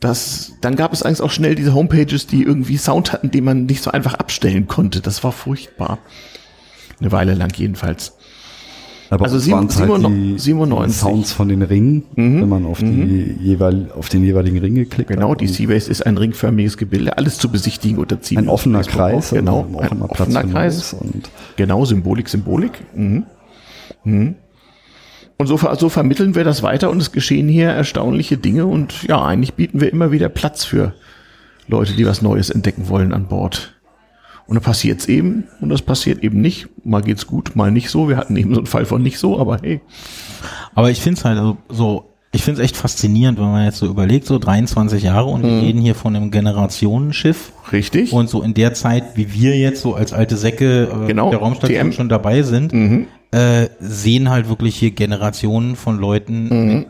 Das, 0.00 0.52
dann 0.60 0.76
gab 0.76 0.92
es 0.92 1.02
eigentlich 1.02 1.22
auch 1.22 1.30
schnell 1.30 1.54
diese 1.54 1.72
Homepages, 1.74 2.26
die 2.26 2.42
irgendwie 2.42 2.76
Sound 2.76 3.12
hatten, 3.12 3.30
den 3.30 3.44
man 3.44 3.64
nicht 3.66 3.82
so 3.82 3.90
einfach 3.90 4.14
abstellen 4.14 4.66
konnte. 4.68 5.00
Das 5.00 5.24
war 5.24 5.32
furchtbar. 5.32 5.98
Eine 7.00 7.10
Weile 7.10 7.34
lang 7.34 7.52
jedenfalls. 7.56 8.12
Aber 9.10 9.24
Also 9.24 9.36
es 9.36 9.50
waren 9.50 9.68
sieben- 9.68 9.90
halt 9.92 10.06
die, 10.06 10.38
97. 10.38 10.94
die 10.94 10.98
Sounds 10.98 11.32
von 11.32 11.48
den 11.48 11.62
Ringen, 11.62 12.04
wenn 12.16 12.48
man 12.48 12.64
auf, 12.64 12.78
die 12.80 13.36
jeweil, 13.40 13.90
auf 13.96 14.08
den 14.08 14.24
jeweiligen 14.24 14.58
Ring 14.58 14.74
geklickt 14.74 15.10
Genau, 15.10 15.32
hat. 15.32 15.40
die 15.40 15.46
Und 15.46 15.52
Seabase 15.52 15.90
ist 15.90 16.06
ein 16.06 16.16
ringförmiges 16.16 16.76
Gebilde, 16.76 17.16
alles 17.18 17.38
zu 17.38 17.50
besichtigen 17.50 17.98
unter 17.98 18.20
Ziel. 18.20 18.38
Ein 18.38 18.48
offener 18.48 18.82
Kreis, 18.82 19.32
also 19.32 19.36
genau, 19.36 19.66
ein 19.80 19.88
immer 19.92 20.08
Platz 20.08 20.20
offener 20.34 20.44
Kreis. 20.44 20.96
Genau, 21.56 21.84
Symbolik, 21.84 22.28
Symbolik. 22.28 22.72
Mhm. 22.94 23.24
Mhm. 24.04 24.34
Und 25.36 25.46
so, 25.48 25.58
so 25.78 25.88
vermitteln 25.88 26.34
wir 26.34 26.44
das 26.44 26.62
weiter 26.62 26.90
und 26.90 26.98
es 27.02 27.12
geschehen 27.12 27.48
hier 27.48 27.68
erstaunliche 27.68 28.36
Dinge 28.38 28.66
und 28.66 29.02
ja, 29.04 29.22
eigentlich 29.24 29.54
bieten 29.54 29.80
wir 29.80 29.92
immer 29.92 30.12
wieder 30.12 30.28
Platz 30.28 30.64
für 30.64 30.94
Leute, 31.66 31.94
die 31.94 32.06
was 32.06 32.22
Neues 32.22 32.50
entdecken 32.50 32.88
wollen 32.88 33.12
an 33.12 33.26
Bord. 33.26 33.73
Und 34.46 34.56
dann 34.56 34.62
passiert's 34.62 35.06
eben 35.06 35.44
und 35.60 35.70
das 35.70 35.80
passiert 35.82 36.22
eben 36.22 36.40
nicht. 36.40 36.68
Mal 36.84 37.00
geht's 37.02 37.26
gut, 37.26 37.56
mal 37.56 37.70
nicht 37.70 37.88
so. 37.88 38.08
Wir 38.08 38.16
hatten 38.18 38.36
eben 38.36 38.52
so 38.54 38.60
einen 38.60 38.66
Fall 38.66 38.84
von 38.84 39.02
nicht 39.02 39.18
so, 39.18 39.38
aber 39.38 39.58
hey. 39.62 39.80
Aber 40.74 40.90
ich 40.90 41.00
finde 41.00 41.18
es 41.18 41.24
halt 41.24 41.38
also 41.38 41.56
so, 41.70 42.10
ich 42.32 42.42
finde 42.42 42.60
es 42.60 42.64
echt 42.64 42.76
faszinierend, 42.76 43.38
wenn 43.38 43.46
man 43.50 43.64
jetzt 43.64 43.78
so 43.78 43.86
überlegt, 43.86 44.26
so 44.26 44.38
23 44.38 45.02
Jahre 45.02 45.26
und 45.30 45.44
wir 45.44 45.62
reden 45.62 45.80
hier 45.80 45.94
von 45.94 46.14
einem 46.14 46.30
Generationenschiff. 46.30 47.52
Richtig. 47.72 48.12
Und 48.12 48.28
so 48.28 48.42
in 48.42 48.52
der 48.54 48.74
Zeit, 48.74 49.16
wie 49.16 49.32
wir 49.32 49.56
jetzt 49.56 49.80
so 49.80 49.94
als 49.94 50.12
alte 50.12 50.36
Säcke 50.36 50.88
äh, 50.92 51.06
Genau, 51.06 51.30
der 51.30 51.38
Raumstation 51.38 51.90
TM. 51.90 51.92
schon 51.92 52.08
dabei 52.10 52.42
sind, 52.42 52.72
äh, 53.30 53.68
sehen 53.80 54.28
halt 54.28 54.48
wirklich 54.48 54.76
hier 54.76 54.90
Generationen 54.90 55.74
von 55.76 55.98
Leuten 55.98 56.66
mit 56.76 56.86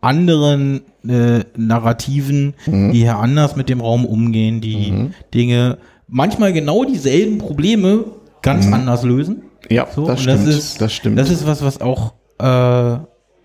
anderen 0.00 0.82
äh, 1.08 1.40
Narrativen, 1.56 2.54
die 2.66 3.00
hier 3.00 3.16
anders 3.18 3.56
mit 3.56 3.68
dem 3.68 3.80
Raum 3.80 4.04
umgehen, 4.04 4.60
die 4.60 5.10
Dinge, 5.34 5.78
manchmal 6.08 6.52
genau 6.52 6.84
dieselben 6.84 7.38
Probleme 7.38 8.04
ganz 8.42 8.70
anders 8.72 9.02
lösen. 9.02 9.42
ja, 9.68 9.86
So, 9.94 10.06
das 10.06 10.22
stimmt. 10.22 10.46
Das 10.46 10.54
ist, 10.54 10.80
das 10.80 10.92
stimmt. 10.92 11.18
Das 11.18 11.30
ist 11.30 11.46
was, 11.46 11.62
was 11.62 11.80
auch 11.80 12.14
äh, 12.38 12.98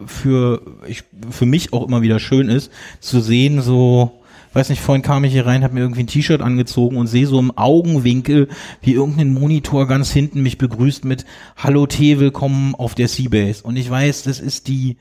für, 0.05 0.61
ich, 0.87 1.03
für 1.29 1.45
mich 1.45 1.73
auch 1.73 1.87
immer 1.87 2.01
wieder 2.01 2.19
schön 2.19 2.49
ist, 2.49 2.71
zu 2.99 3.19
sehen, 3.19 3.61
so, 3.61 4.11
weiß 4.53 4.69
nicht, 4.69 4.81
vorhin 4.81 5.01
kam 5.01 5.23
ich 5.23 5.31
hier 5.33 5.45
rein, 5.45 5.63
habe 5.63 5.73
mir 5.73 5.81
irgendwie 5.81 6.01
ein 6.03 6.07
T-Shirt 6.07 6.41
angezogen 6.41 6.97
und 6.97 7.07
sehe 7.07 7.27
so 7.27 7.39
im 7.39 7.57
Augenwinkel, 7.57 8.47
wie 8.81 8.93
irgendein 8.93 9.33
Monitor 9.33 9.87
ganz 9.87 10.11
hinten 10.11 10.43
mich 10.43 10.57
begrüßt 10.57 11.05
mit 11.05 11.25
Hallo 11.57 11.87
T, 11.87 12.19
willkommen 12.19 12.75
auf 12.75 12.95
der 12.95 13.07
Seabase. 13.07 13.63
Und 13.63 13.75
ich 13.75 13.89
weiß, 13.89 14.23
das 14.23 14.39
ist 14.39 14.67
die 14.67 14.97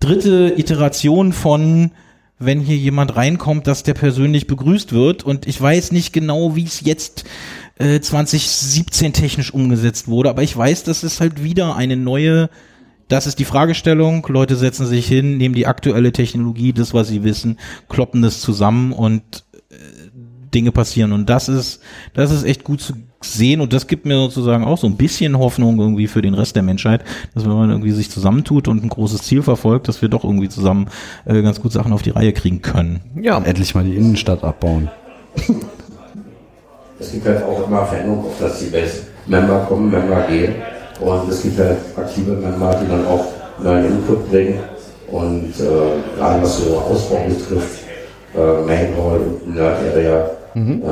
dritte 0.00 0.54
Iteration 0.56 1.32
von 1.32 1.92
wenn 2.40 2.60
hier 2.60 2.76
jemand 2.76 3.14
reinkommt, 3.14 3.66
dass 3.66 3.84
der 3.84 3.94
persönlich 3.94 4.46
begrüßt 4.46 4.92
wird. 4.92 5.22
Und 5.22 5.46
ich 5.46 5.60
weiß 5.60 5.92
nicht 5.92 6.12
genau, 6.12 6.56
wie 6.56 6.64
es 6.64 6.80
jetzt 6.80 7.24
äh, 7.78 8.00
2017 8.00 9.12
technisch 9.12 9.52
umgesetzt 9.52 10.08
wurde, 10.08 10.30
aber 10.30 10.42
ich 10.42 10.56
weiß, 10.56 10.82
dass 10.82 11.02
es 11.02 11.20
halt 11.20 11.44
wieder 11.44 11.76
eine 11.76 11.96
neue, 11.96 12.48
das 13.08 13.26
ist 13.26 13.38
die 13.38 13.44
Fragestellung, 13.44 14.26
Leute 14.28 14.56
setzen 14.56 14.86
sich 14.86 15.06
hin, 15.06 15.36
nehmen 15.36 15.54
die 15.54 15.66
aktuelle 15.66 16.12
Technologie, 16.12 16.72
das, 16.72 16.94
was 16.94 17.08
sie 17.08 17.22
wissen, 17.24 17.58
kloppen 17.88 18.22
das 18.22 18.40
zusammen 18.40 18.92
und 18.92 19.44
äh, 19.70 19.76
Dinge 20.54 20.72
passieren. 20.72 21.12
Und 21.12 21.28
das 21.28 21.50
ist, 21.50 21.80
das 22.14 22.30
ist 22.30 22.44
echt 22.44 22.64
gut 22.64 22.80
zu 22.80 22.94
sehen 23.22 23.60
und 23.60 23.72
das 23.72 23.86
gibt 23.86 24.06
mir 24.06 24.16
sozusagen 24.16 24.64
auch 24.64 24.78
so 24.78 24.86
ein 24.86 24.96
bisschen 24.96 25.38
Hoffnung 25.38 25.78
irgendwie 25.78 26.06
für 26.06 26.22
den 26.22 26.34
Rest 26.34 26.56
der 26.56 26.62
Menschheit, 26.62 27.04
dass 27.34 27.44
wenn 27.44 27.52
man 27.52 27.70
irgendwie 27.70 27.90
sich 27.90 28.10
zusammentut 28.10 28.66
und 28.66 28.82
ein 28.82 28.88
großes 28.88 29.22
Ziel 29.22 29.42
verfolgt, 29.42 29.88
dass 29.88 30.00
wir 30.00 30.08
doch 30.08 30.24
irgendwie 30.24 30.48
zusammen 30.48 30.88
äh, 31.26 31.42
ganz 31.42 31.60
gut 31.60 31.72
Sachen 31.72 31.92
auf 31.92 32.02
die 32.02 32.10
Reihe 32.10 32.32
kriegen 32.32 32.62
können. 32.62 33.00
ja, 33.20 33.38
endlich 33.38 33.74
mal 33.74 33.84
die 33.84 33.96
Innenstadt 33.96 34.42
abbauen. 34.42 34.88
Es 36.98 37.12
gibt 37.12 37.26
halt 37.26 37.42
auch 37.44 37.66
immer 37.66 37.86
Veränderungen, 37.86 38.26
auf 38.26 38.38
dass 38.38 38.58
die 38.58 38.66
Best 38.66 39.04
Member 39.26 39.66
kommen, 39.68 39.90
Member 39.90 40.26
gehen. 40.28 40.54
Und 41.00 41.30
es 41.30 41.42
gibt 41.42 41.58
halt 41.58 41.78
aktive 41.96 42.32
Member, 42.32 42.78
die 42.82 42.88
dann 42.88 43.06
auch 43.06 43.24
neuen 43.62 43.86
Input 43.86 44.30
bringen. 44.30 44.58
Und 45.10 45.52
äh, 45.58 46.16
gerade 46.16 46.42
was 46.42 46.58
so 46.58 46.76
Ausbau 46.76 47.24
betrifft, 47.26 47.80
äh, 48.34 48.66
Main 48.66 48.94
Hall 48.96 49.20
und 49.20 49.54
Nerd 49.54 49.78
Area, 49.92 50.30
ähm, 50.54 50.82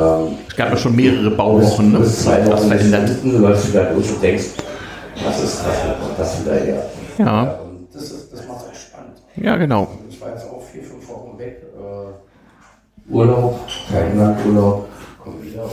es 0.48 0.56
gab 0.56 0.70
ja 0.70 0.76
schon 0.76 0.96
mehrere 0.96 1.30
Bauwochen, 1.30 1.92
ne? 1.92 1.98
bis 2.00 2.22
zwei 2.24 2.40
Das 2.40 2.50
Wochen 2.50 2.68
verändert. 2.68 3.09
Stunden 3.18 3.42
läufst 3.42 3.68
du 3.68 3.72
da 3.72 3.84
durch 3.84 4.11
und 4.11 4.22
denkst, 4.22 4.46
was 5.24 5.42
ist 5.42 5.62
das, 5.64 5.76
das 6.16 6.40
wieder 6.44 6.54
her? 6.54 6.82
Ja, 7.18 7.42
Und 7.62 7.88
das, 7.92 8.02
ist, 8.04 8.32
das 8.32 8.46
macht 8.46 8.66
es 8.72 8.80
spannend. 8.82 9.16
ja, 9.36 9.56
genau. 9.56 9.88
Ich 10.09 10.20
war 10.20 10.28
jetzt 10.30 10.44
auch 10.44 10.62
vier, 10.62 10.82
fünf 10.84 11.09
Wochen 11.09 11.36
weg. 11.38 11.62
Äh, 11.76 13.12
Urlaub, 13.12 13.61
kein 13.90 14.16
Urlaub, 14.46 14.88
komm 15.24 15.42
wieder. 15.42 15.64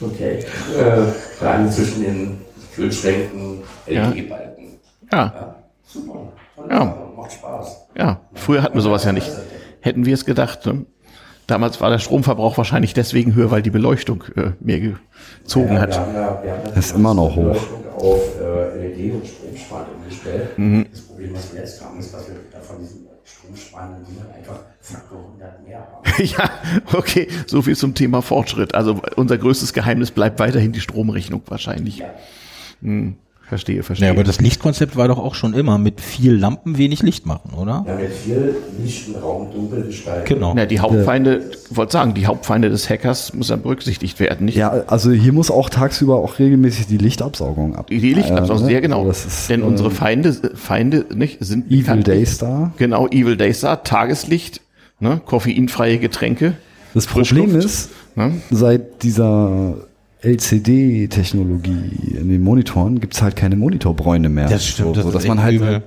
okay. 0.00 0.44
Äh, 0.76 1.02
gerade 1.40 1.70
zwischen 1.70 2.02
den 2.02 2.40
Kühlschränken, 2.74 3.62
Ja. 3.86 4.08
LED-Balken. 4.08 4.78
Ja, 5.12 5.54
Super. 5.86 6.32
Ja. 6.70 6.96
Macht 7.16 7.32
Spaß. 7.32 7.86
ja. 7.96 8.20
Früher 8.34 8.62
hatten 8.62 8.74
wir 8.74 8.82
sowas 8.82 9.04
ja 9.04 9.12
nicht. 9.12 9.30
Hätten 9.80 10.06
wir 10.06 10.14
es 10.14 10.24
gedacht. 10.24 10.64
Ne? 10.66 10.86
Damals 11.46 11.80
war 11.80 11.90
der 11.90 11.98
Stromverbrauch 11.98 12.56
wahrscheinlich 12.56 12.94
deswegen 12.94 13.34
höher, 13.34 13.50
weil 13.50 13.62
die 13.62 13.70
Beleuchtung 13.70 14.24
äh, 14.36 14.52
mehr 14.60 14.80
gezogen 14.80 15.78
hat. 15.80 15.90
Wir 15.90 16.00
haben 16.00 16.14
ja, 16.14 16.22
haben 16.26 16.44
ja 16.44 16.78
Ist 16.78 16.94
immer 16.94 17.14
noch 17.14 17.34
hoch. 17.34 17.56
Auf 17.96 18.40
äh, 18.40 18.88
LED 18.88 19.14
und 19.14 19.26
Stromsparen 19.26 19.86
umgestellt. 20.00 20.58
Mhm. 20.58 20.86
Das 20.90 21.00
Problem, 21.02 21.34
was 21.34 21.52
wir 21.52 21.60
jetzt 21.60 21.84
haben, 21.84 21.98
ist, 21.98 22.14
dass 22.14 22.28
wir 22.28 22.36
davon 22.52 22.76
diesen 22.80 23.06
stromsparenden 23.24 24.04
Dingen 24.04 24.26
einfach 24.36 24.60
Faktor 24.80 25.18
100 25.18 25.66
mehr 25.66 25.78
haben. 25.78 26.02
Ja, 26.24 26.50
okay, 26.92 27.28
so 27.46 27.62
viel 27.62 27.76
zum 27.76 27.94
Thema 27.94 28.22
Fortschritt. 28.22 28.74
Also 28.74 29.00
unser 29.16 29.38
größtes 29.38 29.72
Geheimnis 29.72 30.10
bleibt 30.10 30.38
weiterhin 30.38 30.72
die 30.72 30.80
Stromrechnung 30.80 31.42
wahrscheinlich. 31.46 32.02
Hm, 32.82 33.16
verstehe, 33.52 33.82
verstehe. 33.82 34.06
Ja, 34.06 34.14
aber 34.14 34.24
das 34.24 34.40
Lichtkonzept 34.40 34.96
war 34.96 35.08
doch 35.08 35.18
auch 35.18 35.34
schon 35.34 35.52
immer 35.52 35.76
mit 35.76 36.00
viel 36.00 36.32
Lampen 36.32 36.78
wenig 36.78 37.02
Licht 37.02 37.26
machen, 37.26 37.52
oder? 37.52 37.84
Ja, 37.86 37.96
mit 37.96 38.10
viel 38.10 38.56
Licht 38.82 39.08
im 39.08 39.16
Raum 39.16 39.52
dunkel 39.52 39.82
gestalten. 39.82 40.24
Genau. 40.26 40.56
ja, 40.56 40.64
die 40.64 40.80
Hauptfeinde, 40.80 41.50
ich 41.68 41.76
wollte 41.76 41.92
sagen, 41.92 42.14
die 42.14 42.26
Hauptfeinde 42.26 42.70
des 42.70 42.88
Hackers 42.88 43.34
muss 43.34 43.48
dann 43.48 43.60
berücksichtigt 43.60 44.20
werden, 44.20 44.46
nicht? 44.46 44.56
Ja, 44.56 44.70
also 44.86 45.10
hier 45.10 45.34
muss 45.34 45.50
auch 45.50 45.68
tagsüber 45.68 46.16
auch 46.16 46.38
regelmäßig 46.38 46.86
die 46.86 46.96
Lichtabsaugung 46.96 47.76
ab. 47.76 47.88
Die 47.88 48.00
die 48.00 48.14
Lichtabsaugung, 48.14 48.62
ne? 48.62 48.68
sehr 48.70 48.80
genau. 48.80 49.06
Das 49.06 49.26
ist, 49.26 49.50
Denn 49.50 49.60
äh, 49.60 49.64
unsere 49.64 49.90
Feinde, 49.90 50.32
Feinde 50.54 51.04
nicht, 51.14 51.44
sind 51.44 51.70
Evil 51.70 52.02
Daystar. 52.02 52.72
Genau, 52.78 53.06
Evil 53.08 53.36
Daystar, 53.36 53.84
Tageslicht, 53.84 54.62
ne, 54.98 55.20
koffeinfreie 55.26 55.98
Getränke. 55.98 56.54
Das 56.94 57.06
Problem 57.06 57.54
ist, 57.54 57.90
ne? 58.16 58.40
seit 58.50 59.02
dieser 59.02 59.76
LCD-Technologie 60.22 62.16
in 62.18 62.28
den 62.28 62.42
Monitoren 62.42 63.00
gibt's 63.00 63.22
halt 63.22 63.36
keine 63.36 63.56
Monitorbräune 63.56 64.28
mehr. 64.28 64.48
Das 64.48 64.66
stimmt, 64.66 64.88
So, 64.88 64.94
das 64.94 65.04
so, 65.04 65.10
dass 65.10 65.26
man 65.26 65.42
halt 65.42 65.56
übel. 65.56 65.82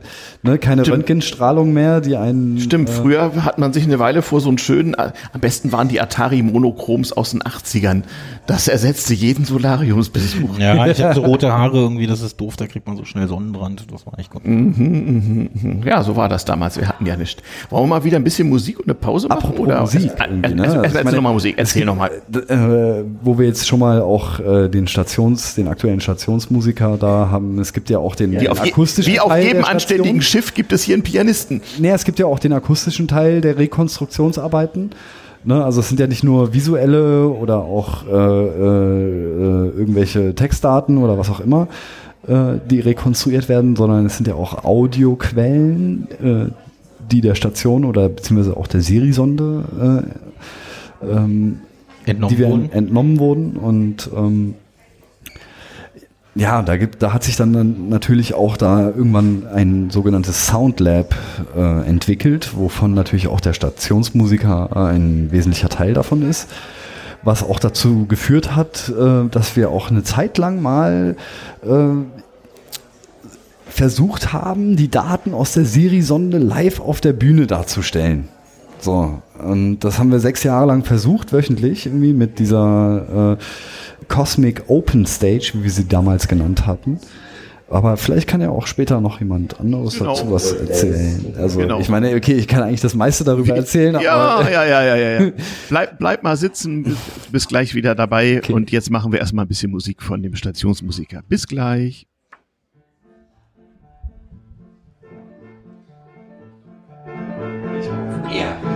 Ne, 0.46 0.58
keine 0.58 0.84
Stimmt. 0.84 0.98
Röntgenstrahlung 0.98 1.74
mehr, 1.74 2.02
die 2.02 2.16
einen. 2.16 2.60
Stimmt, 2.60 2.90
äh, 2.90 2.92
früher 2.92 3.44
hat 3.44 3.58
man 3.58 3.74
sich 3.74 3.84
eine 3.84 4.00
Weile 4.00 4.22
vor 4.22 4.42
so 4.42 4.50
einen 4.50 4.58
schönen, 4.58 4.94
äh, 4.94 5.12
am 5.34 5.42
besten 5.42 5.72
waren 5.72 5.88
die 5.88 6.00
Atari 6.02 6.42
Monochroms 6.42 7.14
aus 7.14 7.32
den 7.32 7.42
80ern. 7.42 8.04
Das 8.48 8.68
ersetzte 8.68 9.14
jeden 9.14 9.46
Solariumsbesuch. 9.46 10.60
Ja, 10.60 10.86
ich 10.88 11.02
habe 11.02 11.16
so 11.16 11.22
rote 11.22 11.52
Haare 11.52 11.78
irgendwie, 11.78 12.08
das 12.08 12.22
ist 12.22 12.40
doof, 12.40 12.56
da 12.56 12.68
kriegt 12.68 12.88
man 12.88 12.96
so 12.98 13.06
schnell 13.06 13.28
Sonnenbrand. 13.28 13.88
Das 13.92 14.06
war 14.06 14.18
echt 14.20 14.30
gut. 14.32 14.44
Ja, 15.86 16.04
so 16.04 16.16
war 16.16 16.30
das 16.30 16.46
damals. 16.46 16.78
Wir 16.78 16.88
hatten 16.88 17.06
ja 17.06 17.16
nicht. 17.18 17.42
Wollen 17.70 17.84
wir 17.84 17.88
mal 17.88 18.04
wieder 18.04 18.18
ein 18.18 18.24
bisschen 18.24 18.50
Musik 18.50 18.80
und 18.80 18.86
eine 18.86 18.94
Pause 18.94 19.28
machen? 19.28 19.40
Apropos 19.40 19.60
oder? 19.60 19.82
Musik 19.82 20.12
Äh, 20.20 20.48
äh, 20.48 20.54
ne? 20.54 20.64
Also 20.64 20.82
Erzähl 20.82 21.16
nochmal 21.16 21.34
Musik, 21.34 21.56
erzähl 21.58 21.86
nochmal. 21.86 22.12
Äh, 22.34 23.04
wo 23.22 23.38
wir 23.38 23.48
jetzt 23.48 23.68
schon 23.68 23.80
mal 23.80 24.02
auch 24.02 24.40
äh, 24.40 24.70
den 24.70 24.88
Stations, 24.88 25.56
den 25.56 25.68
aktuellen 25.68 26.00
Stationsmusiker 26.02 26.98
da 26.98 27.30
haben. 27.32 27.60
Es 27.60 27.74
gibt 27.74 27.90
ja 27.90 28.00
auch 28.00 28.16
den, 28.16 28.32
Wie 28.32 28.38
den 28.38 28.50
auf, 28.50 28.64
je, 28.64 28.72
akustischen 28.72 29.14
wie 29.14 29.20
auf 29.20 29.36
jedem 29.36 29.62
der 29.62 29.70
anständigen 29.70 30.22
Station. 30.22 30.35
Schiff 30.36 30.54
gibt 30.54 30.74
es 30.74 30.84
hier 30.84 30.96
einen 30.96 31.04
Pianisten. 31.04 31.62
Nee, 31.80 31.92
es 31.92 32.04
gibt 32.04 32.20
ja 32.20 32.26
auch 32.26 32.40
den 32.40 32.52
akustischen 32.52 33.08
Teil 33.08 33.40
der 33.40 33.58
Rekonstruktionsarbeiten. 33.58 34.90
Ne, 35.46 35.64
also 35.64 35.80
es 35.80 35.88
sind 35.88 35.98
ja 35.98 36.08
nicht 36.08 36.26
nur 36.26 36.54
visuelle 36.54 37.30
oder 37.30 37.60
auch 37.60 38.06
äh, 38.06 38.10
äh, 38.10 38.18
äh, 38.18 39.80
irgendwelche 39.80 40.36
Textdaten 40.36 40.98
oder 40.98 41.18
was 41.18 41.30
auch 41.30 41.40
immer, 41.40 41.70
äh, 42.28 42.56
die 42.70 42.82
rekonstruiert 42.82 43.48
werden, 43.48 43.78
sondern 43.78 44.06
es 44.08 44.18
sind 44.18 44.28
ja 44.28 44.36
auch 44.36 44.66
Audioquellen, 44.66 46.10
äh, 46.22 46.52
die 47.10 47.22
der 47.22 47.36
Station 47.36 47.86
oder 47.86 48.10
beziehungsweise 48.10 48.58
auch 48.58 48.68
der 48.68 48.82
Siri-Sonde 48.82 50.04
äh, 51.02 51.16
ähm, 51.16 51.60
Entnommen 52.06 52.36
die 52.36 52.40
wir 52.40 52.50
wurden. 52.50 52.72
entnommen 52.74 53.20
wurden 53.20 53.56
und 53.56 54.10
ähm, 54.14 54.56
ja, 56.36 56.62
da 56.62 56.76
gibt, 56.76 57.02
da 57.02 57.14
hat 57.14 57.24
sich 57.24 57.38
dann, 57.38 57.88
natürlich 57.88 58.34
auch 58.34 58.58
da 58.58 58.90
irgendwann 58.90 59.48
ein 59.48 59.90
sogenanntes 59.90 60.48
Soundlab 60.48 61.16
äh, 61.56 61.88
entwickelt, 61.88 62.52
wovon 62.58 62.94
natürlich 62.94 63.30
auch 63.30 63.40
der 63.40 63.54
Stationsmusiker 63.54 64.70
äh, 64.76 64.80
ein 64.96 65.32
wesentlicher 65.32 65.70
Teil 65.70 65.94
davon 65.94 66.30
ist. 66.30 66.50
Was 67.24 67.42
auch 67.42 67.58
dazu 67.58 68.06
geführt 68.06 68.54
hat, 68.54 68.90
äh, 68.90 69.30
dass 69.30 69.56
wir 69.56 69.70
auch 69.70 69.90
eine 69.90 70.04
Zeit 70.04 70.38
lang 70.38 70.62
mal 70.62 71.16
äh, 71.64 71.68
versucht 73.66 74.34
haben, 74.34 74.76
die 74.76 74.90
Daten 74.90 75.34
aus 75.34 75.54
der 75.54 75.64
Siri-Sonde 75.64 76.38
live 76.38 76.82
auf 76.82 77.00
der 77.00 77.14
Bühne 77.14 77.48
darzustellen. 77.48 78.28
So, 78.80 79.22
und 79.40 79.80
das 79.80 80.00
haben 80.00 80.12
wir 80.12 80.20
sechs 80.20 80.44
Jahre 80.44 80.68
lang 80.68 80.84
versucht, 80.84 81.34
wöchentlich, 81.34 81.86
irgendwie 81.86 82.14
mit 82.14 82.40
dieser 82.40 83.38
äh, 83.40 83.44
Cosmic 84.08 84.64
Open 84.68 85.06
Stage, 85.06 85.52
wie 85.54 85.64
wir 85.64 85.72
sie 85.72 85.88
damals 85.88 86.28
genannt 86.28 86.66
hatten. 86.66 87.00
Aber 87.68 87.98
vielleicht 87.98 88.28
kann 88.28 88.42
ja 88.42 88.52
auch 88.52 88.68
später 88.68 89.02
noch 89.02 89.20
jemand 89.20 89.60
anderes 89.60 89.98
Genau. 89.98 90.14
dazu 90.14 90.32
was 90.32 90.52
erzählen. 90.52 91.34
Also 91.38 91.60
Genau. 91.60 91.80
ich 91.80 91.90
meine, 91.90 92.16
okay, 92.16 92.34
ich 92.34 92.48
kann 92.48 92.62
eigentlich 92.62 92.82
das 92.82 92.94
meiste 92.94 93.24
darüber 93.24 93.56
erzählen, 93.56 94.00
Ja, 94.00 94.14
aber 94.14 94.52
ja, 94.52 94.64
ja, 94.66 94.84
ja, 94.84 94.96
ja. 94.96 95.22
ja. 95.24 95.32
Bleib, 95.70 95.98
bleib 95.98 96.22
mal 96.24 96.38
sitzen, 96.38 96.84
bis, 96.84 96.96
bis 97.32 97.48
gleich 97.48 97.74
wieder 97.74 97.96
dabei. 97.96 98.42
Und 98.52 98.70
jetzt 98.72 98.92
machen 98.92 99.12
wir 99.12 99.20
erstmal 99.20 99.46
ein 99.46 99.48
bisschen 99.48 99.72
Musik 99.72 100.04
von 100.04 100.22
dem 100.22 100.36
Stationsmusiker. 100.36 101.22
Bis 101.28 101.48
gleich. 101.48 102.06
Ja. 108.32 108.75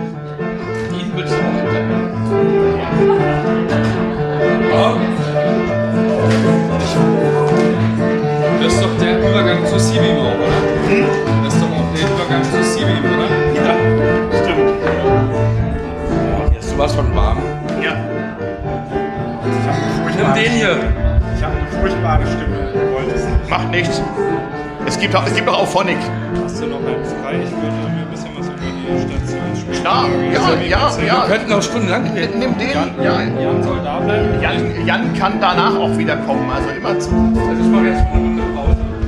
Zu 9.70 9.78
Sibim 9.78 10.18
auch, 10.18 10.34
oder? 10.34 10.58
Das 11.44 11.54
ist 11.54 11.62
doch 11.62 11.70
auch 11.70 11.94
der 11.94 12.02
Übergang 12.10 12.42
zu 12.42 12.62
Sibim, 12.64 13.04
oder? 13.06 13.28
Ja, 13.54 13.74
stimmt. 14.42 14.70
Hier 16.50 16.58
ist 16.58 16.70
sowas 16.70 16.92
von 16.92 17.14
warm. 17.14 17.38
Ja. 17.80 17.94
Nimm 20.16 20.34
den 20.34 20.52
hier. 20.52 20.76
Ich 21.36 21.44
habe 21.44 21.54
eine 21.56 21.80
furchtbare 21.80 22.26
Stimme. 22.26 22.72
Du 22.72 22.92
wolltest 22.92 23.28
nicht. 23.28 23.48
Macht 23.50 23.70
nichts. 23.70 24.02
Es 24.86 24.98
gibt 24.98 25.14
auch, 25.14 25.24
es 25.24 25.34
gibt 25.36 25.48
auch 25.48 25.60
Auphonic. 25.60 25.98
Hast 26.42 26.60
du 26.60 26.66
noch 26.66 26.78
einen 26.78 27.04
frei? 27.04 27.38
Ich 27.44 27.50
würde 27.52 27.76
mir 27.94 28.02
ein 28.02 28.10
bisschen 28.10 28.30
was 28.36 28.46
über 28.46 28.56
die 28.58 29.00
Station 29.02 29.40
spielen. 29.54 29.84
Ja, 29.84 30.04
ja, 30.32 30.80
ja, 30.90 30.98
Wir 30.98 31.06
ja. 31.06 31.24
könnten 31.28 31.52
auch 31.52 31.62
stundenlang 31.62 32.12
reden. 32.12 32.40
Nimm 32.40 32.58
den. 32.58 32.70
Ja. 32.70 33.20
Jan 33.20 33.62
soll 33.62 33.78
da 33.84 34.00
bleiben. 34.00 34.42
Jan, 34.42 34.84
Jan 34.84 35.14
kann 35.14 35.34
danach 35.40 35.76
auch 35.76 35.96
wieder 35.96 36.16
kommen, 36.16 36.50
also 36.50 36.70
immer 36.70 36.98
zu. 36.98 37.10
Also 37.48 37.62
ich 37.62 37.68
mache 37.68 37.86
jetzt 37.86 38.00
eine 38.00 38.20
Runde 38.20 38.42
Pause. 38.56 38.99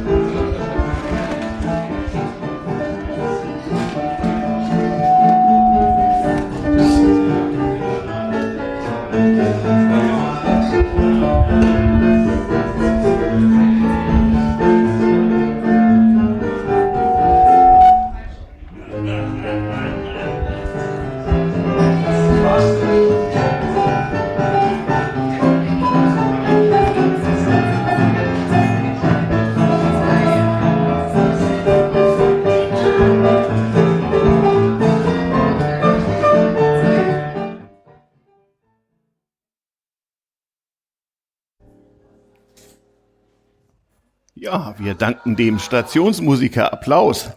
Ja, 44.53 44.75
wir 44.77 44.93
danken 44.93 45.35
dem 45.35 45.59
Stationsmusiker. 45.59 46.75
Applaus. 46.75 47.31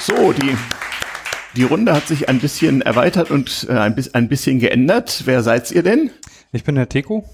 So, 0.00 0.32
die, 0.32 0.56
die 1.54 1.62
Runde 1.62 1.94
hat 1.94 2.08
sich 2.08 2.28
ein 2.28 2.40
bisschen 2.40 2.82
erweitert 2.82 3.30
und 3.30 3.68
äh, 3.70 3.74
ein, 3.74 3.94
bis, 3.94 4.14
ein 4.14 4.28
bisschen 4.28 4.58
geändert. 4.58 5.22
Wer 5.26 5.44
seid 5.44 5.70
ihr 5.70 5.84
denn? 5.84 6.10
Ich 6.50 6.64
bin 6.64 6.74
der 6.74 6.88
Teko. 6.88 7.24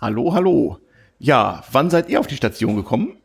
Hallo, 0.00 0.32
hallo. 0.32 0.78
Ja, 1.18 1.62
wann 1.70 1.90
seid 1.90 2.08
ihr 2.08 2.18
auf 2.18 2.26
die 2.26 2.36
Station 2.36 2.76
gekommen? 2.76 3.18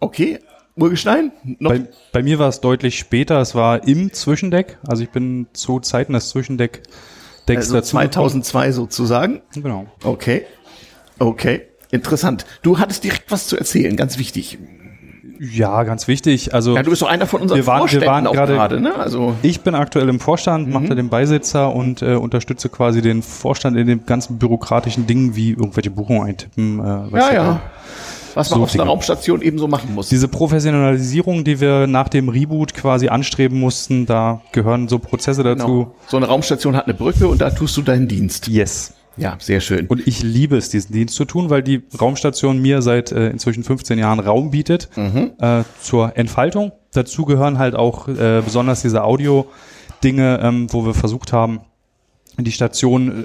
Okay, 0.00 0.40
Urgestein? 0.74 1.30
Bei, 1.60 1.86
bei 2.10 2.24
mir 2.24 2.40
war 2.40 2.48
es 2.48 2.60
deutlich 2.60 2.98
später. 2.98 3.40
Es 3.40 3.54
war 3.54 3.86
im 3.86 4.12
Zwischendeck. 4.12 4.76
Also 4.88 5.04
ich 5.04 5.10
bin 5.10 5.46
zu 5.52 5.78
Zeiten 5.78 6.14
des 6.14 6.30
Zwischendeck 6.30 6.82
Decks 7.48 7.66
also 7.66 7.74
dazu. 7.74 7.90
2002 7.90 8.72
sozusagen? 8.72 9.42
Genau. 9.54 9.86
Okay, 10.02 10.44
okay, 11.18 11.62
interessant. 11.90 12.44
Du 12.62 12.78
hattest 12.78 13.04
direkt 13.04 13.30
was 13.30 13.46
zu 13.46 13.56
erzählen, 13.56 13.96
ganz 13.96 14.18
wichtig. 14.18 14.58
Ja, 15.38 15.82
ganz 15.82 16.08
wichtig. 16.08 16.54
Also 16.54 16.74
Ja, 16.74 16.82
du 16.82 16.90
bist 16.90 17.02
doch 17.02 17.08
einer 17.08 17.26
von 17.26 17.42
unseren 17.42 17.58
wir 17.58 17.66
waren, 17.66 17.76
wir 17.76 17.80
Vorständen 17.80 18.06
waren 18.06 18.26
auch 18.26 18.32
gerade, 18.32 18.80
ne? 18.80 18.94
Also 18.94 19.34
ich 19.42 19.60
bin 19.60 19.74
aktuell 19.74 20.08
im 20.08 20.20
Vorstand, 20.20 20.68
mache 20.68 20.86
da 20.86 20.94
den 20.94 21.08
Beisitzer 21.08 21.74
und 21.74 22.02
äh, 22.02 22.14
unterstütze 22.14 22.68
quasi 22.68 23.02
den 23.02 23.22
Vorstand 23.22 23.76
in 23.76 23.86
den 23.86 24.06
ganzen 24.06 24.38
bürokratischen 24.38 25.06
Dingen 25.06 25.36
wie 25.36 25.50
irgendwelche 25.50 25.90
Buchungen 25.90 26.22
eintippen. 26.26 26.80
Äh, 26.80 27.18
ja, 27.18 27.32
ja. 27.32 27.52
auch. 27.52 27.60
Was 28.36 28.50
man 28.50 28.60
So 28.60 28.64
auf 28.64 28.74
einer. 28.74 28.84
Raumstation 28.84 29.42
eben 29.42 29.58
so 29.58 29.66
machen 29.66 29.94
muss. 29.94 30.08
Diese 30.10 30.28
Professionalisierung, 30.28 31.42
die 31.42 31.58
wir 31.60 31.86
nach 31.86 32.08
dem 32.08 32.28
Reboot 32.28 32.74
quasi 32.74 33.08
anstreben 33.08 33.58
mussten, 33.58 34.06
da 34.06 34.42
gehören 34.52 34.86
so 34.88 34.98
Prozesse 35.00 35.42
dazu. 35.42 35.66
Genau. 35.66 35.94
So 36.06 36.16
eine 36.18 36.26
Raumstation 36.26 36.76
hat 36.76 36.84
eine 36.84 36.94
Brücke 36.94 37.26
und 37.26 37.40
da 37.40 37.50
tust 37.50 37.76
du 37.76 37.82
deinen 37.82 38.06
Dienst. 38.08 38.46
Yes. 38.48 38.92
Ja, 39.18 39.36
sehr 39.40 39.60
schön. 39.60 39.86
Und 39.86 40.06
ich 40.06 40.22
liebe 40.22 40.58
es, 40.58 40.68
diesen 40.68 40.92
Dienst 40.92 41.14
zu 41.14 41.24
tun, 41.24 41.48
weil 41.48 41.62
die 41.62 41.82
Raumstation 41.98 42.60
mir 42.60 42.82
seit 42.82 43.12
äh, 43.12 43.30
inzwischen 43.30 43.64
15 43.64 43.98
Jahren 43.98 44.20
Raum 44.20 44.50
bietet 44.50 44.90
Mhm. 44.94 45.32
äh, 45.40 45.62
zur 45.80 46.18
Entfaltung. 46.18 46.72
Dazu 46.92 47.24
gehören 47.24 47.58
halt 47.58 47.74
auch 47.74 48.08
äh, 48.08 48.42
besonders 48.44 48.82
diese 48.82 49.02
Audio-Dinge, 49.04 50.40
ähm, 50.42 50.66
wo 50.70 50.84
wir 50.84 50.92
versucht 50.92 51.32
haben, 51.32 51.60
die 52.38 52.52
Station 52.52 53.24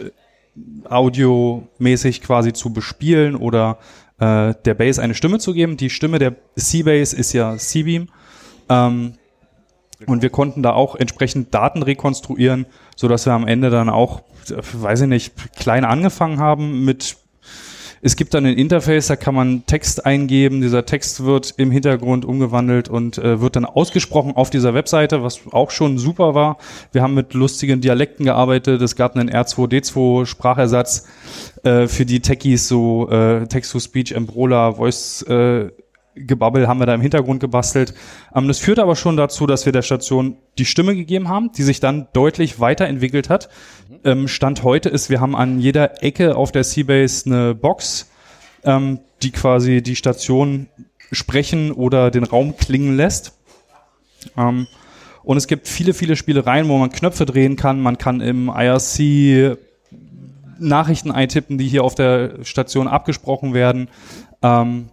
äh, 0.55 0.87
audiomäßig 0.89 2.21
quasi 2.21 2.53
zu 2.53 2.71
bespielen 2.71 3.35
oder 3.35 3.77
äh, 4.21 4.53
der 4.65 4.75
Base 4.75 5.01
eine 5.01 5.15
Stimme 5.15 5.39
zu 5.39 5.53
geben. 5.53 5.75
Die 5.75 5.89
Stimme 5.89 6.19
der 6.19 6.35
C-Base 6.55 7.15
ist 7.15 7.33
ja 7.33 7.57
C-Beam. 7.57 8.07
Ähm, 8.69 9.13
und 10.07 10.21
wir 10.21 10.29
konnten 10.29 10.63
da 10.63 10.73
auch 10.73 10.95
entsprechend 10.95 11.53
Daten 11.53 11.83
rekonstruieren, 11.83 12.65
so 12.95 13.07
dass 13.07 13.25
wir 13.25 13.33
am 13.33 13.47
Ende 13.47 13.69
dann 13.69 13.89
auch, 13.89 14.21
äh, 14.49 14.61
weiß 14.73 15.01
ich 15.01 15.07
nicht, 15.07 15.55
klein 15.55 15.83
angefangen 15.83 16.39
haben 16.39 16.85
mit 16.85 17.17
es 18.01 18.15
gibt 18.15 18.33
dann 18.33 18.45
ein 18.45 18.57
Interface, 18.57 19.07
da 19.07 19.15
kann 19.15 19.35
man 19.35 19.65
Text 19.67 20.05
eingeben. 20.05 20.61
Dieser 20.61 20.85
Text 20.85 21.23
wird 21.23 21.53
im 21.57 21.69
Hintergrund 21.69 22.25
umgewandelt 22.25 22.89
und 22.89 23.17
äh, 23.19 23.41
wird 23.41 23.55
dann 23.55 23.65
ausgesprochen 23.65 24.35
auf 24.35 24.49
dieser 24.49 24.73
Webseite, 24.73 25.21
was 25.21 25.41
auch 25.51 25.69
schon 25.69 25.99
super 25.99 26.33
war. 26.33 26.57
Wir 26.91 27.03
haben 27.03 27.13
mit 27.13 27.33
lustigen 27.33 27.79
Dialekten 27.79 28.25
gearbeitet. 28.25 28.81
Es 28.81 28.95
gab 28.95 29.15
einen 29.15 29.29
R2D2 29.29 30.25
Sprachersatz 30.25 31.07
äh, 31.63 31.87
für 31.87 32.05
die 32.05 32.21
Techies, 32.21 32.67
so 32.67 33.07
äh, 33.09 33.45
Text-to-Speech, 33.45 34.13
Embrola, 34.13 34.73
Voice 34.73 35.21
äh, 35.23 35.69
Gebabbel 36.15 36.67
haben 36.67 36.79
wir 36.79 36.85
da 36.85 36.93
im 36.93 37.01
Hintergrund 37.01 37.39
gebastelt. 37.39 37.93
Ähm, 38.35 38.47
das 38.47 38.59
führt 38.59 38.79
aber 38.79 38.95
schon 38.95 39.17
dazu, 39.17 39.47
dass 39.47 39.65
wir 39.65 39.73
der 39.73 39.81
Station 39.81 40.37
die 40.57 40.65
Stimme 40.65 40.95
gegeben 40.95 41.29
haben, 41.29 41.51
die 41.51 41.63
sich 41.63 41.79
dann 41.79 42.07
deutlich 42.13 42.59
weiterentwickelt 42.59 43.29
hat. 43.29 43.49
Ähm, 44.03 44.27
Stand 44.27 44.63
heute 44.63 44.89
ist, 44.89 45.09
wir 45.09 45.21
haben 45.21 45.35
an 45.35 45.59
jeder 45.59 46.03
Ecke 46.03 46.35
auf 46.35 46.51
der 46.51 46.63
Seabase 46.63 47.25
eine 47.25 47.55
Box, 47.55 48.09
ähm, 48.63 48.99
die 49.21 49.31
quasi 49.31 49.81
die 49.81 49.95
Station 49.95 50.67
sprechen 51.11 51.71
oder 51.71 52.11
den 52.11 52.23
Raum 52.23 52.55
klingen 52.57 52.95
lässt. 52.95 53.37
Und 54.35 55.37
es 55.37 55.47
gibt 55.47 55.67
viele, 55.67 55.93
viele 55.93 56.15
Spielereien, 56.15 56.69
wo 56.69 56.77
man 56.77 56.89
Knöpfe 56.89 57.25
drehen 57.25 57.57
kann. 57.57 57.81
Man 57.81 57.97
kann 57.97 58.21
im 58.21 58.47
IRC 58.47 59.57
Nachrichten 60.61 61.11
eintippen, 61.11 61.57
die 61.57 61.67
hier 61.67 61.83
auf 61.83 61.95
der 61.95 62.43
Station 62.43 62.87
abgesprochen 62.87 63.53
werden. 63.53 63.89
Ähm, 64.41 64.89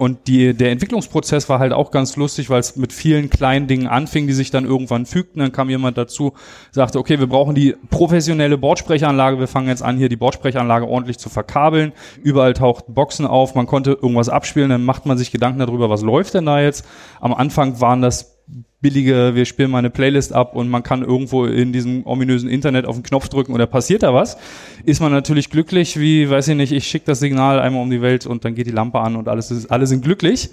und 0.00 0.28
die, 0.28 0.54
der 0.54 0.70
Entwicklungsprozess 0.70 1.50
war 1.50 1.58
halt 1.58 1.74
auch 1.74 1.90
ganz 1.90 2.16
lustig, 2.16 2.48
weil 2.48 2.58
es 2.58 2.74
mit 2.74 2.90
vielen 2.90 3.28
kleinen 3.28 3.66
Dingen 3.66 3.86
anfing, 3.86 4.26
die 4.26 4.32
sich 4.32 4.50
dann 4.50 4.64
irgendwann 4.64 5.04
fügten. 5.04 5.40
Dann 5.40 5.52
kam 5.52 5.68
jemand 5.68 5.98
dazu, 5.98 6.32
sagte, 6.70 6.98
okay, 6.98 7.18
wir 7.18 7.26
brauchen 7.26 7.54
die 7.54 7.76
professionelle 7.90 8.56
Bordsprechanlage. 8.56 9.38
Wir 9.38 9.46
fangen 9.46 9.68
jetzt 9.68 9.82
an, 9.82 9.98
hier 9.98 10.08
die 10.08 10.16
Bordsprechanlage 10.16 10.88
ordentlich 10.88 11.18
zu 11.18 11.28
verkabeln. 11.28 11.92
Überall 12.22 12.54
tauchten 12.54 12.94
Boxen 12.94 13.26
auf. 13.26 13.54
Man 13.54 13.66
konnte 13.66 13.90
irgendwas 13.90 14.30
abspielen. 14.30 14.70
Dann 14.70 14.86
macht 14.86 15.04
man 15.04 15.18
sich 15.18 15.32
Gedanken 15.32 15.58
darüber, 15.58 15.90
was 15.90 16.00
läuft 16.00 16.32
denn 16.32 16.46
da 16.46 16.62
jetzt. 16.62 16.86
Am 17.20 17.34
Anfang 17.34 17.82
waren 17.82 18.00
das 18.00 18.39
billige, 18.80 19.34
wir 19.34 19.44
spielen 19.44 19.70
mal 19.70 19.78
eine 19.78 19.90
Playlist 19.90 20.32
ab 20.32 20.54
und 20.56 20.68
man 20.68 20.82
kann 20.82 21.02
irgendwo 21.02 21.44
in 21.44 21.72
diesem 21.72 22.06
ominösen 22.06 22.48
Internet 22.48 22.86
auf 22.86 22.96
den 22.96 23.02
Knopf 23.02 23.28
drücken 23.28 23.52
und 23.52 23.58
da 23.58 23.66
passiert 23.66 24.02
da 24.02 24.14
was, 24.14 24.38
ist 24.84 25.00
man 25.00 25.12
natürlich 25.12 25.50
glücklich, 25.50 25.98
wie, 26.00 26.30
weiß 26.30 26.48
ich 26.48 26.56
nicht, 26.56 26.72
ich 26.72 26.86
schicke 26.86 27.06
das 27.06 27.20
Signal 27.20 27.60
einmal 27.60 27.82
um 27.82 27.90
die 27.90 28.00
Welt 28.00 28.26
und 28.26 28.44
dann 28.44 28.54
geht 28.54 28.66
die 28.66 28.72
Lampe 28.72 29.00
an 29.00 29.16
und 29.16 29.28
alles 29.28 29.50
ist, 29.50 29.70
alle 29.70 29.86
sind 29.86 30.02
glücklich. 30.02 30.50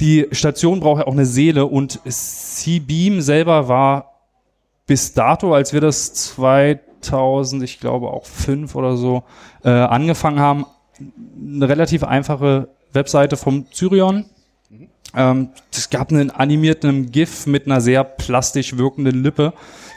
Die 0.00 0.26
Station 0.30 0.80
braucht 0.80 1.00
ja 1.00 1.06
auch 1.06 1.12
eine 1.12 1.26
Seele 1.26 1.66
und 1.66 2.00
C-Beam 2.04 3.20
selber 3.20 3.68
war 3.68 4.12
bis 4.86 5.12
dato, 5.12 5.52
als 5.52 5.72
wir 5.72 5.80
das 5.80 6.14
2000, 6.14 7.62
ich 7.64 7.80
glaube 7.80 8.08
auch 8.08 8.24
fünf 8.24 8.76
oder 8.76 8.96
so, 8.96 9.24
äh, 9.64 9.70
angefangen 9.70 10.38
haben, 10.38 10.66
eine 10.98 11.68
relativ 11.68 12.04
einfache 12.04 12.68
Webseite 12.92 13.36
vom 13.36 13.70
Zyrion. 13.72 14.26
Ähm, 15.16 15.48
es 15.72 15.90
gab 15.90 16.10
einen 16.10 16.30
animierten 16.30 17.10
GIF 17.10 17.46
mit 17.46 17.66
einer 17.66 17.80
sehr 17.80 18.04
plastisch 18.04 18.76
wirkenden 18.76 19.22
Lippe, 19.22 19.54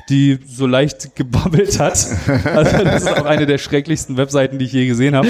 die 0.10 0.40
so 0.48 0.66
leicht 0.66 1.16
gebabbelt 1.16 1.80
hat. 1.80 2.08
Also 2.46 2.84
das 2.84 3.04
ist 3.04 3.10
auch 3.10 3.26
eine 3.26 3.46
der 3.46 3.58
schrecklichsten 3.58 4.18
Webseiten, 4.18 4.58
die 4.58 4.66
ich 4.66 4.74
je 4.74 4.88
gesehen 4.88 5.16
habe. 5.16 5.28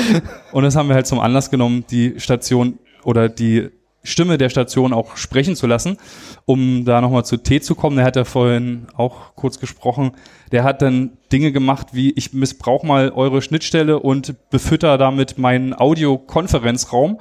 Und 0.52 0.64
das 0.64 0.76
haben 0.76 0.88
wir 0.88 0.96
halt 0.96 1.08
zum 1.08 1.20
Anlass 1.20 1.50
genommen, 1.50 1.86
die 1.90 2.20
Station 2.20 2.78
oder 3.04 3.28
die 3.28 3.70
Stimme 4.04 4.38
der 4.38 4.50
Station 4.50 4.94
auch 4.94 5.18
sprechen 5.18 5.56
zu 5.56 5.68
lassen, 5.68 5.98
um 6.46 6.86
da 6.86 7.02
nochmal 7.02 7.26
zu 7.26 7.38
T 7.38 7.60
zu 7.60 7.76
kommen. 7.76 7.98
Der 7.98 8.06
hat 8.06 8.16
ja 8.16 8.24
vorhin 8.24 8.88
auch 8.96 9.36
kurz 9.36 9.60
gesprochen. 9.60 10.12
Der 10.52 10.64
hat 10.64 10.82
dann 10.82 11.18
Dinge 11.32 11.52
gemacht 11.52 11.88
wie, 11.92 12.12
ich 12.12 12.34
missbrauche 12.34 12.88
mal 12.88 13.12
eure 13.12 13.42
Schnittstelle 13.42 14.00
und 14.00 14.36
befütter 14.50 14.98
damit 14.98 15.38
meinen 15.38 15.74
Audiokonferenzraum, 15.78 17.20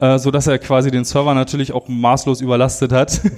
äh, 0.00 0.18
so 0.18 0.30
dass 0.30 0.46
er 0.46 0.58
quasi 0.58 0.90
den 0.90 1.04
Server 1.04 1.34
natürlich 1.34 1.72
auch 1.72 1.88
maßlos 1.88 2.40
überlastet 2.40 2.92
hat. 2.92 3.20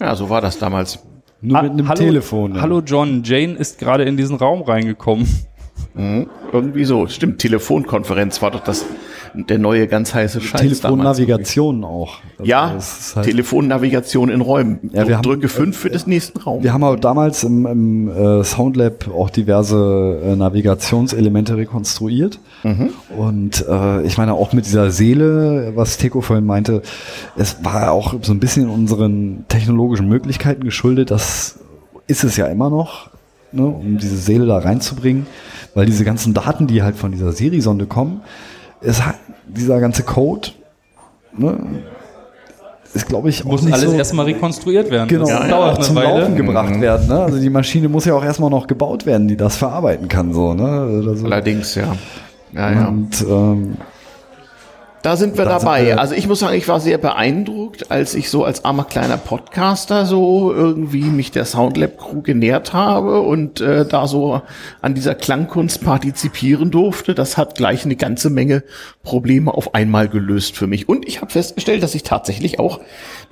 Ja, 0.00 0.14
so 0.14 0.30
war 0.30 0.40
das 0.40 0.60
damals. 0.60 1.00
Nur 1.40 1.60
mit 1.60 1.72
einem 1.72 1.88
hallo, 1.88 1.98
Telefon. 1.98 2.54
ja. 2.54 2.60
Hallo 2.60 2.80
John, 2.86 3.22
Jane 3.24 3.54
ist 3.54 3.80
gerade 3.80 4.04
in 4.04 4.16
diesen 4.16 4.36
Raum 4.36 4.62
reingekommen. 4.62 5.26
Mhm. 5.94 6.28
Irgendwie 6.52 6.84
so. 6.84 7.08
Stimmt, 7.08 7.40
Telefonkonferenz 7.40 8.40
war 8.40 8.52
doch 8.52 8.60
das 8.62 8.84
der 9.34 9.58
neue 9.58 9.86
ganz 9.88 10.14
heiße 10.14 10.40
Scheiß 10.40 10.60
damals. 10.60 10.80
Telefonnavigation 10.80 11.84
auch. 11.84 12.18
Also 12.38 12.48
Ja, 12.50 12.72
das 12.74 12.98
ist 13.00 13.16
halt- 13.16 13.26
Telefonnavigation 13.26 14.28
in 14.30 14.40
Räumen. 14.40 14.78
Ja, 14.92 15.06
wir 15.08 15.16
haben- 15.16 15.22
Drücke 15.22 15.48
5 15.48 15.76
für 15.76 15.90
das 15.90 16.06
nächsten 16.06 16.38
Raum. 16.38 16.62
Wir 16.62 16.72
haben 16.72 16.84
aber 16.84 16.96
damals 16.96 17.44
im, 17.44 17.66
im 17.66 18.08
äh, 18.10 18.44
Soundlab 18.44 19.08
auch 19.08 19.30
diverse 19.30 20.20
äh, 20.24 20.36
Navigationselemente 20.36 21.56
rekonstruiert. 21.56 22.38
Mhm. 22.62 22.90
Und 23.16 23.64
äh, 23.68 24.02
ich 24.02 24.18
meine 24.18 24.34
auch 24.34 24.52
mit 24.52 24.66
dieser 24.66 24.90
Seele, 24.90 25.72
was 25.74 25.96
Teko 25.98 26.20
vorhin 26.20 26.46
meinte, 26.46 26.82
es 27.36 27.64
war 27.64 27.92
auch 27.92 28.14
so 28.22 28.32
ein 28.32 28.40
bisschen 28.40 28.68
unseren 28.68 29.44
technologischen 29.48 30.08
Möglichkeiten 30.08 30.64
geschuldet. 30.64 31.10
Das 31.10 31.58
ist 32.06 32.24
es 32.24 32.36
ja 32.36 32.46
immer 32.46 32.70
noch, 32.70 33.10
ne, 33.52 33.66
um 33.66 33.98
diese 33.98 34.16
Seele 34.16 34.46
da 34.46 34.58
reinzubringen, 34.58 35.26
weil 35.74 35.86
diese 35.86 36.04
ganzen 36.04 36.34
Daten, 36.34 36.66
die 36.66 36.82
halt 36.82 36.96
von 36.96 37.12
dieser 37.12 37.32
Serisonde 37.32 37.86
kommen, 37.86 38.20
es 38.80 39.04
hat 39.04 39.16
dieser 39.46 39.80
ganze 39.80 40.02
Code, 40.02 40.50
ne, 41.36 41.58
ist 42.94 43.06
glaube 43.06 43.28
ich 43.28 43.42
auch 43.42 43.50
Muss 43.50 43.62
nicht 43.62 43.74
alles 43.74 43.90
so, 43.90 43.96
erstmal 43.96 44.26
rekonstruiert 44.26 44.90
werden. 44.90 45.08
Genau, 45.08 45.26
das 45.26 45.30
ja, 45.30 45.48
dauert 45.48 45.72
auch 45.72 45.76
eine 45.76 45.84
zum 45.84 45.96
Weile. 45.96 46.20
Laufen 46.20 46.36
gebracht 46.36 46.80
werden. 46.80 47.08
Ne? 47.08 47.20
Also 47.20 47.38
die 47.38 47.50
Maschine 47.50 47.88
muss 47.88 48.04
ja 48.06 48.14
auch 48.14 48.24
erstmal 48.24 48.50
noch 48.50 48.66
gebaut 48.66 49.04
werden, 49.04 49.28
die 49.28 49.36
das 49.36 49.56
verarbeiten 49.56 50.08
kann. 50.08 50.32
So, 50.32 50.54
ne? 50.54 50.86
Oder 51.02 51.14
so. 51.14 51.26
Allerdings, 51.26 51.74
ja. 51.74 51.96
Ja, 52.52 52.72
ja. 52.72 52.88
Und 52.88 53.20
ähm, 53.28 53.76
Da 55.02 55.16
sind 55.16 55.38
wir 55.38 55.44
Da 55.44 55.58
sind 55.60 55.66
dabei. 55.68 55.86
wir- 55.86 56.00
also 56.00 56.14
ich 56.14 56.26
muss 56.26 56.40
sagen, 56.40 56.56
ich 56.56 56.66
war 56.66 56.80
sehr 56.80 56.98
beeindruckt, 56.98 57.90
als 57.90 58.14
ich 58.14 58.30
so 58.30 58.44
als 58.44 58.64
armer 58.64 58.84
kleiner 58.84 59.16
Podcaster 59.16 60.06
so 60.06 60.52
irgendwie 60.52 61.04
mich 61.04 61.30
der 61.30 61.44
Soundlab 61.44 61.98
Crew 61.98 62.20
genährt 62.22 62.72
habe 62.72 63.20
und 63.20 63.60
äh, 63.60 63.86
da 63.86 64.08
so 64.08 64.42
an 64.82 64.94
dieser 64.94 65.14
Klangkunst 65.14 65.84
partizipieren 65.84 66.70
durfte. 66.72 67.14
Das 67.14 67.36
hat 67.36 67.54
gleich 67.54 67.84
eine 67.84 67.94
ganze 67.96 68.28
Menge 68.28 68.64
Probleme 69.04 69.54
auf 69.54 69.74
einmal 69.74 70.08
gelöst 70.08 70.56
für 70.56 70.66
mich. 70.66 70.88
Und 70.88 71.06
ich 71.06 71.20
habe 71.20 71.30
festgestellt, 71.30 71.82
dass 71.82 71.94
ich 71.94 72.02
tatsächlich 72.02 72.58
auch 72.58 72.80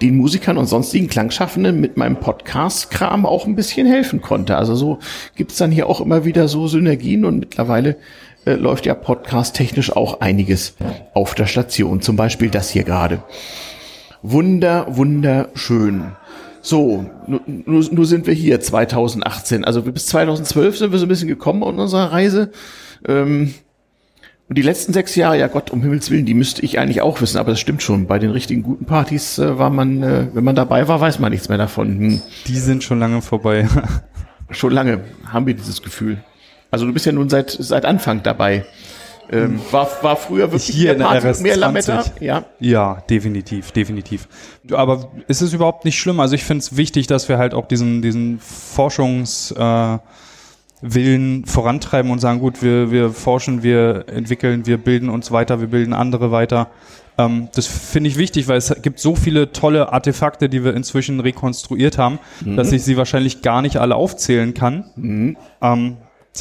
den 0.00 0.16
Musikern 0.16 0.58
und 0.58 0.66
sonstigen 0.66 1.08
Klangschaffenden 1.08 1.80
mit 1.80 1.96
meinem 1.96 2.16
Podcast-Kram 2.16 3.26
auch 3.26 3.44
ein 3.46 3.56
bisschen 3.56 3.86
helfen 3.86 4.20
konnte. 4.20 4.56
Also 4.56 4.74
so 4.76 4.98
gibt's 5.34 5.56
dann 5.56 5.72
hier 5.72 5.88
auch 5.88 6.00
immer 6.00 6.24
wieder 6.24 6.46
so 6.48 6.68
Synergien 6.68 7.24
und 7.24 7.40
mittlerweile 7.40 7.96
äh, 8.46 8.54
läuft 8.54 8.86
ja 8.86 8.94
podcast-technisch 8.94 9.94
auch 9.94 10.20
einiges 10.20 10.74
auf 11.12 11.34
der 11.34 11.46
Station. 11.46 12.00
Zum 12.00 12.16
Beispiel 12.16 12.48
das 12.48 12.70
hier 12.70 12.84
gerade. 12.84 13.22
Wunder, 14.22 14.86
wunderschön. 14.88 16.12
So, 16.62 17.06
nur, 17.26 17.42
nur, 17.46 17.84
nur 17.92 18.06
sind 18.06 18.26
wir 18.26 18.34
hier 18.34 18.60
2018. 18.60 19.64
Also 19.64 19.82
bis 19.82 20.06
2012 20.06 20.78
sind 20.78 20.92
wir 20.92 20.98
so 20.98 21.06
ein 21.06 21.08
bisschen 21.08 21.28
gekommen 21.28 21.62
auf 21.62 21.76
unserer 21.76 22.12
Reise. 22.12 22.50
Ähm, 23.06 23.54
und 24.48 24.56
die 24.56 24.62
letzten 24.62 24.92
sechs 24.92 25.16
Jahre, 25.16 25.38
ja 25.38 25.48
Gott, 25.48 25.70
um 25.70 25.82
Himmels 25.82 26.10
Willen, 26.10 26.24
die 26.24 26.34
müsste 26.34 26.62
ich 26.62 26.78
eigentlich 26.78 27.02
auch 27.02 27.20
wissen, 27.20 27.38
aber 27.38 27.50
das 27.50 27.60
stimmt 27.60 27.82
schon. 27.82 28.06
Bei 28.06 28.20
den 28.20 28.30
richtigen 28.30 28.62
guten 28.62 28.84
Partys 28.84 29.38
äh, 29.38 29.58
war 29.58 29.70
man, 29.70 30.02
äh, 30.02 30.28
wenn 30.32 30.44
man 30.44 30.54
dabei 30.54 30.86
war, 30.86 31.00
weiß 31.00 31.18
man 31.18 31.32
nichts 31.32 31.48
mehr 31.48 31.58
davon. 31.58 31.98
Hm. 31.98 32.22
Die 32.46 32.58
sind 32.58 32.84
schon 32.84 33.00
lange 33.00 33.22
vorbei. 33.22 33.68
Schon 34.50 34.72
lange 34.72 35.00
haben 35.26 35.44
wir 35.48 35.54
dieses 35.54 35.82
Gefühl. 35.82 36.18
Also 36.70 36.86
du 36.86 36.92
bist 36.92 37.06
ja 37.06 37.12
nun 37.12 37.28
seit, 37.28 37.50
seit 37.50 37.84
Anfang 37.84 38.22
dabei. 38.22 38.64
Ähm, 39.30 39.60
war, 39.72 39.88
war 40.02 40.16
früher 40.16 40.52
wirklich 40.52 40.66
Hier 40.66 40.92
in 40.92 41.00
der 41.00 41.08
RS 41.10 41.40
mehr 41.40 41.56
Lametta? 41.56 42.00
20. 42.02 42.22
Ja. 42.22 42.44
Ja, 42.60 43.02
definitiv, 43.10 43.72
definitiv. 43.72 44.28
Aber 44.70 45.10
es 45.26 45.42
ist 45.42 45.52
überhaupt 45.52 45.84
nicht 45.84 45.98
schlimm. 45.98 46.20
Also 46.20 46.36
ich 46.36 46.44
finde 46.44 46.60
es 46.60 46.76
wichtig, 46.76 47.08
dass 47.08 47.28
wir 47.28 47.36
halt 47.38 47.52
auch 47.52 47.66
diesen, 47.66 48.02
diesen 48.02 48.38
Forschungs, 48.40 49.50
äh, 49.52 49.98
Willen 50.82 51.46
vorantreiben 51.46 52.10
und 52.10 52.18
sagen, 52.18 52.38
gut, 52.38 52.62
wir, 52.62 52.90
wir 52.90 53.10
forschen, 53.10 53.62
wir 53.62 54.04
entwickeln, 54.08 54.66
wir 54.66 54.76
bilden 54.76 55.08
uns 55.08 55.32
weiter, 55.32 55.58
wir 55.60 55.68
bilden 55.68 55.94
andere 55.94 56.30
weiter. 56.30 56.68
Ähm, 57.16 57.48
das 57.54 57.66
finde 57.66 58.10
ich 58.10 58.18
wichtig, 58.18 58.46
weil 58.46 58.58
es 58.58 58.74
gibt 58.82 59.00
so 59.00 59.16
viele 59.16 59.52
tolle 59.52 59.90
Artefakte, 59.92 60.50
die 60.50 60.62
wir 60.64 60.74
inzwischen 60.74 61.18
rekonstruiert 61.18 61.96
haben, 61.96 62.18
Mhm. 62.44 62.56
dass 62.56 62.72
ich 62.72 62.82
sie 62.84 62.98
wahrscheinlich 62.98 63.40
gar 63.40 63.62
nicht 63.62 63.78
alle 63.78 63.94
aufzählen 63.96 64.52
kann. 64.52 65.36
Ähm, 65.62 65.96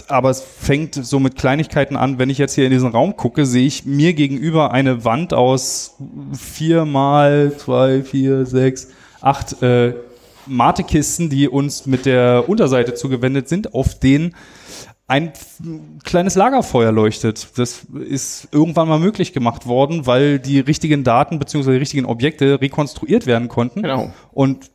aber 0.09 0.29
es 0.29 0.41
fängt 0.41 0.95
so 0.95 1.19
mit 1.19 1.35
Kleinigkeiten 1.35 1.95
an. 1.95 2.19
Wenn 2.19 2.29
ich 2.29 2.37
jetzt 2.37 2.55
hier 2.55 2.65
in 2.65 2.71
diesen 2.71 2.89
Raum 2.89 3.15
gucke, 3.15 3.45
sehe 3.45 3.65
ich 3.65 3.85
mir 3.85 4.13
gegenüber 4.13 4.71
eine 4.71 5.05
Wand 5.05 5.33
aus 5.33 5.95
vier 6.33 6.85
mal 6.85 7.53
zwei, 7.57 8.03
vier, 8.03 8.45
sechs, 8.45 8.89
acht 9.21 9.61
äh, 9.61 9.93
Matekisten, 10.47 11.29
die 11.29 11.47
uns 11.47 11.85
mit 11.85 12.05
der 12.05 12.47
Unterseite 12.47 12.93
zugewendet 12.93 13.49
sind, 13.49 13.73
auf 13.73 13.99
denen 13.99 14.35
ein 15.07 15.33
kleines 16.03 16.35
Lagerfeuer 16.35 16.91
leuchtet. 16.91 17.49
Das 17.57 17.85
ist 18.07 18.47
irgendwann 18.51 18.87
mal 18.87 18.99
möglich 18.99 19.33
gemacht 19.33 19.67
worden, 19.67 20.07
weil 20.07 20.39
die 20.39 20.59
richtigen 20.59 21.03
Daten 21.03 21.37
bzw. 21.37 21.71
die 21.71 21.77
richtigen 21.77 22.05
Objekte 22.05 22.59
rekonstruiert 22.59 23.27
werden 23.27 23.47
konnten. 23.47 23.83
Genau. 23.83 24.11
Und 24.33 24.71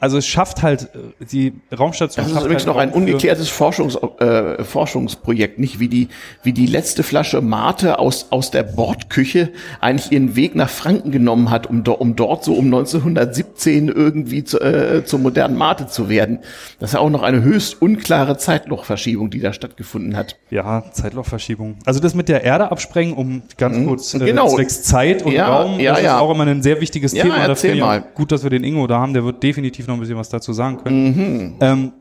also 0.00 0.18
es 0.18 0.26
schafft 0.26 0.62
halt 0.62 0.90
äh, 0.94 1.24
die 1.24 1.52
Raumstation. 1.76 2.24
Das 2.24 2.32
ist 2.32 2.38
übrigens 2.40 2.66
halt 2.66 2.74
noch 2.74 2.76
ein 2.80 2.90
ungeklärtes 2.90 3.48
Forschungs, 3.48 3.96
äh, 4.18 4.62
Forschungsprojekt, 4.64 5.58
nicht 5.58 5.80
wie 5.80 5.88
die, 5.88 6.08
wie 6.42 6.52
die 6.52 6.66
letzte 6.66 7.02
Flasche 7.02 7.40
Mate 7.40 7.98
aus, 7.98 8.26
aus 8.30 8.50
der 8.50 8.62
Bordküche 8.62 9.50
eigentlich 9.80 10.12
ihren 10.12 10.36
Weg 10.36 10.54
nach 10.54 10.68
Franken 10.70 11.10
genommen 11.10 11.50
hat, 11.50 11.66
um, 11.66 11.84
do, 11.84 11.92
um 11.92 12.16
dort 12.16 12.44
so 12.44 12.54
um 12.54 12.66
1917 12.66 13.88
irgendwie 13.88 14.44
zu, 14.44 14.60
äh, 14.60 15.04
zur 15.04 15.18
modernen 15.18 15.56
Mate 15.56 15.86
zu 15.86 16.08
werden. 16.08 16.40
Das 16.78 16.90
ist 16.90 16.94
ja 16.94 17.00
auch 17.00 17.10
noch 17.10 17.22
eine 17.22 17.42
höchst 17.42 17.80
unklare 17.80 18.36
Zeitlochverschiebung, 18.36 19.30
die 19.30 19.40
da 19.40 19.52
stattgefunden 19.52 20.16
hat. 20.16 20.36
Ja, 20.50 20.84
Zeitlochverschiebung. 20.92 21.76
Also 21.84 22.00
das 22.00 22.14
mit 22.14 22.28
der 22.28 22.42
Erde 22.44 22.70
absprengen, 22.70 23.14
um 23.14 23.42
ganz 23.56 23.86
kurz 23.86 24.14
äh, 24.14 24.18
Genau. 24.18 24.48
zwecks 24.48 24.82
Zeit 24.82 25.22
und 25.22 25.32
Ja, 25.32 25.48
Raum, 25.62 25.80
ja, 25.80 25.92
das 25.94 26.02
ja. 26.02 26.14
ist 26.16 26.20
auch 26.20 26.30
immer 26.32 26.46
ein 26.46 26.62
sehr 26.62 26.80
wichtiges 26.80 27.12
Ja, 27.12 27.22
Thema. 27.22 27.36
Da 27.38 27.46
erzähl 27.48 27.80
auch 27.82 27.86
mal. 27.86 28.04
Gut, 28.14 28.32
dass 28.32 28.42
wir 28.42 28.50
den 28.50 28.64
Ingo 28.64 28.86
da 28.86 28.98
haben, 29.00 29.12
der 29.14 29.24
wird 29.24 29.42
definitiv 29.42 29.59
noch 29.86 29.94
ein 29.94 30.00
bisschen 30.00 30.16
was 30.16 30.28
dazu 30.28 30.52
sagen 30.52 30.78
können. 30.78 31.04
Mhm. 31.04 31.54
Ähm, 31.60 31.92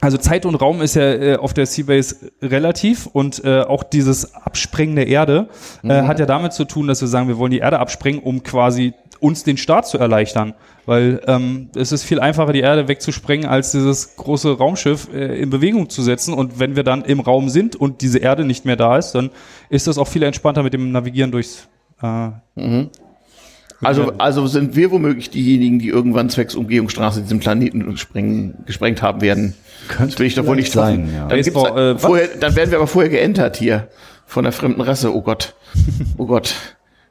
also 0.00 0.16
Zeit 0.16 0.46
und 0.46 0.54
Raum 0.54 0.80
ist 0.80 0.94
ja 0.94 1.12
äh, 1.12 1.36
auf 1.36 1.54
der 1.54 1.66
Seabase 1.66 2.30
relativ 2.40 3.06
und 3.06 3.44
äh, 3.44 3.62
auch 3.62 3.82
dieses 3.82 4.34
Absprengen 4.34 4.94
der 4.94 5.08
Erde 5.08 5.48
äh, 5.82 6.02
Mhm. 6.02 6.06
hat 6.06 6.20
ja 6.20 6.26
damit 6.26 6.52
zu 6.52 6.64
tun, 6.64 6.86
dass 6.86 7.00
wir 7.00 7.08
sagen, 7.08 7.26
wir 7.26 7.38
wollen 7.38 7.50
die 7.50 7.58
Erde 7.58 7.80
absprengen, 7.80 8.22
um 8.22 8.42
quasi 8.44 8.94
uns 9.20 9.42
den 9.42 9.56
Start 9.56 9.88
zu 9.88 9.98
erleichtern. 9.98 10.54
Weil 10.86 11.20
ähm, 11.26 11.70
es 11.74 11.90
ist 11.90 12.04
viel 12.04 12.20
einfacher, 12.20 12.52
die 12.52 12.60
Erde 12.60 12.86
wegzusprengen, 12.86 13.46
als 13.48 13.72
dieses 13.72 14.14
große 14.14 14.56
Raumschiff 14.56 15.08
äh, 15.12 15.40
in 15.40 15.50
Bewegung 15.50 15.90
zu 15.90 16.02
setzen. 16.02 16.32
Und 16.32 16.60
wenn 16.60 16.76
wir 16.76 16.84
dann 16.84 17.02
im 17.02 17.18
Raum 17.18 17.48
sind 17.48 17.74
und 17.74 18.00
diese 18.00 18.18
Erde 18.18 18.44
nicht 18.44 18.64
mehr 18.64 18.76
da 18.76 18.96
ist, 18.96 19.12
dann 19.12 19.30
ist 19.68 19.88
das 19.88 19.98
auch 19.98 20.06
viel 20.06 20.22
entspannter 20.22 20.62
mit 20.62 20.72
dem 20.72 20.92
Navigieren 20.92 21.32
durchs 21.32 21.66
äh, 22.00 22.30
Also, 23.80 24.12
also 24.18 24.46
sind 24.46 24.74
wir 24.74 24.90
womöglich 24.90 25.30
diejenigen, 25.30 25.78
die 25.78 25.88
irgendwann 25.88 26.30
zwecks 26.30 26.54
Umgehungsstraße 26.54 27.22
diesen 27.22 27.38
Planeten 27.38 27.96
sprengen, 27.96 28.54
gesprengt 28.66 29.02
haben 29.02 29.20
werden. 29.20 29.54
das 29.98 30.18
will 30.18 30.26
ich 30.26 30.34
doch 30.34 30.46
wohl 30.46 30.56
nicht 30.56 30.72
sein, 30.72 31.10
ja. 31.12 31.20
Dann, 31.20 31.28
Baseball, 31.28 31.94
äh, 31.94 31.98
vorher, 31.98 32.28
dann 32.40 32.56
werden 32.56 32.70
wir 32.70 32.78
aber 32.78 32.88
vorher 32.88 33.10
geentert 33.10 33.56
hier 33.56 33.88
von 34.26 34.42
der 34.44 34.52
fremden 34.52 34.80
Rasse. 34.80 35.14
Oh 35.14 35.22
Gott. 35.22 35.54
Oh 36.16 36.26
Gott. 36.26 36.54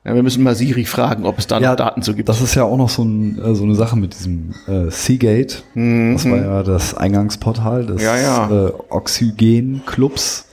Ja, 0.06 0.16
wir 0.16 0.24
müssen 0.24 0.42
mal 0.44 0.56
Siri 0.56 0.86
fragen, 0.86 1.26
ob 1.26 1.38
es 1.38 1.48
da 1.48 1.60
noch 1.60 1.76
Daten 1.76 2.02
zu 2.02 2.14
gibt. 2.14 2.30
Das 2.30 2.40
ist 2.42 2.56
ja 2.56 2.64
auch 2.64 2.78
noch 2.78 2.88
so, 2.90 3.04
ein, 3.04 3.38
äh, 3.44 3.56
so 3.56 3.64
eine 3.66 3.76
Sache 3.76 3.98
mit 3.98 4.14
diesem 4.18 4.54
äh, 4.68 4.90
Seagate. 4.90 5.56
Das 5.76 6.26
war 6.30 6.38
ja 6.38 6.64
das 6.64 6.94
Eingangsportal 6.96 7.86
des 7.86 7.98
Mhm. 7.98 8.02
Ja, 8.04 8.18
ja. 8.18 8.68
Äh, 8.68 8.72
Oxygen-Clubs, 8.90 10.46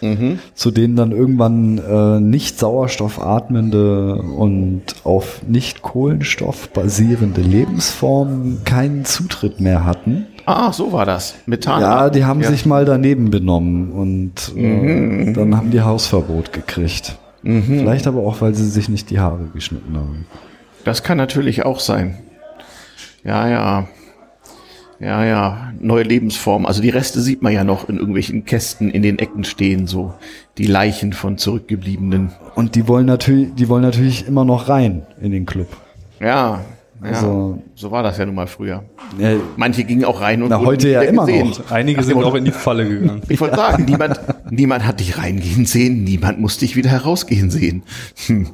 zu 0.55 0.71
denen 0.71 0.97
dann 0.97 1.12
irgendwann 1.12 1.79
äh, 1.79 2.21
nicht 2.21 2.59
Sauerstoff 2.59 3.21
atmende 3.21 4.16
und 4.16 4.83
auf 5.05 5.43
nicht 5.47 5.83
Kohlenstoff 5.83 6.71
basierende 6.71 7.41
Lebensformen 7.41 8.62
keinen 8.65 9.05
Zutritt 9.05 9.61
mehr 9.61 9.85
hatten. 9.85 10.27
ah, 10.47 10.73
so 10.73 10.93
war 10.93 11.07
das. 11.07 11.35
Methan. 11.47 11.81
Ja, 11.81 12.11
die 12.11 12.25
haben 12.25 12.41
Ja. 12.41 12.51
sich 12.51 12.66
mal 12.66 12.85
daneben 12.85 13.31
benommen 13.31 13.91
und 13.93 14.53
äh, 14.57 14.61
Mhm. 14.61 15.35
dann 15.35 15.57
haben 15.57 15.71
die 15.71 15.81
Hausverbot 15.81 16.53
gekriegt. 16.53 17.16
Mhm. 17.45 17.79
Vielleicht 17.79 18.07
aber 18.07 18.21
auch, 18.21 18.41
weil 18.41 18.55
sie 18.55 18.69
sich 18.69 18.89
nicht 18.89 19.11
die 19.11 19.21
Haare 19.21 19.49
geschnitten 19.53 19.97
haben. 19.97 20.27
Das 20.85 21.03
kann 21.03 21.19
natürlich 21.19 21.65
auch 21.65 21.81
sein. 21.81 22.19
Ja, 23.23 23.49
ja. 23.49 23.89
Ja, 25.01 25.25
ja. 25.25 25.73
Neue 25.81 26.05
Lebensformen. 26.05 26.66
Also 26.66 26.81
die 26.81 26.91
Reste 26.91 27.21
sieht 27.21 27.43
man 27.43 27.53
ja 27.53 27.65
noch 27.65 27.89
in 27.89 27.99
irgendwelchen 27.99 28.45
Kästen 28.45 28.91
in 28.91 29.03
den 29.03 29.19
Ecken 29.19 29.45
stehen, 29.45 29.87
so 29.87 30.15
die 30.57 30.66
Leichen 30.66 31.12
von 31.12 31.37
Zurückgebliebenen. 31.37 32.33
Und 32.55 32.75
die 32.75 32.89
wollen 32.89 33.07
natürlich, 33.07 33.55
die 33.55 33.69
wollen 33.69 33.83
natürlich 33.83 34.27
immer 34.27 34.45
noch 34.45 34.69
rein 34.69 35.07
in 35.21 35.33
den 35.33 35.47
Club. 35.47 35.69
Ja, 36.21 36.61
ja. 37.05 37.11
Also- 37.13 37.59
so 37.75 37.91
war 37.91 38.03
das 38.03 38.19
ja 38.19 38.27
nun 38.27 38.35
mal 38.35 38.47
früher. 38.47 38.85
Ja, 39.19 39.35
Manche 39.57 39.85
gingen 39.85 40.05
auch 40.05 40.21
rein 40.21 40.43
und 40.43 40.49
Na, 40.49 40.61
heute 40.61 40.89
ja 40.89 41.03
immer 41.03 41.27
gesehen. 41.27 41.51
noch. 41.51 41.71
einige 41.71 42.01
Ach, 42.01 42.05
sind 42.05 42.23
auch 42.23 42.35
in 42.35 42.45
die 42.45 42.51
Falle 42.51 42.89
gegangen. 42.89 43.23
Ich 43.29 43.41
wollte 43.41 43.57
sagen, 43.57 43.85
niemand, 43.85 44.21
niemand 44.51 44.87
hat 44.87 45.01
dich 45.01 45.19
reingehen 45.19 45.67
sehen, 45.67 46.05
niemand 46.05 46.41
muss 46.41 46.59
dich 46.59 46.77
wieder 46.77 46.91
herausgehen 46.91 47.51
sehen. 47.51 47.83
Hm. 48.27 48.49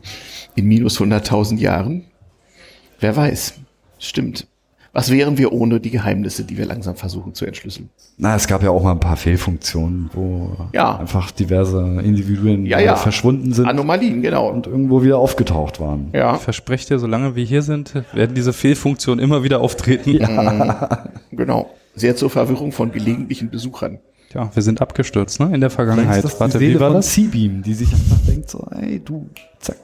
In 0.57 0.67
minus 0.67 0.99
100.000 1.01 1.59
Jahren? 1.59 2.05
Wer 2.99 3.17
weiß. 3.17 3.55
Stimmt. 3.99 4.47
Was 4.93 5.11
wären 5.13 5.39
wir 5.39 5.53
ohne 5.53 5.79
die 5.79 5.91
Geheimnisse, 5.91 6.43
die 6.43 6.59
wir 6.59 6.67
langsam 6.67 6.97
versuchen 6.97 7.33
zu 7.33 7.47
entschlüsseln? 7.47 7.91
Na, 8.19 8.35
es 8.35 8.49
gab 8.49 8.61
ja 8.65 8.71
auch 8.71 8.83
mal 8.83 8.91
ein 8.91 8.99
paar 9.01 9.17
Fehlfunktionen, 9.17 10.11
wo 10.13 10.57
Ja. 10.73 10.99
einfach 10.99 11.31
diverse 11.31 11.79
Individuen 12.03 12.67
Ja, 12.67 12.81
ja. 12.81 12.97
verschwunden 12.97 13.53
sind 13.53 13.67
Anomalien, 13.67 14.21
genau. 14.21 14.49
und 14.51 14.67
irgendwo 14.67 15.03
wieder 15.05 15.19
aufgetaucht 15.19 15.79
waren. 15.79 16.09
Ja, 16.13 16.35
Ich 16.35 16.41
verspreche 16.41 16.89
dir, 16.89 16.99
solange 16.99 17.37
wir 17.37 17.45
hier 17.45 17.63
sind, 17.63 17.95
werden 18.13 18.35
diese 18.35 18.53
Fehlfunktionen 18.53 19.25
immer 19.25 19.45
wieder 19.45 19.61
auftreten. 19.61 20.19
genau. 21.31 21.71
Sehr 21.95 22.17
zur 22.17 22.31
Verwirrung 22.31 22.73
von 22.73 22.91
gelegentlichen 22.91 23.49
Besuchern. 23.51 23.99
Ja, 24.35 24.51
wir 24.55 24.63
sind 24.63 24.81
abgestürzt, 24.81 25.39
ne? 25.41 25.53
In 25.55 25.61
der 25.61 25.71
Vergangenheit. 25.71 26.19
ist 26.25 26.33
das 26.35 26.41
Warte, 26.41 26.59
die 26.59 26.65
Seele 26.67 26.77
wie 26.77 26.81
war 26.81 26.89
von 26.89 26.97
das? 26.99 27.15
Seabeam, 27.15 27.63
die 27.63 27.75
sich 27.75 27.93
einfach 27.93 28.19
denkt 28.29 28.49
so, 28.51 28.67
ey, 28.73 29.01
du, 29.05 29.29
zack. 29.61 29.77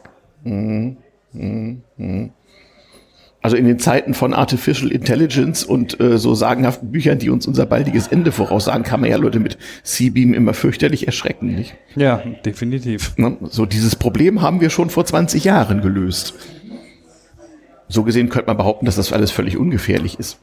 Also 3.47 3.56
in 3.56 3.64
den 3.64 3.78
Zeiten 3.78 4.12
von 4.12 4.35
Artificial 4.35 4.90
Intelligence 4.90 5.62
und 5.62 6.01
äh, 6.01 6.18
so 6.18 6.35
sagenhaften 6.35 6.90
Büchern, 6.90 7.20
die 7.20 7.31
uns 7.31 7.47
unser 7.47 7.64
baldiges 7.64 8.09
Ende 8.09 8.32
voraussagen, 8.32 8.82
kann 8.82 9.01
man 9.01 9.09
ja 9.09 9.18
Leute 9.18 9.39
mit 9.39 9.56
C-Beam 9.85 10.35
immer 10.35 10.52
fürchterlich 10.52 11.06
erschrecken, 11.06 11.55
nicht? 11.55 11.77
Ja, 11.94 12.24
definitiv. 12.44 13.16
Ne? 13.16 13.36
So 13.43 13.64
dieses 13.64 13.94
Problem 13.94 14.43
haben 14.43 14.60
wir 14.60 14.68
schon 14.68 14.90
vor 14.90 15.05
20 15.05 15.44
Jahren 15.44 15.81
gelöst. 15.81 16.35
So 17.86 18.02
gesehen 18.02 18.31
könnte 18.31 18.48
man 18.48 18.56
behaupten, 18.56 18.85
dass 18.85 18.97
das 18.97 19.12
alles 19.12 19.31
völlig 19.31 19.56
ungefährlich 19.56 20.18
ist. 20.18 20.40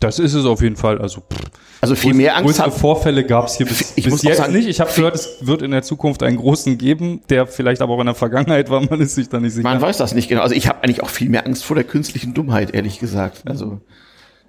Das 0.00 0.18
ist 0.18 0.34
es 0.34 0.44
auf 0.44 0.62
jeden 0.62 0.76
Fall. 0.76 1.00
Also, 1.00 1.20
pff, 1.20 1.40
Also 1.80 1.94
viel 1.96 2.14
mehr 2.14 2.36
Angst 2.36 2.58
größere. 2.58 2.70
Vorfälle 2.70 3.24
gab 3.24 3.46
es 3.46 3.56
hier 3.56 3.66
bis, 3.66 3.94
Ich 3.96 4.04
bis 4.04 4.22
jetzt 4.22 4.36
sagen, 4.36 4.52
nicht. 4.52 4.68
Ich 4.68 4.80
habe 4.80 4.92
gehört, 4.94 5.16
es 5.16 5.38
wird 5.40 5.62
in 5.62 5.72
der 5.72 5.82
Zukunft 5.82 6.22
einen 6.22 6.36
großen 6.36 6.78
geben, 6.78 7.20
der 7.30 7.46
vielleicht 7.46 7.82
aber 7.82 7.94
auch 7.94 8.00
in 8.00 8.06
der 8.06 8.14
Vergangenheit 8.14 8.70
war. 8.70 8.80
Man 8.80 9.00
ist 9.00 9.16
sich 9.16 9.28
da 9.28 9.40
nicht 9.40 9.54
sicher. 9.54 9.68
Man 9.68 9.80
weiß 9.80 9.96
das 9.96 10.14
nicht 10.14 10.28
genau. 10.28 10.42
Also 10.42 10.54
ich 10.54 10.68
habe 10.68 10.84
eigentlich 10.84 11.02
auch 11.02 11.10
viel 11.10 11.28
mehr 11.28 11.46
Angst 11.46 11.64
vor 11.64 11.74
der 11.74 11.84
künstlichen 11.84 12.32
Dummheit, 12.32 12.74
ehrlich 12.74 13.00
gesagt. 13.00 13.42
Also 13.46 13.80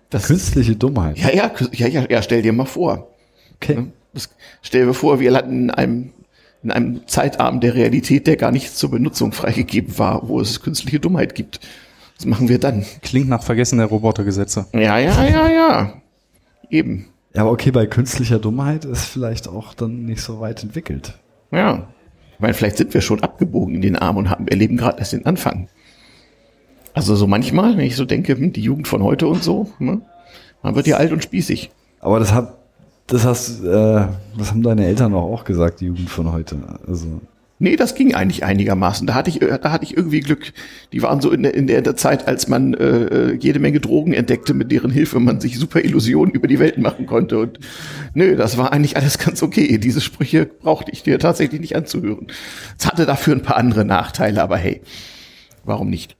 das 0.09 0.27
Künstliche 0.27 0.75
Dummheit. 0.75 1.17
ja, 1.17 1.33
ja, 1.33 1.51
ja, 1.71 1.87
ja, 1.87 2.05
ja, 2.09 2.21
stell 2.21 2.41
dir 2.41 2.53
mal 2.53 2.65
vor. 2.65 3.09
Okay. 3.55 3.87
Das, 4.13 4.29
stell 4.61 4.85
dir 4.85 4.93
vor, 4.93 5.19
wir 5.19 5.29
landen 5.31 5.65
in 5.65 5.71
einem, 5.71 6.13
in 6.63 6.71
einem 6.71 7.07
Zeitarm 7.07 7.59
der 7.59 7.75
Realität, 7.75 8.25
der 8.25 8.35
gar 8.35 8.51
nicht 8.51 8.75
zur 8.75 8.89
Benutzung 8.91 9.31
freigegeben 9.33 9.97
war, 9.99 10.27
wo 10.27 10.39
es 10.41 10.61
künstliche 10.61 10.99
Dummheit 10.99 11.35
gibt. 11.35 11.59
Was 12.19 12.25
machen 12.25 12.49
wir 12.49 12.59
dann? 12.59 12.85
Klingt 13.01 13.29
nach 13.29 13.43
Vergessen 13.43 13.77
der 13.77 13.87
Robotergesetze. 13.87 14.65
Ja, 14.73 14.97
ja, 14.97 15.23
ja, 15.23 15.49
ja. 15.49 15.93
Eben. 16.69 17.07
Ja, 17.33 17.43
aber 17.43 17.51
okay, 17.51 17.71
bei 17.71 17.85
künstlicher 17.85 18.39
Dummheit 18.39 18.83
ist 18.83 19.05
vielleicht 19.05 19.47
auch 19.47 19.73
dann 19.73 20.03
nicht 20.03 20.21
so 20.21 20.41
weit 20.41 20.61
entwickelt. 20.61 21.17
Ja. 21.51 21.87
Ich 22.33 22.39
meine, 22.41 22.53
vielleicht 22.53 22.75
sind 22.75 22.93
wir 22.93 22.99
schon 22.99 23.23
abgebogen 23.23 23.75
in 23.75 23.81
den 23.81 23.95
Arm 23.95 24.17
und 24.17 24.29
haben, 24.29 24.49
erleben 24.49 24.75
gerade 24.75 24.99
erst 24.99 25.13
den 25.13 25.25
Anfang. 25.25 25.69
Also 26.93 27.15
so 27.15 27.25
manchmal, 27.25 27.77
wenn 27.77 27.85
ich 27.85 27.95
so 27.95 28.03
denke, 28.03 28.35
hm, 28.35 28.51
die 28.51 28.63
Jugend 28.63 28.89
von 28.89 29.01
heute 29.01 29.25
und 29.27 29.41
so, 29.41 29.71
ne? 29.79 30.01
man 30.61 30.75
wird 30.75 30.87
ja 30.87 30.97
alt 30.97 31.13
und 31.13 31.23
spießig. 31.23 31.71
Aber 32.01 32.19
das 32.19 32.33
hat, 32.33 32.57
das 33.07 33.23
hast, 33.23 33.63
äh, 33.63 34.07
das 34.37 34.51
haben 34.51 34.61
deine 34.61 34.85
Eltern 34.85 35.13
auch, 35.13 35.31
auch 35.31 35.45
gesagt, 35.45 35.79
die 35.79 35.85
Jugend 35.85 36.09
von 36.09 36.33
heute. 36.33 36.57
Also 36.85 37.21
Nee, 37.61 37.75
das 37.75 37.93
ging 37.93 38.15
eigentlich 38.15 38.45
einigermaßen. 38.45 39.05
Da 39.05 39.13
hatte 39.13 39.29
ich, 39.29 39.41
äh, 39.41 39.59
da 39.61 39.71
hatte 39.71 39.83
ich 39.83 39.97
irgendwie 39.97 40.21
Glück. 40.21 40.53
Die 40.93 41.01
waren 41.01 41.19
so 41.19 41.29
in 41.29 41.43
der, 41.43 41.53
in 41.53 41.67
der, 41.67 41.83
Zeit, 41.97 42.25
als 42.25 42.47
man 42.47 42.73
äh, 42.73 43.33
jede 43.33 43.59
Menge 43.59 43.81
Drogen 43.81 44.13
entdeckte, 44.13 44.53
mit 44.53 44.71
deren 44.71 44.91
Hilfe 44.91 45.19
man 45.19 45.41
sich 45.41 45.59
super 45.59 45.83
Illusionen 45.83 46.33
über 46.33 46.47
die 46.47 46.59
Welt 46.59 46.77
machen 46.77 47.05
konnte. 47.05 47.37
Und 47.37 47.59
nö, 48.13 48.37
das 48.37 48.57
war 48.57 48.71
eigentlich 48.71 48.95
alles 48.95 49.17
ganz 49.17 49.43
okay. 49.43 49.77
Diese 49.77 49.99
Sprüche 49.99 50.45
brauchte 50.45 50.91
ich 50.91 51.03
dir 51.03 51.19
tatsächlich 51.19 51.59
nicht 51.59 51.75
anzuhören. 51.75 52.27
Es 52.77 52.87
hatte 52.87 53.05
dafür 53.05 53.35
ein 53.35 53.41
paar 53.43 53.57
andere 53.57 53.83
Nachteile, 53.83 54.41
aber 54.41 54.57
hey, 54.57 54.81
warum 55.65 55.89
nicht? 55.89 56.15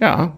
Ja, 0.00 0.36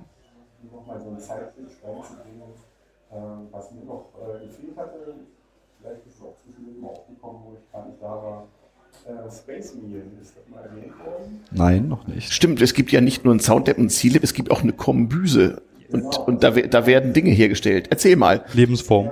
Space 9.31 9.75
Meal, 9.75 10.03
ist 10.21 10.35
das 10.37 10.49
mal 10.49 10.63
erwähnt 10.65 10.99
worden? 11.05 11.41
Nein, 11.51 11.89
noch 11.89 12.07
nicht. 12.07 12.33
Stimmt, 12.33 12.61
es 12.63 12.75
gibt 12.75 12.93
ja 12.93 13.01
nicht 13.01 13.25
nur 13.25 13.35
ein 13.35 13.41
Soundlab 13.41 13.79
und 13.79 13.91
Zielab, 13.91 14.23
es 14.23 14.35
gibt 14.35 14.51
auch 14.51 14.63
eine 14.63 14.73
Kombüse. 14.73 15.63
Und, 15.91 16.19
und 16.27 16.43
da, 16.43 16.51
da 16.51 16.87
werden 16.87 17.13
Dinge 17.13 17.31
hergestellt. 17.31 17.89
Erzähl 17.91 18.17
mal. 18.17 18.45
Lebensform. 18.55 19.11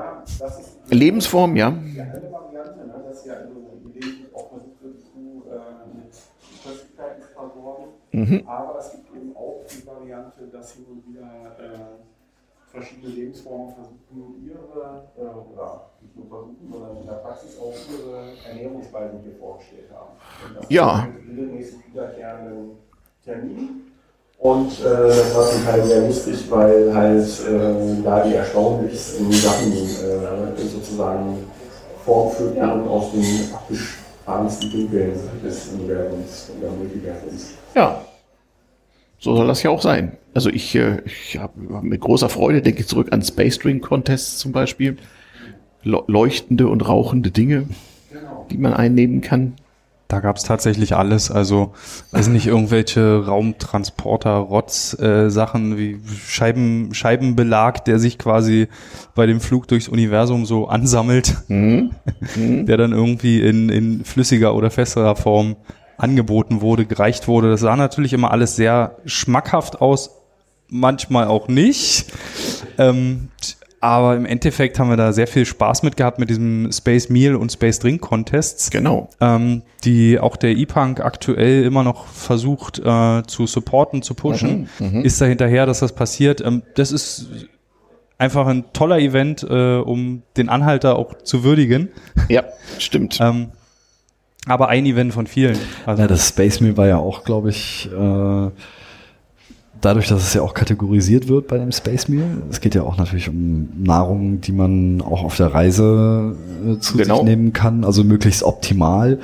Lebensform, 0.89 1.57
ja. 1.57 1.71
Die 1.71 2.01
eine 2.01 2.33
Variante, 2.33 2.87
ne, 2.87 2.95
dass 3.07 3.27
ja 3.27 3.35
also 3.35 3.55
gelegentlich 3.85 4.35
auch 4.35 4.49
versucht 4.49 4.83
wird, 4.83 5.01
zu 5.01 5.45
äh, 5.51 5.97
mit 5.97 6.15
Flüssigkeiten 6.63 7.23
zu 7.23 7.29
versorgen. 7.29 7.85
Mhm. 8.13 8.43
Aber 8.47 8.79
es 8.79 8.93
gibt 8.93 9.15
eben 9.15 9.37
auch 9.37 9.63
die 9.69 9.87
Variante, 9.87 10.49
dass 10.51 10.73
hin 10.73 10.85
und 10.91 11.07
wieder 11.07 11.57
äh, 11.61 12.71
verschiedene 12.71 13.13
Lebensformen 13.13 13.75
versuchen, 13.75 14.45
ihre, 14.45 15.05
äh, 15.19 15.21
oder 15.21 15.91
in 17.01 17.07
der 17.07 17.15
Praxis 17.15 17.59
auch 17.59 17.75
ihre 17.91 18.33
Ernährungsweisen 18.49 19.21
hier 19.23 19.35
vorgestellt 19.39 19.89
haben. 19.95 20.13
Und 20.47 20.57
das 20.63 20.71
Ja. 20.71 20.95
ein 21.05 21.17
regelmäßig 21.29 21.79
wiederkehrenden 21.93 22.71
Termin. 23.25 23.69
Und 24.39 24.71
äh, 24.81 24.85
das 24.85 25.35
war 25.35 25.51
zum 25.51 25.65
Teil 25.65 25.85
sehr 25.85 26.07
lustig, 26.07 26.51
weil 26.51 26.95
halt 26.95 27.23
äh, 27.47 28.03
da 28.03 28.25
die 28.25 28.35
erstaunlichsten 28.35 29.31
Sachen 29.33 29.73
äh, 29.73 30.63
sozusagen 30.67 31.45
vorgeführt 32.05 32.57
werden 32.57 32.89
aus 32.89 33.13
den 33.13 33.51
abgefahrensten 33.53 34.73
Winkeln 34.73 35.13
des 35.45 35.69
Universums 35.69 36.51
oder 36.59 36.71
Multiversums. 36.71 37.55
Ja. 37.75 38.03
So 39.19 39.37
soll 39.37 39.47
das 39.47 39.63
ja 39.63 39.69
auch 39.69 39.83
sein. 39.83 40.17
Also 40.33 40.49
ich, 40.49 40.75
äh, 40.75 41.03
ich 41.05 41.39
habe 41.39 41.53
mit 41.83 42.01
großer 42.01 42.31
Freude 42.31 42.63
denke 42.63 42.81
ich 42.81 42.87
zurück 42.89 43.09
an 43.11 43.21
Space 43.21 43.59
Drink 43.59 43.83
Contests 43.83 44.39
zum 44.39 44.53
Beispiel. 44.53 44.97
Le- 45.83 46.03
Leuchtende 46.07 46.69
und 46.69 46.87
rauchende 46.87 47.31
Dinge, 47.31 47.65
die 48.51 48.59
man 48.59 48.75
einnehmen 48.75 49.21
kann. 49.21 49.55
Da 50.09 50.21
gab 50.21 50.37
es 50.37 50.43
tatsächlich 50.43 50.97
alles. 50.97 51.31
Also, 51.31 51.73
weiß 52.11 52.29
nicht, 52.29 52.47
irgendwelche 52.49 53.25
Raumtransporter-Rotz-Sachen 53.27 55.77
wie 55.79 56.01
Scheiben, 56.27 56.93
Scheibenbelag, 56.95 57.85
der 57.85 57.99
sich 57.99 58.19
quasi 58.19 58.69
bei 59.15 59.27
dem 59.27 59.41
Flug 59.41 59.69
durchs 59.69 59.89
Universum 59.89 60.47
so 60.47 60.69
ansammelt, 60.69 61.37
der 61.49 62.77
dann 62.77 62.93
irgendwie 62.93 63.41
in, 63.41 63.69
in 63.69 64.05
flüssiger 64.05 64.55
oder 64.55 64.71
festerer 64.71 65.17
Form 65.17 65.57
angeboten 65.97 66.61
wurde, 66.61 66.87
gereicht 66.87 67.29
wurde. 67.29 67.51
Das 67.51 67.61
sah 67.61 67.77
natürlich 67.77 68.13
immer 68.13 68.31
alles 68.33 68.57
sehr 68.57 68.97
schmackhaft 69.05 69.81
aus, 69.81 70.11
manchmal 70.69 71.27
auch 71.29 71.47
nicht. 71.49 72.07
Ähm, 72.79 73.29
aber 73.81 74.15
im 74.15 74.27
Endeffekt 74.27 74.79
haben 74.79 74.91
wir 74.91 74.99
da 74.99 75.13
sehr 75.13 75.27
viel 75.27 75.47
Spaß 75.47 75.83
mit 75.83 75.97
gehabt 75.97 76.19
mit 76.19 76.29
diesem 76.29 76.71
Space 76.71 77.09
Meal 77.09 77.35
und 77.35 77.51
Space 77.51 77.79
Drink 77.79 78.03
Contests. 78.03 78.71
Genau. 78.71 79.09
Ähm, 79.21 79.63
die 79.85 80.19
auch 80.21 80.37
der 80.37 80.51
E-Punk 80.51 81.01
aktuell 81.01 81.65
immer 81.65 81.83
noch 81.83 82.07
versucht 82.07 82.79
äh, 82.79 83.23
zu 83.27 83.47
supporten, 83.47 84.03
zu 84.03 84.15
pushen. 84.15 84.69
Mhm, 84.79 84.99
mhm. 84.99 85.05
Ist 85.05 85.21
da 85.21 85.25
hinterher, 85.25 85.65
dass 85.65 85.81
das 85.81 85.95
passiert. 85.95 86.43
Ähm, 86.43 86.63
das 86.75 86.93
ist 86.93 87.31
einfach 88.19 88.47
ein 88.47 88.65
toller 88.75 88.99
Event, 88.99 89.43
äh, 89.49 89.79
um 89.79 90.23
den 90.37 90.51
Anhalter 90.51 90.97
auch 90.97 91.15
zu 91.23 91.43
würdigen. 91.43 91.89
Ja, 92.29 92.45
stimmt. 92.79 93.19
ähm, 93.23 93.49
aber 94.47 94.69
ein 94.69 94.85
Event 94.85 95.15
von 95.15 95.27
vielen. 95.27 95.59
Also 95.87 96.03
Ja, 96.03 96.09
das 96.09 96.29
Space 96.29 96.61
Meal 96.61 96.77
war 96.77 96.87
ja 96.87 96.99
auch, 96.99 97.25
glaube 97.25 97.49
ich, 97.49 97.89
äh, 97.91 98.51
dadurch, 99.81 100.09
dass 100.09 100.23
es 100.23 100.35
ja 100.35 100.43
auch 100.43 100.55
kategorisiert 100.55 101.29
wird 101.29 101.49
bei 101.49 101.59
dem 101.59 101.73
Space 101.73 102.09
Meal. 102.09 102.27
Es 102.51 102.61
geht 102.61 102.75
ja 102.75 102.83
auch 102.83 102.97
natürlich 102.97 103.29
um 103.29 103.69
Nahrung, 103.83 104.41
die 104.41 104.53
man 104.53 105.01
auch 105.03 105.25
auf 105.25 105.37
der 105.37 105.55
Reise 105.55 106.37
äh, 106.67 106.79
zu 106.79 106.97
Genau. 106.99 107.17
sich 107.17 107.25
nehmen 107.25 107.53
kann, 107.53 107.85
also 107.85 108.05
möglichst 108.05 108.43
optimal, 108.43 109.19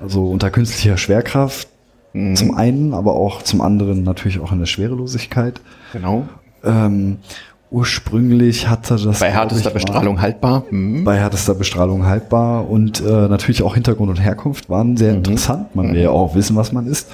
also 0.00 0.26
unter 0.30 0.50
künstlicher 0.50 0.96
Schwerkraft 0.96 1.68
Mhm. 2.14 2.36
zum 2.36 2.54
einen, 2.56 2.94
aber 2.94 3.14
auch 3.14 3.42
zum 3.42 3.60
anderen 3.60 4.02
natürlich 4.02 4.40
auch 4.40 4.50
in 4.52 4.58
der 4.60 4.66
Schwerelosigkeit. 4.66 5.60
Genau. 5.92 6.26
Ähm, 6.64 7.18
ursprünglich 7.70 8.66
hatte 8.68 8.96
das 8.96 9.20
Bei 9.20 9.30
härtester 9.30 9.68
ich, 9.68 9.74
Bestrahlung 9.74 10.16
war- 10.16 10.22
haltbar. 10.22 10.64
Mhm. 10.70 11.04
bei 11.04 11.18
härtester 11.18 11.54
Bestrahlung 11.54 12.06
haltbar 12.06 12.68
und 12.68 13.00
äh, 13.02 13.04
natürlich 13.28 13.62
auch 13.62 13.74
Hintergrund 13.74 14.08
und 14.10 14.16
Herkunft 14.22 14.70
waren 14.70 14.96
sehr 14.96 15.12
interessant. 15.12 15.76
Man 15.76 15.92
will 15.92 16.00
ja 16.00 16.10
auch 16.10 16.34
wissen, 16.34 16.56
was 16.56 16.72
man 16.72 16.86
ist. 16.86 17.08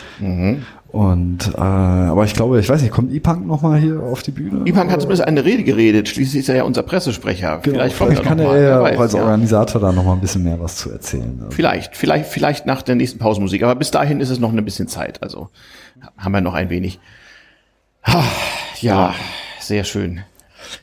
Und 0.94 1.50
äh, 1.56 1.60
aber 1.60 2.22
ich 2.24 2.34
glaube, 2.34 2.60
ich 2.60 2.68
weiß 2.68 2.80
nicht, 2.80 2.92
kommt 2.92 3.12
E-Punk 3.12 3.44
noch 3.48 3.62
mal 3.62 3.80
hier 3.80 4.00
auf 4.00 4.22
die 4.22 4.30
Bühne? 4.30 4.62
Ipan 4.64 4.92
hat 4.92 5.00
zumindest 5.00 5.26
eine 5.26 5.44
Rede 5.44 5.64
geredet. 5.64 6.08
Schließlich 6.08 6.42
ist 6.42 6.48
er 6.48 6.54
ja 6.54 6.62
unser 6.62 6.84
Pressesprecher. 6.84 7.58
Genau, 7.64 7.78
vielleicht 7.78 7.96
vielleicht, 7.96 8.22
kommt 8.22 8.38
er 8.40 8.46
kann 8.46 8.54
er 8.54 8.62
ja 8.62 8.80
auch 8.80 9.00
als 9.00 9.12
ja. 9.12 9.22
Organisator 9.22 9.80
da 9.80 9.90
noch 9.90 10.04
mal 10.04 10.12
ein 10.12 10.20
bisschen 10.20 10.44
mehr 10.44 10.60
was 10.60 10.76
zu 10.76 10.92
erzählen. 10.92 11.34
Also, 11.40 11.50
Vielleicht, 11.50 11.96
vielleicht, 11.96 12.26
vielleicht 12.26 12.66
nach 12.66 12.82
der 12.82 12.94
nächsten 12.94 13.18
Pausenmusik. 13.18 13.64
Aber 13.64 13.74
bis 13.74 13.90
dahin 13.90 14.20
ist 14.20 14.30
es 14.30 14.38
noch 14.38 14.52
ein 14.52 14.64
bisschen 14.64 14.86
Zeit. 14.86 15.20
Also 15.20 15.48
haben 16.16 16.30
wir 16.30 16.40
noch 16.40 16.54
ein 16.54 16.70
wenig. 16.70 17.00
Ah, 18.04 18.22
Ja, 18.80 19.16
sehr 19.58 19.82
schön. 19.82 20.20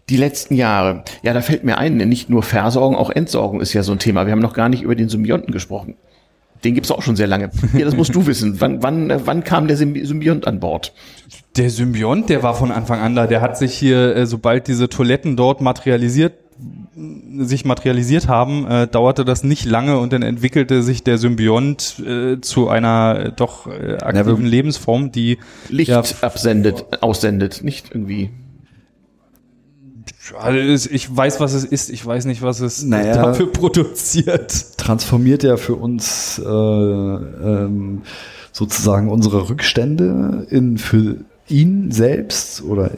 Die 0.10 0.18
letzten 0.18 0.56
Jahre. 0.56 1.06
Ja, 1.24 1.32
da 1.32 1.40
fällt 1.40 1.64
mir 1.64 1.78
ein, 1.78 1.96
nicht 1.96 2.30
nur 2.30 2.44
Versorgung, 2.44 2.98
auch 2.98 3.12
Entsorgung 3.12 3.62
ist 3.62 3.72
ja 3.72 3.82
so 3.82 3.94
ein 3.94 4.00
Thema. 4.00 4.26
Wir 4.26 4.34
haben 4.34 4.40
noch 4.42 4.54
gar 4.56 4.68
nicht 4.68 4.84
über 4.84 4.96
den 4.96 5.08
Symbionten 5.08 5.54
gesprochen. 5.54 5.96
Den 6.64 6.76
gibt's 6.76 6.92
auch 6.92 7.02
schon 7.02 7.16
sehr 7.16 7.28
lange. 7.28 7.50
Ja, 7.78 7.86
das 7.86 7.96
musst 7.96 8.14
du 8.14 8.28
wissen. 8.28 8.62
Wann, 8.62 8.84
wann, 8.84 9.12
wann 9.26 9.44
kam 9.44 9.68
der 9.68 9.78
Symbi- 9.78 10.06
Symbiont 10.06 10.46
an 10.48 10.60
Bord? 10.60 10.94
Der 11.58 11.70
Symbiont, 11.70 12.30
der 12.30 12.44
war 12.44 12.54
von 12.54 12.72
Anfang 12.72 13.00
an 13.00 13.16
da. 13.16 13.28
Der 13.28 13.42
hat 13.42 13.58
sich 13.58 13.74
hier, 13.74 14.16
äh, 14.16 14.26
sobald 14.28 14.68
diese 14.68 14.88
Toiletten 14.90 15.36
dort 15.36 15.62
materialisiert 15.62 16.34
sich 17.40 17.66
materialisiert 17.66 18.28
haben, 18.28 18.68
äh, 18.68 18.86
dauerte 18.86 19.26
das 19.26 19.44
nicht 19.44 19.66
lange 19.66 19.98
und 19.98 20.14
dann 20.14 20.22
entwickelte 20.22 20.84
sich 20.84 21.04
der 21.04 21.18
Symbiont 21.18 21.96
äh, 22.06 22.40
zu 22.40 22.70
einer 22.70 23.20
äh, 23.20 23.32
doch 23.36 23.66
äh, 23.66 23.98
aktiven 23.98 24.46
Lebensform, 24.46 25.12
die 25.12 25.40
Licht 25.70 25.90
ja, 25.90 26.04
absendet, 26.22 26.86
aussendet, 27.02 27.64
nicht 27.64 27.88
irgendwie. 27.92 28.30
Also 30.38 30.90
ich 30.92 31.16
weiß, 31.16 31.40
was 31.40 31.54
es 31.54 31.64
ist, 31.64 31.90
ich 31.90 32.06
weiß 32.06 32.26
nicht, 32.26 32.42
was 32.42 32.60
es 32.60 32.84
Naja. 32.84 33.14
dafür 33.16 33.52
produziert. 33.52 34.78
transformiert 34.78 35.44
ja 35.44 35.58
für 35.58 35.76
uns 35.76 36.40
äh, 36.40 36.48
ähm, 36.48 38.04
sozusagen 38.52 39.10
unsere 39.10 39.50
Rückstände 39.50 40.46
in 40.50 40.78
für 40.78 41.18
ihn 41.48 41.92
selbst 41.92 42.64
oder 42.64 42.92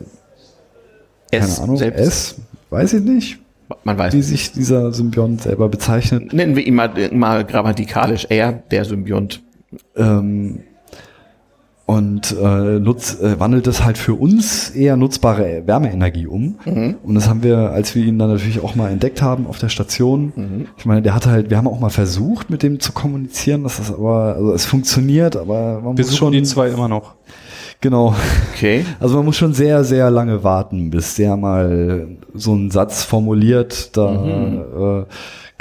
Es 1.32 1.40
keine 1.56 1.64
Ahnung, 1.64 1.78
selbst. 1.78 2.00
es, 2.00 2.36
weiß 2.70 2.94
ich 2.94 3.04
nicht, 3.04 3.40
Man 3.84 3.98
weiß 3.98 4.14
wie 4.14 4.22
sich 4.22 4.52
dieser 4.52 4.92
Symbiont 4.92 5.42
selber 5.44 5.70
bezeichnet. 5.70 6.34
Nennen 6.34 6.56
wir 6.56 6.66
ihn 6.66 6.76
mal, 6.76 6.92
mal 7.14 7.46
grammatikalisch 7.46 8.28
er, 8.30 8.52
der 8.52 8.86
Symbiont. 8.86 9.42
Ähm, 9.96 10.60
und 11.94 12.36
äh, 12.42 12.80
nutz, 12.80 13.20
äh, 13.22 13.40
wandelt 13.40 13.68
es 13.68 13.84
halt 13.86 13.98
für 13.98 14.14
uns 14.16 14.70
eher 14.72 14.98
nutzbare 14.98 15.64
Wärmeenergie 15.66 16.28
um. 16.28 16.56
Mhm. 16.66 16.96
Und 17.04 17.16
das 17.16 17.30
haben 17.30 17.44
wir, 17.44 17.72
als 17.72 17.94
wir 17.96 18.04
ihn 18.04 18.18
dann 18.18 18.30
natürlich 18.32 18.62
auch 18.62 18.76
mal 18.76 18.90
entdeckt 18.92 19.22
haben 19.22 19.46
auf 19.48 19.60
der 19.60 19.70
Station. 19.70 20.34
Mhm. 20.36 20.68
Ich 20.78 20.86
meine, 20.86 21.02
der 21.02 21.14
hat 21.14 21.26
halt, 21.28 21.50
wir 21.50 21.58
haben 21.58 21.68
auch 21.68 21.80
mal 21.80 21.90
versucht, 21.90 22.50
mit 22.50 22.64
dem 22.64 22.80
zu 22.80 22.94
kommunizieren, 22.94 23.64
dass 23.64 23.78
das 23.78 23.92
aber, 23.94 24.36
also 24.36 24.54
es 24.54 24.66
funktioniert, 24.66 25.36
aber 25.36 25.82
man 25.82 25.98
Wir 25.98 26.04
muss 26.04 26.08
suchen 26.08 26.18
schon. 26.18 26.32
die 26.34 26.44
zwei 26.44 26.70
immer 26.70 26.88
noch. 26.88 27.16
Genau. 27.82 28.16
Okay. 28.56 28.86
Also 29.00 29.18
man 29.18 29.26
muss 29.26 29.36
schon 29.36 29.54
sehr, 29.54 29.84
sehr 29.84 30.10
lange 30.10 30.44
warten, 30.44 30.90
bis 30.90 31.16
der 31.16 31.36
mal 31.38 32.08
so 32.34 32.54
einen 32.54 32.72
Satz 32.72 33.04
formuliert. 33.04 33.96
Da 33.98 34.10
Mhm. 34.12 34.62
äh, 35.02 35.06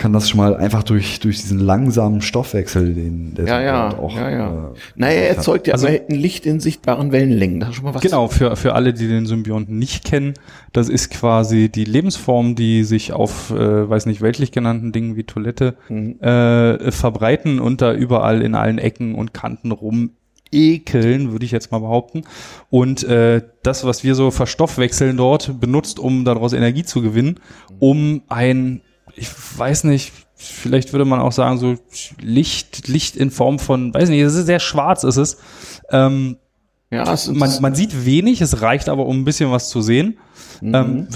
kann 0.03 0.13
das 0.13 0.29
schon 0.29 0.39
mal 0.39 0.57
einfach 0.57 0.83
durch, 0.83 1.21
durch 1.21 1.41
diesen 1.41 1.59
langsamen 1.61 2.21
Stoffwechsel, 2.21 2.93
den 2.95 3.35
der 3.35 3.47
Ja, 3.47 3.61
ja, 3.63 3.91
Symbiont 3.91 4.13
auch. 4.13 4.17
ja, 4.17 4.31
ja. 4.31 4.49
äh, 4.49 4.75
Naja, 4.97 5.15
er 5.21 5.29
erzeugt 5.37 5.67
ja 5.69 5.75
Also- 5.75 5.87
also, 5.87 5.99
ein 6.09 6.15
Licht 6.17 6.45
in 6.45 6.61
sichtbaren 6.61 7.13
Wellenlängen. 7.13 7.61
Das 7.61 7.71
ist 7.71 7.77
schon 7.77 7.85
mal 7.85 7.95
was. 7.95 8.03
Genau, 8.03 8.29
für, 8.29 8.57
für 8.57 8.75
alle, 8.75 8.93
die 8.93 9.07
den 9.09 9.27
Symbionten 9.27 9.79
nicht 9.79 10.05
kennen, 10.05 10.35
das 10.73 10.89
ist 10.89 11.11
quasi 11.11 11.69
die 11.69 11.85
Lebensform, 11.85 12.55
die 12.57 12.85
sich 12.85 13.13
auf, 13.13 13.51
äh, 13.51 13.89
weiß 13.89 14.07
nicht, 14.07 14.21
weltlich 14.21 14.51
genannten 14.53 14.93
Dingen 14.93 15.17
wie 15.17 15.25
Toilette 15.25 15.77
Mhm. 15.89 16.21
äh, 16.21 16.91
verbreiten 16.91 17.61
und 17.61 17.81
da 17.81 17.95
überall 17.95 18.43
in 18.43 18.55
allen 18.55 18.79
Ecken 18.79 19.15
und 19.15 19.33
Kanten 19.33 19.71
rum 19.71 20.11
ekeln, 20.55 21.33
würde 21.33 21.45
ich 21.47 21.51
jetzt 21.51 21.73
mal 21.73 21.79
behaupten. 21.79 22.23
Und 22.69 23.05
äh, 23.05 23.41
das, 23.63 23.85
was 23.85 24.05
wir 24.05 24.15
so 24.15 24.31
verstoffwechseln 24.31 25.17
dort, 25.17 25.59
benutzt, 25.61 25.99
um 25.99 26.25
daraus 26.27 26.53
Energie 26.53 26.83
zu 26.85 27.01
gewinnen, 27.01 27.41
um 27.79 28.23
ein, 28.29 28.83
ich 29.17 29.29
weiß 29.57 29.85
nicht, 29.85 30.13
vielleicht 30.37 30.93
würde 30.93 31.05
man 31.05 31.21
auch 31.21 31.33
sagen, 31.33 31.59
so 31.59 31.77
Licht, 32.21 32.89
Licht 32.89 33.17
in 33.17 33.31
Form 33.31 33.59
von, 33.59 33.93
weiß 33.95 34.09
nicht, 34.09 34.21
es 34.21 34.35
ist 34.35 34.47
sehr 34.47 34.61
schwarz, 34.61 35.05
ist 35.05 35.17
es. 35.17 35.39
Ähm, 35.91 36.37
ja, 36.91 37.11
es 37.13 37.27
ist 37.27 37.37
man, 37.37 37.51
man 37.61 37.75
sieht 37.75 38.05
wenig, 38.05 38.41
es 38.41 38.61
reicht 38.61 38.89
aber, 38.89 39.07
um 39.07 39.21
ein 39.21 39.25
bisschen 39.25 39.51
was 39.51 39.69
zu 39.71 39.81
sehen. 39.81 40.19
Mhm. 40.61 40.75
Ähm, 40.75 41.09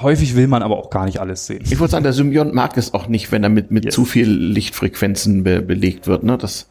häufig 0.00 0.36
will 0.36 0.46
man 0.46 0.62
aber 0.62 0.76
auch 0.76 0.90
gar 0.90 1.04
nicht 1.04 1.20
alles 1.20 1.46
sehen. 1.46 1.62
Ich 1.64 1.78
würde 1.78 1.90
sagen, 1.90 2.04
der 2.04 2.12
Symbiont 2.12 2.54
mag 2.54 2.76
es 2.76 2.94
auch 2.94 3.08
nicht, 3.08 3.32
wenn 3.32 3.42
er 3.42 3.48
mit, 3.48 3.70
mit 3.70 3.86
Yes. 3.86 3.94
zu 3.94 4.04
viel 4.04 4.28
Lichtfrequenzen 4.28 5.42
be 5.42 5.62
belegt 5.62 6.06
wird. 6.06 6.22
Ne? 6.22 6.38
Das, 6.38 6.68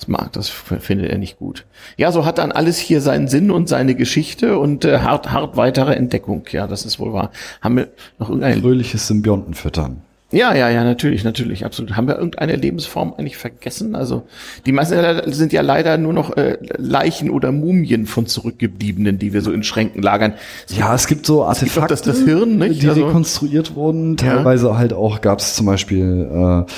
das 0.00 0.08
mag, 0.08 0.32
das 0.32 0.48
findet 0.48 1.10
er 1.10 1.18
nicht 1.18 1.38
gut. 1.38 1.66
Ja, 1.98 2.10
so 2.10 2.24
hat 2.24 2.38
dann 2.38 2.52
alles 2.52 2.78
hier 2.78 3.02
seinen 3.02 3.28
Sinn 3.28 3.50
und 3.50 3.68
seine 3.68 3.94
Geschichte 3.94 4.58
und 4.58 4.84
äh, 4.84 5.00
hart, 5.00 5.30
hart 5.30 5.56
weitere 5.56 5.94
Entdeckung. 5.94 6.44
Ja, 6.50 6.66
das 6.66 6.86
ist 6.86 6.98
wohl 6.98 7.12
wahr. 7.12 7.30
Haben 7.60 7.76
wir 7.76 7.88
noch 8.18 8.30
irgendeine 8.30 8.60
Fröhliches 8.60 9.06
Symbionten 9.06 9.54
füttern. 9.54 10.02
Ja, 10.32 10.54
ja, 10.54 10.68
ja, 10.70 10.84
natürlich, 10.84 11.24
natürlich, 11.24 11.64
absolut. 11.64 11.96
Haben 11.96 12.06
wir 12.06 12.14
irgendeine 12.16 12.54
Lebensform 12.54 13.14
eigentlich 13.16 13.36
vergessen? 13.36 13.96
Also 13.96 14.22
die 14.64 14.70
meisten 14.72 14.96
sind 15.32 15.52
ja 15.52 15.60
leider 15.60 15.98
nur 15.98 16.12
noch 16.12 16.36
äh, 16.36 16.56
Leichen 16.76 17.30
oder 17.30 17.50
Mumien 17.50 18.06
von 18.06 18.26
Zurückgebliebenen, 18.26 19.18
die 19.18 19.32
wir 19.32 19.42
so 19.42 19.50
in 19.50 19.64
Schränken 19.64 20.02
lagern. 20.02 20.34
Ja, 20.68 20.94
es 20.94 21.08
gibt 21.08 21.26
so 21.26 21.44
Es 21.50 21.60
gibt 21.60 21.72
auch 21.78 21.82
Artefakte, 21.82 21.94
das, 21.94 22.02
das 22.02 22.18
Hirn, 22.24 22.58
nicht? 22.58 22.80
die 22.82 22.88
Also- 22.88 23.06
rekonstruiert 23.06 23.74
wurden. 23.74 24.16
Ja. 24.20 24.34
Teilweise 24.36 24.78
halt 24.78 24.92
auch 24.92 25.20
gab 25.20 25.40
es 25.40 25.54
zum 25.56 25.66
Beispiel 25.66 26.28
äh, 26.68 26.70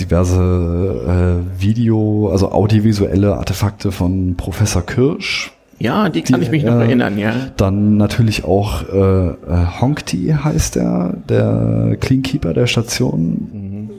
diverse 0.00 1.44
äh, 1.56 1.60
Video, 1.62 2.30
also 2.32 2.50
audiovisuelle 2.50 3.36
Artefakte 3.36 3.92
von 3.92 4.36
Professor 4.36 4.84
Kirsch. 4.84 5.52
Ja, 5.78 6.08
die 6.08 6.22
kann 6.22 6.42
ich 6.42 6.50
mich 6.50 6.64
noch 6.64 6.74
äh, 6.76 6.84
erinnern, 6.84 7.18
ja. 7.18 7.32
Dann 7.56 7.96
natürlich 7.96 8.44
auch 8.44 8.82
äh, 8.88 9.28
äh, 9.28 9.34
Honkti 9.80 10.34
heißt 10.42 10.76
er, 10.76 11.14
der 11.28 11.96
Cleankeeper 12.00 12.54
der 12.54 12.66
Station. 12.66 13.90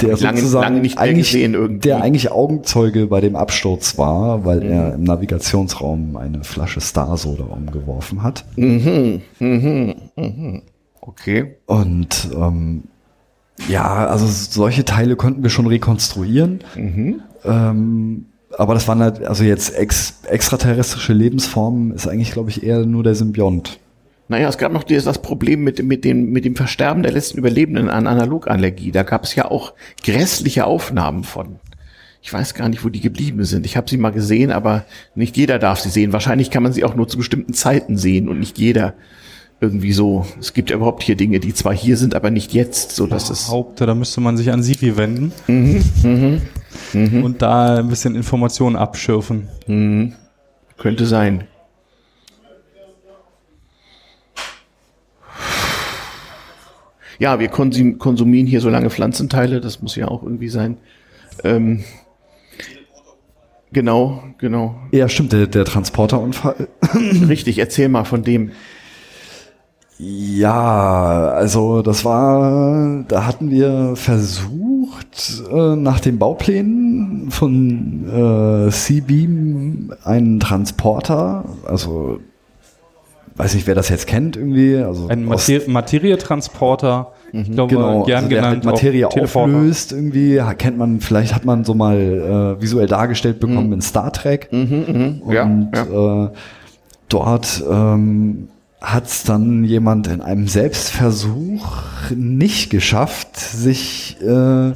Der 0.00 0.12
ich 0.12 0.20
lange- 0.20 0.36
sozusagen 0.38 0.64
lange 0.64 0.80
nicht 0.80 0.98
eigentlich, 0.98 1.30
gesehen 1.32 1.54
irgendwie. 1.54 1.88
der 1.88 2.02
eigentlich 2.02 2.30
Augenzeuge 2.30 3.06
bei 3.06 3.22
dem 3.22 3.34
Absturz 3.34 3.96
war, 3.96 4.44
weil 4.44 4.62
er 4.62 4.94
im 4.94 5.04
Navigationsraum 5.04 6.16
eine 6.18 6.44
Flasche 6.44 6.82
Starsoda 6.82 7.44
umgeworfen 7.44 8.22
hat. 8.22 8.44
Mhm, 8.56 9.22
mhm, 9.38 9.94
mhm. 10.16 10.62
Okay. 11.00 11.56
Und 11.64 12.28
ähm, 12.36 12.82
ja, 13.70 14.06
also 14.06 14.26
solche 14.26 14.84
Teile 14.84 15.16
konnten 15.16 15.42
wir 15.42 15.48
schon 15.50 15.66
rekonstruieren. 15.66 16.60
Mhm. 16.74 17.20
Ähm, 17.46 18.26
aber 18.58 18.74
das 18.74 18.88
waren 18.88 19.00
halt, 19.00 19.22
also 19.24 19.44
jetzt 19.44 19.76
ex, 19.76 20.20
extraterrestrische 20.28 21.12
Lebensformen 21.12 21.92
ist 21.92 22.08
eigentlich, 22.08 22.32
glaube 22.32 22.50
ich, 22.50 22.62
eher 22.62 22.86
nur 22.86 23.02
der 23.02 23.14
Symbiont. 23.14 23.78
Naja, 24.28 24.48
es 24.48 24.58
gab 24.58 24.72
noch 24.72 24.82
dieses, 24.82 25.04
das 25.04 25.22
Problem 25.22 25.62
mit, 25.62 25.82
mit, 25.84 26.04
dem, 26.04 26.32
mit 26.32 26.44
dem 26.44 26.56
Versterben 26.56 27.02
der 27.02 27.12
letzten 27.12 27.38
Überlebenden 27.38 27.88
an 27.88 28.06
Analogallergie. 28.06 28.90
Da 28.90 29.04
gab 29.04 29.24
es 29.24 29.34
ja 29.34 29.50
auch 29.50 29.74
grässliche 30.02 30.64
Aufnahmen 30.64 31.22
von. 31.22 31.60
Ich 32.22 32.32
weiß 32.32 32.54
gar 32.54 32.68
nicht, 32.68 32.84
wo 32.84 32.88
die 32.88 33.00
geblieben 33.00 33.44
sind. 33.44 33.66
Ich 33.66 33.76
habe 33.76 33.88
sie 33.88 33.98
mal 33.98 34.10
gesehen, 34.10 34.50
aber 34.50 34.84
nicht 35.14 35.36
jeder 35.36 35.60
darf 35.60 35.78
sie 35.78 35.90
sehen. 35.90 36.12
Wahrscheinlich 36.12 36.50
kann 36.50 36.64
man 36.64 36.72
sie 36.72 36.82
auch 36.82 36.96
nur 36.96 37.06
zu 37.06 37.18
bestimmten 37.18 37.52
Zeiten 37.52 37.96
sehen 37.96 38.28
und 38.28 38.40
nicht 38.40 38.58
jeder 38.58 38.94
irgendwie 39.60 39.92
so. 39.92 40.26
Es 40.40 40.52
gibt 40.52 40.70
ja 40.70 40.76
überhaupt 40.76 41.04
hier 41.04 41.14
Dinge, 41.14 41.38
die 41.38 41.54
zwar 41.54 41.74
hier 41.74 41.96
sind, 41.96 42.14
aber 42.14 42.30
nicht 42.30 42.52
jetzt, 42.52 42.96
so 42.96 43.06
dass 43.06 43.30
es. 43.30 43.46
behaupte, 43.46 43.86
da 43.86 43.94
müsste 43.94 44.20
man 44.20 44.36
sich 44.36 44.50
an 44.50 44.62
Sipi 44.62 44.96
wenden 44.96 45.32
Mhm, 45.46 45.82
mhm, 46.02 46.42
mhm. 46.92 47.24
und 47.24 47.42
da 47.42 47.78
ein 47.78 47.88
bisschen 47.88 48.14
Informationen 48.14 48.76
abschürfen. 48.76 49.48
Mhm. 49.66 50.14
Könnte 50.76 51.06
sein. 51.06 51.44
Ja, 57.18 57.40
wir 57.40 57.48
konsum 57.48 57.98
konsumieren 57.98 58.46
hier 58.46 58.60
so 58.60 58.68
lange 58.68 58.90
Pflanzenteile, 58.90 59.60
das 59.60 59.80
muss 59.80 59.96
ja 59.96 60.08
auch 60.08 60.22
irgendwie 60.22 60.48
sein. 60.48 60.76
Ähm, 61.44 61.84
genau, 63.72 64.22
genau. 64.38 64.78
Ja, 64.92 65.08
stimmt, 65.08 65.32
der, 65.32 65.46
der 65.46 65.64
Transporterunfall. 65.64 66.68
Richtig, 67.28 67.58
erzähl 67.58 67.88
mal 67.88 68.04
von 68.04 68.22
dem. 68.22 68.52
Ja, 69.98 71.28
also 71.30 71.80
das 71.80 72.04
war, 72.04 73.04
da 73.08 73.24
hatten 73.26 73.50
wir 73.50 73.96
versucht, 73.96 75.42
äh, 75.50 75.74
nach 75.76 76.00
den 76.00 76.18
Bauplänen 76.18 77.30
von 77.30 78.06
äh, 78.08 78.70
Seabeam 78.70 79.92
einen 80.04 80.38
Transporter, 80.38 81.44
also 81.66 82.20
weiß 83.36 83.54
nicht, 83.54 83.66
wer 83.66 83.74
das 83.74 83.88
jetzt 83.88 84.06
kennt 84.06 84.36
irgendwie, 84.36 84.76
also 84.76 85.08
Ein 85.08 85.24
Mater 85.24 85.60
Materietransporter, 85.66 87.12
ich 87.32 87.50
glaube, 87.52 87.74
genau, 87.74 88.04
gern 88.04 88.16
also 88.24 88.28
der 88.28 88.38
genannt 88.38 88.64
halt 88.64 88.64
Materie 88.64 89.08
auflöst 89.08 89.92
irgendwie, 89.92 90.40
kennt 90.58 90.78
man, 90.78 91.00
vielleicht 91.00 91.34
hat 91.34 91.44
man 91.44 91.64
so 91.64 91.74
mal 91.74 92.56
äh, 92.58 92.62
visuell 92.62 92.86
dargestellt 92.86 93.40
bekommen 93.40 93.68
Mhm. 93.68 93.72
in 93.74 93.80
Star 93.82 94.12
Trek. 94.12 94.48
Mhm, 94.52 95.20
mhm, 95.24 95.32
ja, 95.32 95.42
Und 95.44 95.70
Äh, 95.74 96.30
dort 97.08 97.64
ähm, 97.70 98.48
hat 98.86 99.06
es 99.08 99.24
dann 99.24 99.64
jemand 99.64 100.06
in 100.06 100.20
einem 100.20 100.46
Selbstversuch 100.46 101.82
nicht 102.14 102.70
geschafft, 102.70 103.36
sich 103.36 104.16
äh, 104.22 104.72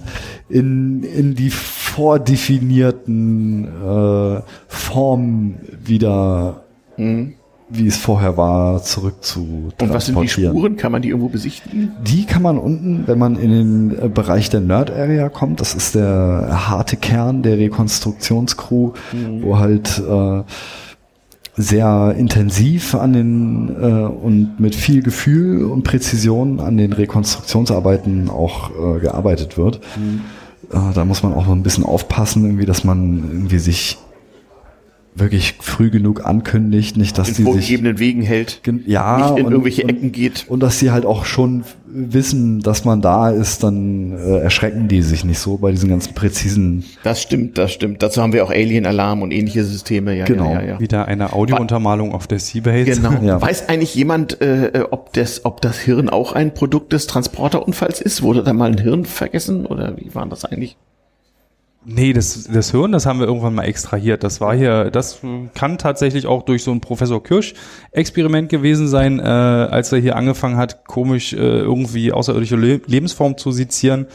in, 0.49 1.05
in 1.05 1.37
die 1.37 1.51
vordefinierten 1.51 3.67
äh, 3.67 4.41
Formen 4.67 5.61
wieder, 5.85 6.65
wie 6.97 7.87
es 7.87 7.97
vorher 7.97 8.37
war, 8.37 8.83
zurück 8.83 9.23
zu 9.25 9.71
Und 9.81 9.91
was 9.91 10.07
sind 10.07 10.21
die. 10.21 10.29
Spuren? 10.29 10.77
Kann 10.77 10.93
man 10.93 11.03
die 11.03 11.09
irgendwo 11.11 11.29
besichtigen? 11.29 11.93
Die 12.05 12.25
kann 12.27 12.43
man 12.43 12.59
unten, 12.59 13.05
wenn 13.07 13.19
man 13.19 13.37
in 13.37 13.51
den 13.51 13.99
äh, 14.05 14.09
Bereich 14.09 14.51
der 14.51 14.61
Nerd 14.61 14.91
Area 14.91 15.29
kommt, 15.29 15.61
das 15.61 15.75
ist 15.75 15.95
der 15.95 16.69
harte 16.69 16.97
Kern 16.97 17.43
der 17.43 17.59
Rekonstruktionscrew, 17.59 18.93
Mhm. 19.13 19.43
wo 19.43 19.59
halt 19.59 19.99
äh, 19.99 20.43
sehr 21.57 22.15
intensiv 22.17 22.95
an 22.95 23.13
den 23.13 23.77
äh, 23.81 24.05
und 24.07 24.61
mit 24.61 24.75
viel 24.75 25.03
Gefühl 25.03 25.65
und 25.65 25.83
Präzision 25.83 26.61
an 26.61 26.77
den 26.77 26.93
Rekonstruktionsarbeiten 26.93 28.31
auch 28.31 28.71
äh, 28.71 29.01
gearbeitet 29.01 29.59
wird. 29.59 29.81
Mhm. 29.97 30.21
Äh, 30.73 30.95
da 30.95 31.05
muss 31.05 31.23
man 31.23 31.35
auch 31.35 31.49
ein 31.49 31.63
bisschen 31.63 31.85
aufpassen, 31.85 32.45
irgendwie, 32.45 32.67
dass 32.67 32.85
man 32.85 33.25
irgendwie 33.31 33.59
sich 33.59 33.99
wirklich 35.15 35.55
früh 35.61 35.91
genug 35.91 36.25
ankündigt, 36.25 36.97
nicht, 36.97 37.19
dass 37.19 37.29
In 37.29 37.35
die 37.35 37.43
sich 37.43 37.45
vorgegebenen 37.45 37.99
Wegen 37.99 38.23
hält. 38.23 38.61
ja, 38.87 39.17
nicht 39.19 39.39
in 39.41 39.47
und- 39.47 39.53
irgendwelche 39.53 39.83
und- 39.83 39.91
Ecken 39.91 40.13
geht. 40.13 40.47
Und 40.49 40.61
dass 40.63 40.79
sie 40.79 40.91
halt 40.93 41.05
auch 41.05 41.25
schon 41.25 41.65
wissen, 41.93 42.61
dass 42.61 42.85
man 42.85 43.03
da 43.03 43.31
ist, 43.31 43.65
dann 43.65 44.13
äh, 44.13 44.39
erschrecken 44.39 44.87
die 44.87 45.03
sich 45.03 45.25
nicht 45.25 45.41
so 45.41 45.57
bei 45.59 45.73
diesen 45.73 45.89
ganzen 45.91 46.15
präzisen. 46.15 46.85
Das 47.03 47.21
stimmt, 47.21 47.59
das 47.59 47.73
stimmt. 47.73 48.03
Dazu 48.03 48.23
haben 48.23 48.33
wir 48.33 48.45
auch 48.45 48.51
Alien-Alarm 48.51 49.23
und 49.23 49.33
ähnliche 49.33 49.65
Systeme. 49.65 50.17
Ja, 50.17 50.25
Genau. 50.25 50.53
ja, 50.53 50.61
ja, 50.61 50.67
ja. 50.69 50.81
Wieder 50.81 51.07
eine 51.09 51.33
Audiountermalung 51.33 52.15
auf 52.15 52.29
der 52.29 52.39
Seabase. 52.39 52.85
Genau. 52.93 53.21
Ja. 53.23 53.43
Weiß 53.43 53.69
eigentlich 53.69 53.95
jemand, 53.97 54.41
äh, 54.41 54.67
äh, 54.69 54.85
ob, 54.91 55.13
das, 55.15 55.45
ob 55.45 55.61
das 55.61 55.79
Hirn 55.81 56.09
auch 56.09 56.33
ein 56.33 56.55
Produkt 56.55 56.93
des 56.93 57.09
Transporterunfalls 57.09 58.01
ist? 58.01 58.23
Wurde 58.23 58.45
da 58.45 58.53
mal 58.53 58.71
ein 58.71 58.79
Hirn 58.79 59.05
vergessen 59.05 59.67
oder 59.67 59.97
wie 59.97 60.15
war 60.15 60.27
das 60.27 60.45
eigentlich? 60.45 60.77
Nee, 61.83 62.13
das, 62.13 62.45
das 62.53 62.73
Hirn, 62.73 62.93
das 62.93 63.07
haben 63.07 63.21
wir 63.21 63.27
irgendwann 63.27 63.55
mal 63.55 63.63
extrahiert. 63.63 64.23
Das 64.23 64.41
war 64.43 64.55
hier, 64.55 64.91
das 64.91 65.21
kann 65.55 65.79
tatsächlich 65.79 66.27
auch 66.27 66.43
durch 66.43 66.63
so 66.63 66.73
ein 66.73 66.83
Professor 66.83 67.23
Kirsch-Experiment 67.23 68.51
gewesen 68.51 68.87
sein, 68.87 69.19
äh, 69.19 69.23
als 69.23 69.91
er 69.91 69.99
hier 69.99 70.17
angefangen 70.17 70.59
hat, 70.59 70.85
komisch 70.85 71.33
äh, 71.33 71.37
irgendwie 71.39 72.13
außerirdische 72.13 72.57
Le 72.57 72.83
Lebensformen 72.87 73.39
zu 73.39 73.51
sezieren. 73.51 74.07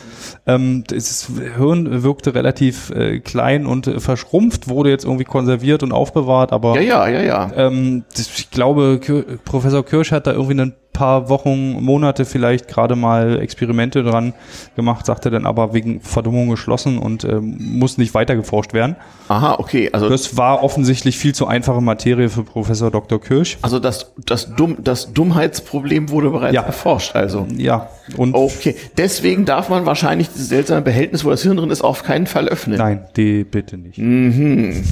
Ähm, 0.45 0.83
das 0.87 1.27
Hirn 1.57 2.03
wirkte 2.03 2.35
relativ 2.35 2.91
äh, 2.91 3.19
klein 3.19 3.65
und 3.65 3.99
verschrumpft, 3.99 4.67
wurde 4.67 4.91
jetzt 4.91 5.03
irgendwie 5.03 5.25
konserviert 5.25 5.81
und 5.81 5.91
aufbewahrt, 5.91 6.51
aber 6.53 6.79
Ja, 6.79 7.07
ja, 7.07 7.09
ja, 7.09 7.21
ja. 7.23 7.51
ähm, 7.55 8.03
das, 8.15 8.29
ich 8.37 8.51
glaube, 8.51 8.99
Kir 9.01 9.23
Professor 9.43 9.83
Kirsch 9.83 10.11
hat 10.11 10.27
da 10.27 10.33
irgendwie 10.33 10.61
ein 10.61 10.73
paar 10.95 11.29
Wochen, 11.29 11.83
Monate 11.83 12.25
vielleicht 12.25 12.67
gerade 12.67 12.95
mal 12.95 13.39
Experimente 13.39 14.01
dran 14.03 14.33
gemacht, 14.75 15.05
sagte 15.05 15.29
dann 15.29 15.45
aber 15.45 15.73
wegen 15.73 16.01
Verdummung 16.01 16.49
geschlossen 16.49 16.97
und 16.97 17.23
ähm, 17.23 17.57
muss 17.59 17.97
nicht 17.97 18.13
weiter 18.13 18.35
geforscht 18.35 18.73
werden. 18.73 18.95
Aha, 19.27 19.55
okay. 19.59 19.89
Also, 19.91 20.09
Das 20.09 20.37
war 20.37 20.63
offensichtlich 20.63 21.17
viel 21.17 21.35
zu 21.35 21.47
einfache 21.47 21.81
Materie 21.81 22.29
für 22.29 22.43
Professor 22.43 22.89
Dr. 22.91 23.19
Kirsch. 23.19 23.57
also 23.61 23.79
das, 23.79 24.13
das, 24.25 24.55
Dumm, 24.55 24.77
das 24.83 25.13
Dummheitsproblem 25.13 26.09
wurde 26.09 26.29
bereits 26.29 26.53
Ja. 26.55 26.61
erforscht. 26.61 27.15
Also. 27.15 27.45
Ja, 27.55 27.89
und 28.17 28.33
Okay, 28.33 28.75
deswegen 28.97 29.45
darf 29.45 29.69
man 29.69 29.85
wahrscheinlich 29.85 30.29
dieses 30.29 30.49
seltsame 30.49 30.81
Behältnis, 30.81 31.25
wo 31.25 31.29
das 31.29 31.41
Hirn 31.43 31.57
drin 31.57 31.69
ist, 31.71 31.81
auf 31.83 32.03
keinen 32.03 32.27
Fall 32.27 32.47
öffnen. 32.47 32.77
nein, 32.77 33.05
die 33.17 33.43
bitte 33.43 33.77
nicht. 33.77 33.97
Mhm. 33.97 34.83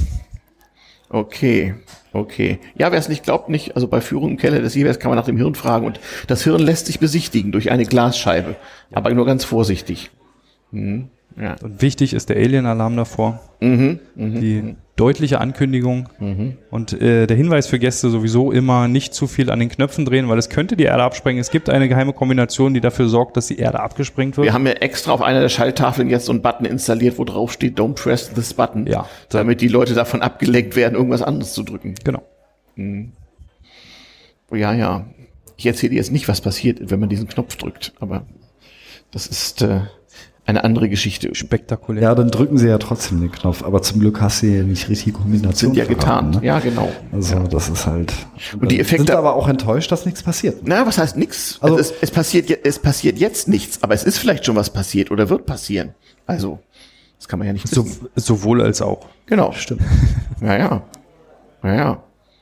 Okay, 1.14 1.74
okay. 2.12 2.58
Ja, 2.76 2.90
wer 2.90 2.98
es 2.98 3.08
nicht 3.08 3.22
glaubt, 3.22 3.48
nicht, 3.48 3.76
also 3.76 3.86
bei 3.86 4.00
Führung 4.00 4.32
im 4.32 4.36
Keller 4.36 4.58
des 4.58 4.72
Siebers 4.72 4.98
kann 4.98 5.10
man 5.10 5.16
nach 5.16 5.26
dem 5.26 5.36
Hirn 5.36 5.54
fragen 5.54 5.86
und 5.86 6.00
das 6.26 6.42
Hirn 6.42 6.60
lässt 6.60 6.86
sich 6.86 6.98
besichtigen 6.98 7.52
durch 7.52 7.70
eine 7.70 7.84
Glasscheibe, 7.84 8.56
aber 8.92 9.14
nur 9.14 9.24
ganz 9.24 9.44
vorsichtig. 9.44 10.10
Mhm. 10.72 11.10
Ja. 11.40 11.54
Und 11.62 11.80
wichtig 11.82 12.14
ist 12.14 12.30
der 12.30 12.36
Alien-Alarm 12.36 12.96
davor. 12.96 13.40
Mhm. 13.60 14.00
Mhm. 14.16 14.40
Die 14.40 14.74
deutliche 14.96 15.40
Ankündigung. 15.40 16.08
Und 16.70 16.92
äh, 17.00 17.26
der 17.26 17.36
Hinweis 17.36 17.66
für 17.66 17.78
Gäste 17.78 18.10
sowieso 18.10 18.52
immer 18.52 18.86
nicht 18.86 19.12
zu 19.12 19.26
viel 19.26 19.50
an 19.50 19.58
den 19.58 19.68
Knöpfen 19.68 20.04
drehen, 20.04 20.28
weil 20.28 20.38
es 20.38 20.48
könnte 20.48 20.76
die 20.76 20.84
Erde 20.84 21.02
absprengen. 21.02 21.40
Es 21.40 21.50
gibt 21.50 21.68
eine 21.68 21.88
geheime 21.88 22.12
Kombination, 22.12 22.74
die 22.74 22.80
dafür 22.80 23.08
sorgt, 23.08 23.36
dass 23.36 23.48
die 23.48 23.58
Erde 23.58 23.80
abgesprengt 23.80 24.36
wird. 24.36 24.44
Wir 24.44 24.52
haben 24.52 24.66
ja 24.66 24.74
extra 24.74 25.12
auf 25.12 25.22
einer 25.22 25.40
der 25.40 25.48
Schalltafeln 25.48 26.10
jetzt 26.10 26.26
so 26.26 26.32
einen 26.32 26.42
Button 26.42 26.64
installiert, 26.64 27.18
wo 27.18 27.24
drauf 27.24 27.52
steht, 27.52 27.78
don't 27.78 27.94
press 27.94 28.32
this 28.32 28.54
button. 28.54 28.86
Ja. 28.86 29.08
Damit 29.30 29.60
die 29.60 29.68
Leute 29.68 29.94
davon 29.94 30.22
abgelenkt 30.22 30.76
werden, 30.76 30.94
irgendwas 30.94 31.22
anderes 31.22 31.54
zu 31.54 31.64
drücken. 31.64 31.94
Genau. 32.04 32.22
Mhm. 32.76 33.12
Ja, 34.52 34.72
ja. 34.72 35.06
Ich 35.56 35.66
erzähle 35.66 35.90
dir 35.90 35.96
jetzt 35.96 36.12
nicht, 36.12 36.28
was 36.28 36.40
passiert, 36.40 36.90
wenn 36.90 37.00
man 37.00 37.08
diesen 37.08 37.28
Knopf 37.28 37.56
drückt, 37.56 37.92
aber 38.00 38.26
das 39.12 39.26
ist 39.26 39.62
äh, 39.62 39.82
eine 40.46 40.62
andere 40.64 40.88
Geschichte. 40.88 41.34
Spektakulär. 41.34 42.02
Ja, 42.02 42.14
dann 42.14 42.30
drücken 42.30 42.58
sie 42.58 42.68
ja 42.68 42.76
trotzdem 42.78 43.20
den 43.20 43.32
Knopf, 43.32 43.62
aber 43.64 43.80
zum 43.82 44.00
Glück 44.00 44.20
hast 44.20 44.42
du 44.42 44.46
ja 44.46 44.62
nicht 44.62 44.88
richtig 44.88 45.14
Kombination. 45.14 45.72
Sind 45.72 45.76
ja 45.76 45.84
getarnt. 45.86 46.36
ne? 46.36 46.46
Ja, 46.46 46.58
genau. 46.58 46.90
Also 47.12 47.38
das 47.44 47.68
ist 47.70 47.86
halt. 47.86 48.12
Und 48.60 48.70
die 48.70 48.78
Effekte- 48.80 49.06
sind 49.06 49.10
aber 49.12 49.34
auch 49.34 49.48
enttäuscht, 49.48 49.90
dass 49.90 50.04
nichts 50.04 50.22
passiert. 50.22 50.58
Na, 50.64 50.86
was 50.86 50.98
heißt 50.98 51.16
nix? 51.16 51.58
Also- 51.60 51.76
Also, 51.76 51.90
es, 51.94 52.02
es, 52.02 52.10
passiert, 52.10 52.50
es 52.64 52.78
passiert 52.78 53.18
jetzt 53.18 53.48
nichts, 53.48 53.82
aber 53.82 53.94
es 53.94 54.04
ist 54.04 54.18
vielleicht 54.18 54.44
schon 54.44 54.56
was 54.56 54.70
passiert 54.70 55.10
oder 55.10 55.28
wird 55.30 55.46
passieren. 55.46 55.94
Also, 56.26 56.58
das 57.18 57.26
kann 57.28 57.38
man 57.38 57.46
ja 57.46 57.54
nicht 57.54 57.66
So, 57.68 57.84
wissen. 57.86 58.08
sowohl 58.16 58.60
als 58.62 58.82
auch. 58.82 59.06
Genau. 59.26 59.52
Stimmt. 59.52 59.80
Ja, 60.42 60.56
ja. 60.58 60.82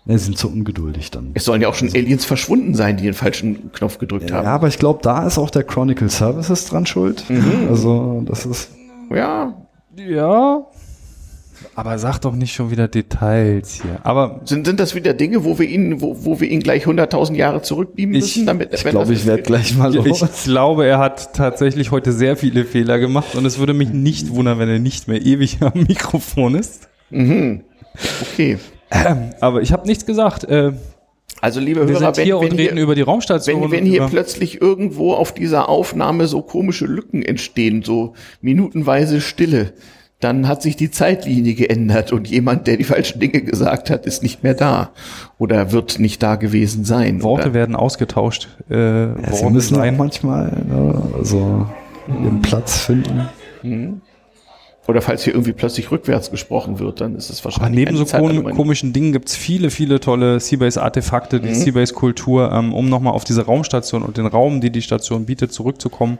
Ja, 0.04 0.12
ja. 0.12 0.14
Ja, 0.14 0.18
sie 0.18 0.24
sind 0.24 0.38
zu 0.38 0.48
ungeduldig 0.48 1.10
dann. 1.10 1.30
Es 1.34 1.44
sollen 1.44 1.62
ja 1.62 1.68
auch 1.68 1.74
schon 1.74 1.88
Aliens 1.88 2.24
verschwunden 2.24 2.74
sein, 2.74 2.96
die 2.96 3.04
den 3.04 3.14
falschen 3.14 3.70
Knopf 3.72 3.98
gedrückt 3.98 4.30
Ja, 4.30 4.36
haben. 4.38 4.46
aber 4.48 4.68
ich 4.68 4.78
glaube, 4.78 5.00
da 5.02 5.26
ist 5.26 5.38
auch 5.38 5.50
der 5.50 5.62
Chronicle 5.64 6.08
Services 6.10 6.64
dran 6.66 6.86
schuld. 6.86 7.24
Mhm. 7.28 7.68
Also 7.68 8.22
das 8.26 8.44
ist. 8.46 8.70
Ja. 9.14 9.54
Ja. 9.96 10.64
Aber 11.76 11.96
sag 11.98 12.18
doch 12.18 12.34
nicht 12.34 12.52
schon 12.52 12.70
wieder 12.72 12.88
Details 12.88 13.80
hier. 13.82 14.00
Aber 14.02 14.40
Sind, 14.44 14.66
sind 14.66 14.80
das 14.80 14.96
wieder 14.96 15.14
Dinge, 15.14 15.44
wo 15.44 15.58
wir 15.60 15.68
ihn, 15.68 16.00
wo, 16.00 16.16
wo 16.24 16.40
wir 16.40 16.48
ihn 16.50 16.60
gleich 16.60 16.86
100.000 16.86 17.34
Jahre 17.36 17.62
zurückbeamen 17.62 18.14
Ich- 18.16 18.22
müssen? 18.22 18.46
Damit, 18.46 18.74
Ich 18.74 18.82
glaube, 18.82 19.06
das- 19.08 19.10
ich 19.20 19.26
werde 19.26 19.42
gleich 19.42 19.76
mal 19.76 19.94
los. 19.94 20.22
ich 20.22 20.44
glaube, 20.44 20.84
er 20.86 20.98
hat 20.98 21.34
tatsächlich 21.34 21.92
heute 21.92 22.10
sehr 22.12 22.36
viele 22.36 22.64
Fehler 22.64 22.98
gemacht 22.98 23.36
und 23.36 23.46
es 23.46 23.58
würde 23.58 23.74
mich 23.74 23.90
nicht 23.90 24.30
wundern, 24.34 24.58
wenn 24.58 24.68
er 24.68 24.80
nicht 24.80 25.06
mehr 25.06 25.22
ewig 25.24 25.58
am 25.62 25.72
Mikrofon 25.86 26.56
ist. 26.56 26.88
Mhm. 27.10 27.60
Okay. 28.22 28.58
Ähm, 28.92 29.30
aber 29.40 29.62
ich 29.62 29.72
habe 29.72 29.86
nichts 29.86 30.06
gesagt. 30.06 30.44
Äh, 30.44 30.72
Also, 31.40 31.60
liebe 31.60 31.88
wir 31.88 31.94
Hörer, 31.98 32.14
sind 32.14 32.24
hier 32.24 32.36
wenn, 32.36 32.44
und 32.44 32.50
wenn 32.52 32.56
reden 32.58 32.78
über 32.78 32.94
die 32.94 33.02
Raumstation. 33.02 33.62
Wenn, 33.62 33.70
wenn 33.70 33.86
hier 33.86 34.06
plötzlich 34.06 34.60
irgendwo 34.60 35.14
auf 35.14 35.32
dieser 35.32 35.68
Aufnahme 35.68 36.26
so 36.26 36.42
komische 36.42 36.86
Lücken 36.86 37.22
entstehen, 37.22 37.82
so 37.82 38.14
minutenweise 38.40 39.20
Stille, 39.20 39.72
dann 40.20 40.46
hat 40.46 40.62
sich 40.62 40.76
die 40.76 40.88
Zeitlinie 40.90 41.54
geändert 41.54 42.12
und 42.12 42.28
jemand, 42.28 42.68
der 42.68 42.76
die 42.76 42.84
falschen 42.84 43.18
Dinge 43.18 43.42
gesagt 43.42 43.90
hat, 43.90 44.06
ist 44.06 44.22
nicht 44.22 44.44
mehr 44.44 44.54
da 44.54 44.90
oder 45.38 45.72
wird 45.72 45.98
nicht 45.98 46.22
da 46.22 46.36
gewesen 46.36 46.84
sein. 46.84 47.24
Worte 47.24 47.46
oder? 47.46 47.54
werden 47.54 47.74
ausgetauscht. 47.74 48.48
Äh, 48.70 49.06
Ja, 49.06 49.32
sie 49.32 49.50
müssen 49.50 49.74
auch 49.74 49.80
sein. 49.80 49.96
manchmal 49.96 50.62
ne, 50.68 51.02
also 51.18 51.66
ihren 52.08 52.40
Platz 52.40 52.78
finden. 52.78 53.28
Mhm. 53.64 54.00
Oder 54.88 55.00
falls 55.00 55.22
hier 55.22 55.32
irgendwie 55.32 55.52
plötzlich 55.52 55.92
rückwärts 55.92 56.30
gesprochen 56.32 56.80
wird, 56.80 57.00
dann 57.00 57.14
ist 57.14 57.30
es 57.30 57.38
Aber 57.40 57.44
wahrscheinlich 57.54 57.86
neben 57.86 57.96
eine 57.96 58.06
so 58.06 58.16
kom 58.16 58.56
komischen 58.56 58.92
Dingen 58.92 59.12
gibt's 59.12 59.36
viele, 59.36 59.70
viele 59.70 60.00
tolle 60.00 60.40
Seabase-Artefakte, 60.40 61.38
die 61.40 61.50
Mhm. 61.50 61.54
Seabase-Kultur, 61.54 62.50
ähm, 62.52 62.74
um 62.74 62.88
nochmal 62.88 63.12
auf 63.12 63.22
diese 63.22 63.46
Raumstation 63.46 64.02
und 64.02 64.16
den 64.16 64.26
Raum, 64.26 64.60
die 64.60 64.70
die 64.70 64.82
Station 64.82 65.24
bietet, 65.26 65.52
zurückzukommen, 65.52 66.18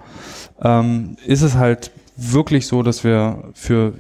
ähm, 0.62 1.16
ist 1.26 1.43
es 1.43 1.56
halt 1.56 1.90
wirklich 2.16 2.66
so, 2.66 2.82
dass 2.82 3.05
wir 3.05 3.44
für 3.55 3.94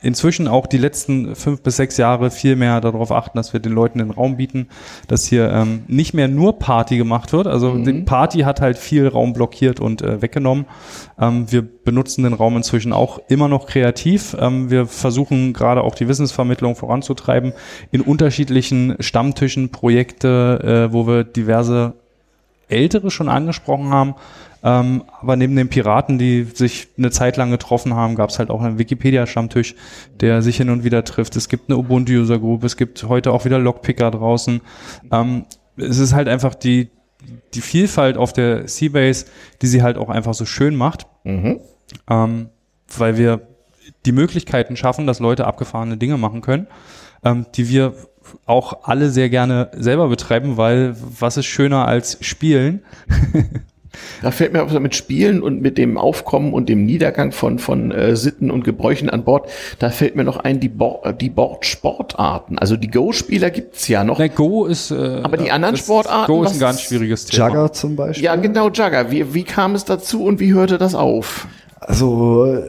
inzwischen 0.00 0.48
auch 0.48 0.66
die 0.66 0.78
letzten 0.78 1.34
fünf 1.34 1.62
bis 1.62 1.76
sechs 1.76 1.96
Jahre 1.98 2.30
viel 2.30 2.56
mehr 2.56 2.80
darauf 2.80 3.12
achten, 3.12 3.36
dass 3.36 3.52
wir 3.52 3.60
den 3.60 3.72
Leuten 3.72 3.98
den 3.98 4.10
Raum 4.10 4.36
bieten, 4.36 4.68
dass 5.06 5.26
hier 5.26 5.50
ähm, 5.50 5.82
nicht 5.86 6.14
mehr 6.14 6.28
nur 6.28 6.58
Party 6.58 6.96
gemacht 6.96 7.32
wird. 7.32 7.46
Also 7.46 7.76
die 7.76 7.92
Party 8.02 8.40
hat 8.40 8.60
halt 8.60 8.78
viel 8.78 9.06
Raum 9.06 9.34
blockiert 9.34 9.80
und 9.80 10.00
äh, 10.00 10.22
weggenommen. 10.22 10.64
Ähm, 11.20 11.50
wir 11.52 11.62
benutzen 11.62 12.24
den 12.24 12.32
Raum 12.32 12.56
inzwischen 12.56 12.92
auch 12.92 13.20
immer 13.28 13.48
noch 13.48 13.66
kreativ. 13.66 14.34
Ähm, 14.38 14.70
wir 14.70 14.86
versuchen 14.86 15.52
gerade 15.52 15.82
auch 15.82 15.94
die 15.94 16.08
Wissensvermittlung 16.08 16.74
voranzutreiben 16.74 17.52
in 17.90 18.00
unterschiedlichen 18.00 18.96
Stammtischen, 19.00 19.70
Projekte, 19.70 20.88
äh, 20.88 20.92
wo 20.92 21.06
wir 21.06 21.24
diverse 21.24 21.94
Ältere 22.68 23.10
schon 23.10 23.28
angesprochen 23.28 23.90
haben. 23.90 24.14
Ähm, 24.68 25.04
aber 25.22 25.36
neben 25.36 25.56
den 25.56 25.68
Piraten, 25.70 26.18
die 26.18 26.44
sich 26.44 26.88
eine 26.98 27.10
Zeit 27.10 27.38
lang 27.38 27.50
getroffen 27.50 27.94
haben, 27.94 28.16
gab 28.16 28.28
es 28.28 28.38
halt 28.38 28.50
auch 28.50 28.60
einen 28.60 28.78
Wikipedia-Stammtisch, 28.78 29.74
der 30.20 30.42
sich 30.42 30.58
hin 30.58 30.68
und 30.68 30.84
wieder 30.84 31.04
trifft. 31.04 31.36
Es 31.36 31.48
gibt 31.48 31.70
eine 31.70 31.78
Ubuntu-User 31.78 32.38
Group, 32.38 32.64
es 32.64 32.76
gibt 32.76 33.02
heute 33.04 33.32
auch 33.32 33.46
wieder 33.46 33.58
Lockpicker 33.58 34.10
draußen. 34.10 34.60
Ähm, 35.10 35.46
es 35.78 35.98
ist 35.98 36.12
halt 36.12 36.28
einfach 36.28 36.54
die, 36.54 36.90
die 37.54 37.62
Vielfalt 37.62 38.18
auf 38.18 38.34
der 38.34 38.68
Seabase, 38.68 39.24
die 39.62 39.68
sie 39.68 39.82
halt 39.82 39.96
auch 39.96 40.10
einfach 40.10 40.34
so 40.34 40.44
schön 40.44 40.76
macht, 40.76 41.06
Mhm. 41.24 41.60
ähm, 42.10 42.48
weil 42.96 43.16
wir 43.16 43.40
die 44.04 44.12
Möglichkeiten 44.12 44.76
schaffen, 44.76 45.06
dass 45.06 45.18
Leute 45.18 45.46
abgefahrene 45.46 45.96
Dinge 45.96 46.18
machen 46.18 46.42
können, 46.42 46.66
ähm, 47.24 47.46
die 47.54 47.70
wir 47.70 47.94
auch 48.44 48.84
alle 48.84 49.08
sehr 49.08 49.30
gerne 49.30 49.70
selber 49.74 50.08
betreiben, 50.08 50.58
weil 50.58 50.94
was 51.18 51.38
ist 51.38 51.46
schöner 51.46 51.86
als 51.88 52.18
spielen? 52.20 52.82
Da 54.22 54.30
fällt 54.30 54.52
mir 54.52 54.62
auch 54.62 54.78
mit 54.78 54.94
Spielen 54.94 55.42
und 55.42 55.60
mit 55.60 55.78
dem 55.78 55.96
Aufkommen 55.96 56.52
und 56.52 56.68
dem 56.68 56.84
Niedergang 56.84 57.32
von, 57.32 57.58
von 57.58 57.90
äh, 57.90 58.16
Sitten 58.16 58.50
und 58.50 58.64
Gebräuchen 58.64 59.10
an 59.10 59.24
Bord, 59.24 59.48
da 59.78 59.90
fällt 59.90 60.16
mir 60.16 60.24
noch 60.24 60.36
ein, 60.38 60.60
die, 60.60 60.68
Bo 60.68 61.00
äh, 61.04 61.14
die 61.14 61.30
Bordsportarten. 61.30 62.58
Also 62.58 62.76
die 62.76 62.88
Go-Spieler 62.88 63.50
gibt's 63.50 63.88
ja 63.88 64.04
noch. 64.04 64.18
Na, 64.18 64.28
Go 64.28 64.66
ist. 64.66 64.90
Äh, 64.90 65.20
Aber 65.22 65.36
die 65.36 65.50
anderen 65.50 65.76
Sportarten, 65.76 66.32
Go 66.32 66.44
ist 66.44 66.52
ein 66.52 66.58
ganz 66.60 66.82
schwieriges 66.82 67.26
Thema. 67.26 67.48
Jugger 67.48 67.72
zum 67.72 67.96
Beispiel. 67.96 68.24
Ja, 68.24 68.36
genau, 68.36 68.68
Jugger. 68.68 69.10
Wie, 69.10 69.34
wie 69.34 69.44
kam 69.44 69.74
es 69.74 69.84
dazu 69.84 70.24
und 70.24 70.40
wie 70.40 70.52
hörte 70.52 70.78
das 70.78 70.94
auf? 70.94 71.46
Also 71.80 72.46
äh, 72.46 72.60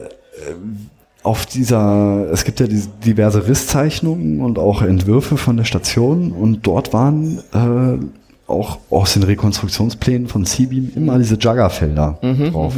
auf 1.22 1.44
dieser, 1.46 2.28
es 2.32 2.44
gibt 2.44 2.60
ja 2.60 2.66
diese 2.66 2.88
diverse 3.04 3.46
Risszeichnungen 3.46 4.40
und 4.40 4.58
auch 4.58 4.82
Entwürfe 4.82 5.36
von 5.36 5.56
der 5.56 5.64
Station 5.64 6.32
und 6.32 6.66
dort 6.66 6.92
waren 6.92 7.42
äh, 7.52 8.04
auch 8.50 8.78
aus 8.90 9.14
den 9.14 9.22
Rekonstruktionsplänen 9.22 10.28
von 10.28 10.44
Seabeam 10.44 10.90
immer 10.94 11.18
diese 11.18 11.36
Juggerfelder 11.36 12.18
Mhm, 12.22 12.52
drauf. 12.52 12.74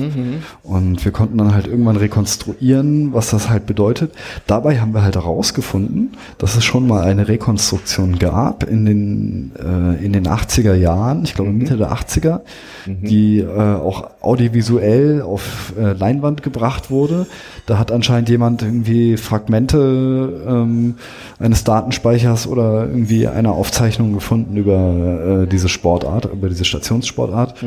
Und 0.62 1.04
wir 1.04 1.12
konnten 1.12 1.38
dann 1.38 1.54
halt 1.54 1.66
irgendwann 1.66 1.96
rekonstruieren, 1.96 3.12
was 3.12 3.30
das 3.30 3.48
halt 3.48 3.66
bedeutet. 3.66 4.12
Dabei 4.46 4.80
haben 4.80 4.94
wir 4.94 5.02
halt 5.02 5.16
herausgefunden, 5.16 6.12
dass 6.38 6.56
es 6.56 6.64
schon 6.64 6.86
mal 6.86 7.02
eine 7.04 7.28
Rekonstruktion 7.28 8.18
gab 8.18 8.64
in 8.64 8.84
den, 8.84 9.52
äh, 9.58 10.04
in 10.04 10.12
den 10.12 10.26
80er 10.28 10.74
Jahren, 10.74 11.24
ich 11.24 11.34
glaube 11.34 11.50
Mitte 11.50 11.76
der 11.76 11.92
80er, 11.92 12.40
die 12.86 13.38
äh, 13.38 13.46
auch 13.48 14.10
audiovisuell 14.20 15.22
auf 15.22 15.72
äh, 15.78 15.92
Leinwand 15.92 16.42
gebracht 16.42 16.90
wurde. 16.90 17.26
Da 17.66 17.78
hat 17.78 17.92
anscheinend 17.92 18.28
jemand 18.28 18.62
irgendwie 18.62 19.16
Fragmente 19.16 20.42
ähm, 20.48 20.96
eines 21.38 21.64
Datenspeichers 21.64 22.46
oder 22.46 22.86
irgendwie 22.88 23.28
einer 23.28 23.52
Aufzeichnung 23.52 24.12
gefunden 24.14 24.56
über 24.56 25.42
äh, 25.42 25.46
diese 25.46 25.61
Sportart, 25.68 26.26
über 26.26 26.48
diese 26.48 26.64
Stationssportart 26.64 27.62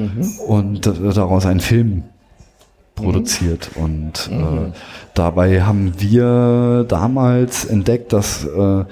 und 0.47 0.88
äh, 0.88 1.13
daraus 1.13 1.45
einen 1.45 1.59
Film 1.59 2.03
produziert. 2.95 3.72
Und 3.76 4.30
äh, 4.31 4.72
dabei 5.13 5.63
haben 5.63 5.93
wir 5.99 6.85
damals 6.88 7.65
entdeckt, 7.65 8.13
dass 8.13 8.45
äh, 8.45 8.85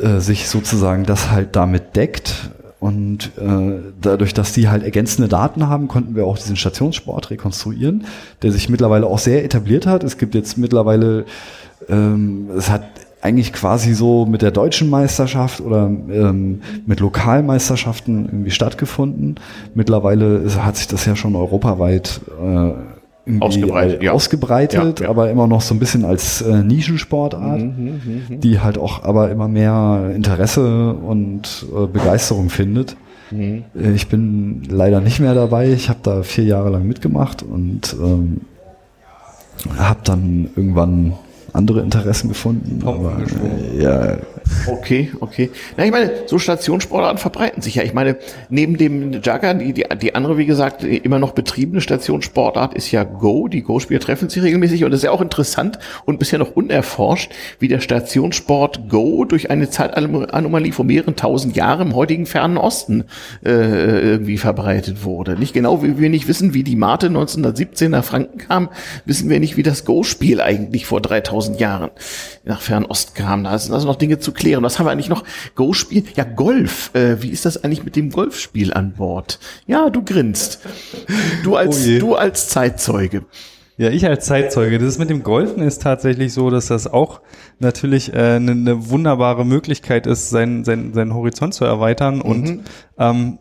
äh, 0.00 0.20
sich 0.20 0.48
sozusagen 0.48 1.04
das 1.04 1.30
halt 1.30 1.56
damit 1.56 1.96
deckt. 1.96 2.50
Und 2.80 3.32
äh, 3.38 3.80
dadurch, 4.00 4.34
dass 4.34 4.52
die 4.52 4.68
halt 4.68 4.84
ergänzende 4.84 5.28
Daten 5.28 5.68
haben, 5.68 5.88
konnten 5.88 6.14
wir 6.14 6.26
auch 6.26 6.38
diesen 6.38 6.54
Stationssport 6.54 7.30
rekonstruieren, 7.30 8.04
der 8.42 8.52
sich 8.52 8.68
mittlerweile 8.68 9.06
auch 9.06 9.18
sehr 9.18 9.44
etabliert 9.44 9.86
hat. 9.86 10.04
Es 10.04 10.16
gibt 10.16 10.36
jetzt 10.36 10.58
mittlerweile, 10.58 11.24
ähm, 11.88 12.50
es 12.56 12.70
hat 12.70 12.84
eigentlich 13.28 13.52
quasi 13.52 13.94
so 13.94 14.26
mit 14.26 14.42
der 14.42 14.50
deutschen 14.50 14.88
Meisterschaft 14.90 15.60
oder 15.60 15.86
ähm, 15.86 16.62
mit 16.86 17.00
Lokalmeisterschaften 17.00 18.24
irgendwie 18.26 18.50
stattgefunden. 18.50 19.36
Mittlerweile 19.74 20.38
ist, 20.38 20.62
hat 20.64 20.76
sich 20.76 20.88
das 20.88 21.04
ja 21.04 21.14
schon 21.14 21.36
europaweit 21.36 22.20
äh, 22.42 22.72
Ausgebreitet, 23.40 24.00
äh, 24.00 24.06
ja. 24.06 24.12
ausgebreitet 24.12 25.00
Ja, 25.00 25.10
aber 25.10 25.30
immer 25.30 25.46
noch 25.46 25.60
so 25.60 25.74
ein 25.74 25.78
bisschen 25.78 26.06
als 26.06 26.40
äh, 26.40 26.62
Nischensportart, 26.62 27.60
Mhm, 27.60 28.40
die 28.40 28.60
halt 28.60 28.78
auch 28.78 29.04
aber 29.04 29.30
immer 29.30 29.48
mehr 29.48 30.12
Interesse 30.14 30.94
und 30.94 31.66
äh, 31.76 31.86
Begeisterung 31.86 32.48
findet. 32.48 32.96
Mhm. 33.30 33.64
Äh, 33.78 33.92
Ich 33.92 34.08
bin 34.08 34.62
leider 34.70 35.00
nicht 35.00 35.20
mehr 35.20 35.34
dabei. 35.34 35.70
Ich 35.70 35.90
habe 35.90 35.98
da 36.02 36.22
vier 36.22 36.44
Jahre 36.44 36.70
lang 36.70 36.86
mitgemacht 36.86 37.42
und 37.42 37.94
ähm, 38.02 38.40
habe 39.76 40.00
dann 40.04 40.48
irgendwann 40.56 41.12
andere 41.52 41.80
Interessen 41.80 42.28
gefunden. 42.28 42.82
Aber, 42.84 43.18
äh, 43.20 43.82
ja, 43.82 44.18
Okay, 44.66 45.10
okay. 45.20 45.50
Na, 45.76 45.84
ich 45.84 45.90
meine, 45.90 46.10
so 46.26 46.38
Stationssportarten 46.38 47.18
verbreiten 47.18 47.62
sich 47.62 47.76
ja. 47.76 47.82
Ich 47.82 47.94
meine, 47.94 48.16
neben 48.48 48.76
dem 48.76 49.12
Jugger, 49.12 49.54
die, 49.54 49.72
die, 49.72 49.84
die 50.00 50.14
andere, 50.14 50.38
wie 50.38 50.46
gesagt, 50.46 50.84
immer 50.84 51.18
noch 51.18 51.32
betriebene 51.32 51.80
Stationssportart 51.80 52.74
ist 52.74 52.90
ja 52.90 53.04
Go. 53.04 53.48
Die 53.48 53.62
Go-Spieler 53.62 54.00
treffen 54.00 54.28
sich 54.28 54.42
regelmäßig 54.42 54.84
und 54.84 54.92
es 54.92 54.98
ist 54.98 55.04
ja 55.04 55.10
auch 55.10 55.20
interessant 55.20 55.78
und 56.04 56.18
bisher 56.18 56.38
noch 56.38 56.56
unerforscht, 56.56 57.32
wie 57.58 57.68
der 57.68 57.80
Stationssport 57.80 58.88
Go 58.88 59.24
durch 59.24 59.50
eine 59.50 59.70
Zeitanomalie 59.70 60.72
von 60.72 60.86
mehreren 60.86 61.16
tausend 61.16 61.56
Jahren 61.56 61.88
im 61.88 61.94
heutigen 61.94 62.26
fernen 62.26 62.56
Osten 62.56 63.04
äh, 63.44 63.50
irgendwie 63.50 64.38
verbreitet 64.38 65.04
wurde. 65.04 65.38
Nicht 65.38 65.54
genau, 65.54 65.82
wie 65.82 65.98
wir 65.98 66.10
nicht 66.10 66.28
wissen, 66.28 66.54
wie 66.54 66.62
die 66.62 66.76
Mate 66.76 67.06
1917 67.06 67.90
nach 67.90 68.04
Franken 68.04 68.38
kam, 68.38 68.68
wissen 69.04 69.28
wir 69.28 69.40
nicht, 69.40 69.56
wie 69.56 69.62
das 69.62 69.84
Go-Spiel 69.84 70.40
eigentlich 70.40 70.86
vor 70.86 71.00
3000 71.00 71.37
Jahren 71.40 71.90
nach 72.44 72.60
Fernost 72.60 73.14
kam. 73.14 73.44
Da 73.44 73.58
sind 73.58 73.72
also 73.72 73.86
noch 73.86 73.96
Dinge 73.96 74.18
zu 74.18 74.32
klären. 74.32 74.62
Was 74.62 74.78
haben 74.78 74.86
wir 74.86 74.90
eigentlich 74.90 75.08
noch? 75.08 75.24
Go-Spiel? 75.54 76.04
Ja, 76.16 76.24
Golf. 76.24 76.94
Äh, 76.94 77.22
wie 77.22 77.30
ist 77.30 77.44
das 77.44 77.62
eigentlich 77.62 77.84
mit 77.84 77.96
dem 77.96 78.10
Golfspiel 78.10 78.72
an 78.72 78.94
Bord? 78.94 79.38
Ja, 79.66 79.90
du 79.90 80.02
grinst. 80.02 80.60
Du 81.42 81.56
als, 81.56 81.86
Oh 81.86 81.98
du 81.98 82.14
als 82.14 82.48
Zeitzeuge. 82.48 83.24
Ja, 83.78 83.90
ich 83.90 84.04
als 84.04 84.26
Zeitzeuge. 84.26 84.80
Das 84.80 84.98
mit 84.98 85.08
dem 85.08 85.22
Golfen 85.22 85.62
ist 85.62 85.82
tatsächlich 85.82 86.32
so, 86.32 86.50
dass 86.50 86.66
das 86.66 86.88
auch 86.88 87.20
natürlich 87.60 88.12
äh, 88.12 88.16
eine, 88.16 88.50
eine 88.50 88.90
wunderbare 88.90 89.46
Möglichkeit 89.46 90.08
ist, 90.08 90.30
seinen, 90.30 90.64
seinen, 90.64 90.94
seinen 90.94 91.14
Horizont 91.14 91.54
zu 91.54 91.64
erweitern 91.64 92.20
und 92.20 92.64
ähm, 92.98 93.38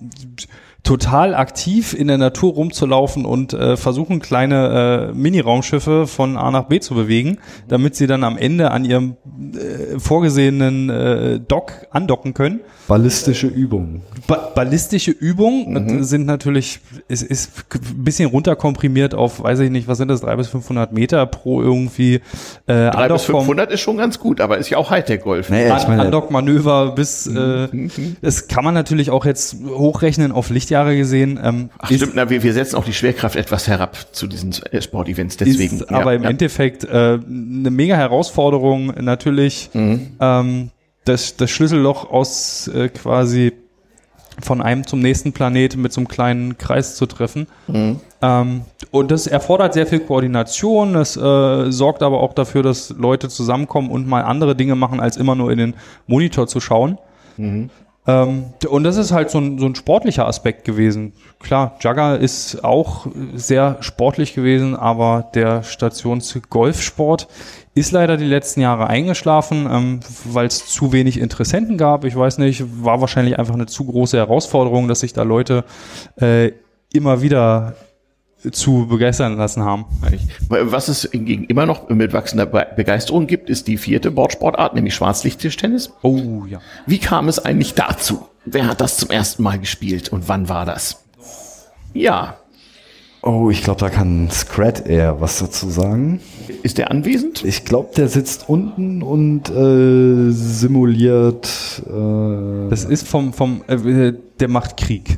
total 0.84 1.36
aktiv 1.36 1.94
in 1.94 2.08
der 2.08 2.18
Natur 2.18 2.54
rumzulaufen 2.54 3.26
und 3.26 3.54
äh, 3.54 3.76
versuchen, 3.76 4.20
kleine 4.22 5.10
äh, 5.12 5.18
Mini-Raumschiffe 5.18 6.08
von 6.08 6.38
A 6.38 6.50
nach 6.50 6.64
B 6.66 6.80
zu 6.80 6.94
bewegen, 6.96 7.40
damit 7.68 7.96
sie 7.96 8.08
dann 8.08 8.24
am 8.24 8.38
Ende 8.38 8.72
an 8.72 8.86
ihrem 8.86 9.18
äh, 9.54 10.00
vorgesehenen 10.00 10.90
äh, 10.90 11.40
Dock 11.46 11.74
andocken 11.92 12.34
können. 12.34 12.62
ballistische 12.88 13.48
Übungen. 13.48 14.02
Ba 14.28 14.52
ballistische 14.56 15.12
Übungen 15.12 16.04
sind 16.06 16.26
natürlich, 16.26 16.80
es 17.10 17.22
ist 17.22 17.52
ein 17.74 18.04
bisschen 18.04 18.30
runterkomprimiert 18.30 19.14
auf, 19.14 19.44
weiß 19.44 19.60
ich 19.60 19.70
nicht, 19.70 19.88
was 19.90 19.98
sind 19.98 20.08
das, 20.08 20.22
300 20.22 20.38
bis 20.38 20.48
500 20.48 20.94
Meter 20.94 21.26
pro 21.26 21.62
irgendwie 21.62 22.16
äh, 22.16 22.20
Drei 22.68 22.90
bis 22.90 22.96
Andock 22.96 23.20
vom- 23.22 23.40
500 23.42 23.72
ist 23.74 23.82
schon 23.82 23.98
ganz 23.98 24.20
gut, 24.20 24.40
aber 24.40 24.58
ist 24.58 24.70
ja 24.70 24.78
auch 24.78 24.90
Hightech-Golf. 24.90 25.52
An 25.52 26.00
Andock-Manöver 26.00 26.94
bis, 26.96 27.28
äh, 27.28 27.68
das 28.22 28.48
kann 28.48 28.64
man 28.64 28.74
natürlich 28.74 29.10
auch 29.12 29.26
jetzt 29.26 29.58
hochrechnen 29.68 30.32
auf 30.32 30.50
Lichtjahre 30.68 30.98
gesehen. 30.98 31.40
Ähm, 31.42 31.70
Ach 31.80 31.90
stimmt, 31.90 32.14
na, 32.16 32.30
wir, 32.30 32.44
wir 32.44 32.54
setzen 32.54 32.76
auch 32.76 32.84
die 32.84 32.94
Schwerkraft 32.94 33.36
etwas 33.36 33.68
herab 33.68 33.98
zu 34.12 34.28
diesen 34.28 34.54
äh, 34.72 34.82
Sportevents, 34.82 35.38
deswegen. 35.38 35.78
Ist 35.78 35.90
aber 35.90 36.12
ja, 36.12 36.18
im 36.18 36.24
ja. 36.24 36.30
Endeffekt 36.30 36.84
äh, 36.84 37.20
eine 37.26 37.72
mega 37.72 37.96
Herausforderung 37.96 38.88
natürlich. 39.00 39.70
Mhm. 39.74 40.12
Ähm, 40.20 40.70
das, 41.06 41.38
das 41.38 41.50
Schlüsselloch 41.50 42.10
aus 42.12 42.68
äh, 42.68 42.90
quasi 42.90 43.54
von 44.42 44.62
einem 44.62 44.86
zum 44.86 45.00
nächsten 45.00 45.32
Planeten 45.32 45.82
mit 45.82 45.94
so 45.94 46.02
einem 46.02 46.10
kleinen 46.10 46.58
Kreis 46.58 46.98
zu 46.98 47.06
treffen. 47.06 47.48
Mhm. 47.68 48.02
Ähm, 48.22 48.62
und 48.92 49.10
das 49.10 49.26
erfordert 49.26 49.74
sehr 49.74 49.88
viel 49.88 50.02
Koordination. 50.02 50.94
Das 50.94 51.16
äh, 51.16 51.72
sorgt 51.72 52.04
aber 52.04 52.20
auch 52.20 52.34
dafür, 52.34 52.62
dass 52.62 52.90
Leute 52.90 53.30
zusammenkommen 53.30 53.90
und 53.90 54.06
mal 54.06 54.24
andere 54.24 54.56
Dinge 54.56 54.76
machen, 54.76 55.00
als 55.00 55.16
immer 55.16 55.36
nur 55.36 55.50
in 55.52 55.58
den 55.58 55.74
Monitor 56.08 56.46
zu 56.48 56.60
schauen. 56.60 56.98
Mhm. 57.38 57.70
Ähm, 58.08 58.46
und 58.68 58.84
das 58.86 58.96
ist 58.96 59.12
halt 59.12 59.30
so 59.30 59.40
ein, 59.40 59.60
so 59.60 59.66
ein 59.66 59.76
sportlicher 59.76 60.28
Aspekt 60.28 60.64
gewesen. 60.64 61.14
Klar, 61.40 61.76
Jugger 61.82 62.18
ist 62.18 62.64
auch 62.64 63.08
sehr 63.36 63.78
sportlich 63.82 64.34
gewesen, 64.34 64.76
aber 64.76 65.30
der 65.36 65.64
Stationsgolfsport 65.64 67.28
ist 67.76 67.92
leider 67.92 68.18
die 68.18 68.26
letzten 68.26 68.62
Jahre 68.62 68.88
eingeschlafen, 68.88 69.68
ähm, 69.70 70.00
weil 70.24 70.48
es 70.48 70.68
zu 70.68 70.94
wenig 70.94 71.20
Interessenten 71.20 71.78
gab. 71.78 72.06
Ich 72.06 72.16
weiß 72.16 72.38
nicht, 72.40 72.64
war 72.84 73.02
wahrscheinlich 73.02 73.38
einfach 73.38 73.54
eine 73.54 73.68
zu 73.68 73.86
große 73.86 74.18
Herausforderung, 74.18 74.88
dass 74.88 75.02
sich 75.02 75.14
da 75.14 75.24
Leute 75.24 75.66
äh, 76.16 76.54
immer 76.94 77.22
wieder 77.22 77.76
zu 78.52 78.88
begeistern 78.88 79.36
lassen 79.38 79.64
haben. 79.64 79.86
Was 80.50 80.88
es 80.88 81.10
hingegen 81.12 81.46
immer 81.46 81.66
noch 81.66 81.90
mit 81.90 82.14
wachsender 82.14 82.46
Be- 82.46 82.68
Begeisterung 82.76 83.28
gibt, 83.28 83.50
ist 83.50 83.68
die 83.68 83.78
vierte 83.78 84.12
Bordsportart, 84.12 84.76
nämlich 84.76 84.94
Schwarzlichttischtennis. 84.96 85.92
Oh 86.04 86.44
ja. 86.48 86.60
Wie 86.86 87.00
kam 87.00 87.28
es 87.30 87.40
eigentlich 87.40 87.74
dazu? 87.74 88.28
Wer 88.46 88.68
hat 88.68 88.80
das 88.80 88.98
zum 88.98 89.10
ersten 89.10 89.44
Mal 89.44 89.60
gespielt 89.60 90.10
und 90.10 90.30
wann 90.30 90.48
war 90.50 90.66
das? 90.66 91.04
Ja. 91.94 92.38
Oh, 93.24 93.50
ich 93.50 93.64
glaube, 93.64 93.80
da 93.80 93.90
kann 93.90 94.30
Scrat 94.32 94.86
eher 94.88 95.20
was 95.20 95.40
dazu 95.40 95.70
sagen. 95.70 96.22
Ist 96.64 96.78
der 96.78 96.92
anwesend? 96.92 97.44
Ich 97.44 97.66
glaube, 97.66 97.90
der 97.98 98.08
sitzt 98.08 98.48
unten 98.48 99.02
und 99.02 99.50
äh, 99.50 100.32
simuliert. 100.32 101.82
Äh, 101.88 102.70
Das 102.70 102.86
ist 102.86 103.08
vom, 103.08 103.34
vom 103.34 103.64
äh, 103.68 104.14
der 104.40 104.48
macht 104.48 104.78
Krieg. 104.78 105.18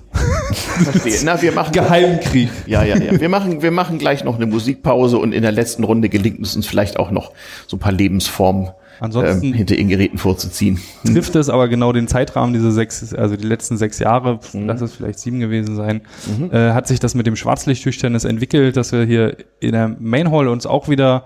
Verstehe. 0.84 1.20
Na, 1.24 1.42
wir 1.42 1.52
machen 1.52 1.72
Geheimkrieg. 1.74 2.50
Ja, 2.66 2.84
ja, 2.84 2.98
ja. 2.98 3.20
Wir 3.20 3.30
machen, 3.30 3.62
wir 3.62 3.72
machen 3.72 3.98
gleich 3.98 4.24
noch 4.24 4.36
eine 4.36 4.46
Musikpause 4.46 5.18
und 5.18 5.34
in 5.34 5.42
der 5.42 5.52
letzten 5.52 5.84
Runde 5.84 6.10
gelingt 6.10 6.40
es 6.46 6.56
uns 6.56 6.66
vielleicht 6.68 6.98
auch 7.00 7.12
noch 7.12 7.32
so 7.68 7.78
ein 7.78 7.80
paar 7.80 7.92
Lebensformen 7.92 8.70
Ansonsten- 9.02 9.48
ähm, 9.48 9.54
hinter 9.54 9.76
ihren 9.76 9.88
Geräten 9.90 10.18
vorzuziehen. 10.18 10.80
trifft 11.06 11.36
es 11.36 11.50
aber 11.50 11.68
genau 11.70 11.94
den 11.94 12.08
Zeitrahmen, 12.08 12.54
diese 12.54 12.72
sechs, 12.72 13.14
also 13.14 13.36
die 13.38 13.48
letzten 13.48 13.78
sechs 13.78 14.00
Jahre, 14.00 14.40
lass 14.54 14.82
es 14.82 14.94
vielleicht 14.94 15.20
sieben 15.20 15.40
gewesen 15.40 15.76
sein, 15.76 16.02
Mhm. 16.28 16.52
äh, 16.52 16.72
hat 16.74 16.88
sich 16.88 17.00
das 17.00 17.16
mit 17.16 17.26
dem 17.28 17.36
Schwarzlichttischtennis 17.36 18.26
entwickelt, 18.26 18.76
dass 18.78 18.92
wir 18.92 19.04
hier 19.06 19.38
in 19.60 19.72
der 19.72 19.96
Main 20.00 20.32
Hall 20.32 20.48
uns 20.50 20.66
auch 20.66 20.90
wieder 20.90 21.26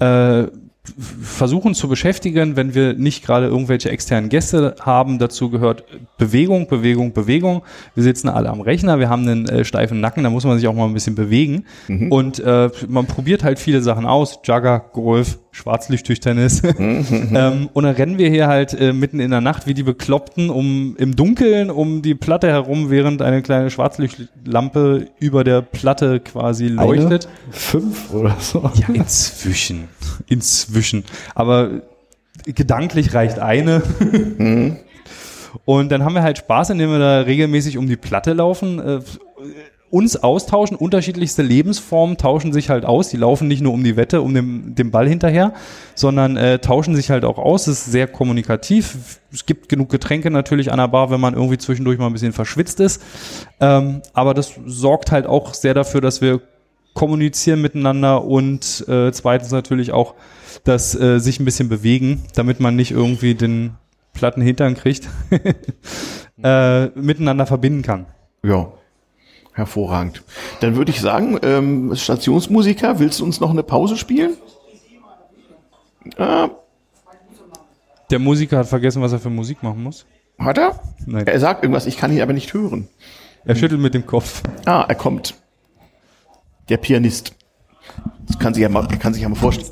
äh, 0.00 0.44
versuchen 1.22 1.74
zu 1.74 1.88
beschäftigen, 1.88 2.56
wenn 2.56 2.74
wir 2.74 2.94
nicht 2.94 3.24
gerade 3.24 3.46
irgendwelche 3.46 3.90
externen 3.90 4.28
Gäste 4.28 4.74
haben. 4.80 5.18
Dazu 5.18 5.48
gehört 5.48 5.84
Bewegung, 6.18 6.66
Bewegung, 6.66 7.12
Bewegung. 7.12 7.62
Wir 7.94 8.02
sitzen 8.02 8.28
alle 8.28 8.50
am 8.50 8.60
Rechner, 8.60 8.98
wir 8.98 9.08
haben 9.08 9.22
einen 9.22 9.48
äh, 9.48 9.64
steifen 9.64 10.00
Nacken, 10.00 10.24
da 10.24 10.30
muss 10.30 10.44
man 10.44 10.58
sich 10.58 10.66
auch 10.66 10.74
mal 10.74 10.86
ein 10.86 10.94
bisschen 10.94 11.14
bewegen. 11.14 11.66
Und 12.10 12.40
äh, 12.40 12.70
man 12.88 13.06
probiert 13.06 13.44
halt 13.44 13.60
viele 13.60 13.80
Sachen 13.80 14.06
aus. 14.06 14.40
Jugger, 14.44 14.80
Golf, 14.92 15.38
Schwarzlichttischtennis. 15.52 16.62
ähm, 16.78 17.68
und 17.72 17.84
dann 17.84 17.94
rennen 17.94 18.18
wir 18.18 18.28
hier 18.28 18.48
halt 18.48 18.74
äh, 18.74 18.92
mitten 18.92 19.20
in 19.20 19.30
der 19.30 19.40
Nacht 19.40 19.66
wie 19.66 19.74
die 19.74 19.82
Bekloppten 19.84 20.50
um 20.50 20.96
im 20.98 21.14
Dunkeln 21.14 21.70
um 21.70 22.02
die 22.02 22.14
Platte 22.14 22.48
herum, 22.48 22.90
während 22.90 23.22
eine 23.22 23.42
kleine 23.42 23.70
Schwarzlichtlampe 23.70 25.06
über 25.20 25.44
der 25.44 25.62
Platte 25.62 26.20
quasi 26.20 26.66
leuchtet. 26.66 27.26
Eine? 27.26 27.52
Fünf 27.52 28.12
oder 28.12 28.36
so? 28.40 28.70
Ja, 28.74 28.88
inzwischen. 28.92 29.88
Inzwischen. 30.26 31.04
Aber 31.34 31.82
gedanklich 32.44 33.14
reicht 33.14 33.38
eine. 33.38 33.82
Und 35.64 35.92
dann 35.92 36.04
haben 36.04 36.14
wir 36.14 36.22
halt 36.22 36.38
Spaß, 36.38 36.70
indem 36.70 36.90
wir 36.90 36.98
da 36.98 37.20
regelmäßig 37.20 37.78
um 37.78 37.86
die 37.86 37.96
Platte 37.96 38.32
laufen, 38.32 38.78
äh, 38.78 39.00
uns 39.92 40.16
austauschen, 40.16 40.74
unterschiedlichste 40.74 41.42
Lebensformen 41.42 42.16
tauschen 42.16 42.54
sich 42.54 42.70
halt 42.70 42.86
aus. 42.86 43.10
Die 43.10 43.18
laufen 43.18 43.46
nicht 43.46 43.60
nur 43.60 43.74
um 43.74 43.84
die 43.84 43.94
Wette, 43.94 44.22
um 44.22 44.32
dem, 44.32 44.74
dem 44.74 44.90
Ball 44.90 45.06
hinterher, 45.06 45.52
sondern 45.94 46.38
äh, 46.38 46.60
tauschen 46.60 46.96
sich 46.96 47.10
halt 47.10 47.26
auch 47.26 47.36
aus. 47.36 47.66
Es 47.66 47.80
ist 47.80 47.92
sehr 47.92 48.06
kommunikativ. 48.06 49.20
Es 49.30 49.44
gibt 49.44 49.68
genug 49.68 49.90
Getränke 49.90 50.30
natürlich 50.30 50.72
an 50.72 50.78
der 50.78 50.88
Bar, 50.88 51.10
wenn 51.10 51.20
man 51.20 51.34
irgendwie 51.34 51.58
zwischendurch 51.58 51.98
mal 51.98 52.06
ein 52.06 52.14
bisschen 52.14 52.32
verschwitzt 52.32 52.80
ist. 52.80 53.02
Ähm, 53.60 54.00
aber 54.14 54.32
das 54.32 54.54
sorgt 54.64 55.12
halt 55.12 55.26
auch 55.26 55.52
sehr 55.52 55.74
dafür, 55.74 56.00
dass 56.00 56.22
wir 56.22 56.40
kommunizieren 56.94 57.60
miteinander 57.60 58.24
und 58.24 58.86
äh, 58.88 59.12
zweitens 59.12 59.50
natürlich 59.50 59.92
auch, 59.92 60.14
dass 60.64 60.98
äh, 60.98 61.18
sich 61.18 61.38
ein 61.38 61.44
bisschen 61.44 61.68
bewegen, 61.68 62.22
damit 62.34 62.60
man 62.60 62.76
nicht 62.76 62.92
irgendwie 62.92 63.34
den 63.34 63.74
platten 64.14 64.40
Hintern 64.40 64.74
kriegt, 64.74 65.06
äh, 66.42 66.86
miteinander 66.98 67.44
verbinden 67.44 67.82
kann. 67.82 68.06
Ja, 68.42 68.72
hervorragend. 69.52 70.22
Dann 70.60 70.76
würde 70.76 70.90
ich 70.90 71.00
sagen, 71.00 71.38
ähm, 71.42 71.94
Stationsmusiker, 71.94 72.98
willst 72.98 73.20
du 73.20 73.24
uns 73.24 73.40
noch 73.40 73.50
eine 73.50 73.62
Pause 73.62 73.96
spielen? 73.96 74.36
Ah, 76.18 76.48
Der 78.10 78.18
Musiker 78.18 78.58
hat 78.58 78.66
vergessen, 78.66 79.02
was 79.02 79.12
er 79.12 79.20
für 79.20 79.30
Musik 79.30 79.62
machen 79.62 79.82
muss. 79.82 80.04
hat 80.38 80.58
er? 80.58 80.80
Nein. 81.06 81.26
Er 81.26 81.38
sagt 81.40 81.62
irgendwas, 81.62 81.86
ich 81.86 81.96
kann 81.96 82.12
ihn 82.12 82.20
aber 82.22 82.32
nicht 82.32 82.52
hören. 82.52 82.88
Er 83.44 83.54
schüttelt 83.56 83.80
mit 83.80 83.94
dem 83.94 84.06
Kopf. 84.06 84.42
Ah, 84.66 84.84
er 84.88 84.94
kommt. 84.94 85.34
Der 86.68 86.76
Pianist. 86.76 87.34
Das 88.26 88.38
kann 88.38 88.54
sich 88.54 88.62
ja 88.62 88.68
mal, 88.68 88.86
kann 88.98 89.12
sich 89.12 89.22
ja 89.22 89.28
mal 89.28 89.34
vorstellen. 89.34 89.68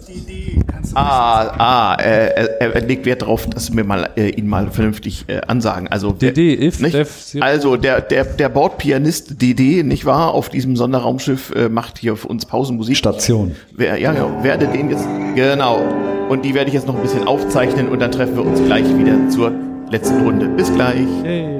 Ah, 0.94 1.94
ah, 1.94 1.94
er, 1.94 2.60
er 2.60 2.80
legt 2.80 3.06
Wert 3.06 3.22
darauf, 3.22 3.46
dass 3.46 3.74
wir 3.74 3.84
mal 3.84 4.10
äh, 4.16 4.30
ihn 4.30 4.48
mal 4.48 4.70
vernünftig 4.70 5.24
äh, 5.28 5.40
ansagen. 5.46 5.88
Also 5.88 6.12
DD, 6.12 6.60
if, 6.60 6.80
nicht? 6.80 6.94
def. 6.94 7.36
Also 7.40 7.76
der 7.76 8.00
der 8.00 8.24
der 8.24 8.48
Bordpianist 8.48 9.40
DD, 9.40 9.82
nicht 9.84 10.04
wahr? 10.04 10.34
Auf 10.34 10.48
diesem 10.48 10.76
Sonderraumschiff 10.76 11.52
äh, 11.54 11.68
macht 11.68 11.98
hier 11.98 12.16
für 12.16 12.28
uns 12.28 12.46
Pausenmusik. 12.46 12.96
Station. 12.96 13.54
Wer, 13.72 13.98
ja, 13.98 14.12
ja, 14.12 14.42
werde 14.42 14.66
den 14.66 14.90
jetzt 14.90 15.06
genau. 15.34 15.80
Und 16.28 16.44
die 16.44 16.54
werde 16.54 16.68
ich 16.68 16.74
jetzt 16.74 16.86
noch 16.86 16.96
ein 16.96 17.02
bisschen 17.02 17.26
aufzeichnen 17.26 17.88
und 17.88 18.00
dann 18.00 18.12
treffen 18.12 18.36
wir 18.36 18.44
uns 18.44 18.62
gleich 18.64 18.86
wieder 18.96 19.28
zur 19.28 19.52
letzten 19.90 20.22
Runde. 20.22 20.48
Bis 20.48 20.72
gleich. 20.72 21.06
Hey. 21.22 21.59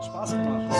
Spaß 0.00 0.30
gemacht. 0.32 0.75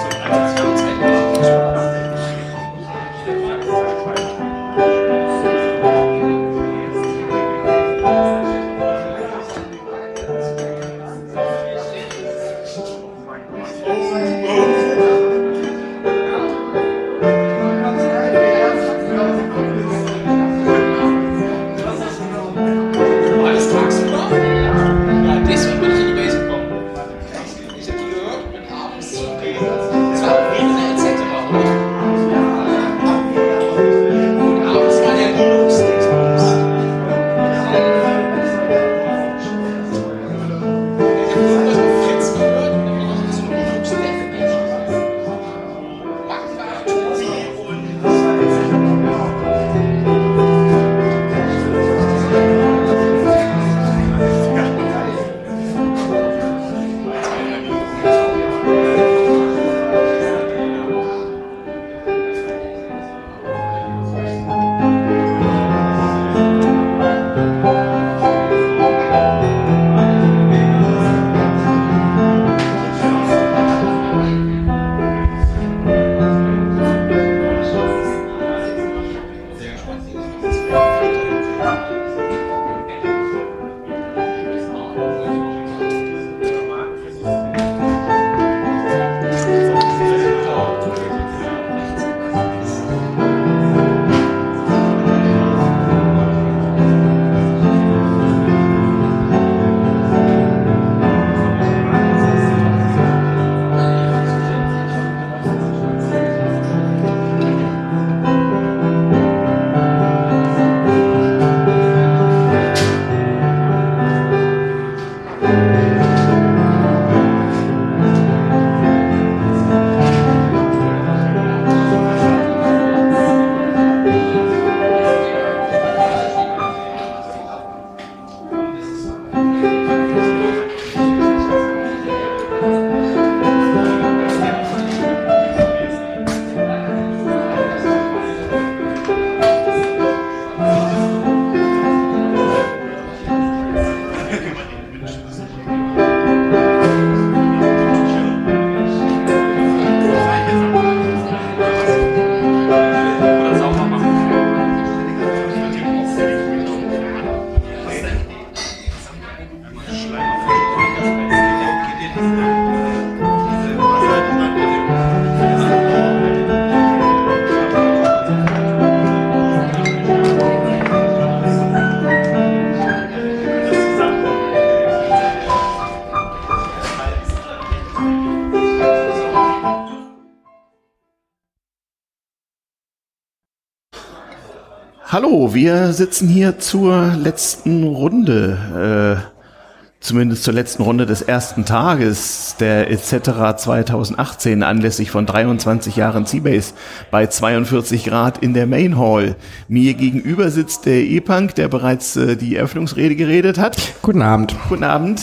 Wir 185.54 185.92
sitzen 185.92 186.28
hier 186.28 186.58
zur 186.58 187.12
letzten 187.16 187.84
Runde, 187.84 189.20
äh, 189.20 190.00
zumindest 190.00 190.44
zur 190.44 190.54
letzten 190.54 190.82
Runde 190.82 191.06
des 191.06 191.22
ersten 191.22 191.64
Tages 191.64 192.56
der 192.58 192.90
etc. 192.90 193.56
2018 193.56 194.62
anlässlich 194.62 195.10
von 195.10 195.26
23 195.26 195.96
Jahren 195.96 196.26
Seabase 196.26 196.74
bei 197.10 197.26
42 197.26 198.04
Grad 198.04 198.38
in 198.38 198.54
der 198.54 198.66
Main 198.66 198.98
Hall. 198.98 199.36
Mir 199.68 199.94
gegenüber 199.94 200.50
sitzt 200.50 200.86
der 200.86 201.00
E-Punk, 201.02 201.54
der 201.54 201.68
bereits 201.68 202.16
äh, 202.16 202.36
die 202.36 202.56
Eröffnungsrede 202.56 203.16
geredet 203.16 203.58
hat. 203.58 203.76
Guten 204.02 204.22
Abend. 204.22 204.56
Guten 204.68 204.84
Abend. 204.84 205.22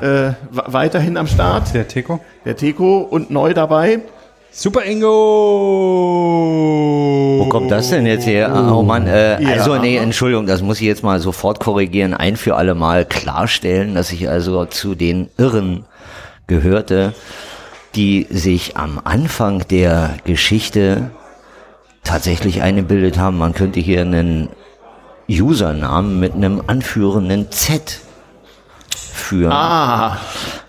Äh, 0.00 0.32
weiterhin 0.50 1.16
am 1.16 1.26
Start. 1.26 1.72
Der 1.74 1.86
Teko. 1.88 2.20
Der 2.44 2.56
Teko 2.56 2.98
und 2.98 3.30
neu 3.30 3.54
dabei. 3.54 4.00
Super 4.50 4.84
Ingo! 4.84 5.12
Wo 7.42 7.48
kommt 7.48 7.70
das 7.72 7.90
denn 7.90 8.06
jetzt 8.06 8.26
her? 8.26 8.54
Ah, 8.54 8.72
Oh 8.72 8.82
Mann, 8.82 9.06
äh, 9.06 9.42
Ja. 9.42 9.48
also 9.50 9.76
nee, 9.76 9.96
Entschuldigung, 9.96 10.46
das 10.46 10.62
muss 10.62 10.80
ich 10.80 10.86
jetzt 10.86 11.02
mal 11.02 11.18
sofort 11.18 11.58
korrigieren, 11.60 12.14
ein 12.14 12.36
für 12.36 12.54
alle 12.56 12.74
Mal 12.74 13.04
klarstellen, 13.04 13.94
dass 13.94 14.12
ich 14.12 14.28
also 14.28 14.64
zu 14.66 14.94
den 14.94 15.28
Irren 15.38 15.84
gehörte, 16.46 17.14
die 17.96 18.26
sich 18.30 18.76
am 18.76 19.00
Anfang 19.02 19.66
der 19.68 20.10
Geschichte 20.24 21.10
tatsächlich 22.04 22.62
eingebildet 22.62 23.18
haben, 23.18 23.38
man 23.38 23.54
könnte 23.54 23.80
hier 23.80 24.02
einen 24.02 24.48
Usernamen 25.28 26.20
mit 26.20 26.34
einem 26.34 26.62
anführenden 26.66 27.50
Z 27.50 28.00
führen. 28.94 29.52
Ah, 29.52 30.18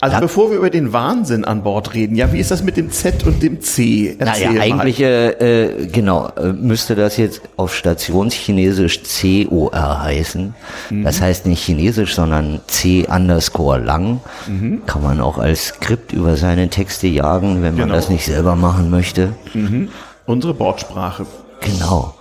also 0.04 0.20
bevor 0.20 0.50
wir 0.52 0.58
über 0.58 0.70
den 0.70 0.92
Wahnsinn 0.94 1.46
an 1.46 1.64
Bord 1.64 1.94
reden, 1.94 2.16
ja, 2.16 2.32
wie 2.34 2.40
ist 2.40 2.52
das 2.52 2.64
mit 2.64 2.78
dem 2.78 2.92
Z 2.92 3.26
und 3.26 3.42
dem 3.42 3.62
C? 3.62 4.16
Erzähl 4.20 4.50
naja, 4.50 4.62
eigentlich, 4.62 5.00
äh, 5.02 5.30
äh, 5.30 5.88
genau, 5.88 6.28
äh, 6.38 6.52
müsste 6.54 6.96
das 6.96 7.18
jetzt 7.18 7.42
auf 7.58 7.74
Stationschinesisch 7.74 9.02
COR 9.04 10.02
heißen. 10.02 10.54
Mhm. 10.90 11.04
Das 11.04 11.22
heißt 11.22 11.46
nicht 11.46 11.64
Chinesisch, 11.64 12.16
sondern 12.16 12.60
C 12.68 13.06
underscore 13.08 13.80
lang. 13.80 14.20
Mhm. 14.48 14.82
Kann 14.86 15.04
man 15.04 15.22
auch 15.22 15.38
als 15.38 15.68
Skript 15.68 16.12
über 16.14 16.36
seine 16.36 16.70
Texte 16.70 17.08
jagen, 17.08 17.62
wenn 17.64 17.76
man 17.76 17.84
Genau. 17.86 17.96
das 17.96 18.10
nicht 18.10 18.26
selber 18.26 18.56
machen 18.56 18.90
möchte. 18.90 19.34
Mhm. 19.54 19.90
Unsere 20.26 20.54
Bordsprache. 20.54 21.26
Genau. 21.62 22.14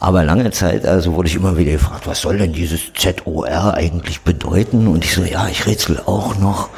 Aber 0.00 0.22
lange 0.22 0.50
Zeit, 0.52 0.86
also 0.86 1.14
wurde 1.14 1.28
ich 1.28 1.34
immer 1.34 1.56
wieder 1.56 1.72
gefragt, 1.72 2.06
was 2.06 2.20
soll 2.20 2.38
denn 2.38 2.52
dieses 2.52 2.92
ZOR 2.92 3.74
eigentlich 3.74 4.20
bedeuten? 4.20 4.86
Und 4.86 5.04
ich 5.04 5.14
so, 5.14 5.22
ja, 5.24 5.48
ich 5.48 5.66
rätsel 5.66 6.00
auch 6.06 6.38
noch. 6.38 6.68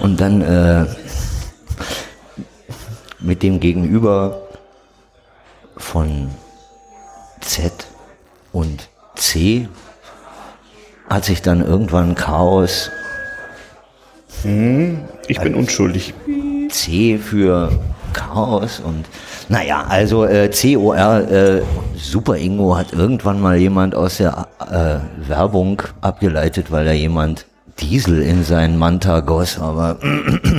Und 0.00 0.20
dann 0.20 0.40
äh, 0.40 0.86
mit 3.18 3.42
dem 3.42 3.58
Gegenüber 3.58 4.42
von 5.76 6.30
Z 7.40 7.72
und 8.52 8.88
C 9.16 9.68
hat 11.08 11.24
sich 11.24 11.42
dann 11.42 11.64
irgendwann 11.66 12.14
Chaos. 12.14 12.90
Hm, 14.42 15.00
ich 15.26 15.40
bin 15.40 15.56
unschuldig. 15.56 16.14
C 16.68 17.18
für 17.18 17.72
Chaos 18.12 18.80
und 18.80 19.06
naja, 19.48 19.84
also 19.88 20.24
äh, 20.24 20.48
COR, 20.48 21.30
äh, 21.30 21.62
Super 21.96 22.36
Ingo 22.36 22.76
hat 22.76 22.92
irgendwann 22.92 23.40
mal 23.40 23.56
jemand 23.56 23.94
aus 23.94 24.18
der 24.18 24.46
äh, 24.70 25.28
Werbung 25.28 25.82
abgeleitet, 26.00 26.70
weil 26.70 26.84
da 26.84 26.92
jemand 26.92 27.46
Diesel 27.80 28.20
in 28.20 28.44
seinen 28.44 28.76
Manta 28.76 29.20
goss, 29.20 29.58
aber 29.58 29.98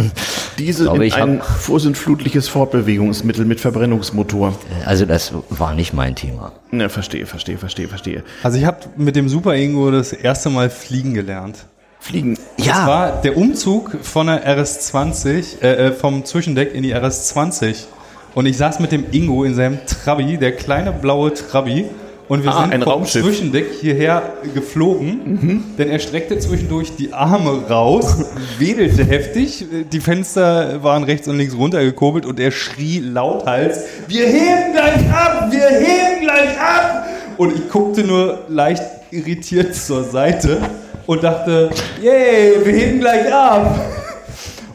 Diese 0.57 0.83
glaube, 0.83 0.97
in 0.97 1.03
ich 1.03 1.15
ein 1.15 1.41
vorsinnflutliches 1.41 2.47
Fortbewegungsmittel 2.47 3.45
mit 3.45 3.59
Verbrennungsmotor. 3.59 4.55
also 4.85 5.05
das 5.05 5.33
war 5.49 5.73
nicht 5.73 5.93
mein 5.93 6.15
Thema. 6.15 6.51
Ne, 6.71 6.89
verstehe, 6.89 7.25
verstehe, 7.25 7.57
verstehe, 7.57 7.87
verstehe. 7.87 8.23
Also 8.43 8.57
ich 8.57 8.65
habe 8.65 8.79
mit 8.97 9.15
dem 9.15 9.29
Super 9.29 9.55
Ingo 9.55 9.91
das 9.91 10.13
erste 10.13 10.49
Mal 10.49 10.69
fliegen 10.69 11.13
gelernt. 11.13 11.65
Fliegen. 12.01 12.37
Das 12.57 12.67
war 12.87 13.21
der 13.21 13.37
Umzug 13.37 13.97
von 14.01 14.27
der 14.27 14.45
RS20, 14.57 15.61
äh, 15.61 15.67
äh, 15.87 15.91
vom 15.93 16.25
Zwischendeck 16.25 16.73
in 16.73 16.83
die 16.83 16.93
RS20. 16.95 17.85
Und 18.33 18.45
ich 18.47 18.57
saß 18.57 18.79
mit 18.79 18.91
dem 18.91 19.05
Ingo 19.11 19.43
in 19.43 19.53
seinem 19.53 19.79
Trabi, 19.85 20.37
der 20.37 20.53
kleine 20.55 20.91
blaue 20.91 21.33
Trabi. 21.33 21.85
Und 22.27 22.43
wir 22.43 22.51
Ah, 22.51 22.61
sind 22.61 22.73
ein 22.73 22.81
vom 22.81 22.93
Raumschiff. 22.93 23.23
Zwischendeck 23.25 23.65
hierher 23.81 24.21
geflogen, 24.53 25.75
denn 25.77 25.89
er 25.89 25.99
streckte 25.99 26.39
zwischendurch 26.39 26.95
die 26.95 27.11
Arme 27.11 27.63
raus, 27.69 28.15
wedelte 28.57 29.03
heftig, 29.03 29.65
die 29.91 29.99
Fenster 29.99 30.81
waren 30.81 31.03
rechts 31.03 31.27
und 31.27 31.37
links 31.37 31.53
runtergekurbelt 31.57 32.25
und 32.25 32.39
er 32.39 32.51
schrie 32.51 32.99
lauthals, 32.99 33.81
wir 34.07 34.25
heben 34.27 34.71
gleich 34.71 35.09
ab, 35.11 35.47
wir 35.51 35.67
heben 35.67 36.21
gleich 36.21 36.57
ab! 36.57 37.05
Und 37.35 37.53
ich 37.53 37.67
guckte 37.69 38.05
nur 38.05 38.45
leicht 38.47 38.83
irritiert 39.11 39.75
zur 39.75 40.05
Seite 40.05 40.61
und 41.05 41.23
dachte, 41.23 41.69
yay, 42.01 42.53
wir 42.63 42.73
heben 42.73 42.99
gleich 42.99 43.33
ab! 43.33 43.79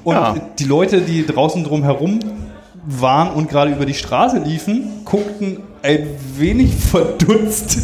Und 0.04 0.40
die 0.58 0.64
Leute, 0.64 1.00
die 1.00 1.26
draußen 1.26 1.64
drumherum 1.64 2.20
waren 2.86 3.32
und 3.32 3.48
gerade 3.48 3.72
über 3.72 3.86
die 3.86 3.94
Straße 3.94 4.38
liefen, 4.38 5.04
guckten 5.04 5.58
ein 5.82 6.06
wenig 6.36 6.74
verdutzt. 6.90 7.78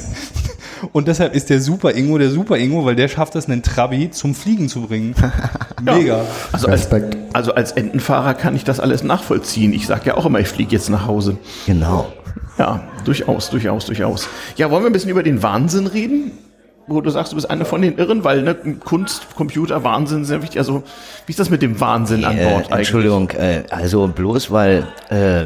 Und 0.93 1.07
deshalb 1.07 1.35
ist 1.35 1.49
der 1.51 1.61
Super 1.61 1.95
Ingo 1.95 2.19
der 2.19 2.31
Super 2.31 2.59
Ingo, 2.59 2.85
weil 2.85 2.97
der 2.97 3.09
schafft 3.09 3.37
es, 3.37 3.49
einen 3.49 3.63
Trabi 3.63 4.11
zum 4.11 4.35
Fliegen 4.35 4.69
zu 4.69 4.83
bringen. 4.83 5.15
Mega. 5.83 6.25
Also 6.51 6.67
als, 6.67 6.89
also 7.33 7.55
als 7.55 7.73
Entenfahrer 7.73 8.35
kann 8.35 8.57
ich 8.57 8.65
das 8.65 8.81
alles 8.81 9.03
nachvollziehen. 9.05 9.73
Ich 9.73 9.87
sage 9.87 10.07
ja 10.07 10.17
auch 10.17 10.27
immer, 10.27 10.41
ich 10.41 10.49
fliege 10.49 10.73
jetzt 10.73 10.91
nach 10.91 11.07
Hause. 11.07 11.39
Genau. 11.67 12.13
Ja, 12.59 12.83
durchaus, 13.05 13.51
durchaus, 13.51 13.87
durchaus. 13.87 14.29
Ja, 14.57 14.71
wollen 14.71 14.83
wir 14.83 14.91
ein 14.91 14.93
bisschen 14.93 15.11
über 15.11 15.23
den 15.23 15.43
Wahnsinn 15.43 15.87
reden? 15.87 16.33
Wo 16.89 17.01
du 17.01 17.11
sagst, 17.11 17.33
du 17.33 17.37
bist 17.37 17.49
einer 17.49 17.65
von 17.65 17.81
den 17.81 17.97
Irren, 17.97 18.25
weil 18.25 18.43
ne, 18.43 18.55
Kunst, 18.55 19.35
Computer, 19.37 19.85
Wahnsinn 19.85 20.25
sehr 20.25 20.43
wichtig. 20.43 20.59
Also, 20.59 20.83
wie 21.27 21.31
ist 21.31 21.39
das 21.39 21.49
mit 21.49 21.63
dem 21.63 21.79
Wahnsinn 21.81 22.25
an 22.25 22.37
Äh, 22.37 22.45
Bord 22.45 22.65
eigentlich? 22.67 22.79
Entschuldigung, 22.89 23.31
äh, 23.31 23.63
also 23.71 24.09
bloß 24.09 24.51
weil, 24.51 24.87
äh, 25.09 25.45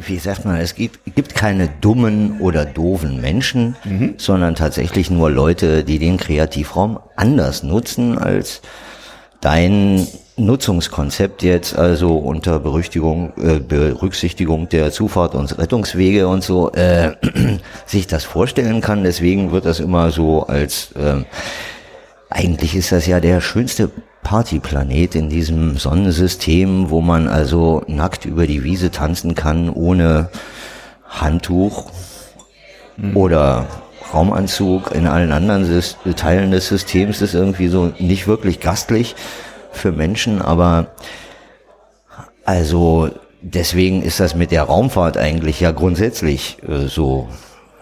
wie 0.00 0.18
sagt 0.18 0.44
man, 0.44 0.56
es 0.56 0.74
gibt, 0.74 0.98
gibt 1.14 1.34
keine 1.36 1.68
dummen 1.80 2.40
oder 2.40 2.64
doofen 2.64 3.20
Menschen, 3.20 3.76
Mhm. 3.84 4.14
sondern 4.18 4.56
tatsächlich 4.56 5.10
nur 5.10 5.30
Leute, 5.30 5.84
die 5.84 5.98
den 6.00 6.16
Kreativraum 6.16 6.98
anders 7.16 7.62
nutzen 7.62 8.18
als 8.18 8.60
dein 9.40 10.06
Nutzungskonzept 10.36 11.42
jetzt, 11.42 11.76
also 11.76 12.16
unter 12.16 12.60
Berücksichtigung, 12.60 13.32
äh, 13.36 13.58
Berücksichtigung 13.58 14.68
der 14.68 14.92
Zufahrt 14.92 15.34
und 15.34 15.58
Rettungswege 15.58 16.28
und 16.28 16.42
so, 16.42 16.72
äh, 16.72 17.12
sich 17.86 18.06
das 18.06 18.24
vorstellen 18.24 18.80
kann. 18.80 19.02
Deswegen 19.02 19.50
wird 19.52 19.64
das 19.64 19.80
immer 19.80 20.10
so 20.10 20.44
als, 20.44 20.90
ähm, 20.96 21.26
eigentlich 22.30 22.76
ist 22.76 22.92
das 22.92 23.06
ja 23.06 23.20
der 23.20 23.40
schönste 23.40 23.90
Partyplanet 24.22 25.14
in 25.14 25.28
diesem 25.28 25.76
Sonnensystem, 25.76 26.90
wo 26.90 27.00
man 27.00 27.28
also 27.28 27.82
nackt 27.86 28.26
über 28.26 28.46
die 28.46 28.62
Wiese 28.62 28.90
tanzen 28.90 29.34
kann, 29.34 29.70
ohne 29.70 30.28
Handtuch 31.08 31.90
oder 33.14 33.66
Raumanzug. 34.12 34.92
In 34.92 35.06
allen 35.06 35.32
anderen 35.32 35.82
Teilen 36.16 36.50
des 36.50 36.68
Systems 36.68 37.20
ist 37.22 37.34
irgendwie 37.34 37.68
so 37.68 37.92
nicht 37.98 38.26
wirklich 38.26 38.60
gastlich 38.60 39.14
für 39.72 39.92
Menschen, 39.92 40.42
aber 40.42 40.88
also 42.44 43.10
deswegen 43.42 44.02
ist 44.02 44.20
das 44.20 44.34
mit 44.34 44.50
der 44.50 44.64
Raumfahrt 44.64 45.16
eigentlich 45.16 45.60
ja 45.60 45.70
grundsätzlich 45.70 46.58
äh, 46.66 46.86
so 46.88 47.28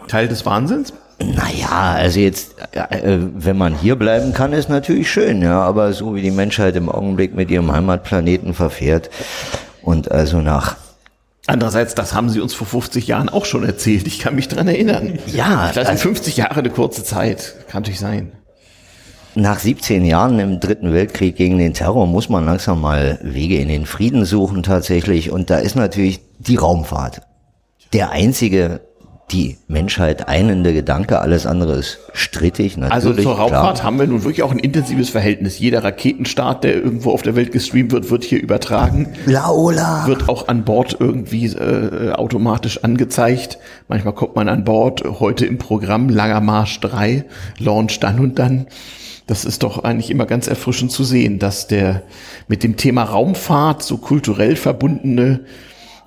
Teil 0.09 0.29
des 0.29 0.45
Wahnsinns? 0.45 0.93
naja, 1.19 1.95
also 1.95 2.21
jetzt, 2.21 2.57
äh, 2.73 3.19
wenn 3.19 3.57
man 3.57 3.75
hier 3.75 3.97
bleiben 3.97 4.35
kann, 4.35 4.53
ist 4.53 4.69
natürlich 4.69 5.11
schön, 5.11 5.41
ja, 5.43 5.63
aber 5.63 5.93
so 5.93 6.15
wie 6.15 6.21
die 6.21 6.31
Menschheit 6.31 6.77
im 6.77 6.91
Augenblick 6.91 7.35
mit 7.35 7.51
ihrem 7.51 7.73
Heimatplaneten 7.73 8.53
verfährt 8.53 9.09
und 9.83 10.11
also 10.11 10.41
nach 10.41 10.77
Andererseits, 11.47 11.95
das 11.95 12.13
haben 12.13 12.29
sie 12.29 12.41
uns 12.41 12.55
vor 12.55 12.67
50 12.67 13.07
Jahren 13.07 13.29
auch 13.29 13.45
schon 13.45 13.65
erzählt. 13.65 14.07
Ich 14.07 14.19
kann 14.19 14.35
mich 14.35 14.49
dran 14.49 14.67
erinnern. 14.67 15.19
Ja, 15.27 15.69
Vielleicht 15.73 15.75
sind 15.75 15.87
also- 15.89 16.03
50 16.03 16.37
Jahre 16.39 16.57
eine 16.61 16.71
kurze 16.71 17.05
Zeit. 17.05 17.55
Kann 17.69 17.83
natürlich 17.83 18.01
sein. 18.01 18.33
nach 19.35 19.59
17 19.59 20.05
Jahren 20.07 20.39
im 20.39 20.61
Dritten 20.61 20.93
Weltkrieg 20.95 21.37
gegen 21.37 21.59
den 21.59 21.75
Terror 21.75 22.07
muss 22.07 22.29
man 22.31 22.47
langsam 22.47 22.81
mal 22.81 23.19
Wege 23.23 23.59
in 23.59 23.69
den 23.69 23.85
Frieden 23.85 24.25
suchen 24.25 24.63
tatsächlich 24.63 25.31
und 25.31 25.51
da 25.51 25.59
ist 25.59 25.77
natürlich 25.77 26.21
die 26.39 26.57
Raumfahrt 26.57 27.21
der 27.93 28.11
einzige 28.13 28.81
die 29.33 29.57
Menschheit 29.67 30.29
einende 30.29 30.73
Gedanke, 30.73 31.19
alles 31.21 31.47
andere 31.47 31.75
ist 31.75 31.99
strittig, 32.13 32.77
Also 32.79 33.09
natürlich. 33.09 33.25
zur 33.25 33.37
Raumfahrt 33.37 33.83
haben 33.83 33.99
wir 33.99 34.07
nun 34.07 34.23
wirklich 34.23 34.45
auch 34.45 34.53
ein 34.53 34.61
intensives 34.61 35.11
Verhältnis. 35.11 35.59
Jeder 35.59 35.83
Raketenstart, 35.83 36.63
der 36.63 36.77
irgendwo 36.77 37.11
auf 37.11 37.23
der 37.23 37.35
Welt 37.35 37.51
gestreamt 37.51 37.91
wird, 37.91 38.11
wird 38.11 38.23
hier 38.23 38.41
übertragen. 38.41 39.15
Laola. 39.27 40.07
Wird 40.07 40.29
auch 40.29 40.47
an 40.47 40.65
Bord 40.65 40.97
irgendwie 41.01 41.47
äh, 41.47 42.13
automatisch 42.13 42.85
angezeigt. 42.85 43.59
Manchmal 43.89 44.15
kommt 44.15 44.37
man 44.37 44.49
an 44.49 44.63
Bord, 44.63 45.03
heute 45.19 45.45
im 45.45 45.59
Programm 45.59 46.09
Langer 46.09 46.41
Marsch 46.41 46.79
3, 46.81 47.25
Launch 47.59 47.99
dann 47.99 48.21
und 48.21 48.39
dann. 48.39 48.69
Das 49.27 49.45
ist 49.45 49.65
doch 49.65 49.83
eigentlich 49.83 50.11
immer 50.11 50.27
ganz 50.27 50.47
erfrischend 50.47 50.93
zu 50.93 51.03
sehen, 51.03 51.41
dass 51.41 51.67
der 51.67 52.03
mit 52.47 52.63
dem 52.63 52.77
Thema 52.77 53.03
Raumfahrt 53.03 53.83
so 53.83 53.97
kulturell 53.97 54.55
verbundene, 54.55 55.41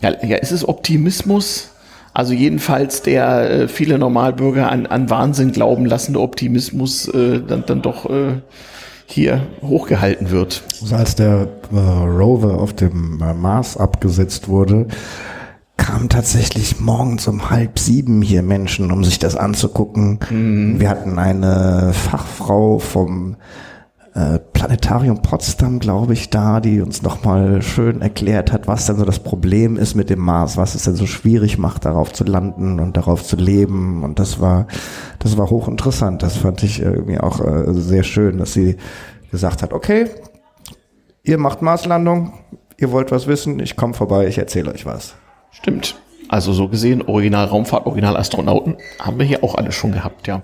ja, 0.01 0.13
ja 0.23 0.37
ist 0.37 0.51
es 0.51 0.65
Optimismus? 0.65 1.71
Also 2.19 2.33
jedenfalls 2.33 3.01
der 3.01 3.49
äh, 3.49 3.67
viele 3.69 3.97
Normalbürger 3.97 4.69
an, 4.69 4.87
an 4.87 5.09
Wahnsinn 5.09 5.53
glauben 5.53 5.85
lassende 5.85 6.19
Optimismus 6.19 7.07
äh, 7.07 7.39
dann, 7.39 7.63
dann 7.65 7.81
doch 7.81 8.09
äh, 8.09 8.41
hier 9.05 9.47
hochgehalten 9.61 10.29
wird. 10.29 10.61
Also 10.81 10.97
als 10.97 11.15
der 11.15 11.47
äh, 11.71 11.77
Rover 11.77 12.59
auf 12.59 12.73
dem 12.73 13.21
äh, 13.23 13.33
Mars 13.33 13.77
abgesetzt 13.77 14.49
wurde, 14.49 14.87
kamen 15.77 16.09
tatsächlich 16.09 16.81
morgens 16.81 17.25
um 17.29 17.49
halb 17.51 17.79
sieben 17.79 18.21
hier 18.21 18.43
Menschen, 18.43 18.91
um 18.91 19.05
sich 19.05 19.19
das 19.19 19.37
anzugucken. 19.37 20.19
Wir 20.77 20.89
hatten 20.89 21.17
eine 21.17 21.93
Fachfrau 21.93 22.79
vom 22.79 23.37
äh, 24.13 24.39
Planetarium 24.39 25.21
Potsdam, 25.21 25.79
glaube 25.79 26.13
ich, 26.13 26.29
da, 26.29 26.59
die 26.59 26.81
uns 26.81 27.01
nochmal 27.01 27.61
schön 27.61 28.01
erklärt 28.01 28.51
hat, 28.51 28.67
was 28.67 28.85
denn 28.87 28.97
so 28.97 29.05
das 29.05 29.19
Problem 29.19 29.77
ist 29.77 29.95
mit 29.95 30.09
dem 30.09 30.19
Mars, 30.19 30.57
was 30.57 30.75
es 30.75 30.83
denn 30.83 30.95
so 30.95 31.05
schwierig 31.05 31.57
macht, 31.57 31.85
darauf 31.85 32.11
zu 32.13 32.23
landen 32.23 32.79
und 32.79 32.97
darauf 32.97 33.23
zu 33.23 33.35
leben. 33.35 34.03
Und 34.03 34.19
das 34.19 34.39
war, 34.41 34.67
das 35.19 35.37
war 35.37 35.49
hochinteressant. 35.49 36.23
Das 36.23 36.37
fand 36.37 36.63
ich 36.63 36.81
irgendwie 36.81 37.19
auch 37.19 37.39
äh, 37.39 37.73
sehr 37.73 38.03
schön, 38.03 38.37
dass 38.39 38.53
sie 38.53 38.77
gesagt 39.31 39.61
hat, 39.61 39.73
okay, 39.73 40.09
ihr 41.23 41.37
macht 41.37 41.61
Marslandung, 41.61 42.33
ihr 42.77 42.91
wollt 42.91 43.11
was 43.11 43.27
wissen, 43.27 43.59
ich 43.59 43.75
komme 43.75 43.93
vorbei, 43.93 44.27
ich 44.27 44.37
erzähle 44.37 44.73
euch 44.73 44.85
was. 44.85 45.15
Stimmt. 45.51 45.95
Also 46.29 46.53
so 46.53 46.67
gesehen, 46.67 47.01
Original 47.01 47.45
Raumfahrt, 47.45 47.85
Original 47.85 48.15
Astronauten 48.15 48.77
haben 48.99 49.17
wir 49.17 49.25
hier 49.25 49.43
auch 49.43 49.55
alle 49.55 49.71
schon 49.71 49.91
gehabt, 49.91 50.27
ja. 50.27 50.41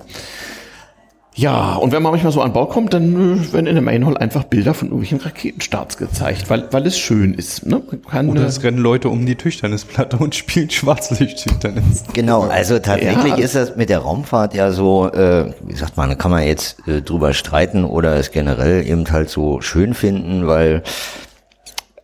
Ja, 1.37 1.75
und 1.75 1.91
wenn 1.91 2.01
man 2.01 2.13
manchmal 2.13 2.31
so 2.31 2.41
an 2.41 2.53
Bord 2.53 2.69
kommt, 2.69 2.93
dann 2.93 3.13
äh, 3.13 3.53
werden 3.53 3.67
in 3.67 3.75
der 3.75 3.81
Main 3.81 4.05
Hall 4.05 4.17
einfach 4.17 4.45
Bilder 4.45 4.73
von 4.73 4.87
irgendwelchen 4.87 5.19
Raketenstarts 5.19 5.97
gezeigt, 5.97 6.49
weil, 6.49 6.71
weil 6.71 6.87
es 6.87 6.97
schön 6.97 7.33
ist. 7.33 7.65
Ne? 7.65 7.81
Kann, 8.09 8.29
Oder 8.29 8.43
äh, 8.43 8.45
es 8.45 8.63
rennen 8.63 8.77
Leute 8.77 9.09
um 9.09 9.25
die 9.25 9.35
Tischtennisplatte 9.35 10.15
und 10.17 10.33
spielen 10.33 10.69
Schwarzlicht-Tischtennis. 10.69 12.05
Genau, 12.13 12.43
also 12.43 12.79
tatsächlich 12.79 13.35
Ja. 13.37 13.43
ist 13.43 13.53
das 13.53 13.75
mit 13.75 13.89
der 13.89 13.99
Raumfahrt 13.99 14.53
ja 14.53 14.71
so, 14.71 15.11
äh, 15.11 15.51
wie 15.65 15.75
sagt 15.75 15.97
man, 15.97 16.07
da 16.07 16.15
kann 16.15 16.31
man 16.31 16.43
jetzt 16.43 16.87
äh, 16.87 17.01
drüber 17.01 17.33
streiten 17.33 17.83
oder 17.83 18.15
es 18.15 18.31
generell 18.31 18.87
eben 18.87 19.05
halt 19.11 19.29
so 19.29 19.59
schön 19.59 19.93
finden, 19.93 20.47
weil 20.47 20.83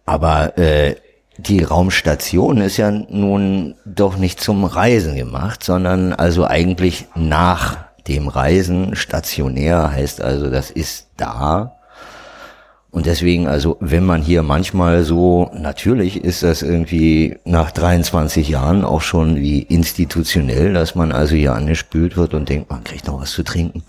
aber 0.06 0.58
äh, 0.58 0.96
die 1.38 1.64
Raumstation 1.64 2.58
ist 2.58 2.76
ja 2.78 2.92
nun 2.92 3.76
doch 3.86 4.18
nicht 4.18 4.42
zum 4.42 4.66
Reisen 4.66 5.16
gemacht, 5.16 5.64
sondern 5.64 6.12
also 6.12 6.46
eigentlich 6.46 7.06
nach 7.16 7.78
dem 8.08 8.28
Reisen 8.28 8.96
stationär 8.96 9.92
heißt 9.92 10.22
also, 10.22 10.50
das 10.50 10.72
ist 10.72 11.08
da. 11.18 11.78
Und 12.92 13.06
deswegen, 13.06 13.48
also, 13.48 13.78
wenn 13.80 14.06
man 14.06 14.22
hier 14.22 14.44
manchmal 14.44 15.04
so, 15.04 15.50
natürlich 15.54 16.24
ist 16.24 16.44
das 16.44 16.62
irgendwie 16.62 17.38
nach 17.46 17.72
23 17.72 18.50
Jahren 18.50 18.84
auch 18.84 19.00
schon 19.00 19.38
wie 19.38 19.62
institutionell, 19.62 20.74
dass 20.74 20.94
man 20.94 21.14
also 21.14 21.36
hier 21.36 21.54
angespült 21.54 22.18
wird 22.18 22.34
und 22.34 22.50
denkt, 22.50 22.70
man 22.70 22.84
kriegt 22.84 23.08
noch 23.08 23.22
was 23.22 23.32
zu 23.32 23.44
trinken. 23.44 23.84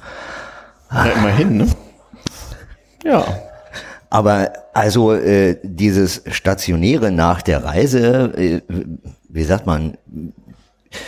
ja, 0.93 1.07
immerhin, 1.07 1.57
ne? 1.57 1.67
Ja. 3.05 3.25
Aber 4.09 4.53
also 4.73 5.15
äh, 5.15 5.57
dieses 5.63 6.23
Stationäre 6.31 7.11
nach 7.11 7.43
der 7.43 7.65
Reise, 7.65 8.33
äh, 8.37 8.61
wie 9.29 9.45
sagt 9.45 9.67
man, 9.67 9.97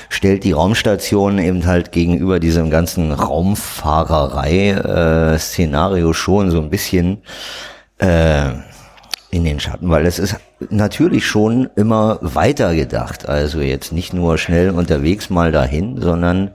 stellt 0.08 0.44
die 0.44 0.52
Raumstation 0.52 1.38
eben 1.38 1.66
halt 1.66 1.92
gegenüber 1.92 2.40
diesem 2.40 2.70
ganzen 2.70 3.12
Raumfahrerei-Szenario 3.12 6.12
schon 6.12 6.50
so 6.50 6.60
ein 6.60 6.70
bisschen 6.70 7.22
äh, 7.98 8.50
in 9.30 9.44
den 9.44 9.60
Schatten, 9.60 9.90
weil 9.90 10.06
es 10.06 10.18
ist 10.18 10.36
natürlich 10.70 11.26
schon 11.26 11.68
immer 11.74 12.18
weiter 12.20 12.74
gedacht. 12.74 13.28
Also 13.28 13.60
jetzt 13.60 13.92
nicht 13.92 14.14
nur 14.14 14.38
schnell 14.38 14.70
unterwegs 14.70 15.28
mal 15.28 15.50
dahin, 15.50 16.00
sondern 16.00 16.52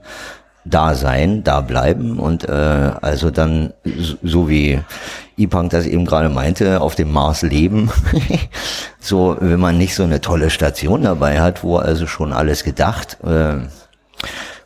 da 0.64 0.94
sein, 0.94 1.42
da 1.42 1.60
bleiben 1.60 2.18
und 2.18 2.48
äh, 2.48 2.52
also 2.52 3.30
dann 3.30 3.72
so, 4.22 4.48
wie 4.48 4.80
Ipang 5.36 5.70
das 5.70 5.86
eben 5.86 6.04
gerade 6.04 6.28
meinte, 6.28 6.80
auf 6.80 6.94
dem 6.94 7.12
Mars 7.12 7.42
leben. 7.42 7.90
so, 9.00 9.36
wenn 9.40 9.60
man 9.60 9.78
nicht 9.78 9.94
so 9.94 10.02
eine 10.02 10.20
tolle 10.20 10.50
Station 10.50 11.02
dabei 11.02 11.40
hat, 11.40 11.62
wo 11.64 11.76
also 11.76 12.06
schon 12.06 12.32
alles 12.32 12.62
gedacht, 12.64 13.18
äh, 13.24 13.58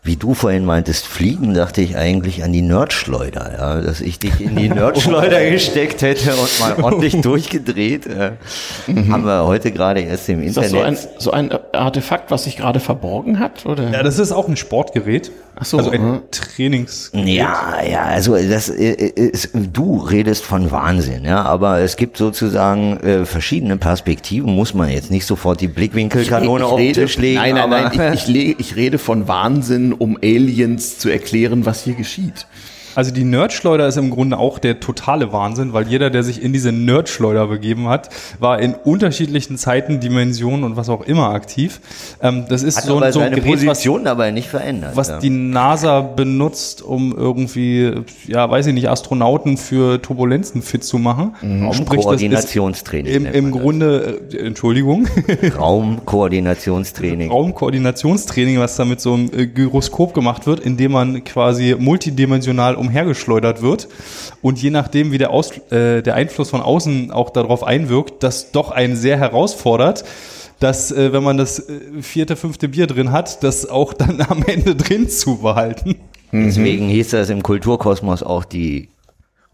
wie 0.04 0.16
du 0.16 0.34
vorhin 0.34 0.66
meintest, 0.66 1.06
fliegen, 1.06 1.54
dachte 1.54 1.80
ich 1.80 1.96
eigentlich 1.96 2.44
an 2.44 2.52
die 2.52 2.60
Nerdschleuder, 2.60 3.52
ja, 3.56 3.80
dass 3.80 4.02
ich 4.02 4.18
dich 4.18 4.38
in 4.38 4.54
die 4.54 4.68
Nerdschleuder 4.68 5.48
gesteckt 5.48 6.02
hätte 6.02 6.34
und 6.34 6.60
mal 6.60 6.74
ordentlich 6.82 7.22
durchgedreht. 7.22 8.06
Äh, 8.06 8.32
Haben 9.08 9.24
wir 9.24 9.46
heute 9.46 9.72
gerade 9.72 10.00
erst 10.00 10.28
im 10.28 10.42
Ist 10.42 10.58
das 10.58 10.66
Internet. 10.66 10.98
so 10.98 11.30
ein, 11.30 11.48
so 11.48 11.54
ein 11.54 11.58
Artefakt, 11.72 12.30
was 12.30 12.44
sich 12.44 12.58
gerade 12.58 12.80
verborgen 12.80 13.38
hat? 13.38 13.64
Oder? 13.64 13.90
Ja, 13.90 14.02
das 14.02 14.18
ist 14.18 14.30
auch 14.30 14.46
ein 14.46 14.58
Sportgerät. 14.58 15.32
Ach 15.56 15.64
so, 15.64 15.78
also 15.78 15.90
ein 15.90 16.02
mhm. 16.02 16.22
Trainingsgerät. 16.32 17.28
Ja, 17.28 17.76
ja, 17.88 18.02
also 18.02 18.36
das 18.36 18.68
äh, 18.68 18.92
ist, 18.92 19.50
du 19.54 19.98
redest 19.98 20.44
von 20.44 20.70
Wahnsinn, 20.70 21.24
ja, 21.24 21.42
aber 21.42 21.78
es 21.78 21.96
gibt 21.96 22.16
sozusagen 22.16 22.98
äh, 22.98 23.24
verschiedene 23.24 23.76
Perspektiven, 23.76 24.52
muss 24.54 24.74
man 24.74 24.90
jetzt 24.90 25.10
nicht 25.10 25.24
sofort 25.24 25.60
die 25.60 25.68
Blickwinkelkanone 25.68 26.66
auf 26.66 26.76
den 26.76 26.92
Tisch 26.92 27.16
legen. 27.18 27.36
Nein, 27.36 27.54
nein, 27.54 27.70
nein, 27.70 28.14
ich, 28.14 28.22
ich, 28.22 28.26
lege, 28.26 28.56
ich 28.58 28.76
rede 28.76 28.98
von 28.98 29.28
Wahnsinn, 29.28 29.93
um 29.98 30.16
Aliens 30.16 30.98
zu 30.98 31.08
erklären, 31.08 31.66
was 31.66 31.84
hier 31.84 31.94
geschieht. 31.94 32.46
Also 32.94 33.10
die 33.10 33.24
Nerdschleuder 33.24 33.86
ist 33.88 33.96
im 33.96 34.10
Grunde 34.10 34.38
auch 34.38 34.58
der 34.58 34.80
totale 34.80 35.32
Wahnsinn, 35.32 35.72
weil 35.72 35.88
jeder, 35.88 36.10
der 36.10 36.22
sich 36.22 36.42
in 36.42 36.52
diese 36.52 36.72
Nerdschleuder 36.72 37.46
begeben 37.48 37.88
hat, 37.88 38.08
war 38.38 38.58
in 38.60 38.74
unterschiedlichen 38.74 39.56
Zeiten, 39.58 40.00
Dimensionen 40.00 40.64
und 40.64 40.76
was 40.76 40.88
auch 40.88 41.02
immer 41.02 41.30
aktiv. 41.30 41.80
Ähm, 42.22 42.44
das 42.48 42.62
ist 42.62 42.76
hat 42.78 42.84
so, 42.84 42.96
aber 42.96 43.06
ein- 43.06 43.12
so 43.12 43.20
ein 43.20 43.32
Gerät, 43.34 43.52
was, 43.58 43.64
Position 43.64 44.04
dabei 44.04 44.30
nicht 44.30 44.48
verändert. 44.48 44.92
was 44.96 45.08
ja. 45.08 45.18
die 45.18 45.30
NASA 45.30 46.00
benutzt, 46.00 46.82
um 46.82 47.14
irgendwie, 47.16 47.92
ja, 48.26 48.48
weiß 48.50 48.66
ich 48.66 48.74
nicht, 48.74 48.88
Astronauten 48.88 49.56
für 49.56 50.00
Turbulenzen 50.00 50.62
fit 50.62 50.84
zu 50.84 50.98
machen. 50.98 51.34
Mhm. 51.42 51.72
Sprich, 51.72 51.88
Raumkoordinationstraining 52.00 53.12
Im, 53.14 53.26
im 53.26 53.44
man 53.44 53.52
das. 53.52 53.60
Grunde, 53.62 54.20
äh, 54.32 54.36
Entschuldigung, 54.46 55.06
Raumkoordinationstraining. 55.58 57.30
Raumkoordinationstraining, 57.30 58.58
was 58.58 58.76
da 58.76 58.84
mit 58.84 59.00
so 59.00 59.14
einem 59.14 59.30
äh, 59.36 59.46
Gyroskop 59.46 60.14
gemacht 60.14 60.46
wird, 60.46 60.60
indem 60.60 60.92
man 60.92 61.24
quasi 61.24 61.74
multidimensional 61.78 62.74
umhergeschleudert 62.86 63.62
wird 63.62 63.88
und 64.42 64.60
je 64.60 64.70
nachdem, 64.70 65.12
wie 65.12 65.18
der, 65.18 65.30
Aus, 65.30 65.52
äh, 65.70 66.02
der 66.02 66.14
Einfluss 66.14 66.50
von 66.50 66.60
außen 66.60 67.10
auch 67.10 67.30
darauf 67.30 67.64
einwirkt, 67.64 68.22
das 68.22 68.52
doch 68.52 68.70
einen 68.70 68.96
sehr 68.96 69.18
herausfordert, 69.18 70.04
dass, 70.60 70.92
äh, 70.92 71.12
wenn 71.12 71.22
man 71.22 71.36
das 71.36 71.68
äh, 71.68 72.02
vierte, 72.02 72.36
fünfte 72.36 72.68
Bier 72.68 72.86
drin 72.86 73.12
hat, 73.12 73.42
das 73.42 73.68
auch 73.68 73.92
dann 73.94 74.20
am 74.20 74.42
Ende 74.46 74.74
drin 74.74 75.08
zu 75.08 75.38
behalten. 75.38 75.96
Deswegen 76.32 76.88
hieß 76.88 77.10
das 77.10 77.30
im 77.30 77.44
Kulturkosmos 77.44 78.24
auch 78.24 78.44
die 78.44 78.88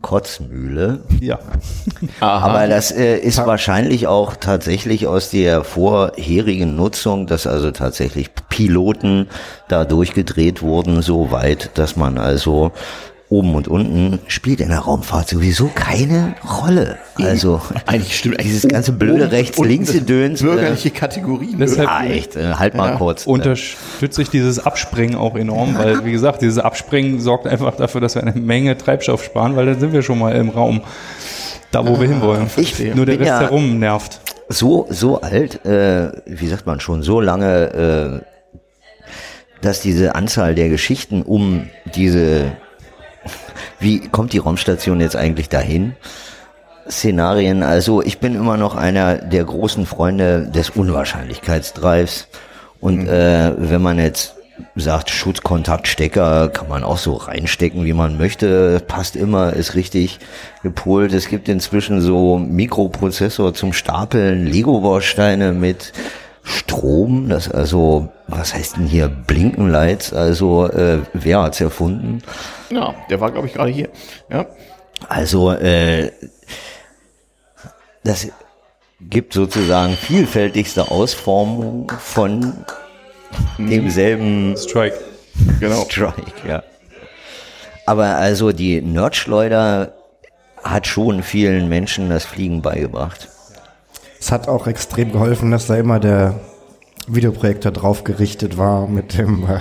Kotzmühle. 0.02 1.00
Ja. 1.20 1.38
Aber 2.20 2.66
das 2.68 2.90
äh, 2.90 3.18
ist 3.18 3.38
wahrscheinlich 3.38 4.06
auch 4.06 4.36
tatsächlich 4.36 5.06
aus 5.06 5.30
der 5.30 5.62
vorherigen 5.62 6.76
Nutzung, 6.76 7.26
dass 7.26 7.46
also 7.46 7.70
tatsächlich 7.70 8.30
Piloten 8.48 9.28
da 9.68 9.84
durchgedreht 9.84 10.62
wurden, 10.62 11.02
so 11.02 11.30
weit, 11.32 11.72
dass 11.74 11.96
man 11.96 12.16
also 12.16 12.72
oben 13.30 13.54
und 13.54 13.68
unten 13.68 14.18
spielt 14.26 14.60
in 14.60 14.68
der 14.70 14.80
Raumfahrt 14.80 15.28
sowieso 15.28 15.70
keine 15.72 16.34
Rolle. 16.62 16.98
Also 17.16 17.62
Eigentlich 17.86 18.18
stimmt 18.18 18.42
dieses 18.42 18.66
ganze 18.68 18.90
blöde 18.92 19.30
rechts-links-Gedöns. 19.30 20.42
Bürgerliche 20.42 20.90
Kategorien. 20.90 21.56
Deshalb- 21.58 21.88
Ja, 21.88 22.04
echt, 22.04 22.34
äh, 22.36 22.54
halt 22.54 22.74
mal 22.74 22.90
Ja. 22.90 22.96
kurz. 22.96 23.26
Unterstütze 23.26 24.20
ich 24.22 24.30
dieses 24.30 24.58
Abspringen 24.58 25.14
auch 25.16 25.36
enorm, 25.36 25.76
weil, 25.78 26.04
wie 26.04 26.10
gesagt, 26.12 26.42
dieses 26.42 26.58
Abspringen 26.58 27.20
sorgt 27.20 27.46
einfach 27.46 27.76
dafür, 27.76 28.00
dass 28.00 28.16
wir 28.16 28.22
eine 28.22 28.32
Menge 28.38 28.76
Treibstoff 28.76 29.22
sparen, 29.24 29.54
weil 29.56 29.64
dann 29.66 29.78
sind 29.80 29.92
wir 29.92 30.02
schon 30.02 30.18
mal 30.18 30.34
im 30.34 30.48
Raum, 30.50 30.80
da 31.70 31.86
wo 31.86 32.00
wir 32.00 32.08
hinwollen. 32.08 32.48
Ich 32.56 32.78
Nur 32.94 33.06
der 33.06 33.18
Rest 33.20 33.28
ja- 33.28 33.40
herum 33.42 33.78
nervt. 33.78 34.20
so, 34.48 34.88
so 34.90 35.20
alt, 35.20 35.64
äh, 35.64 36.10
wie 36.26 36.48
sagt 36.48 36.66
man 36.66 36.80
schon, 36.80 37.04
so 37.04 37.20
lange, 37.20 38.20
äh, 38.20 39.60
dass 39.62 39.80
diese 39.80 40.16
Anzahl 40.16 40.56
der 40.56 40.68
Geschichten 40.68 41.22
um 41.22 41.68
diese, 41.94 42.52
wie 43.78 44.00
kommt 44.08 44.32
die 44.32 44.38
Raumstation 44.38 45.00
jetzt 45.00 45.16
eigentlich 45.16 45.48
dahin? 45.48 45.94
Szenarien, 46.88 47.62
also 47.62 48.02
ich 48.02 48.18
bin 48.18 48.34
immer 48.34 48.56
noch 48.56 48.74
einer 48.74 49.16
der 49.16 49.44
großen 49.44 49.86
Freunde 49.86 50.50
des 50.52 50.70
Unwahrscheinlichkeitsdrives. 50.70 52.28
Und 52.80 53.06
äh, 53.06 53.52
wenn 53.56 53.82
man 53.82 53.98
jetzt 53.98 54.34
sagt, 54.76 55.10
Schutzkontaktstecker 55.10 56.48
kann 56.48 56.68
man 56.68 56.84
auch 56.84 56.98
so 56.98 57.14
reinstecken, 57.14 57.84
wie 57.84 57.92
man 57.92 58.18
möchte, 58.18 58.80
passt 58.86 59.16
immer, 59.16 59.52
ist 59.52 59.74
richtig 59.74 60.18
gepolt. 60.62 61.12
Es 61.12 61.28
gibt 61.28 61.48
inzwischen 61.48 62.00
so 62.00 62.38
Mikroprozessor 62.38 63.54
zum 63.54 63.72
Stapeln, 63.72 64.46
Lego-Bausteine 64.46 65.52
mit 65.52 65.92
Strom, 66.42 67.28
das 67.28 67.50
also, 67.50 68.08
was 68.26 68.54
heißt 68.54 68.76
denn 68.76 68.86
hier, 68.86 69.08
Blinkenlights, 69.08 70.12
also 70.12 70.66
äh, 70.66 71.00
wer 71.12 71.42
hat's 71.42 71.60
erfunden? 71.60 72.22
Ja, 72.70 72.94
der 73.08 73.20
war, 73.20 73.30
glaube 73.30 73.46
ich, 73.46 73.54
gerade 73.54 73.70
hier. 73.70 73.88
Ja. 74.30 74.46
Also, 75.08 75.52
äh, 75.52 76.12
das 78.04 78.28
gibt 79.00 79.34
sozusagen 79.34 79.94
vielfältigste 79.94 80.90
Ausformung 80.90 81.90
von 81.98 82.64
demselben 83.58 84.56
Strike. 84.56 84.98
Genau. 85.58 85.84
Strike, 85.88 86.32
ja. 86.46 86.62
Aber 87.86 88.16
also 88.16 88.52
die 88.52 88.80
Nerdschleuder 88.80 89.94
hat 90.62 90.86
schon 90.86 91.22
vielen 91.22 91.68
Menschen 91.68 92.10
das 92.10 92.24
Fliegen 92.24 92.62
beigebracht. 92.62 93.28
Es 94.20 94.30
hat 94.30 94.48
auch 94.48 94.66
extrem 94.66 95.12
geholfen, 95.12 95.50
dass 95.50 95.66
da 95.66 95.76
immer 95.76 95.98
der 95.98 96.34
Videoprojektor 97.08 97.72
drauf 97.72 98.04
gerichtet 98.04 98.58
war 98.58 98.86
mit 98.86 99.16
dem 99.16 99.44
äh, 99.44 99.58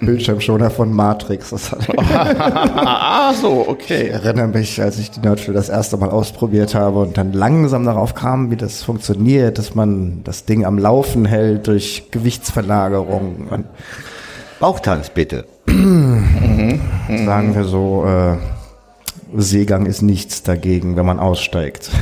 Bildschirmschoner 0.04 0.70
von 0.70 0.92
Matrix. 0.92 1.50
Das 1.50 1.70
hat 1.70 1.86
ah, 1.96 3.32
so, 3.32 3.64
okay. 3.68 4.08
Ich 4.08 4.12
erinnere 4.12 4.48
mich, 4.48 4.82
als 4.82 4.98
ich 4.98 5.12
die 5.12 5.20
Nerdschule 5.20 5.56
das 5.56 5.68
erste 5.68 5.96
Mal 5.96 6.10
ausprobiert 6.10 6.74
habe 6.74 6.98
und 6.98 7.16
dann 7.16 7.32
langsam 7.32 7.84
darauf 7.84 8.14
kam, 8.14 8.50
wie 8.50 8.56
das 8.56 8.82
funktioniert, 8.82 9.58
dass 9.58 9.76
man 9.76 10.22
das 10.24 10.44
Ding 10.44 10.64
am 10.64 10.78
Laufen 10.78 11.24
hält 11.24 11.68
durch 11.68 12.08
Gewichtsverlagerung. 12.10 13.46
Und 13.48 13.66
Bauchtanz 14.58 15.10
bitte. 15.10 15.46
sagen 15.66 17.54
wir 17.54 17.64
so, 17.64 18.04
äh, 18.04 18.36
Seegang 19.40 19.86
ist 19.86 20.02
nichts 20.02 20.42
dagegen, 20.42 20.96
wenn 20.96 21.06
man 21.06 21.20
aussteigt. 21.20 21.90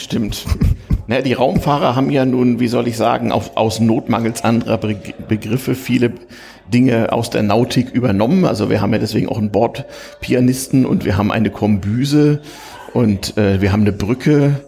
Stimmt. 0.00 0.44
Na, 1.06 1.20
die 1.20 1.32
Raumfahrer 1.32 1.96
haben 1.96 2.10
ja 2.10 2.24
nun, 2.24 2.60
wie 2.60 2.68
soll 2.68 2.88
ich 2.88 2.96
sagen, 2.96 3.32
auf, 3.32 3.56
aus 3.56 3.80
Not 3.80 4.08
mangels 4.08 4.42
anderer 4.44 4.78
Be 4.78 4.96
Begriffe 5.28 5.74
viele 5.74 6.12
Dinge 6.72 7.12
aus 7.12 7.30
der 7.30 7.42
Nautik 7.42 7.90
übernommen. 7.90 8.44
Also 8.44 8.70
wir 8.70 8.80
haben 8.80 8.92
ja 8.92 8.98
deswegen 8.98 9.28
auch 9.28 9.38
einen 9.38 9.50
Bordpianisten 9.50 10.86
und 10.86 11.04
wir 11.04 11.16
haben 11.16 11.32
eine 11.32 11.50
Kombüse 11.50 12.40
und 12.94 13.36
äh, 13.36 13.60
wir 13.60 13.72
haben 13.72 13.82
eine 13.82 13.92
Brücke 13.92 14.60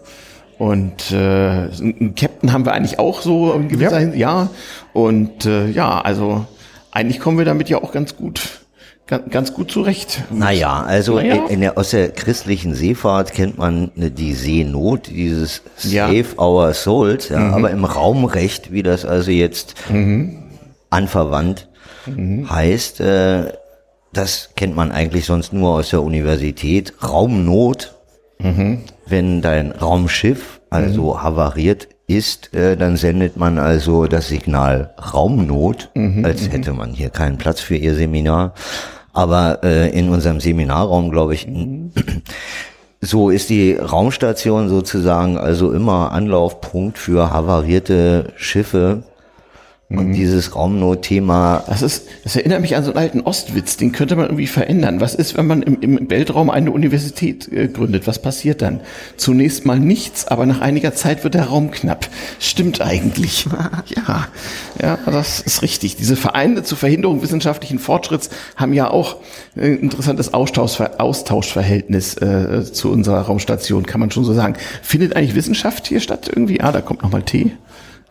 und 0.59 1.11
äh, 1.11 1.15
einen 1.15 2.13
Captain 2.15 2.51
haben 2.51 2.65
wir 2.65 2.73
eigentlich 2.73 2.99
auch 2.99 3.21
so 3.21 3.53
in 3.53 3.69
gewisser 3.69 3.93
Ja. 3.93 3.99
Hinsicht. 3.99 4.19
Ja. 4.19 4.49
Und 4.91 5.45
äh, 5.45 5.69
ja, 5.69 6.01
also 6.01 6.45
eigentlich 6.91 7.19
kommen 7.19 7.37
wir 7.37 7.45
damit 7.45 7.69
ja 7.69 7.81
auch 7.81 7.91
ganz 7.91 8.15
gut, 8.17 8.62
ganz, 9.17 9.53
gut 9.53 9.71
zurecht. 9.71 10.23
Naja, 10.31 10.83
also 10.83 11.15
Naja. 11.15 11.45
in 11.49 11.61
der, 11.61 11.77
aus 11.77 11.91
der 11.91 12.09
christlichen 12.11 12.73
Seefahrt 12.75 13.33
kennt 13.33 13.57
man 13.57 13.91
ne, 13.95 14.11
die 14.11 14.33
Seenot, 14.33 15.07
dieses 15.07 15.61
Ja. 15.83 16.07
Save 16.07 16.37
Our 16.37 16.73
Souls, 16.73 17.29
ja, 17.29 17.39
Mhm. 17.39 17.53
aber 17.53 17.71
im 17.71 17.85
Raumrecht, 17.85 18.71
wie 18.71 18.83
das 18.83 19.05
also 19.05 19.31
jetzt 19.31 19.75
anverwandt 20.89 21.67
Mhm. 22.05 22.49
heißt, 22.49 22.99
äh, 22.99 23.53
das 24.11 24.49
kennt 24.55 24.75
man 24.75 24.91
eigentlich 24.91 25.25
sonst 25.25 25.53
nur 25.53 25.69
aus 25.71 25.89
der 25.89 26.01
Universität. 26.03 26.93
Raumnot, 27.01 27.93
Mhm. 28.39 28.79
wenn 29.07 29.41
dein 29.41 29.71
Raumschiff 29.71 30.59
also 30.69 31.21
havariert 31.21 31.87
ist, 32.07 32.53
äh, 32.53 32.75
dann 32.75 32.97
sendet 32.97 33.37
man 33.37 33.57
also 33.57 34.05
das 34.07 34.27
Signal 34.27 34.93
Raumnot, 35.13 35.89
Mhm, 35.95 36.25
als 36.25 36.49
hätte 36.51 36.73
man 36.73 36.91
hier 36.91 37.09
keinen 37.09 37.37
Platz 37.37 37.61
für 37.61 37.75
ihr 37.77 37.95
Seminar. 37.95 38.53
Aber 39.13 39.63
äh, 39.63 39.97
in 39.97 40.09
unserem 40.09 40.39
Seminarraum, 40.39 41.11
glaube 41.11 41.35
ich, 41.35 41.47
so 43.01 43.29
ist 43.29 43.49
die 43.49 43.73
Raumstation 43.75 44.69
sozusagen 44.69 45.37
also 45.37 45.71
immer 45.71 46.11
Anlaufpunkt 46.11 46.97
für 46.97 47.31
havarierte 47.31 48.33
Schiffe. 48.35 49.03
Und 49.95 50.13
dieses 50.13 50.55
Raumnot-Thema. 50.55 51.63
Das 51.67 51.83
ist, 51.83 52.07
das 52.23 52.35
erinnert 52.35 52.61
mich 52.61 52.75
an 52.75 52.83
so 52.83 52.91
einen 52.91 52.97
alten 52.97 53.21
Ostwitz, 53.21 53.77
den 53.77 53.91
könnte 53.91 54.15
man 54.15 54.25
irgendwie 54.25 54.47
verändern. 54.47 55.01
Was 55.01 55.13
ist, 55.13 55.37
wenn 55.37 55.45
man 55.45 55.61
im, 55.61 55.81
im 55.81 56.09
Weltraum 56.09 56.49
eine 56.49 56.71
Universität 56.71 57.51
äh, 57.51 57.67
gründet? 57.67 58.07
Was 58.07 58.19
passiert 58.19 58.63
dann? 58.63 58.81
Zunächst 59.17 59.65
mal 59.65 59.79
nichts, 59.79 60.27
aber 60.27 60.47
nach 60.47 60.61
einiger 60.61 60.95
Zeit 60.95 61.23
wird 61.23 61.35
der 61.35 61.45
Raum 61.45 61.69
knapp. 61.69 62.07
Stimmt 62.39 62.81
eigentlich. 62.81 63.45
ja, 63.95 64.27
ja, 64.81 64.97
das 65.05 65.41
ist 65.41 65.61
richtig. 65.61 65.95
Diese 65.95 66.15
Vereine 66.15 66.63
zur 66.63 66.77
Verhinderung 66.77 67.21
wissenschaftlichen 67.21 67.77
Fortschritts 67.77 68.31
haben 68.55 68.73
ja 68.73 68.89
auch 68.89 69.17
ein 69.55 69.77
interessantes 69.77 70.33
Austauschver 70.33 70.99
Austauschverhältnis 70.99 72.15
äh, 72.17 72.63
zu 72.63 72.91
unserer 72.91 73.21
Raumstation, 73.21 73.85
kann 73.85 73.99
man 73.99 74.09
schon 74.09 74.25
so 74.25 74.33
sagen. 74.33 74.55
Findet 74.81 75.15
eigentlich 75.15 75.35
Wissenschaft 75.35 75.87
hier 75.87 75.99
statt 75.99 76.27
irgendwie? 76.29 76.61
Ah, 76.61 76.71
da 76.71 76.81
kommt 76.81 77.03
nochmal 77.03 77.21
Tee. 77.21 77.51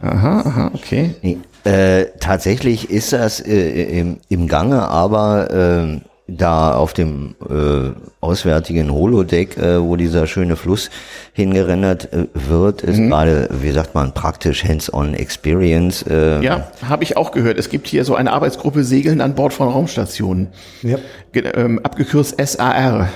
Aha, 0.00 0.40
aha, 0.40 0.70
okay. 0.74 1.14
Nee, 1.22 1.38
äh, 1.64 2.06
tatsächlich 2.20 2.90
ist 2.90 3.12
das 3.12 3.40
äh, 3.40 4.00
im, 4.00 4.18
im 4.28 4.48
Gange, 4.48 4.82
aber 4.88 5.50
äh, 5.50 6.00
da 6.28 6.74
auf 6.74 6.92
dem 6.94 7.34
äh, 7.50 7.90
auswärtigen 8.20 8.90
Holodeck, 8.92 9.58
äh, 9.58 9.82
wo 9.82 9.96
dieser 9.96 10.26
schöne 10.26 10.56
Fluss 10.56 10.88
hingerendert 11.34 12.12
äh, 12.12 12.26
wird, 12.32 12.82
ist 12.82 12.98
Mhm. 12.98 13.08
gerade, 13.10 13.48
wie 13.60 13.70
sagt 13.72 13.94
man, 13.94 14.12
praktisch 14.14 14.64
Hands-on 14.64 15.14
Experience. 15.14 16.02
Äh, 16.08 16.42
Ja, 16.42 16.68
habe 16.88 17.02
ich 17.04 17.16
auch 17.16 17.32
gehört. 17.32 17.58
Es 17.58 17.68
gibt 17.68 17.86
hier 17.88 18.04
so 18.04 18.14
eine 18.14 18.32
Arbeitsgruppe 18.32 18.84
Segeln 18.84 19.20
an 19.20 19.34
Bord 19.34 19.52
von 19.52 19.68
Raumstationen. 19.68 20.48
Ja. 20.82 20.98
Ähm, 21.34 21.80
abgekürzt 21.82 22.36
SAR. 22.40 23.08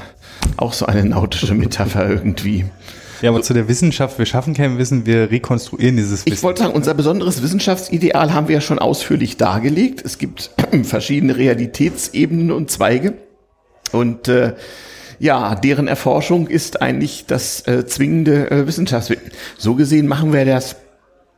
Auch 0.58 0.72
so 0.72 0.86
eine 0.86 1.04
nautische 1.04 1.54
Metapher 1.54 2.08
irgendwie. 2.10 2.66
Ja, 3.22 3.30
aber 3.30 3.42
zu 3.42 3.54
der 3.54 3.68
Wissenschaft, 3.68 4.18
wir 4.18 4.26
schaffen 4.26 4.54
kein 4.54 4.78
Wissen, 4.78 5.06
wir 5.06 5.30
rekonstruieren 5.30 5.96
dieses 5.96 6.26
Wissen. 6.26 6.34
Ich 6.34 6.42
wollte 6.42 6.62
sagen, 6.62 6.74
unser 6.74 6.94
besonderes 6.94 7.42
Wissenschaftsideal 7.42 8.32
haben 8.32 8.48
wir 8.48 8.56
ja 8.56 8.60
schon 8.60 8.78
ausführlich 8.78 9.36
dargelegt. 9.36 10.02
Es 10.04 10.18
gibt 10.18 10.50
verschiedene 10.82 11.36
Realitätsebenen 11.36 12.50
und 12.52 12.70
Zweige. 12.70 13.14
Und 13.92 14.28
äh, 14.28 14.54
ja, 15.18 15.54
deren 15.54 15.88
Erforschung 15.88 16.46
ist 16.46 16.82
eigentlich 16.82 17.26
das 17.26 17.66
äh, 17.66 17.86
zwingende 17.86 18.50
äh, 18.50 18.66
Wissenschaftswissen. 18.66 19.30
So 19.56 19.74
gesehen 19.74 20.06
machen 20.06 20.32
wir 20.32 20.44
das, 20.44 20.76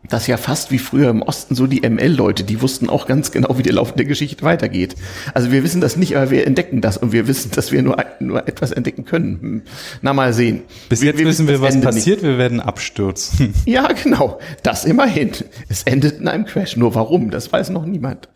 das 0.09 0.27
ja 0.27 0.37
fast 0.37 0.71
wie 0.71 0.79
früher 0.79 1.11
im 1.11 1.23
Osten 1.23 1.55
so 1.55 1.67
die 1.67 1.89
ML-Leute, 1.89 2.45
die 2.45 2.63
wussten 2.63 2.89
auch 2.89 3.07
ganz 3.07 3.31
genau, 3.31 3.59
wie 3.59 3.63
der 3.63 3.75
Lauf 3.75 3.93
der 3.93 4.05
Geschichte 4.05 4.43
weitergeht. 4.43 4.97
Also 5.35 5.53
wir 5.53 5.63
wissen 5.65 5.81
das 5.81 5.97
nicht, 5.97 6.17
aber 6.17 6.31
wir 6.31 6.47
entdecken 6.47 6.81
das 6.81 6.97
und 6.97 7.13
wir 7.13 7.29
wissen, 7.29 7.51
dass 7.53 7.73
wir 7.73 7.83
nur, 7.83 7.97
nur 8.21 8.47
etwas 8.49 8.73
entdecken 8.73 9.05
können. 9.05 9.39
Hm. 9.41 9.63
Na, 10.03 10.13
mal 10.13 10.33
sehen. 10.33 10.63
Bis 10.89 11.03
jetzt 11.03 11.19
wissen 11.19 11.47
wir, 11.47 11.55
das 11.55 11.63
was 11.63 11.75
Ende 11.75 11.87
nicht. 11.87 11.97
passiert, 11.97 12.23
wir 12.23 12.39
werden 12.39 12.61
abstürzen. 12.61 13.55
Ja, 13.65 13.89
genau. 13.93 14.39
Das 14.63 14.85
immerhin. 14.85 15.33
Es 15.69 15.83
endet 15.83 16.21
in 16.21 16.29
einem 16.29 16.47
Crash. 16.47 16.77
Nur 16.77 16.95
warum, 16.95 17.31
das 17.31 17.53
weiß 17.53 17.71
noch 17.71 17.85
niemand. 17.85 18.29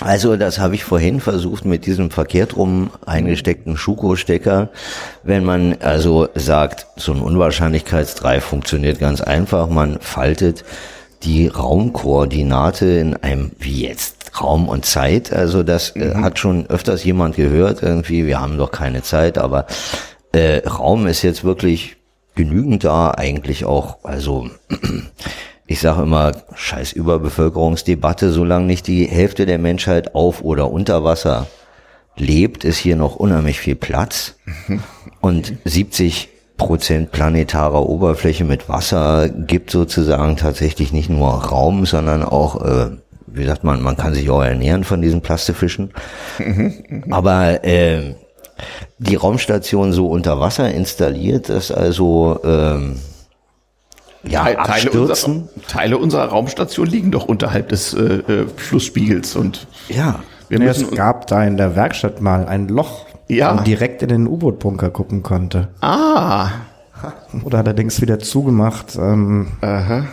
Also 0.00 0.36
das 0.36 0.58
habe 0.58 0.74
ich 0.74 0.84
vorhin 0.84 1.20
versucht 1.20 1.64
mit 1.64 1.86
diesem 1.86 2.10
verkehrt 2.10 2.56
rum 2.56 2.90
eingesteckten 3.04 3.76
Schuko-Stecker. 3.76 4.70
Wenn 5.22 5.44
man 5.44 5.76
also 5.80 6.28
sagt, 6.34 6.86
so 6.96 7.12
ein 7.12 7.20
Unwahrscheinlichkeitsdrei 7.20 8.40
funktioniert 8.40 8.98
ganz 8.98 9.20
einfach, 9.20 9.68
man 9.68 10.00
faltet 10.00 10.64
die 11.22 11.48
Raumkoordinate 11.48 12.86
in 12.86 13.16
einem, 13.16 13.52
wie 13.58 13.86
jetzt, 13.86 14.40
Raum 14.40 14.68
und 14.68 14.84
Zeit. 14.84 15.32
Also 15.32 15.62
das 15.62 15.96
äh, 15.96 16.14
hat 16.14 16.38
schon 16.38 16.66
öfters 16.66 17.04
jemand 17.04 17.36
gehört, 17.36 17.82
irgendwie, 17.82 18.26
wir 18.26 18.40
haben 18.40 18.58
doch 18.58 18.70
keine 18.70 19.02
Zeit, 19.02 19.38
aber 19.38 19.66
äh, 20.32 20.66
Raum 20.66 21.06
ist 21.06 21.22
jetzt 21.22 21.44
wirklich 21.44 21.96
genügend 22.34 22.84
da, 22.84 23.10
eigentlich 23.10 23.64
auch, 23.64 24.04
also 24.04 24.48
ich 25.66 25.80
sage 25.80 26.02
immer, 26.02 26.32
scheiß 26.54 26.92
Überbevölkerungsdebatte, 26.92 28.30
solange 28.30 28.66
nicht 28.66 28.86
die 28.86 29.06
Hälfte 29.06 29.46
der 29.46 29.58
Menschheit 29.58 30.14
auf 30.14 30.42
oder 30.42 30.70
unter 30.70 31.04
Wasser 31.04 31.48
lebt, 32.16 32.64
ist 32.64 32.78
hier 32.78 32.96
noch 32.96 33.16
unheimlich 33.16 33.58
viel 33.58 33.76
Platz. 33.76 34.36
Und 35.20 35.54
70 35.64 36.28
Prozent 36.60 37.10
planetarer 37.10 37.88
Oberfläche 37.88 38.44
mit 38.44 38.68
Wasser 38.68 39.30
gibt 39.30 39.70
sozusagen 39.70 40.36
tatsächlich 40.36 40.92
nicht 40.92 41.08
nur 41.08 41.30
Raum, 41.30 41.86
sondern 41.86 42.22
auch, 42.22 42.62
äh, 42.62 42.90
wie 43.26 43.46
sagt 43.46 43.64
man, 43.64 43.82
man 43.82 43.96
kann 43.96 44.12
sich 44.12 44.28
auch 44.28 44.42
ernähren 44.42 44.84
von 44.84 45.00
diesen 45.00 45.22
Plastefischen. 45.22 45.92
Aber 47.10 47.64
äh, 47.64 48.14
die 48.98 49.14
Raumstation 49.14 49.94
so 49.94 50.08
unter 50.08 50.38
Wasser 50.38 50.70
installiert, 50.70 51.48
dass 51.48 51.72
also 51.72 52.38
ähm, 52.44 52.96
ja, 54.22 54.44
Teile, 54.44 54.58
abstürzen. 54.58 55.34
unserer, 55.48 55.66
Teile 55.66 55.96
unserer 55.96 56.26
Raumstation 56.26 56.86
liegen 56.86 57.10
doch 57.10 57.24
unterhalb 57.24 57.70
des 57.70 57.94
äh, 57.94 58.02
äh, 58.02 58.46
Flussspiegels 58.54 59.34
und 59.34 59.66
ja, 59.88 60.20
wir 60.50 60.58
müssen 60.58 60.90
es 60.90 60.94
gab 60.94 61.26
da 61.26 61.42
in 61.42 61.56
der 61.56 61.74
Werkstatt 61.74 62.20
mal 62.20 62.44
ein 62.44 62.68
Loch, 62.68 63.06
Ja. 63.36 63.54
man 63.54 63.64
direkt 63.64 64.02
in 64.02 64.08
den 64.08 64.26
U-Boot-Bunker 64.26 64.90
gucken 64.90 65.22
konnte. 65.22 65.68
Ah. 65.80 66.50
Oder 67.44 67.58
allerdings 67.58 68.00
wieder 68.00 68.18
zugemacht. 68.18 68.96
Ähm, 68.96 69.48
Aha. 69.60 70.06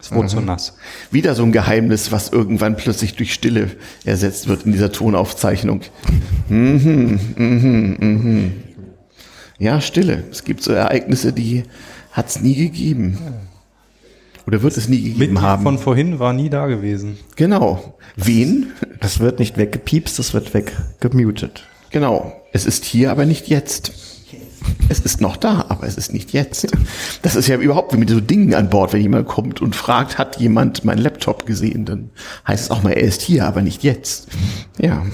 Es 0.00 0.10
wurde 0.10 0.26
zu 0.28 0.40
nass. 0.40 0.76
Wieder 1.12 1.36
so 1.36 1.44
ein 1.44 1.52
Geheimnis, 1.52 2.10
was 2.10 2.30
irgendwann 2.30 2.76
plötzlich 2.76 3.14
durch 3.14 3.32
Stille 3.32 3.70
ersetzt 4.04 4.48
wird 4.48 4.66
in 4.66 4.72
dieser 4.72 4.90
Tonaufzeichnung. 4.90 5.82
Mhm, 6.48 7.20
mhm, 7.36 7.96
mhm. 8.00 8.52
Ja, 9.58 9.80
Stille. 9.80 10.24
Es 10.32 10.42
gibt 10.42 10.64
so 10.64 10.72
Ereignisse, 10.72 11.32
die 11.32 11.62
hat 12.10 12.28
es 12.28 12.40
nie 12.40 12.56
gegeben. 12.56 13.16
Oder 14.44 14.62
wird 14.62 14.76
es 14.76 14.88
nie 14.88 14.96
gegeben 15.02 15.18
Mitglied 15.20 15.40
haben. 15.40 15.62
von 15.62 15.78
vorhin 15.78 16.18
war 16.18 16.32
nie 16.32 16.50
da 16.50 16.66
gewesen. 16.66 17.16
Genau. 17.36 17.96
Wen? 18.16 18.72
Das 19.00 19.20
wird 19.20 19.38
nicht 19.38 19.56
weggepiepst, 19.56 20.18
das 20.18 20.34
wird 20.34 20.52
weggemutet. 20.52 21.68
Genau. 21.92 22.32
Es 22.52 22.66
ist 22.66 22.84
hier, 22.84 23.10
aber 23.10 23.24
nicht 23.26 23.48
jetzt. 23.48 23.92
Es 24.88 25.00
ist 25.00 25.20
noch 25.20 25.36
da, 25.36 25.66
aber 25.68 25.86
es 25.86 25.96
ist 25.96 26.12
nicht 26.12 26.32
jetzt. 26.32 26.66
Das 27.22 27.36
ist 27.36 27.48
ja 27.48 27.56
überhaupt 27.56 27.92
wie 27.92 27.98
mit 27.98 28.10
so 28.10 28.20
Dingen 28.20 28.54
an 28.54 28.68
Bord, 28.70 28.92
wenn 28.92 29.00
jemand 29.02 29.26
kommt 29.28 29.60
und 29.60 29.74
fragt, 29.76 30.18
hat 30.18 30.38
jemand 30.38 30.84
meinen 30.84 30.98
Laptop 30.98 31.46
gesehen, 31.46 31.84
dann 31.84 32.10
heißt 32.46 32.64
es 32.64 32.70
auch 32.70 32.82
mal, 32.82 32.92
er 32.92 33.02
ist 33.02 33.22
hier, 33.22 33.46
aber 33.46 33.62
nicht 33.62 33.82
jetzt. 33.82 34.28
Ja, 34.78 35.04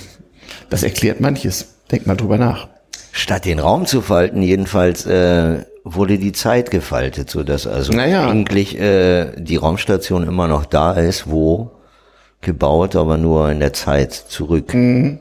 das 0.71 0.83
erklärt 0.83 1.21
manches. 1.21 1.75
Denk 1.91 2.07
mal 2.07 2.17
drüber 2.17 2.39
nach. 2.39 2.69
Statt 3.13 3.45
den 3.47 3.59
Raum 3.59 3.87
zu 3.87 4.03
falten, 4.03 4.43
jedenfalls 4.43 5.07
äh, 5.07 5.65
wurde 5.85 6.19
die 6.19 6.33
Zeit 6.33 6.71
gefaltet, 6.71 7.31
so 7.31 7.43
dass 7.43 7.67
also 7.67 7.93
Naja. 7.93 8.29
eigentlich 8.29 8.79
äh, 8.79 9.33
die 9.39 9.57
Raumstation 9.57 10.27
immer 10.27 10.47
noch 10.47 10.67
da 10.67 10.93
ist, 10.93 11.31
wo 11.31 11.71
gebaut, 12.43 12.95
aber 12.97 13.17
nur 13.17 13.51
in 13.51 13.61
der 13.61 13.73
Zeit 13.73 14.13
zurück. 14.13 14.75
Mhm. 14.75 15.21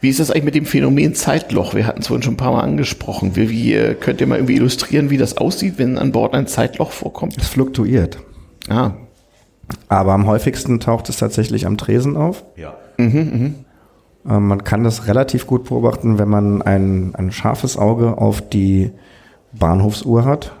Wie 0.00 0.08
ist 0.08 0.20
das 0.20 0.30
eigentlich 0.30 0.44
mit 0.44 0.54
dem 0.54 0.66
Phänomen 0.66 1.14
Zeitloch? 1.14 1.74
Wir 1.74 1.86
hatten 1.86 2.00
es 2.00 2.08
vorhin 2.08 2.22
schon 2.22 2.34
ein 2.34 2.38
paar 2.38 2.52
Mal 2.52 2.60
angesprochen. 2.60 3.36
Wie, 3.36 3.50
wie 3.50 3.74
äh, 3.74 3.94
könnt 3.94 4.20
ihr 4.20 4.26
mal 4.26 4.36
irgendwie 4.36 4.56
illustrieren, 4.56 5.10
wie 5.10 5.16
das 5.16 5.38
aussieht, 5.38 5.74
wenn 5.78 5.98
an 5.98 6.12
Bord 6.12 6.34
ein 6.34 6.46
Zeitloch 6.46 6.92
vorkommt? 6.92 7.36
Es 7.38 7.48
fluktuiert. 7.48 8.18
Ah. 8.68 8.92
Aber 9.88 10.12
am 10.12 10.26
häufigsten 10.26 10.80
taucht 10.80 11.08
es 11.08 11.16
tatsächlich 11.16 11.66
am 11.66 11.76
Tresen 11.76 12.16
auf. 12.16 12.44
Ja. 12.56 12.74
Mhm, 12.98 13.06
mhm. 13.06 13.54
Ähm, 14.28 14.48
man 14.48 14.64
kann 14.64 14.84
das 14.84 15.06
relativ 15.06 15.46
gut 15.46 15.64
beobachten, 15.64 16.18
wenn 16.18 16.28
man 16.28 16.62
ein, 16.62 17.14
ein 17.14 17.32
scharfes 17.32 17.76
Auge 17.76 18.18
auf 18.18 18.40
die 18.48 18.90
Bahnhofsuhr 19.52 20.24
hat. 20.24 20.52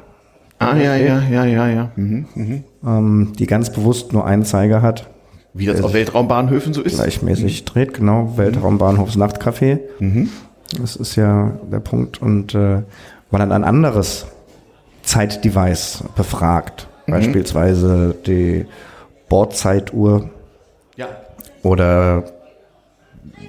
Ah, 0.58 0.76
ja, 0.76 0.96
ja, 0.96 1.22
ja, 1.30 1.44
ja, 1.44 1.68
ja. 1.68 1.90
Mhm, 1.96 2.26
mhm. 2.34 2.64
Ähm, 2.84 3.32
die 3.38 3.46
ganz 3.46 3.70
bewusst 3.70 4.12
nur 4.12 4.24
einen 4.26 4.44
Zeiger 4.44 4.80
hat. 4.80 5.10
Wie 5.56 5.66
das 5.66 5.80
auf 5.80 5.86
sich 5.86 5.94
Weltraumbahnhöfen 5.94 6.74
so 6.74 6.82
ist. 6.82 6.96
Gleichmäßig 6.96 7.64
dreht, 7.64 7.94
genau. 7.94 8.36
Weltraumbahnhofs 8.36 9.16
Nachtcafé. 9.16 9.80
Mhm. 9.98 10.28
Das 10.80 10.96
ist 10.96 11.16
ja 11.16 11.52
der 11.70 11.80
Punkt. 11.80 12.20
Und 12.20 12.54
äh, 12.54 12.82
man 13.30 13.40
dann 13.40 13.52
ein 13.52 13.64
anderes 13.64 14.26
Zeitdevice 15.02 16.04
befragt. 16.14 16.88
Mhm. 17.06 17.12
Beispielsweise 17.12 18.14
die 18.26 18.66
Bordzeituhr. 19.28 20.30
Ja. 20.96 21.08
Oder 21.62 22.24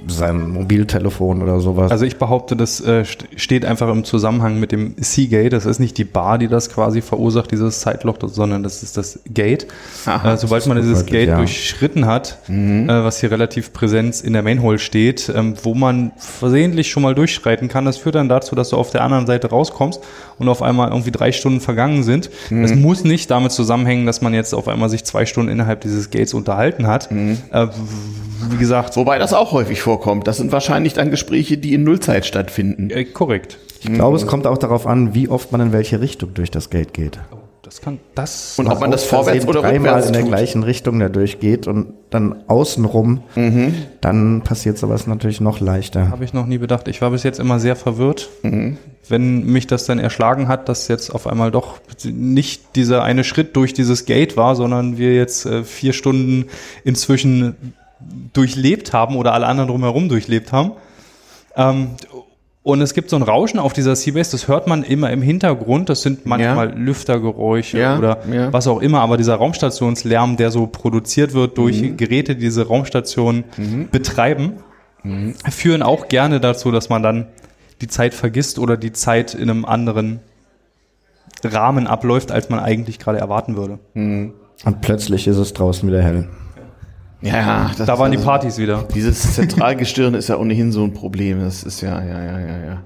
sein 0.08 0.50
Mobiltelefon 0.52 1.42
oder 1.42 1.60
sowas. 1.60 1.92
Also 1.92 2.06
ich 2.06 2.18
behaupte, 2.18 2.56
das 2.56 2.80
äh, 2.82 3.02
st- 3.02 3.26
steht 3.36 3.66
einfach 3.66 3.90
im 3.90 4.04
Zusammenhang 4.04 4.60
mit 4.60 4.72
dem 4.72 4.96
Seagate. 4.98 5.50
Das 5.50 5.66
ist 5.66 5.80
nicht 5.80 5.98
die 5.98 6.04
Bar, 6.04 6.38
die 6.38 6.48
das 6.48 6.70
quasi 6.70 7.02
verursacht, 7.02 7.52
dieses 7.52 7.80
Zeitloch, 7.82 8.18
sondern 8.22 8.64
das 8.64 8.84
ist 8.84 8.98
das 8.98 9.20
Gate. 9.30 9.68
Aha, 10.06 10.34
äh, 10.34 10.38
sobald 10.38 10.66
man 10.68 10.78
dieses 10.78 11.06
Gate 11.06 11.30
ja. 11.30 11.38
durchschritten 11.38 12.06
hat, 12.06 12.40
Mhm. 12.48 12.90
äh, 12.90 13.04
was 13.04 13.20
hier 13.20 13.32
relativ 13.32 13.74
präsent 13.74 14.22
in 14.22 14.34
der 14.34 14.44
Mainhole 14.44 14.80
steht, 14.80 15.32
ähm, 15.36 15.56
wo 15.64 15.74
man 15.74 16.12
versehentlich 16.18 16.90
schon 16.90 17.04
mal 17.04 17.16
durchschreiten 17.16 17.68
kann, 17.68 17.86
das 17.86 17.98
führt 17.98 18.16
dann 18.16 18.30
dazu, 18.30 18.56
dass 18.56 18.70
du 18.70 18.78
auf 18.78 18.92
der 18.92 19.04
anderen 19.04 19.26
Seite 19.28 19.50
rauskommst 19.50 20.00
und 20.40 20.48
auf 20.50 20.62
einmal 20.62 20.90
irgendwie 20.90 21.12
drei 21.12 21.32
Stunden 21.32 21.60
vergangen 21.60 22.04
sind. 22.04 22.30
Mhm. 22.50 22.62
Das 22.62 22.76
muss 22.76 23.04
nicht 23.04 23.30
damit 23.32 23.52
zusammenhängen, 23.52 24.06
dass 24.06 24.22
man 24.22 24.34
jetzt 24.34 24.54
auf 24.54 24.68
einmal 24.68 24.90
sich 24.90 25.04
zwei 25.04 25.26
Stunden 25.26 25.52
innerhalb 25.52 25.82
dieses 25.82 26.10
Gates 26.12 26.34
unterhalten 26.34 26.88
hat. 26.88 27.12
Mhm. 27.12 27.38
Äh, 27.52 27.68
wie 28.50 28.58
gesagt. 28.58 28.96
Wobei 28.96 29.18
das 29.18 29.34
auch 29.34 29.52
häufig 29.52 29.82
vorkommt. 29.82 29.97
Das 30.24 30.38
sind 30.38 30.52
wahrscheinlich 30.52 30.94
dann 30.94 31.10
Gespräche, 31.11 31.57
die 31.57 31.74
in 31.74 31.84
Nullzeit 31.84 32.26
stattfinden. 32.26 32.90
Äh, 32.90 33.06
korrekt. 33.06 33.57
ich 33.82 33.91
glaube, 33.94 34.18
es 34.18 34.26
kommt 34.28 34.48
auch 34.48 34.57
darauf 34.57 34.88
an, 34.88 35.14
wie 35.14 35.28
oft 35.30 35.52
man 35.52 35.61
in 35.61 35.72
welche 35.72 36.02
Richtung 36.02 36.34
durch 36.34 36.52
das 36.52 36.69
Gate 36.69 36.94
geht. 36.94 37.19
Das 37.64 37.82
kann 37.82 37.99
das. 38.15 38.57
Und 38.57 38.68
ob 38.68 38.80
man 38.80 38.91
das 38.91 39.03
vorwärts 39.03 39.45
oder 39.45 39.60
dreimal 39.60 39.76
rückwärts 39.95 40.07
in 40.07 40.14
der 40.14 40.22
tut. 40.22 40.30
gleichen 40.32 40.64
Richtung 40.64 40.99
da 41.02 41.10
durchgeht 41.10 41.68
und 41.68 41.88
dann 42.10 42.44
außenrum, 42.48 43.24
Mhm. 43.36 43.74
dann 43.99 44.41
passiert 44.41 44.78
sowas 44.78 45.06
natürlich 45.06 45.41
noch 45.41 45.60
leichter. 45.60 46.10
Habe 46.10 46.24
ich 46.24 46.32
noch 46.32 46.45
nie 46.45 46.60
bedacht. 46.60 46.88
Ich 46.88 47.02
war 47.02 47.11
bis 47.11 47.24
jetzt 47.24 47.41
immer 47.41 47.60
sehr 47.60 47.76
verwirrt, 47.76 48.30
Mhm. 48.41 48.78
wenn 49.10 49.45
mich 49.45 49.68
das 49.68 49.86
dann 49.86 49.99
erschlagen 49.99 50.48
hat, 50.48 50.69
dass 50.69 50.88
jetzt 50.88 51.10
auf 51.10 51.28
einmal 51.28 51.52
doch 51.52 51.80
nicht 52.06 52.78
dieser 52.78 53.03
eine 53.03 53.26
Schritt 53.26 53.53
durch 53.57 53.74
dieses 53.74 54.06
Gate 54.06 54.38
war, 54.38 54.56
sondern 54.56 54.98
wir 54.98 55.14
jetzt 55.14 55.45
äh, 55.45 55.65
vier 55.65 55.91
Stunden 55.91 56.45
inzwischen 56.86 57.56
durchlebt 58.34 58.94
haben 58.94 59.15
oder 59.15 59.34
alle 59.34 59.48
anderen 59.48 59.69
drumherum 59.69 60.10
durchlebt 60.10 60.52
haben. 60.52 60.72
Ähm, 61.56 61.90
und 62.64 62.82
es 62.82 62.94
gibt 62.94 63.10
so 63.10 63.15
ein 63.15 63.22
Rauschen 63.22 63.60
auf 63.60 63.72
dieser 63.72 63.95
Seabase, 63.95 64.32
das 64.32 64.49
hört 64.49 64.68
man 64.68 64.84
immer 64.84 65.10
im 65.11 65.22
Hintergrund. 65.22 65.88
Das 65.88 66.02
sind 66.02 66.26
manchmal 66.26 66.78
Lüftergeräusche 66.78 67.80
Ja, 67.80 67.98
oder 67.98 68.18
ja. 68.30 68.52
was 68.52 68.68
auch 68.68 68.82
immer. 68.82 68.99
Aber 68.99 69.15
dieser 69.15 69.36
Raumstationslärm, 69.36 70.36
der 70.36 70.52
so 70.52 70.68
produziert 70.68 71.34
wird 71.34 71.57
durch 71.57 71.82
Mhm. 71.82 71.95
Geräte, 71.98 72.36
die 72.36 72.41
diese 72.41 72.68
Raumstation 72.68 73.45
betreiben, 73.91 74.56
führen 75.49 75.82
auch 75.82 76.10
gerne 76.10 76.41
dazu, 76.41 76.72
dass 76.72 76.90
man 76.90 77.02
dann 77.02 77.28
die 77.80 77.88
Zeit 77.88 78.14
vergisst 78.14 78.60
oder 78.60 78.76
die 78.76 78.91
Zeit 78.91 79.34
in 79.34 79.49
einem 79.49 79.64
anderen 79.64 80.19
Rahmen 81.45 81.88
abläuft, 81.88 82.32
als 82.34 82.49
man 82.49 82.60
eigentlich 82.60 82.99
gerade 82.99 83.19
erwarten 83.19 83.56
würde. 83.56 83.80
Und 83.94 84.34
plötzlich 84.82 85.28
ist 85.28 85.38
es 85.38 85.53
draußen 85.53 85.88
wieder 85.88 86.02
hell. 86.02 86.28
Ja, 87.22 87.72
das 87.77 87.85
Da 87.88 87.94
ist 87.94 87.99
waren 87.99 88.11
die 88.11 88.18
also- 88.18 88.27
Partys 88.30 88.57
wieder. 88.57 88.85
Dieses 88.94 89.34
Zentralgestirn 89.35 90.14
ist 90.14 90.30
ja 90.30 90.38
ohnehin 90.38 90.72
so 90.72 90.84
ein 90.84 90.94
Problem. 90.94 91.39
Das 91.41 91.64
ist 91.64 91.81
ja, 91.81 91.99
ja, 92.03 92.23
ja, 92.23 92.39
ja, 92.39 92.65
ja. 92.65 92.81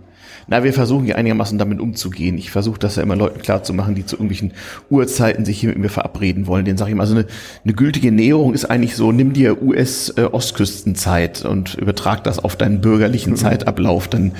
Na, 0.47 0.63
wir 0.63 0.73
versuchen 0.73 1.05
ja 1.05 1.15
einigermaßen 1.15 1.57
damit 1.57 1.79
umzugehen. 1.79 2.37
Ich 2.37 2.49
versuche 2.51 2.79
das 2.79 2.95
ja 2.95 3.03
immer 3.03 3.15
Leuten 3.15 3.41
klarzumachen, 3.41 3.93
die 3.95 4.05
zu 4.05 4.15
irgendwelchen 4.15 4.53
Uhrzeiten 4.89 5.45
sich 5.45 5.59
hier 5.59 5.69
mit 5.69 5.77
mir 5.77 5.89
verabreden 5.89 6.47
wollen. 6.47 6.65
Den 6.65 6.77
sage 6.77 6.91
ich 6.91 6.97
mal, 6.97 7.05
so 7.05 7.13
eine, 7.15 7.25
eine 7.63 7.73
gültige 7.73 8.11
Näherung 8.11 8.53
ist 8.53 8.65
eigentlich 8.65 8.95
so, 8.95 9.11
nimm 9.11 9.33
dir 9.33 9.61
US-Ostküstenzeit 9.61 11.45
und 11.45 11.75
übertrag 11.75 12.23
das 12.23 12.39
auf 12.39 12.55
deinen 12.55 12.81
bürgerlichen 12.81 13.35
Zeitablauf, 13.37 14.07
dann 14.07 14.31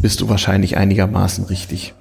bist 0.00 0.20
du 0.20 0.28
wahrscheinlich 0.28 0.76
einigermaßen 0.76 1.44
richtig. 1.44 1.94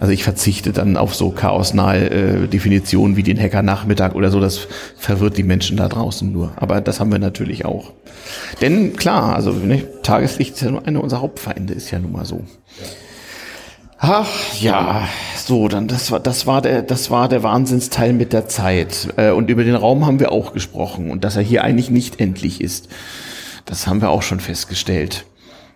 Also 0.00 0.14
ich 0.14 0.24
verzichte 0.24 0.72
dann 0.72 0.96
auf 0.96 1.14
so 1.14 1.30
chaosnahe 1.30 2.08
äh, 2.08 2.46
Definitionen 2.48 3.16
wie 3.16 3.22
den 3.22 3.38
Hacker-Nachmittag 3.38 4.14
oder 4.14 4.30
so. 4.30 4.40
Das 4.40 4.66
verwirrt 4.96 5.36
die 5.36 5.42
Menschen 5.42 5.76
da 5.76 5.88
draußen 5.88 6.32
nur. 6.32 6.52
Aber 6.56 6.80
das 6.80 7.00
haben 7.00 7.12
wir 7.12 7.18
natürlich 7.18 7.66
auch. 7.66 7.92
Denn 8.62 8.96
klar, 8.96 9.34
also 9.36 9.52
ne, 9.52 9.84
Tageslicht 10.02 10.54
ist 10.54 10.62
ja 10.62 10.70
nur 10.70 10.86
einer 10.86 11.02
unserer 11.02 11.20
Hauptfeinde, 11.20 11.74
ist 11.74 11.90
ja 11.90 11.98
nun 11.98 12.12
mal 12.12 12.24
so. 12.24 12.44
Ach 13.98 14.30
ja, 14.58 15.06
so, 15.36 15.68
dann 15.68 15.86
das 15.86 16.10
war 16.10 16.20
das 16.20 16.46
war 16.46 16.62
der 16.62 16.80
das 16.80 17.10
war 17.10 17.28
der 17.28 17.42
Wahnsinnsteil 17.42 18.14
mit 18.14 18.32
der 18.32 18.48
Zeit 18.48 19.08
äh, 19.18 19.32
und 19.32 19.50
über 19.50 19.64
den 19.64 19.74
Raum 19.74 20.06
haben 20.06 20.18
wir 20.18 20.32
auch 20.32 20.54
gesprochen 20.54 21.10
und 21.10 21.24
dass 21.24 21.36
er 21.36 21.42
hier 21.42 21.62
eigentlich 21.62 21.90
nicht 21.90 22.18
endlich 22.18 22.62
ist. 22.62 22.88
Das 23.66 23.86
haben 23.86 24.00
wir 24.00 24.08
auch 24.08 24.22
schon 24.22 24.40
festgestellt. 24.40 25.26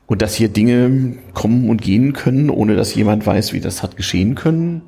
Und 0.06 0.20
dass 0.20 0.34
hier 0.34 0.48
Dinge 0.48 1.14
kommen 1.32 1.70
und 1.70 1.80
gehen 1.80 2.12
können, 2.12 2.50
ohne 2.50 2.76
dass 2.76 2.94
jemand 2.94 3.26
weiß, 3.26 3.52
wie 3.52 3.60
das 3.60 3.82
hat 3.82 3.96
geschehen 3.96 4.34
können. 4.34 4.82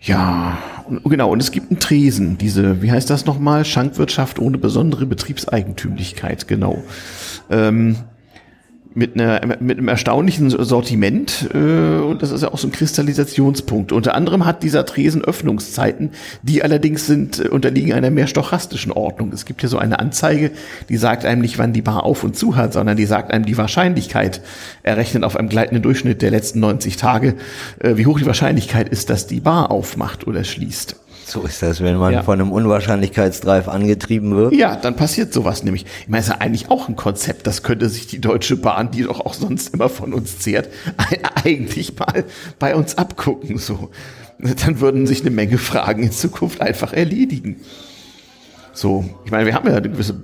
Ja, 0.00 0.58
und, 0.88 1.04
genau, 1.04 1.30
und 1.30 1.40
es 1.40 1.52
gibt 1.52 1.70
einen 1.70 1.80
Tresen, 1.80 2.38
diese, 2.38 2.82
wie 2.82 2.90
heißt 2.90 3.08
das 3.08 3.24
nochmal? 3.26 3.64
Schankwirtschaft 3.64 4.38
ohne 4.38 4.58
besondere 4.58 5.06
Betriebseigentümlichkeit, 5.06 6.48
genau. 6.48 6.82
Ähm, 7.50 7.96
mit, 8.94 9.14
einer, 9.14 9.40
mit 9.60 9.78
einem 9.78 9.88
erstaunlichen 9.88 10.50
Sortiment 10.50 11.48
äh, 11.54 11.58
und 11.58 12.22
das 12.22 12.30
ist 12.30 12.42
ja 12.42 12.52
auch 12.52 12.58
so 12.58 12.68
ein 12.68 12.72
Kristallisationspunkt. 12.72 13.92
Unter 13.92 14.14
anderem 14.14 14.44
hat 14.44 14.62
dieser 14.62 14.84
Tresen 14.84 15.22
Öffnungszeiten, 15.22 16.10
die 16.42 16.62
allerdings 16.62 17.06
sind 17.06 17.38
äh, 17.38 17.48
unterliegen 17.48 17.92
einer 17.92 18.10
mehr 18.10 18.26
stochastischen 18.26 18.92
Ordnung. 18.92 19.32
Es 19.32 19.44
gibt 19.44 19.62
ja 19.62 19.68
so 19.68 19.78
eine 19.78 19.98
Anzeige, 19.98 20.50
die 20.88 20.96
sagt 20.96 21.24
einem 21.24 21.40
nicht, 21.40 21.58
wann 21.58 21.72
die 21.72 21.82
Bar 21.82 22.04
auf 22.04 22.24
und 22.24 22.36
zu 22.36 22.56
hat, 22.56 22.72
sondern 22.72 22.96
die 22.96 23.06
sagt 23.06 23.32
einem 23.32 23.44
die 23.44 23.56
Wahrscheinlichkeit, 23.56 24.40
errechnet 24.82 25.24
auf 25.24 25.36
einem 25.36 25.48
gleitenden 25.48 25.82
Durchschnitt 25.82 26.22
der 26.22 26.30
letzten 26.30 26.60
90 26.60 26.96
Tage, 26.96 27.34
äh, 27.80 27.96
wie 27.96 28.06
hoch 28.06 28.18
die 28.18 28.26
Wahrscheinlichkeit 28.26 28.88
ist, 28.88 29.10
dass 29.10 29.26
die 29.26 29.40
Bar 29.40 29.70
aufmacht 29.70 30.26
oder 30.26 30.44
schließt. 30.44 30.96
So 31.32 31.40
ist 31.44 31.62
das, 31.62 31.80
wenn 31.80 31.96
man 31.96 32.12
Ja. 32.12 32.22
von 32.22 32.38
einem 32.38 32.52
Unwahrscheinlichkeitsdrive 32.52 33.66
angetrieben 33.68 34.36
wird. 34.36 34.52
Ja, 34.52 34.76
dann 34.76 34.96
passiert 34.96 35.32
sowas 35.32 35.62
nämlich. 35.62 35.86
Ich 36.02 36.08
meine, 36.08 36.20
es 36.20 36.26
ist 36.28 36.34
ja 36.34 36.40
eigentlich 36.42 36.70
auch 36.70 36.90
ein 36.90 36.96
Konzept, 36.96 37.46
das 37.46 37.62
könnte 37.62 37.88
sich 37.88 38.06
die 38.06 38.20
Deutsche 38.20 38.56
Bahn, 38.56 38.90
die 38.90 39.02
doch 39.04 39.20
auch 39.20 39.32
sonst 39.32 39.72
immer 39.72 39.88
von 39.88 40.12
uns 40.12 40.40
zehrt, 40.40 40.68
eigentlich 41.44 41.98
mal 41.98 42.24
bei 42.58 42.74
uns 42.76 42.98
abgucken. 42.98 43.56
So, 43.56 43.88
dann 44.38 44.80
würden 44.80 45.06
sich 45.06 45.22
eine 45.22 45.30
Menge 45.30 45.56
Fragen 45.56 46.02
in 46.02 46.12
Zukunft 46.12 46.60
einfach 46.60 46.92
erledigen. 46.92 47.56
So, 48.72 49.04
ich 49.24 49.30
meine, 49.30 49.46
wir 49.46 49.54
haben 49.54 49.68
ja 49.68 49.76
eine 49.76 49.88
gewisse 49.88 50.14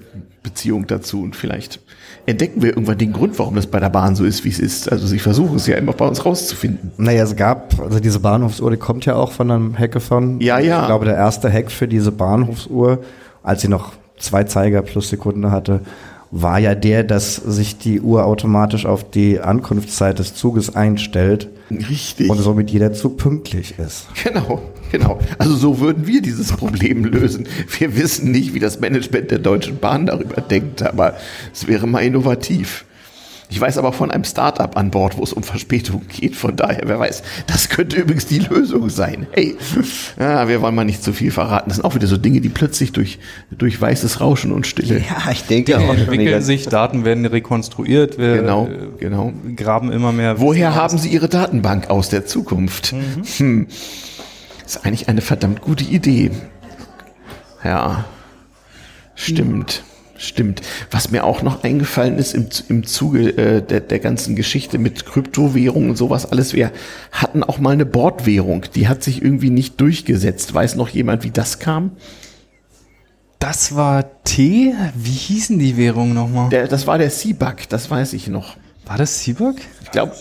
Beziehung 0.43 0.87
dazu 0.87 1.23
und 1.23 1.37
vielleicht 1.37 1.81
entdecken 2.27 2.62
wir 2.62 2.70
irgendwann 2.70 2.99
den 2.99 3.12
Grund, 3.12 3.39
warum 3.39 3.55
das 3.55 3.66
bei 3.66 3.81
der 3.81 3.91
Bahn 3.91 4.15
so 4.15 4.25
ist, 4.25 4.45
wie 4.45 4.51
es 4.51 4.59
ist. 4.59 4.91
Also 4.91 5.07
sie 5.07 5.19
versuchen 5.19 5.57
es 5.57 5.66
ja 5.66 5.77
immer 5.77 5.93
bei 5.93 6.07
uns 6.07 6.25
rauszufinden. 6.25 6.93
Naja, 6.97 7.25
es 7.25 7.37
gab, 7.37 7.79
also 7.81 8.01
diese 8.01 8.20
Bahnhofsuhr, 8.20 8.70
die 8.70 8.77
kommt 8.77 9.07
ja 9.07 9.16
auch 9.16 9.33
von 9.33 9.51
einem 9.51 9.79
Hackathon. 9.79 10.41
Ja, 10.41 10.59
ja. 10.59 10.81
Ich 10.81 10.87
glaube, 10.87 11.05
der 11.07 11.16
erste 11.16 11.51
Hack 11.53 11.70
für 11.70 11.89
diese 11.89 12.12
Bahnhofsuhr, 12.12 13.03
als 13.43 13.62
sie 13.62 13.69
noch 13.69 13.93
zwei 14.19 14.45
Zeiger 14.45 14.83
plus 14.83 15.09
Sekunde 15.09 15.51
hatte, 15.51 15.81
war 16.31 16.59
ja 16.59 16.75
der, 16.75 17.05
dass 17.05 17.37
sich 17.37 17.79
die 17.79 18.01
Uhr 18.01 18.25
automatisch 18.27 18.85
auf 18.85 19.11
die 19.11 19.41
Ankunftszeit 19.41 20.19
des 20.19 20.35
Zuges 20.35 20.77
einstellt. 20.77 21.49
Richtig. 21.70 22.29
Und 22.29 22.39
somit 22.39 22.70
jeder 22.70 22.93
Zug 22.93 23.16
pünktlich 23.16 23.79
ist. 23.79 24.09
Genau, 24.23 24.61
genau. 24.90 25.19
Also 25.39 25.55
so 25.56 25.81
würden 25.81 26.06
wir 26.06 26.23
dieses 26.23 26.52
Problem 26.52 27.05
lösen. 27.05 27.47
Wir 27.78 27.97
wissen 27.97 28.31
nicht, 28.31 28.55
wie 28.55 28.60
das 28.60 28.81
Management 28.81 29.31
der 29.31 29.39
Deutschen 29.39 29.78
Bahn 29.78 30.06
darüber 30.06 30.40
denkt, 30.40 30.82
aber 30.82 31.15
es 31.52 31.66
wäre 31.66 31.86
mal 31.86 32.01
innovativ. 32.01 32.85
Ich 33.51 33.59
weiß 33.59 33.78
aber 33.78 33.94
von 33.94 34.10
einem 34.10 34.24
Startup 34.24 34.77
an 34.77 34.90
Bord, 34.90 35.16
wo 35.16 35.23
es 35.23 35.32
um 35.32 35.43
Verspätung 35.43 36.02
geht. 36.09 36.36
Von 36.36 36.56
daher, 36.56 36.82
wer 36.85 36.98
weiß, 36.98 37.23
das 37.47 37.70
könnte 37.70 37.97
übrigens 37.97 38.27
die 38.27 38.40
Lösung 38.40 38.90
sein. 38.90 39.27
Hey, 39.32 39.56
ja, 40.19 40.48
wir 40.48 40.60
wollen 40.60 40.74
mal 40.74 40.85
nicht 40.85 41.02
zu 41.02 41.15
viel 41.15 41.31
verraten. 41.31 41.70
Das 41.70 41.77
sind 41.77 41.85
auch 41.85 41.94
wieder 41.94 42.06
so 42.06 42.19
Dinge, 42.19 42.43
die 42.43 42.51
plötzlich 42.51 42.93
durch, 42.93 43.19
durch 43.51 43.81
weißes 43.81 44.20
Rauschen 44.20 44.52
und 44.52 44.66
Stille. 44.66 44.98
Ja, 44.98 45.31
ich 45.32 45.44
denke 45.44 45.73
Dinge 45.73 45.85
auch. 45.85 45.86
schon 45.89 45.97
die 45.97 46.02
entwickeln 46.02 46.43
sich, 46.43 46.66
Daten 46.69 47.05
werden 47.06 47.24
rekonstruiert, 47.24 48.19
wir 48.19 48.36
Genau, 48.36 48.69
genau. 49.01 49.32
graben 49.56 49.93
immer 49.93 50.12
mehr. 50.12 50.40
Woher 50.40 50.74
haben 50.74 50.98
Sie 50.98 51.09
Ihre 51.09 51.28
Datenbank 51.31 51.89
aus 51.89 52.10
der 52.10 52.27
Zukunft? 52.27 52.94
Hm. 53.39 53.66
Ist 54.69 54.85
eigentlich 54.85 55.09
eine 55.09 55.23
verdammt 55.23 55.62
gute 55.62 55.82
Idee. 55.82 56.31
Ja, 57.65 58.05
stimmt. 59.15 59.82
Stimmt. 60.19 60.61
Was 60.90 61.11
mir 61.11 61.24
auch 61.24 61.40
noch 61.43 61.65
eingefallen 61.65 62.19
ist 62.19 62.35
im, 62.35 62.49
im 62.69 62.85
Zuge 62.85 63.31
äh, 63.31 63.62
der, 63.62 63.81
der 63.81 63.99
ganzen 63.99 64.36
Geschichte 64.36 64.77
mit 64.77 65.07
Kryptowährungen 65.07 65.89
und 65.89 65.97
sowas 65.97 66.31
alles, 66.31 66.53
wir 66.53 66.70
hatten 67.12 67.43
auch 67.43 67.59
mal 67.61 67.70
eine 67.70 67.86
Bordwährung, 67.86 68.66
die 68.74 68.89
hat 68.89 69.03
sich 69.03 69.23
irgendwie 69.23 69.49
nicht 69.49 69.81
durchgesetzt. 69.81 70.53
Weiß 70.53 70.74
noch 70.74 70.90
jemand, 70.90 71.24
wie 71.24 71.31
das 71.31 71.61
kam? 71.61 71.93
Das 73.39 73.74
war 73.74 74.23
T? 74.24 74.74
Wie 74.95 75.11
hießen 75.11 75.59
die 75.59 75.78
Währungen 75.78 76.12
nochmal? 76.12 76.51
Der, 76.51 76.69
das 76.69 76.86
war 76.86 76.99
der 76.99 77.09
C-Bug, 77.09 77.70
das 77.70 77.89
weiß 77.89 78.12
ich 78.12 78.28
noch. 78.28 78.57
War 78.85 78.99
das 78.99 79.24
Seabug? 79.24 79.57
Ich 79.82 79.93
glaube, 79.93 80.12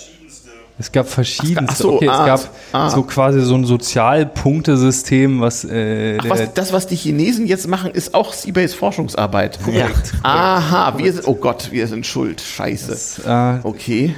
Es 0.80 0.92
gab 0.92 1.10
verschiedenste. 1.10 1.66
Ach 1.68 1.76
so, 1.76 1.94
okay, 1.96 2.08
ah, 2.08 2.22
es 2.22 2.26
gab 2.26 2.56
ah. 2.72 2.90
so 2.90 3.04
quasi 3.04 3.42
so 3.42 3.56
ein 3.56 3.66
Sozialpunktesystem, 3.66 5.42
was, 5.42 5.64
äh, 5.66 6.18
Ach, 6.22 6.30
was, 6.30 6.54
das, 6.54 6.72
was 6.72 6.86
die 6.86 6.96
Chinesen 6.96 7.48
jetzt 7.48 7.68
machen, 7.68 7.92
ist 7.92 8.14
auch 8.14 8.34
Seabase 8.34 8.76
Forschungsarbeit. 8.76 9.60
Korrekt. 9.66 10.14
Aha, 10.22 10.98
wir 10.98 11.12
sind, 11.14 11.28
oh 11.28 11.34
Gott, 11.36 11.70
wir 11.72 11.88
sind 11.88 12.06
schuld. 12.06 12.42
Scheiße. 12.42 13.28
äh, 13.28 13.68
Okay. 13.68 14.16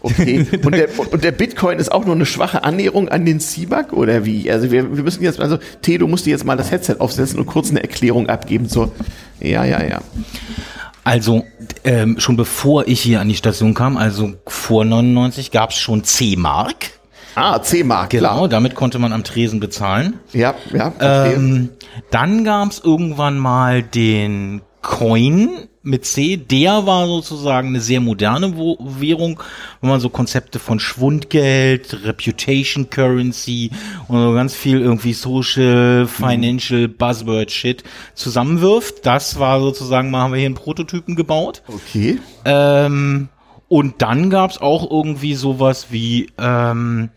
Okay. 0.00 0.46
Und 0.64 0.74
der, 0.76 0.88
und 1.10 1.24
der 1.24 1.32
Bitcoin 1.32 1.80
ist 1.80 1.90
auch 1.90 2.04
nur 2.04 2.14
eine 2.14 2.26
schwache 2.26 2.62
Annäherung 2.62 3.08
an 3.08 3.26
den 3.26 3.40
Seabug 3.40 3.92
oder 3.92 4.24
wie? 4.24 4.48
Also 4.50 4.70
wir, 4.70 4.96
wir 4.96 5.02
müssen 5.02 5.24
jetzt, 5.24 5.40
also 5.40 5.58
Theo, 5.82 5.98
du 5.98 6.06
musst 6.06 6.24
dir 6.24 6.30
jetzt 6.30 6.44
mal 6.44 6.56
das 6.56 6.70
Headset 6.70 6.96
aufsetzen 7.00 7.40
und 7.40 7.46
kurz 7.46 7.70
eine 7.70 7.82
Erklärung 7.82 8.28
abgeben 8.28 8.68
zur, 8.68 8.92
ja, 9.40 9.64
ja, 9.64 9.82
ja. 9.82 10.00
Also 11.08 11.44
ähm, 11.84 12.20
schon 12.20 12.36
bevor 12.36 12.86
ich 12.86 13.00
hier 13.00 13.20
an 13.20 13.28
die 13.28 13.34
Station 13.34 13.72
kam, 13.74 13.96
also 13.96 14.34
vor 14.46 14.84
99, 14.84 15.50
gab 15.50 15.70
es 15.70 15.76
schon 15.76 16.04
C-Mark. 16.04 16.90
Ah, 17.34 17.60
C-Mark, 17.62 18.10
Genau, 18.10 18.34
klar. 18.34 18.48
damit 18.48 18.74
konnte 18.74 18.98
man 18.98 19.12
am 19.12 19.22
Tresen 19.24 19.60
bezahlen. 19.60 20.18
Ja, 20.32 20.54
ja. 20.72 20.92
Ähm, 21.00 21.70
dann 22.10 22.44
gab 22.44 22.70
es 22.70 22.80
irgendwann 22.80 23.38
mal 23.38 23.82
den 23.82 24.60
Coin 24.82 25.67
mit 25.82 26.04
C. 26.04 26.36
Der 26.36 26.86
war 26.86 27.06
sozusagen 27.06 27.68
eine 27.68 27.80
sehr 27.80 28.00
moderne 28.00 28.56
Währung, 28.56 29.40
wo 29.80 29.86
man 29.86 30.00
so 30.00 30.10
Konzepte 30.10 30.58
von 30.58 30.80
Schwundgeld, 30.80 32.04
Reputation 32.04 32.90
Currency 32.90 33.70
und 34.08 34.20
so 34.20 34.32
ganz 34.32 34.54
viel 34.54 34.80
irgendwie 34.80 35.12
Social, 35.12 36.06
Financial, 36.06 36.88
Buzzword 36.88 37.50
Shit 37.50 37.84
zusammenwirft. 38.14 39.06
Das 39.06 39.38
war 39.38 39.60
sozusagen, 39.60 40.10
mal 40.10 40.20
haben 40.22 40.32
wir 40.32 40.38
hier 40.38 40.46
einen 40.46 40.54
Prototypen 40.54 41.16
gebaut. 41.16 41.62
Okay. 41.68 42.18
Ähm, 42.44 43.28
und 43.68 44.00
dann 44.00 44.30
gab's 44.30 44.58
auch 44.58 44.90
irgendwie 44.90 45.34
sowas 45.34 45.88
wie 45.90 46.30
ähm, 46.38 47.10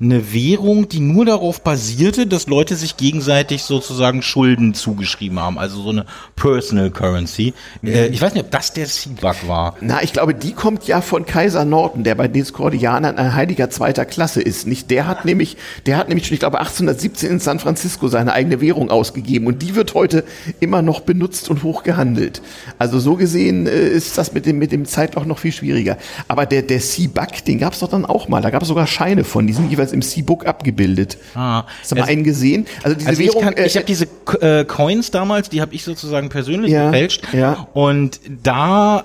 eine 0.00 0.32
Währung, 0.32 0.88
die 0.88 0.98
nur 0.98 1.24
darauf 1.24 1.62
basierte, 1.62 2.26
dass 2.26 2.48
Leute 2.48 2.74
sich 2.74 2.96
gegenseitig 2.96 3.62
sozusagen 3.62 4.22
Schulden 4.22 4.74
zugeschrieben 4.74 5.38
haben. 5.38 5.56
Also 5.56 5.80
so 5.82 5.90
eine 5.90 6.04
Personal 6.34 6.90
Currency. 6.90 7.54
Äh, 7.84 8.08
ich 8.08 8.20
weiß 8.20 8.34
nicht, 8.34 8.44
ob 8.44 8.50
das 8.50 8.72
der 8.72 8.86
Seabug 8.86 9.46
war. 9.46 9.76
Na, 9.80 10.02
ich 10.02 10.12
glaube, 10.12 10.34
die 10.34 10.52
kommt 10.52 10.88
ja 10.88 11.00
von 11.00 11.26
Kaiser 11.26 11.64
Norton, 11.64 12.02
der 12.02 12.16
bei 12.16 12.26
den 12.26 12.34
Discordianern 12.34 13.16
ein 13.18 13.34
Heiliger 13.34 13.70
zweiter 13.70 14.04
Klasse 14.04 14.42
ist. 14.42 14.66
Nicht? 14.66 14.90
Der 14.90 15.06
hat 15.06 15.24
nämlich, 15.24 15.56
der 15.86 15.96
hat 15.96 16.08
nämlich 16.08 16.26
schon, 16.26 16.34
ich 16.34 16.40
glaube, 16.40 16.58
1817 16.58 17.30
in 17.30 17.38
San 17.38 17.60
Francisco 17.60 18.08
seine 18.08 18.32
eigene 18.32 18.60
Währung 18.60 18.90
ausgegeben 18.90 19.46
und 19.46 19.62
die 19.62 19.76
wird 19.76 19.94
heute 19.94 20.24
immer 20.58 20.82
noch 20.82 21.00
benutzt 21.00 21.48
und 21.48 21.62
hoch 21.62 21.84
gehandelt. 21.84 22.42
Also 22.80 22.98
so 22.98 23.14
gesehen 23.14 23.68
äh, 23.68 23.88
ist 23.88 24.18
das 24.18 24.32
mit 24.32 24.44
dem, 24.44 24.58
mit 24.58 24.72
dem 24.72 24.86
Zeitloch 24.86 25.24
noch 25.24 25.38
viel 25.38 25.52
schwieriger. 25.52 25.98
Aber 26.26 26.46
der, 26.46 26.62
der 26.62 26.80
Seabug, 26.80 27.44
den 27.46 27.60
gab 27.60 27.74
es 27.74 27.78
doch 27.78 27.88
dann 27.88 28.04
auch 28.04 28.26
mal. 28.26 28.42
Da 28.42 28.50
gab 28.50 28.62
es 28.62 28.68
sogar 28.68 28.88
Scheine 28.88 29.22
von, 29.22 29.46
die 29.46 29.52
sind 29.52 29.70
jeweils 29.84 29.92
im 29.92 30.02
C-Book 30.02 30.46
abgebildet. 30.46 31.18
Ah, 31.34 31.64
Hast 31.80 31.92
du 31.92 31.96
mal 31.96 32.02
es- 32.04 32.08
einen 32.08 32.24
gesehen? 32.24 32.66
Also 32.82 32.96
diese 32.96 33.08
also 33.08 33.20
Währung. 33.22 33.38
ich, 33.40 33.44
kann- 33.44 33.54
äh, 33.56 33.66
ich 33.66 33.76
habe 33.76 33.86
diese 33.86 34.06
äh, 34.40 34.64
Coins 34.64 35.10
damals, 35.10 35.48
die 35.50 35.60
habe 35.60 35.74
ich 35.74 35.84
sozusagen 35.84 36.28
persönlich 36.28 36.70
Ja, 36.72 36.86
gefälscht. 36.90 37.22
ja. 37.32 37.66
Und 37.74 38.20
da, 38.42 39.04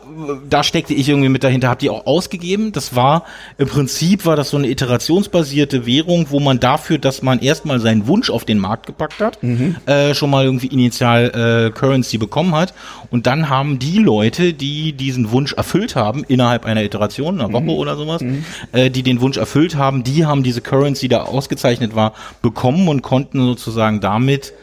da 0.49 0.63
steckte 0.63 0.93
ich 0.93 1.09
irgendwie 1.09 1.29
mit 1.29 1.43
dahinter, 1.43 1.69
habe 1.69 1.79
die 1.81 1.89
auch 1.89 2.05
ausgegeben. 2.05 2.71
Das 2.71 2.95
war 2.95 3.25
im 3.57 3.67
Prinzip 3.67 4.25
war 4.25 4.35
das 4.35 4.49
so 4.49 4.57
eine 4.57 4.67
iterationsbasierte 4.69 5.85
Währung, 5.85 6.27
wo 6.29 6.39
man 6.39 6.59
dafür, 6.59 6.97
dass 6.97 7.21
man 7.21 7.39
erstmal 7.39 7.79
seinen 7.79 8.07
Wunsch 8.07 8.29
auf 8.29 8.45
den 8.45 8.59
Markt 8.59 8.85
gepackt 8.87 9.19
hat, 9.19 9.41
Mhm. 9.43 9.75
äh, 9.85 10.13
schon 10.13 10.29
mal 10.29 10.45
irgendwie 10.45 10.67
initial 10.67 11.69
äh, 11.73 11.77
Currency 11.77 12.17
bekommen 12.17 12.55
hat. 12.55 12.73
Und 13.11 13.27
dann 13.27 13.49
haben 13.49 13.79
die 13.79 13.97
Leute, 13.99 14.53
die 14.53 14.93
diesen 14.93 15.31
Wunsch 15.31 15.53
erfüllt 15.53 15.95
haben, 15.95 16.23
innerhalb 16.27 16.65
einer 16.65 16.83
Iteration, 16.83 17.39
einer 17.39 17.51
Woche 17.51 17.63
Mhm. 17.63 17.69
oder 17.69 17.95
sowas, 17.97 18.21
äh, 18.71 18.89
die 18.89 19.03
den 19.03 19.21
Wunsch 19.21 19.37
erfüllt 19.37 19.75
haben, 19.75 20.03
die 20.03 20.25
haben 20.25 20.43
diese 20.43 20.61
Currency, 20.69 21.07
da 21.07 21.23
ausgezeichnet 21.23 21.95
war, 21.95 22.13
bekommen 22.41 22.87
und 22.87 23.01
konnten 23.01 23.39
sozusagen 23.41 23.99
damit 23.99 24.53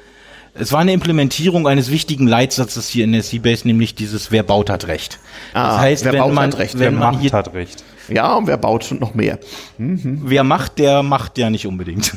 es 0.59 0.73
war 0.73 0.81
eine 0.81 0.93
Implementierung 0.93 1.69
eines 1.69 1.91
wichtigen 1.91 2.27
Leitsatzes 2.27 2.89
hier 2.89 3.05
in 3.05 3.12
der 3.12 3.23
Seabase, 3.23 3.66
nämlich 3.66 3.95
dieses 3.95 4.31
Wer 4.31 4.43
baut 4.43 4.70
hat 4.70 4.87
Recht. 4.87 5.19
Ah, 5.53 5.73
das 5.73 5.78
heißt, 5.81 6.05
wer 6.05 6.12
wenn 6.15 6.20
baut 6.20 6.33
man, 6.33 6.53
hat 6.53 6.59
Recht, 6.59 6.74
wenn 6.74 6.81
wer 6.81 6.91
man 6.93 7.12
macht 7.12 7.20
hier, 7.20 7.33
hat 7.33 7.53
Recht. 7.53 7.85
Ja, 8.09 8.35
und 8.35 8.47
wer 8.47 8.57
baut 8.57 8.85
schon 8.85 8.99
noch 8.99 9.15
mehr? 9.15 9.39
Wer 9.78 10.45
macht, 10.45 10.78
der 10.78 11.03
macht 11.03 11.39
ja 11.39 11.51
nicht 11.51 11.66
unbedingt. 11.66 12.16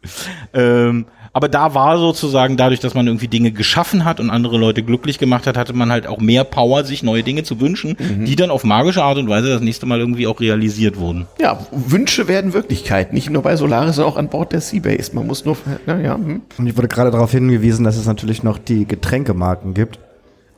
ähm, 0.54 1.06
aber 1.36 1.50
da 1.50 1.74
war 1.74 1.98
sozusagen 1.98 2.56
dadurch, 2.56 2.80
dass 2.80 2.94
man 2.94 3.06
irgendwie 3.06 3.28
Dinge 3.28 3.50
geschaffen 3.50 4.06
hat 4.06 4.20
und 4.20 4.30
andere 4.30 4.56
Leute 4.56 4.82
glücklich 4.82 5.18
gemacht 5.18 5.46
hat, 5.46 5.58
hatte 5.58 5.74
man 5.74 5.92
halt 5.92 6.06
auch 6.06 6.18
mehr 6.18 6.44
Power, 6.44 6.82
sich 6.82 7.02
neue 7.02 7.22
Dinge 7.22 7.42
zu 7.42 7.60
wünschen, 7.60 7.94
Mhm. 7.98 8.24
die 8.24 8.36
dann 8.36 8.48
auf 8.48 8.64
magische 8.64 9.04
Art 9.04 9.18
und 9.18 9.28
Weise 9.28 9.50
das 9.50 9.60
nächste 9.60 9.84
Mal 9.84 9.98
irgendwie 10.00 10.26
auch 10.26 10.40
realisiert 10.40 10.96
wurden. 10.98 11.26
Ja, 11.38 11.58
Wünsche 11.72 12.26
werden 12.26 12.54
Wirklichkeit. 12.54 13.12
Nicht 13.12 13.28
nur 13.28 13.42
bei 13.42 13.54
Solaris, 13.56 13.96
sondern 13.96 14.14
auch 14.14 14.16
an 14.16 14.30
Bord 14.30 14.52
der 14.52 14.62
Seabase. 14.62 15.14
Man 15.14 15.26
muss 15.26 15.44
nur, 15.44 15.58
naja. 15.84 16.14
Hm. 16.14 16.40
Und 16.56 16.66
ich 16.66 16.74
wurde 16.74 16.88
gerade 16.88 17.10
darauf 17.10 17.32
hingewiesen, 17.32 17.84
dass 17.84 17.98
es 17.98 18.06
natürlich 18.06 18.42
noch 18.42 18.56
die 18.56 18.86
Getränkemarken 18.86 19.74
gibt. 19.74 19.98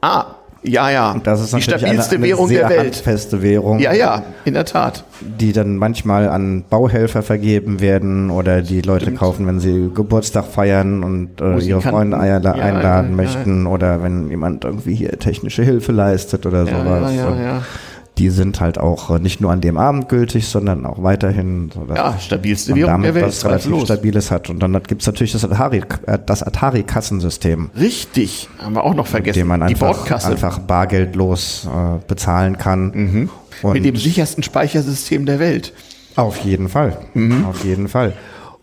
Ah, 0.00 0.26
ja, 0.62 0.90
ja. 0.90 1.12
Und 1.12 1.26
das 1.26 1.40
ist 1.40 1.54
die 1.54 1.62
stabilste 1.62 2.16
eine, 2.16 2.24
eine 2.24 2.26
Währung 2.26 2.48
der 2.48 2.68
Welt. 2.68 2.78
handfeste 2.96 3.42
Währung. 3.42 3.78
Ja, 3.78 3.92
ja, 3.92 4.22
in 4.44 4.54
der 4.54 4.64
Tat. 4.64 5.04
Die 5.20 5.52
dann 5.52 5.76
manchmal 5.76 6.28
an 6.28 6.64
Bauhelfer 6.68 7.22
vergeben 7.22 7.80
werden 7.80 8.30
oder 8.30 8.62
die 8.62 8.80
Leute 8.82 9.12
kaufen, 9.12 9.46
wenn 9.46 9.60
sie 9.60 9.90
Geburtstag 9.94 10.46
feiern 10.46 11.02
und 11.04 11.40
äh, 11.40 11.58
ihre. 11.60 11.80
Freunde 11.80 12.16
Ja, 12.16 12.36
einladen 12.52 13.10
ja, 13.10 13.16
möchten 13.16 13.66
oder 13.66 14.02
wenn 14.02 14.28
jemand 14.30 14.64
irgendwie 14.64 14.94
hier 14.94 15.18
technische 15.18 15.62
Hilfe 15.62 15.92
leistet 15.92 16.44
oder 16.44 16.64
Ja, 16.64 16.84
sowas. 16.84 17.12
ja, 17.14 17.26
Und 17.28 17.42
ja. 17.42 17.62
Die 18.18 18.30
sind 18.30 18.60
halt 18.60 18.78
auch 18.78 19.10
äh, 19.10 19.18
nicht 19.20 19.40
nur 19.40 19.52
an 19.52 19.60
dem 19.60 19.78
Abend 19.78 20.08
gültig, 20.08 20.48
sondern 20.48 20.84
auch 20.86 21.02
weiterhin. 21.02 21.70
So 21.72 21.86
Ja, 21.94 22.18
stabilste 22.18 22.74
Währung 22.74 22.90
damit 22.92 23.06
der 23.06 23.14
Welt, 23.14 23.26
was 23.26 23.44
relativ. 23.44 23.84
Stabiles 23.84 24.30
hat. 24.30 24.50
Und 24.50 24.60
dann 24.60 24.72
gibt 24.82 25.02
es 25.02 25.06
natürlich 25.06 25.32
das 25.32 25.44
Atari, 25.44 25.82
äh, 26.06 26.18
Atari-Kassensystem. 26.26 27.70
Richtig, 27.78 28.48
haben 28.58 28.74
wir 28.74 28.84
auch 28.84 28.94
noch 28.94 29.04
mit 29.04 29.10
vergessen. 29.10 29.38
dem 29.40 29.48
man 29.48 29.62
einfach, 29.62 30.10
einfach 30.24 30.58
bargeldlos 30.58 31.66
äh, 31.66 31.98
bezahlen 32.06 32.58
kann. 32.58 33.28
Und 33.62 33.72
mit 33.72 33.84
dem 33.84 33.96
sichersten 33.96 34.42
Speichersystem 34.42 35.26
der 35.26 35.38
Welt. 35.38 35.72
auf 36.16 36.38
jeden 36.38 36.68
Fall. 36.68 36.98
Auf 37.48 37.64
jeden 37.64 37.88
Fall. 37.88 38.12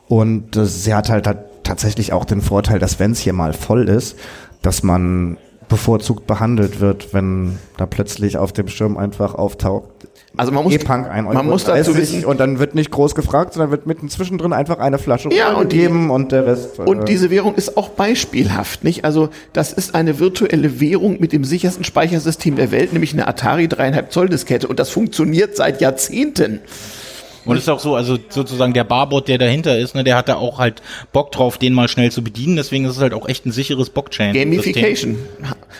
Und 0.07 0.55
äh, 0.55 0.65
sie 0.65 0.93
hat 0.93 1.09
halt, 1.09 1.27
halt 1.27 1.39
tatsächlich 1.63 2.13
auch 2.13 2.25
den 2.25 2.41
Vorteil, 2.41 2.79
dass 2.79 2.99
wenn 2.99 3.11
es 3.11 3.19
hier 3.19 3.33
mal 3.33 3.53
voll 3.53 3.89
ist, 3.89 4.17
dass 4.61 4.83
man 4.83 5.37
bevorzugt 5.69 6.27
behandelt 6.27 6.79
wird, 6.79 7.13
wenn 7.13 7.57
da 7.77 7.85
plötzlich 7.85 8.37
auf 8.37 8.53
dem 8.53 8.67
Schirm 8.67 8.97
einfach 8.97 9.33
auftaucht. 9.35 9.89
Also 10.37 10.51
man 10.51 10.63
muss- 10.65 10.73
E-Punk 10.73 11.09
ein 11.09 11.23
man 11.25 11.45
muss 11.45 11.63
dazu 11.63 11.91
1,30 11.91 11.97
wissen- 11.97 12.25
und 12.25 12.39
dann 12.39 12.59
wird 12.59 12.75
nicht 12.75 12.91
groß 12.91 13.15
gefragt, 13.15 13.53
sondern 13.53 13.71
wird 13.71 13.87
mitten 13.87 14.09
zwischendrin 14.09 14.51
einfach 14.53 14.79
eine 14.79 14.97
Flasche 14.97 15.29
Ja, 15.33 15.53
und 15.53 15.69
gegeben 15.69 16.09
und 16.11 16.31
der 16.33 16.45
Rest. 16.45 16.79
äh, 16.79 16.81
Und 16.83 17.07
diese 17.07 17.29
Währung 17.29 17.55
ist 17.55 17.77
auch 17.77 17.89
beispielhaft, 17.89 18.83
nicht? 18.83 19.05
Also 19.05 19.29
das 19.53 19.71
ist 19.71 19.95
eine 19.95 20.19
virtuelle 20.19 20.79
Währung 20.81 21.17
mit 21.21 21.31
dem 21.31 21.43
sichersten 21.45 21.83
Speichersystem 21.85 22.55
der 22.57 22.71
Welt, 22.71 22.91
nämlich 22.91 23.13
eine 23.13 23.27
Atari 23.27 23.67
3,5 23.67 24.09
Zoll 24.09 24.29
Diskette. 24.29 24.67
Und 24.67 24.77
das 24.79 24.89
funktioniert 24.89 25.55
seit 25.55 25.79
Jahrzehnten. 25.81 26.59
Und 27.45 27.57
es 27.57 27.63
ist 27.63 27.69
auch 27.69 27.79
so, 27.79 27.95
also 27.95 28.17
sozusagen 28.29 28.73
der 28.73 28.83
Barbot, 28.83 29.27
der 29.27 29.37
dahinter 29.37 29.77
ist, 29.77 29.95
ne, 29.95 30.03
der 30.03 30.17
hat 30.17 30.29
da 30.29 30.35
auch 30.35 30.59
halt 30.59 30.81
Bock 31.13 31.31
drauf, 31.31 31.57
den 31.57 31.73
mal 31.73 31.87
schnell 31.87 32.11
zu 32.11 32.23
bedienen. 32.23 32.55
Deswegen 32.55 32.85
ist 32.85 32.95
es 32.95 33.01
halt 33.01 33.13
auch 33.13 33.27
echt 33.27 33.45
ein 33.45 33.51
sicheres 33.51 33.89
Blockchain. 33.89 34.33
Gamification. 34.33 35.17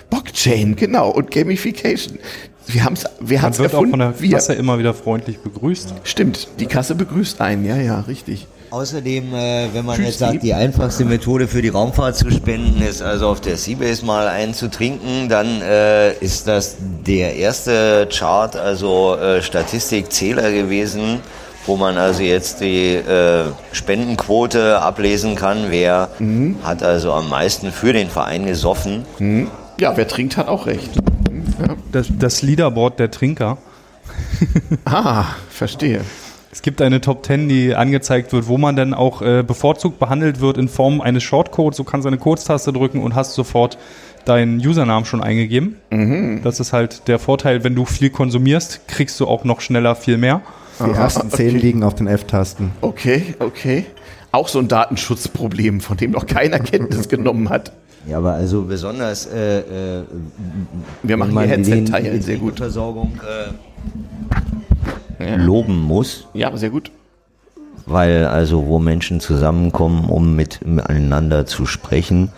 Blockchain, 0.10 0.76
genau. 0.76 1.10
Und 1.10 1.32
Gamification. 1.32 2.20
Wir 2.68 2.84
haben 2.84 2.94
es 2.94 3.06
wir 3.20 3.38
Man 3.38 3.44
haben's 3.46 3.60
wird 3.60 3.70
auch 3.70 3.74
erfunden. 3.74 3.92
von 3.92 4.00
der 4.00 4.20
Wir. 4.20 4.32
Kasse 4.32 4.54
immer 4.54 4.80
wieder 4.80 4.94
freundlich 4.94 5.40
begrüßt. 5.40 5.94
Stimmt, 6.04 6.48
die 6.60 6.66
Kasse 6.66 6.96
begrüßt 6.96 7.42
einen. 7.42 7.66
Ja, 7.66 7.78
ja, 7.78 8.00
richtig. 8.02 8.48
Außerdem, 8.72 9.34
äh, 9.34 9.68
wenn 9.74 9.86
man 9.86 9.96
Tschüss, 9.96 10.06
jetzt 10.08 10.20
sagt, 10.20 10.44
die 10.44 10.54
einfachste 10.54 11.06
Methode 11.06 11.48
für 11.48 11.62
die 11.62 11.70
Raumfahrt 11.70 12.18
zu 12.18 12.30
spenden 12.32 12.82
ist 12.82 13.02
also 13.02 13.28
auf 13.30 13.40
der 13.40 13.56
Seabase 13.58 14.04
mal 14.04 14.28
einen 14.28 14.54
zu 14.54 14.70
trinken, 14.70 15.30
dann 15.30 15.62
äh, 15.62 16.14
ist 16.16 16.48
das 16.48 16.76
der 17.06 17.36
erste 17.36 18.10
Chart, 18.12 18.56
also 18.56 19.16
äh, 19.16 19.42
Statistikzähler 19.42 20.52
gewesen, 20.52 21.20
wo 21.68 21.76
man 21.78 21.98
also 21.98 22.22
jetzt 22.24 22.62
die 22.62 22.94
äh, 22.96 23.46
Spendenquote 23.72 24.80
ablesen 24.82 25.36
kann, 25.36 25.66
wer 25.70 26.10
Mhm. 26.20 26.58
hat 26.64 26.84
also 26.84 27.14
am 27.14 27.30
meisten 27.30 27.72
für 27.72 27.94
den 27.94 28.10
Verein 28.10 28.46
gesoffen. 28.46 29.06
Ja, 29.80 29.96
wer 29.98 30.08
trinkt, 30.08 30.38
hat 30.38 30.48
auch 30.48 30.66
recht. 30.68 30.90
Ja. 31.60 31.76
Das, 31.92 32.08
das 32.18 32.42
Leaderboard 32.42 33.00
der 33.00 33.12
Trinker. 33.12 33.58
Ah, 34.86 35.26
verstehe. 35.50 36.02
Es 36.52 36.62
gibt 36.62 36.82
eine 36.82 37.02
Top 37.02 37.26
10, 37.26 37.50
die 37.50 37.76
angezeigt 37.76 38.32
wird, 38.32 38.48
wo 38.48 38.58
man 38.58 38.76
dann 38.76 38.94
auch 38.94 39.22
äh, 39.22 39.44
bevorzugt 39.44 40.00
behandelt 40.00 40.40
wird 40.40 40.58
in 40.58 40.70
Form 40.70 41.02
eines 41.02 41.24
Shortcodes. 41.24 41.78
Du 41.78 41.84
kannst 41.84 42.08
eine 42.08 42.18
Kurztaste 42.18 42.72
drücken 42.72 43.02
und 43.02 43.14
hast 43.16 43.34
sofort 43.34 43.78
deinen 44.24 44.58
Usernamen 44.66 45.06
schon 45.06 45.22
eingegeben. 45.22 45.78
Mhm. 45.90 46.42
Das 46.44 46.60
ist 46.60 46.72
halt 46.72 47.08
der 47.08 47.20
Vorteil, 47.20 47.64
wenn 47.64 47.76
du 47.76 47.86
viel 47.86 48.10
konsumierst, 48.10 48.88
kriegst 48.88 49.20
du 49.20 49.28
auch 49.28 49.44
noch 49.44 49.60
schneller 49.62 49.96
viel 49.96 50.18
mehr. 50.18 50.42
Die 50.80 50.92
ersten 50.92 51.30
zehn 51.30 51.58
liegen 51.58 51.84
auf 51.84 51.96
den 51.96 52.08
F-Tasten. 52.08 52.72
Okay, 52.82 53.36
okay. 53.40 53.86
Auch 54.32 54.48
so 54.50 54.60
ein 54.60 54.68
Datenschutzproblem, 54.68 55.80
von 55.82 55.96
dem 55.98 56.12
noch 56.12 56.26
keiner 56.26 56.60
Kenntnis 56.60 57.08
genommen 57.16 57.50
hat. 57.50 57.72
Ja, 58.08 58.18
aber 58.18 58.34
also 58.34 58.64
besonders 58.64 59.26
äh, 59.28 59.60
äh, 59.60 60.04
Wir 61.04 61.18
machen 61.18 61.30
hier 61.32 61.36
man 61.36 61.50
den- 61.50 61.64
Headset-Teil, 61.66 62.12
die 62.18 62.22
sehr 62.22 62.38
gut. 62.38 62.58
Versorgung 62.58 63.20
äh, 65.20 65.36
loben 65.38 65.80
muss. 65.82 66.28
Ja, 66.34 66.56
sehr 66.58 66.70
gut. 66.70 66.92
weil 67.86 68.26
also 68.28 68.66
wo 68.68 68.80
Menschen 68.80 69.20
zusammenkommen, 69.20 70.06
um 70.10 70.36
miteinander 70.36 71.46
zu 71.46 71.66
sprechen, 71.66 72.32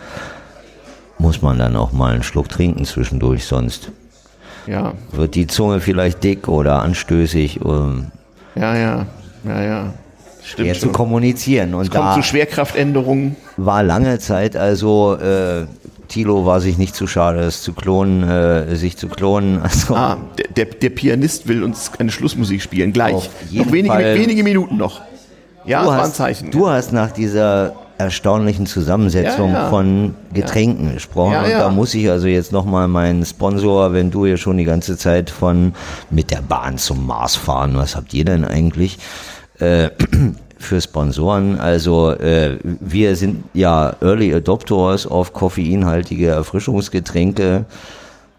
muss 1.18 1.42
man 1.42 1.58
dann 1.58 1.74
auch 1.76 1.92
mal 1.92 2.12
einen 2.14 2.22
Schluck 2.22 2.48
trinken 2.48 2.84
zwischendurch, 2.84 3.44
sonst 3.44 3.90
Ja, 4.66 4.92
wird 5.12 5.34
die 5.34 5.46
Zunge 5.48 5.80
vielleicht 5.80 6.22
dick 6.22 6.48
oder 6.48 6.80
anstößig, 6.82 7.62
um 7.62 8.06
ja, 8.58 8.76
ja, 8.76 9.06
ja, 9.44 9.62
ja. 9.62 9.92
schwer 10.42 10.74
zu 10.74 10.80
schon. 10.80 10.92
kommunizieren. 10.92 11.74
Und 11.74 11.82
Es 11.82 11.90
kommt 11.90 12.14
zu 12.14 12.22
Schwerkraftänderungen. 12.22 13.36
war 13.56 13.82
lange 13.82 14.18
Zeit 14.18 14.56
also 14.56 15.16
äh, 15.16 15.66
Tilo 16.08 16.46
war 16.46 16.60
sich 16.60 16.78
nicht 16.78 16.94
zu 16.94 17.06
schade, 17.06 17.40
es 17.40 17.62
zu 17.62 17.74
klonen, 17.74 18.22
äh, 18.28 18.74
sich 18.76 18.96
zu 18.96 19.08
klonen. 19.08 19.60
Also 19.62 19.94
Ah, 19.94 20.16
der, 20.56 20.64
der, 20.66 20.90
Pianist 20.90 21.46
will 21.48 21.62
uns 21.62 21.92
eine 21.98 22.10
Schlussmusik 22.10 22.62
spielen, 22.62 22.92
gleich. 22.92 23.30
Noch 23.52 23.72
wenige, 23.72 23.94
wenige 23.94 24.42
Minuten 24.42 24.76
noch. 24.76 25.02
Ja, 25.64 25.80
du 25.80 25.86
das 25.86 25.94
war 25.94 25.98
ein 25.98 26.08
hast, 26.08 26.16
Zeichen. 26.16 26.50
Du 26.50 26.68
hast 26.68 26.92
nach 26.92 27.10
dieser 27.10 27.74
erstaunlichen 27.98 28.66
Zusammensetzung 28.66 29.52
Ja, 29.52 29.64
ja. 29.64 29.70
von 29.70 30.14
Getränken 30.32 30.94
gesprochen. 30.94 31.32
Ja, 31.32 31.42
und 31.42 31.50
ja. 31.50 31.58
da 31.58 31.68
muss 31.68 31.94
ich 31.94 32.08
also 32.08 32.28
jetzt 32.28 32.52
nochmal 32.52 32.88
meinen 32.88 33.24
Sponsor, 33.24 33.92
wenn 33.92 34.10
du 34.10 34.24
hier 34.24 34.36
schon 34.36 34.56
die 34.56 34.64
ganze 34.64 34.96
Zeit 34.96 35.30
von 35.30 35.74
mit 36.10 36.30
der 36.30 36.42
Bahn 36.42 36.78
zum 36.78 37.06
Mars 37.06 37.36
fahren, 37.36 37.76
was 37.76 37.96
habt 37.96 38.14
ihr 38.14 38.24
denn 38.24 38.44
eigentlich? 38.44 38.98
Äh, 39.58 39.90
für 40.58 40.80
Sponsoren. 40.80 41.58
Also 41.58 42.10
äh, 42.10 42.58
wir 42.62 43.16
sind 43.16 43.44
ja 43.54 43.94
Early 44.00 44.34
Adopters 44.34 45.06
auf 45.06 45.32
koffeinhaltige 45.32 46.28
Erfrischungsgetränke. 46.28 47.64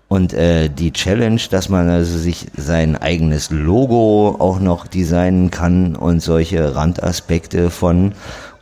Und 0.10 0.34
äh, 0.34 0.69
die 0.69 0.91
Challenge, 0.91 1.40
dass 1.52 1.69
man 1.69 1.88
also 1.88 2.18
sich 2.18 2.48
sein 2.57 2.95
eigenes 2.95 3.52
Logo 3.52 4.36
auch 4.40 4.60
noch 4.60 4.88
designen 4.88 5.52
kann 5.52 5.95
und 5.95 6.22
solche 6.22 6.76
Randaspekte 6.76 7.69
von 7.69 8.14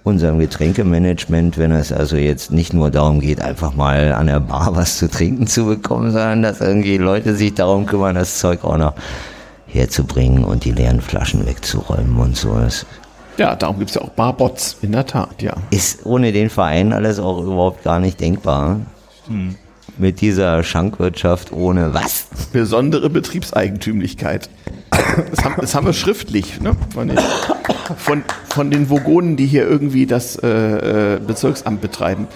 unserem 0.08 0.40
Getränkemanagement, 0.40 1.58
wenn 1.58 1.72
es 1.72 1.92
also 1.92 2.16
jetzt 2.16 2.52
nicht 2.52 2.74
nur 2.74 2.90
darum 2.90 3.20
geht, 3.20 3.42
einfach 3.42 3.76
mal 3.76 4.14
an 4.14 4.28
der 4.28 4.40
Bar 4.40 4.76
was 4.76 4.98
zu 4.98 5.10
trinken 5.10 5.48
zu 5.48 5.66
bekommen, 5.66 6.12
sondern 6.12 6.42
dass 6.42 6.62
irgendwie 6.62 6.98
Leute 6.98 7.36
sich 7.36 7.54
darum 7.54 7.86
kümmern, 7.86 8.16
das 8.16 8.40
Zeug 8.40 8.64
auch 8.64 8.78
noch 8.78 8.94
herzubringen 9.68 10.46
und 10.46 10.64
die 10.64 10.72
leeren 10.72 11.02
Flaschen 11.02 11.46
wegzuräumen 11.46 12.18
und 12.18 12.38
so. 12.38 12.54
Das 12.56 12.86
Ja, 13.38 13.56
darum 13.56 13.80
gibt's 13.80 13.96
ja 13.96 14.02
auch 14.02 14.10
Barbots, 14.10 14.78
in 14.82 14.94
der 14.94 15.06
Tat, 15.06 15.42
ja. 15.42 15.54
ist 15.70 16.06
ohne 16.06 16.32
den 16.32 16.50
Verein 16.50 16.94
alles 16.94 17.20
auch 17.20 17.42
überhaupt 17.44 17.84
gar 17.84 18.00
nicht 18.00 18.20
denkbar. 18.20 18.80
Hm. 19.28 19.56
Mit 19.98 20.22
dieser 20.22 20.64
Schankwirtschaft 20.64 21.52
ohne 21.52 21.94
was? 21.94 22.28
Besondere 22.54 23.10
Betriebseigentümlichkeit. 23.10 24.50
Das 25.32 25.44
haben, 25.44 25.56
das 25.60 25.76
haben 25.76 25.86
wir 25.86 25.94
schriftlich, 25.94 26.62
ne? 26.62 26.76
Von 26.94 27.08
den, 27.10 27.18
von, 27.98 28.24
von 28.50 28.72
den 28.72 28.90
Vogonen, 28.90 29.38
die 29.38 29.46
hier 29.46 29.68
irgendwie 29.68 30.06
das 30.06 30.36
äh, 30.38 31.16
äh, 31.16 31.20
Bezirksamt 31.20 31.82
betreiben. 31.82 32.28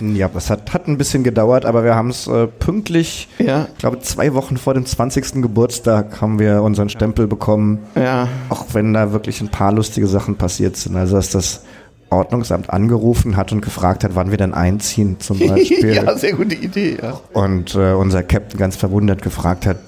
Ja, 0.00 0.28
das 0.28 0.48
hat, 0.48 0.72
hat 0.72 0.86
ein 0.86 0.96
bisschen 0.96 1.24
gedauert, 1.24 1.64
aber 1.64 1.82
wir 1.82 1.96
haben 1.96 2.10
es 2.10 2.28
äh, 2.28 2.46
pünktlich, 2.46 3.28
Ja. 3.38 3.66
ich 3.72 3.78
glaube 3.78 3.98
zwei 3.98 4.32
Wochen 4.34 4.56
vor 4.56 4.74
dem 4.74 4.86
20. 4.86 5.42
Geburtstag 5.42 6.20
haben 6.20 6.38
wir 6.38 6.62
unseren 6.62 6.88
Stempel 6.88 7.26
bekommen. 7.26 7.80
Ja. 7.96 8.28
Auch 8.48 8.66
wenn 8.74 8.92
da 8.94 9.12
wirklich 9.12 9.40
ein 9.40 9.48
paar 9.48 9.72
lustige 9.72 10.06
Sachen 10.06 10.36
passiert 10.36 10.76
sind. 10.76 10.94
Also 10.96 11.16
dass 11.16 11.30
das 11.30 11.62
Ordnungsamt 12.10 12.70
angerufen 12.70 13.36
hat 13.36 13.52
und 13.52 13.60
gefragt 13.60 14.04
hat, 14.04 14.14
wann 14.14 14.30
wir 14.30 14.38
denn 14.38 14.54
einziehen 14.54 15.20
zum 15.20 15.38
Beispiel. 15.48 15.94
ja, 15.94 16.16
sehr 16.16 16.32
gute 16.34 16.54
Idee, 16.54 16.98
ja. 17.00 17.20
Und 17.32 17.74
äh, 17.74 17.92
unser 17.92 18.22
Captain 18.22 18.58
ganz 18.58 18.76
verwundert 18.76 19.22
gefragt 19.22 19.66
hat, 19.66 19.78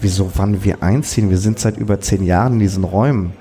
wieso 0.00 0.30
wann 0.36 0.64
wir 0.64 0.82
einziehen? 0.82 1.30
Wir 1.30 1.38
sind 1.38 1.58
seit 1.58 1.76
über 1.76 2.00
zehn 2.00 2.22
Jahren 2.22 2.54
in 2.54 2.58
diesen 2.60 2.84
Räumen. 2.84 3.32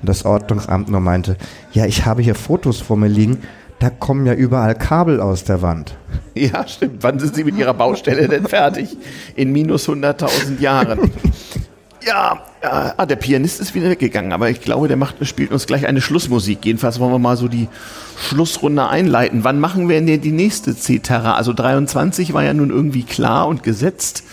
Und 0.00 0.08
das 0.08 0.24
Ordnungsamt 0.24 0.88
nur 0.88 1.00
meinte, 1.00 1.36
ja, 1.72 1.84
ich 1.86 2.06
habe 2.06 2.22
hier 2.22 2.34
Fotos 2.34 2.80
vor 2.80 2.96
mir 2.96 3.08
liegen, 3.08 3.38
da 3.80 3.90
kommen 3.90 4.26
ja 4.26 4.32
überall 4.34 4.74
Kabel 4.74 5.20
aus 5.20 5.44
der 5.44 5.62
Wand. 5.62 5.96
Ja, 6.34 6.68
stimmt. 6.68 7.02
Wann 7.02 7.18
sind 7.18 7.34
Sie 7.34 7.42
mit 7.42 7.56
Ihrer 7.56 7.74
Baustelle 7.74 8.28
denn 8.28 8.46
fertig? 8.46 8.96
In 9.34 9.50
minus 9.50 9.88
100.000 9.88 10.60
Jahren. 10.60 11.10
Ja, 12.06 12.40
ja, 12.62 12.94
ah, 12.96 13.06
der 13.06 13.16
Pianist 13.16 13.60
ist 13.60 13.74
wieder 13.74 13.88
weggegangen, 13.90 14.32
aber 14.32 14.50
ich 14.50 14.60
glaube, 14.60 14.88
der 14.88 14.96
macht, 14.96 15.14
spielt 15.26 15.52
uns 15.52 15.66
gleich 15.66 15.86
eine 15.86 16.00
Schlussmusik. 16.00 16.64
Jedenfalls 16.64 16.98
wollen 16.98 17.12
wir 17.12 17.18
mal 17.18 17.36
so 17.36 17.48
die 17.48 17.68
Schlussrunde 18.16 18.88
einleiten. 18.88 19.44
Wann 19.44 19.60
machen 19.60 19.88
wir 19.88 20.00
denn 20.00 20.20
die 20.20 20.32
nächste 20.32 20.76
C-Terra? 20.76 21.34
Also 21.34 21.52
23 21.52 22.32
war 22.32 22.42
ja 22.42 22.54
nun 22.54 22.70
irgendwie 22.70 23.04
klar 23.04 23.46
und 23.46 23.62
gesetzt. 23.62 24.24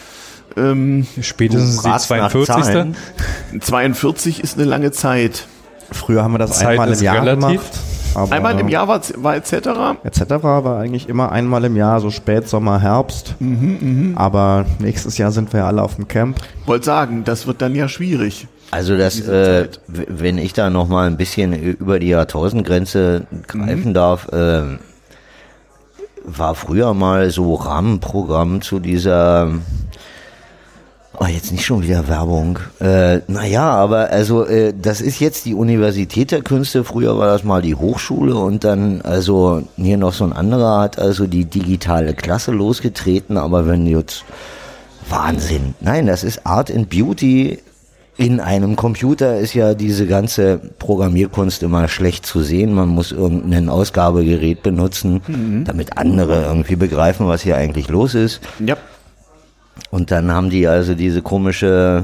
Ähm, 0.58 1.06
Spätestens 1.22 1.82
die 1.82 1.98
42. 1.98 2.96
42 3.60 4.44
ist 4.44 4.58
eine 4.58 4.66
lange 4.66 4.92
Zeit. 4.92 5.48
Früher 5.92 6.24
haben 6.24 6.34
wir 6.34 6.40
das 6.40 6.60
Zeit 6.60 6.70
einmal 6.70 6.92
im 6.92 7.04
Jahr 7.04 7.22
relativ. 7.22 7.42
gemacht. 7.42 7.80
Aber- 8.16 8.32
Einmal 8.32 8.60
im 8.60 8.68
Jahr 8.70 8.88
war, 8.88 9.02
war 9.18 9.36
etc. 9.36 9.54
etc. 10.04 10.22
war 10.42 10.80
eigentlich 10.80 11.08
immer 11.10 11.32
einmal 11.32 11.64
im 11.66 11.76
Jahr, 11.76 12.00
so 12.02 12.10
Spätsommer, 12.12 12.80
Herbst. 12.82 13.36
Mhm, 13.40 14.14
Aber 14.16 14.66
nächstes 14.80 15.18
Jahr 15.18 15.32
sind 15.32 15.52
wir 15.54 15.62
ja 15.62 15.68
alle 15.68 15.82
auf 15.84 15.96
dem 15.96 16.08
Camp. 16.08 16.38
Wollte 16.66 16.86
sagen, 16.86 17.24
das 17.26 17.46
wird 17.48 17.62
dann 17.62 17.76
ja 17.76 17.88
schwierig. 17.88 18.48
Also 18.72 18.98
das, 18.98 19.20
äh, 19.22 19.68
wenn 19.88 20.38
ich 20.38 20.54
da 20.54 20.70
noch 20.70 20.88
mal 20.88 21.08
ein 21.08 21.18
bisschen 21.18 21.54
über 21.54 22.00
die 22.00 22.08
Jahrtausendgrenze 22.10 23.28
greifen 23.48 23.94
darf, 23.94 24.28
äh, 24.34 24.64
war 26.26 26.56
früher 26.56 26.94
mal 26.94 27.30
so 27.30 27.54
Rahmenprogramm 27.54 28.62
zu 28.62 28.80
dieser, 28.80 29.52
oh 31.20 31.26
jetzt 31.26 31.52
nicht 31.52 31.66
schon 31.66 31.82
wieder 31.84 32.08
Werbung, 32.08 32.60
äh, 32.80 33.20
naja, 33.28 33.70
aber 33.70 34.10
also 34.10 34.46
äh, 34.46 34.74
das 34.80 35.02
ist 35.02 35.20
jetzt 35.20 35.46
die 35.46 35.54
Universität 35.54 36.32
der 36.32 36.42
Künste, 36.42 36.84
früher 36.84 37.18
war 37.18 37.28
das 37.28 37.44
mal 37.44 37.62
die 37.62 37.76
Hochschule 37.76 38.36
und 38.36 38.64
dann 38.64 39.02
also 39.02 39.64
hier 39.76 39.98
noch 39.98 40.14
so 40.14 40.24
ein 40.26 40.34
anderer 40.34 40.80
hat 40.82 41.00
also 41.00 41.28
die 41.28 41.46
digitale 41.46 42.14
Klasse 42.14 42.52
losgetreten, 42.52 43.38
aber 43.38 43.68
wenn 43.68 43.86
jetzt 43.88 44.24
Wahnsinn. 45.10 45.76
Nein, 45.82 46.08
das 46.08 46.24
ist 46.24 46.46
Art 46.46 46.72
and 46.74 46.90
Beauty. 46.90 47.60
In 48.18 48.40
einem 48.40 48.76
Computer 48.78 49.38
ist 49.38 49.54
ja 49.54 49.74
diese 49.74 50.08
ganze 50.08 50.58
Programmierkunst 50.80 51.62
immer 51.64 51.88
schlecht 51.90 52.26
zu 52.26 52.42
sehen. 52.42 52.74
Man 52.74 52.88
muss 52.88 53.12
irgendein 53.12 53.68
Ausgabegerät 53.70 54.64
benutzen, 54.64 55.22
Mhm. 55.28 55.66
damit 55.66 55.98
andere 55.98 56.44
irgendwie 56.44 56.78
begreifen, 56.78 57.28
was 57.28 57.42
hier 57.42 57.58
eigentlich 57.58 57.90
los 57.90 58.16
ist. 58.16 58.40
Ja. 58.66 58.78
Und 59.92 60.12
dann 60.12 60.32
haben 60.32 60.50
die 60.50 60.68
also 60.68 60.94
diese 60.96 61.22
komische 61.22 62.04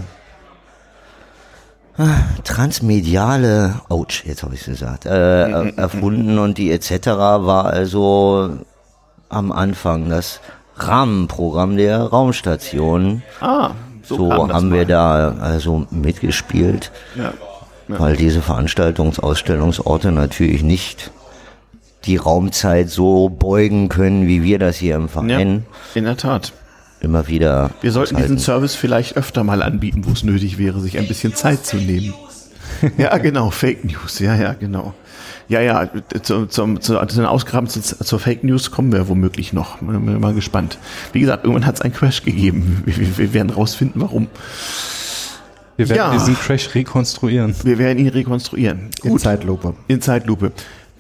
ah, 1.98 2.06
transmediale, 2.44 3.76
ouch, 3.90 4.24
jetzt 4.26 4.44
habe 4.44 4.54
ich 4.56 4.62
es 4.62 4.68
gesagt, 4.68 5.06
äh, 5.06 5.50
er- 5.50 5.78
erfunden 5.78 6.38
und 6.40 6.58
die 6.58 6.72
etc. 6.72 7.08
war 7.08 7.66
also 7.66 8.58
am 9.30 9.52
Anfang 9.52 10.10
das 10.10 10.40
Rahmenprogramm 10.78 11.78
der 11.78 12.02
Raumstation. 12.04 13.24
Ah, 13.40 13.72
so, 14.04 14.16
So, 14.18 14.32
haben 14.34 14.70
mal. 14.70 14.78
wir 14.80 14.86
da 14.86 15.36
also 15.40 15.86
mitgespielt, 15.92 16.92
Ja. 17.16 17.34
Ja. 17.88 18.00
weil 18.00 18.16
diese 18.16 18.42
Veranstaltungsausstellungsorte 18.42 20.12
natürlich 20.12 20.64
nicht 20.64 21.12
die 22.06 22.18
Raumzeit 22.18 22.90
so 22.90 23.30
beugen 23.30 23.90
können, 23.90 24.28
wie 24.28 24.42
wir 24.44 24.58
das 24.60 24.78
hier 24.78 24.96
im 24.96 25.08
Verein 25.08 25.66
In 25.94 26.04
der 26.06 26.18
Tat. 26.18 26.52
Immer 27.02 27.28
wieder 27.28 27.72
Wir 27.82 27.92
sollten 27.92 28.16
aushalten. 28.16 28.36
diesen 28.36 28.44
Service 28.46 28.76
vielleicht 28.76 29.18
öfter 29.18 29.44
mal 29.44 29.62
anbieten, 29.62 30.04
wo 30.06 30.12
es 30.12 30.24
nötig 30.24 30.58
wäre, 30.58 30.80
sich 30.80 30.98
ein 30.98 31.08
bisschen 31.08 31.34
Zeit 31.36 31.66
zu 31.66 31.78
nehmen. 31.78 32.14
ja, 32.98 33.18
genau, 33.18 33.50
Fake 33.52 33.84
News, 33.86 34.20
ja, 34.20 34.36
ja, 34.36 34.54
genau. 34.54 34.94
Ja, 35.50 35.60
ja, 35.60 35.90
zu, 36.22 36.46
zum, 36.46 36.80
zu, 36.80 36.94
zu 37.06 37.16
den 37.18 37.26
Ausgaben 37.26 37.68
zu, 37.68 37.82
zur 37.82 38.20
Fake 38.20 38.44
News 38.46 38.72
kommen 38.72 38.94
wir 38.94 39.10
womöglich 39.10 39.52
noch. 39.52 39.80
Bin 39.80 40.06
bin 40.06 40.20
mal 40.22 40.34
gespannt. 40.34 40.78
Wie 41.12 41.20
gesagt, 41.20 41.44
irgendwann 41.44 41.66
hat 41.66 41.76
es 41.76 41.82
einen 41.82 41.94
Crash 41.94 42.24
gegeben. 42.24 42.84
Wir, 42.86 42.96
wir, 42.98 43.18
wir 43.18 43.34
werden 43.34 43.50
rausfinden, 43.50 44.00
warum. 44.02 44.28
Wir 45.78 45.90
werden 45.90 45.98
Ja. 45.98 46.12
diesen 46.14 46.36
Crash 46.38 46.74
rekonstruieren. 46.76 47.54
Wir 47.64 47.78
werden 47.80 47.98
ihn 48.00 48.08
rekonstruieren. 48.08 48.90
In 49.04 49.18
Zeitlupe. 49.18 49.74
In 49.88 50.02
Zeitlupe. 50.02 50.52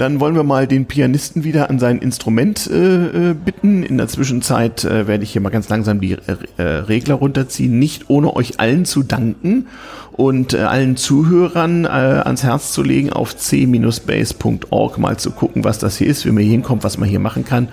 Dann 0.01 0.19
wollen 0.19 0.33
wir 0.33 0.41
mal 0.41 0.65
den 0.65 0.87
Pianisten 0.87 1.43
wieder 1.43 1.69
an 1.69 1.77
sein 1.77 1.99
Instrument 1.99 2.65
äh, 2.65 3.29
äh, 3.29 3.33
bitten. 3.35 3.83
In 3.83 3.99
der 3.99 4.07
Zwischenzeit 4.07 4.83
äh, 4.83 5.05
werde 5.05 5.23
ich 5.23 5.31
hier 5.31 5.41
mal 5.41 5.51
ganz 5.51 5.69
langsam 5.69 6.01
die 6.01 6.13
äh, 6.13 6.37
äh, 6.57 6.63
Regler 6.63 7.13
runterziehen, 7.13 7.77
nicht 7.77 8.09
ohne 8.09 8.35
euch 8.35 8.59
allen 8.59 8.85
zu 8.85 9.03
danken 9.03 9.67
und 10.13 10.55
äh, 10.55 10.61
allen 10.61 10.97
Zuhörern 10.97 11.85
ans 11.85 12.41
Herz 12.41 12.73
zu 12.73 12.81
legen, 12.81 13.13
auf 13.13 13.37
c-base.org 13.37 14.97
mal 14.97 15.17
zu 15.17 15.29
gucken, 15.29 15.63
was 15.63 15.77
das 15.77 15.97
hier 15.97 16.07
ist, 16.07 16.25
wie 16.25 16.31
man 16.31 16.41
hier 16.41 16.53
hinkommt, 16.53 16.83
was 16.83 16.97
man 16.97 17.07
hier 17.07 17.19
machen 17.19 17.45
kann 17.45 17.67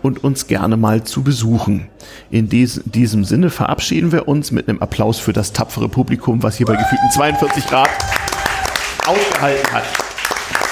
und 0.00 0.22
uns 0.22 0.46
gerne 0.46 0.76
mal 0.76 1.02
zu 1.02 1.24
besuchen. 1.24 1.88
In 2.30 2.48
dies, 2.48 2.82
diesem 2.84 3.24
Sinne 3.24 3.50
verabschieden 3.50 4.12
wir 4.12 4.28
uns 4.28 4.52
mit 4.52 4.68
einem 4.68 4.78
Applaus 4.80 5.18
für 5.18 5.32
das 5.32 5.52
tapfere 5.52 5.88
Publikum, 5.88 6.40
was 6.44 6.56
hier 6.56 6.66
bei 6.66 6.76
gefühlten 6.76 7.10
42 7.10 7.66
Grad 7.66 7.90
ausgehalten 9.08 9.72
hat. 9.72 9.82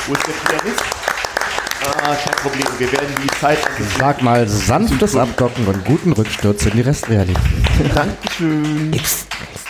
Wo 0.07 0.15
ist 0.15 0.27
der 0.27 0.33
Pianist? 0.33 0.91
Ah, 2.05 2.16
kein 2.16 2.35
Problem. 2.35 2.66
Wir 2.79 2.91
werden 2.91 3.15
die 3.23 3.29
Zeit. 3.39 3.59
Sag 3.97 4.23
mal, 4.23 4.49
sanftes 4.49 5.15
Abdocken 5.15 5.65
und 5.69 5.85
guten 5.85 6.12
Rücksturz 6.12 6.66
in 6.66 6.73
die 6.73 6.81
Restrealität. 6.81 7.37
Dankeschön. 7.95 8.91
Welcome 8.91 9.61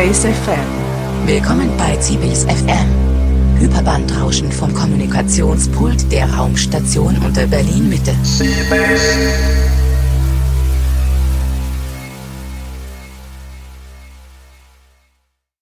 Seabase 0.00 0.28
FM. 0.28 1.26
Willkommen 1.26 1.70
bei 1.76 1.94
CBS 1.96 2.44
FM. 2.44 3.58
Hyperbandrauschen 3.58 4.50
vom 4.50 4.72
Kommunikationspult 4.72 6.10
der 6.10 6.24
Raumstation 6.32 7.18
unter 7.18 7.46
Berlin 7.46 7.90
Mitte. 7.90 8.14
Seabase 8.22 9.69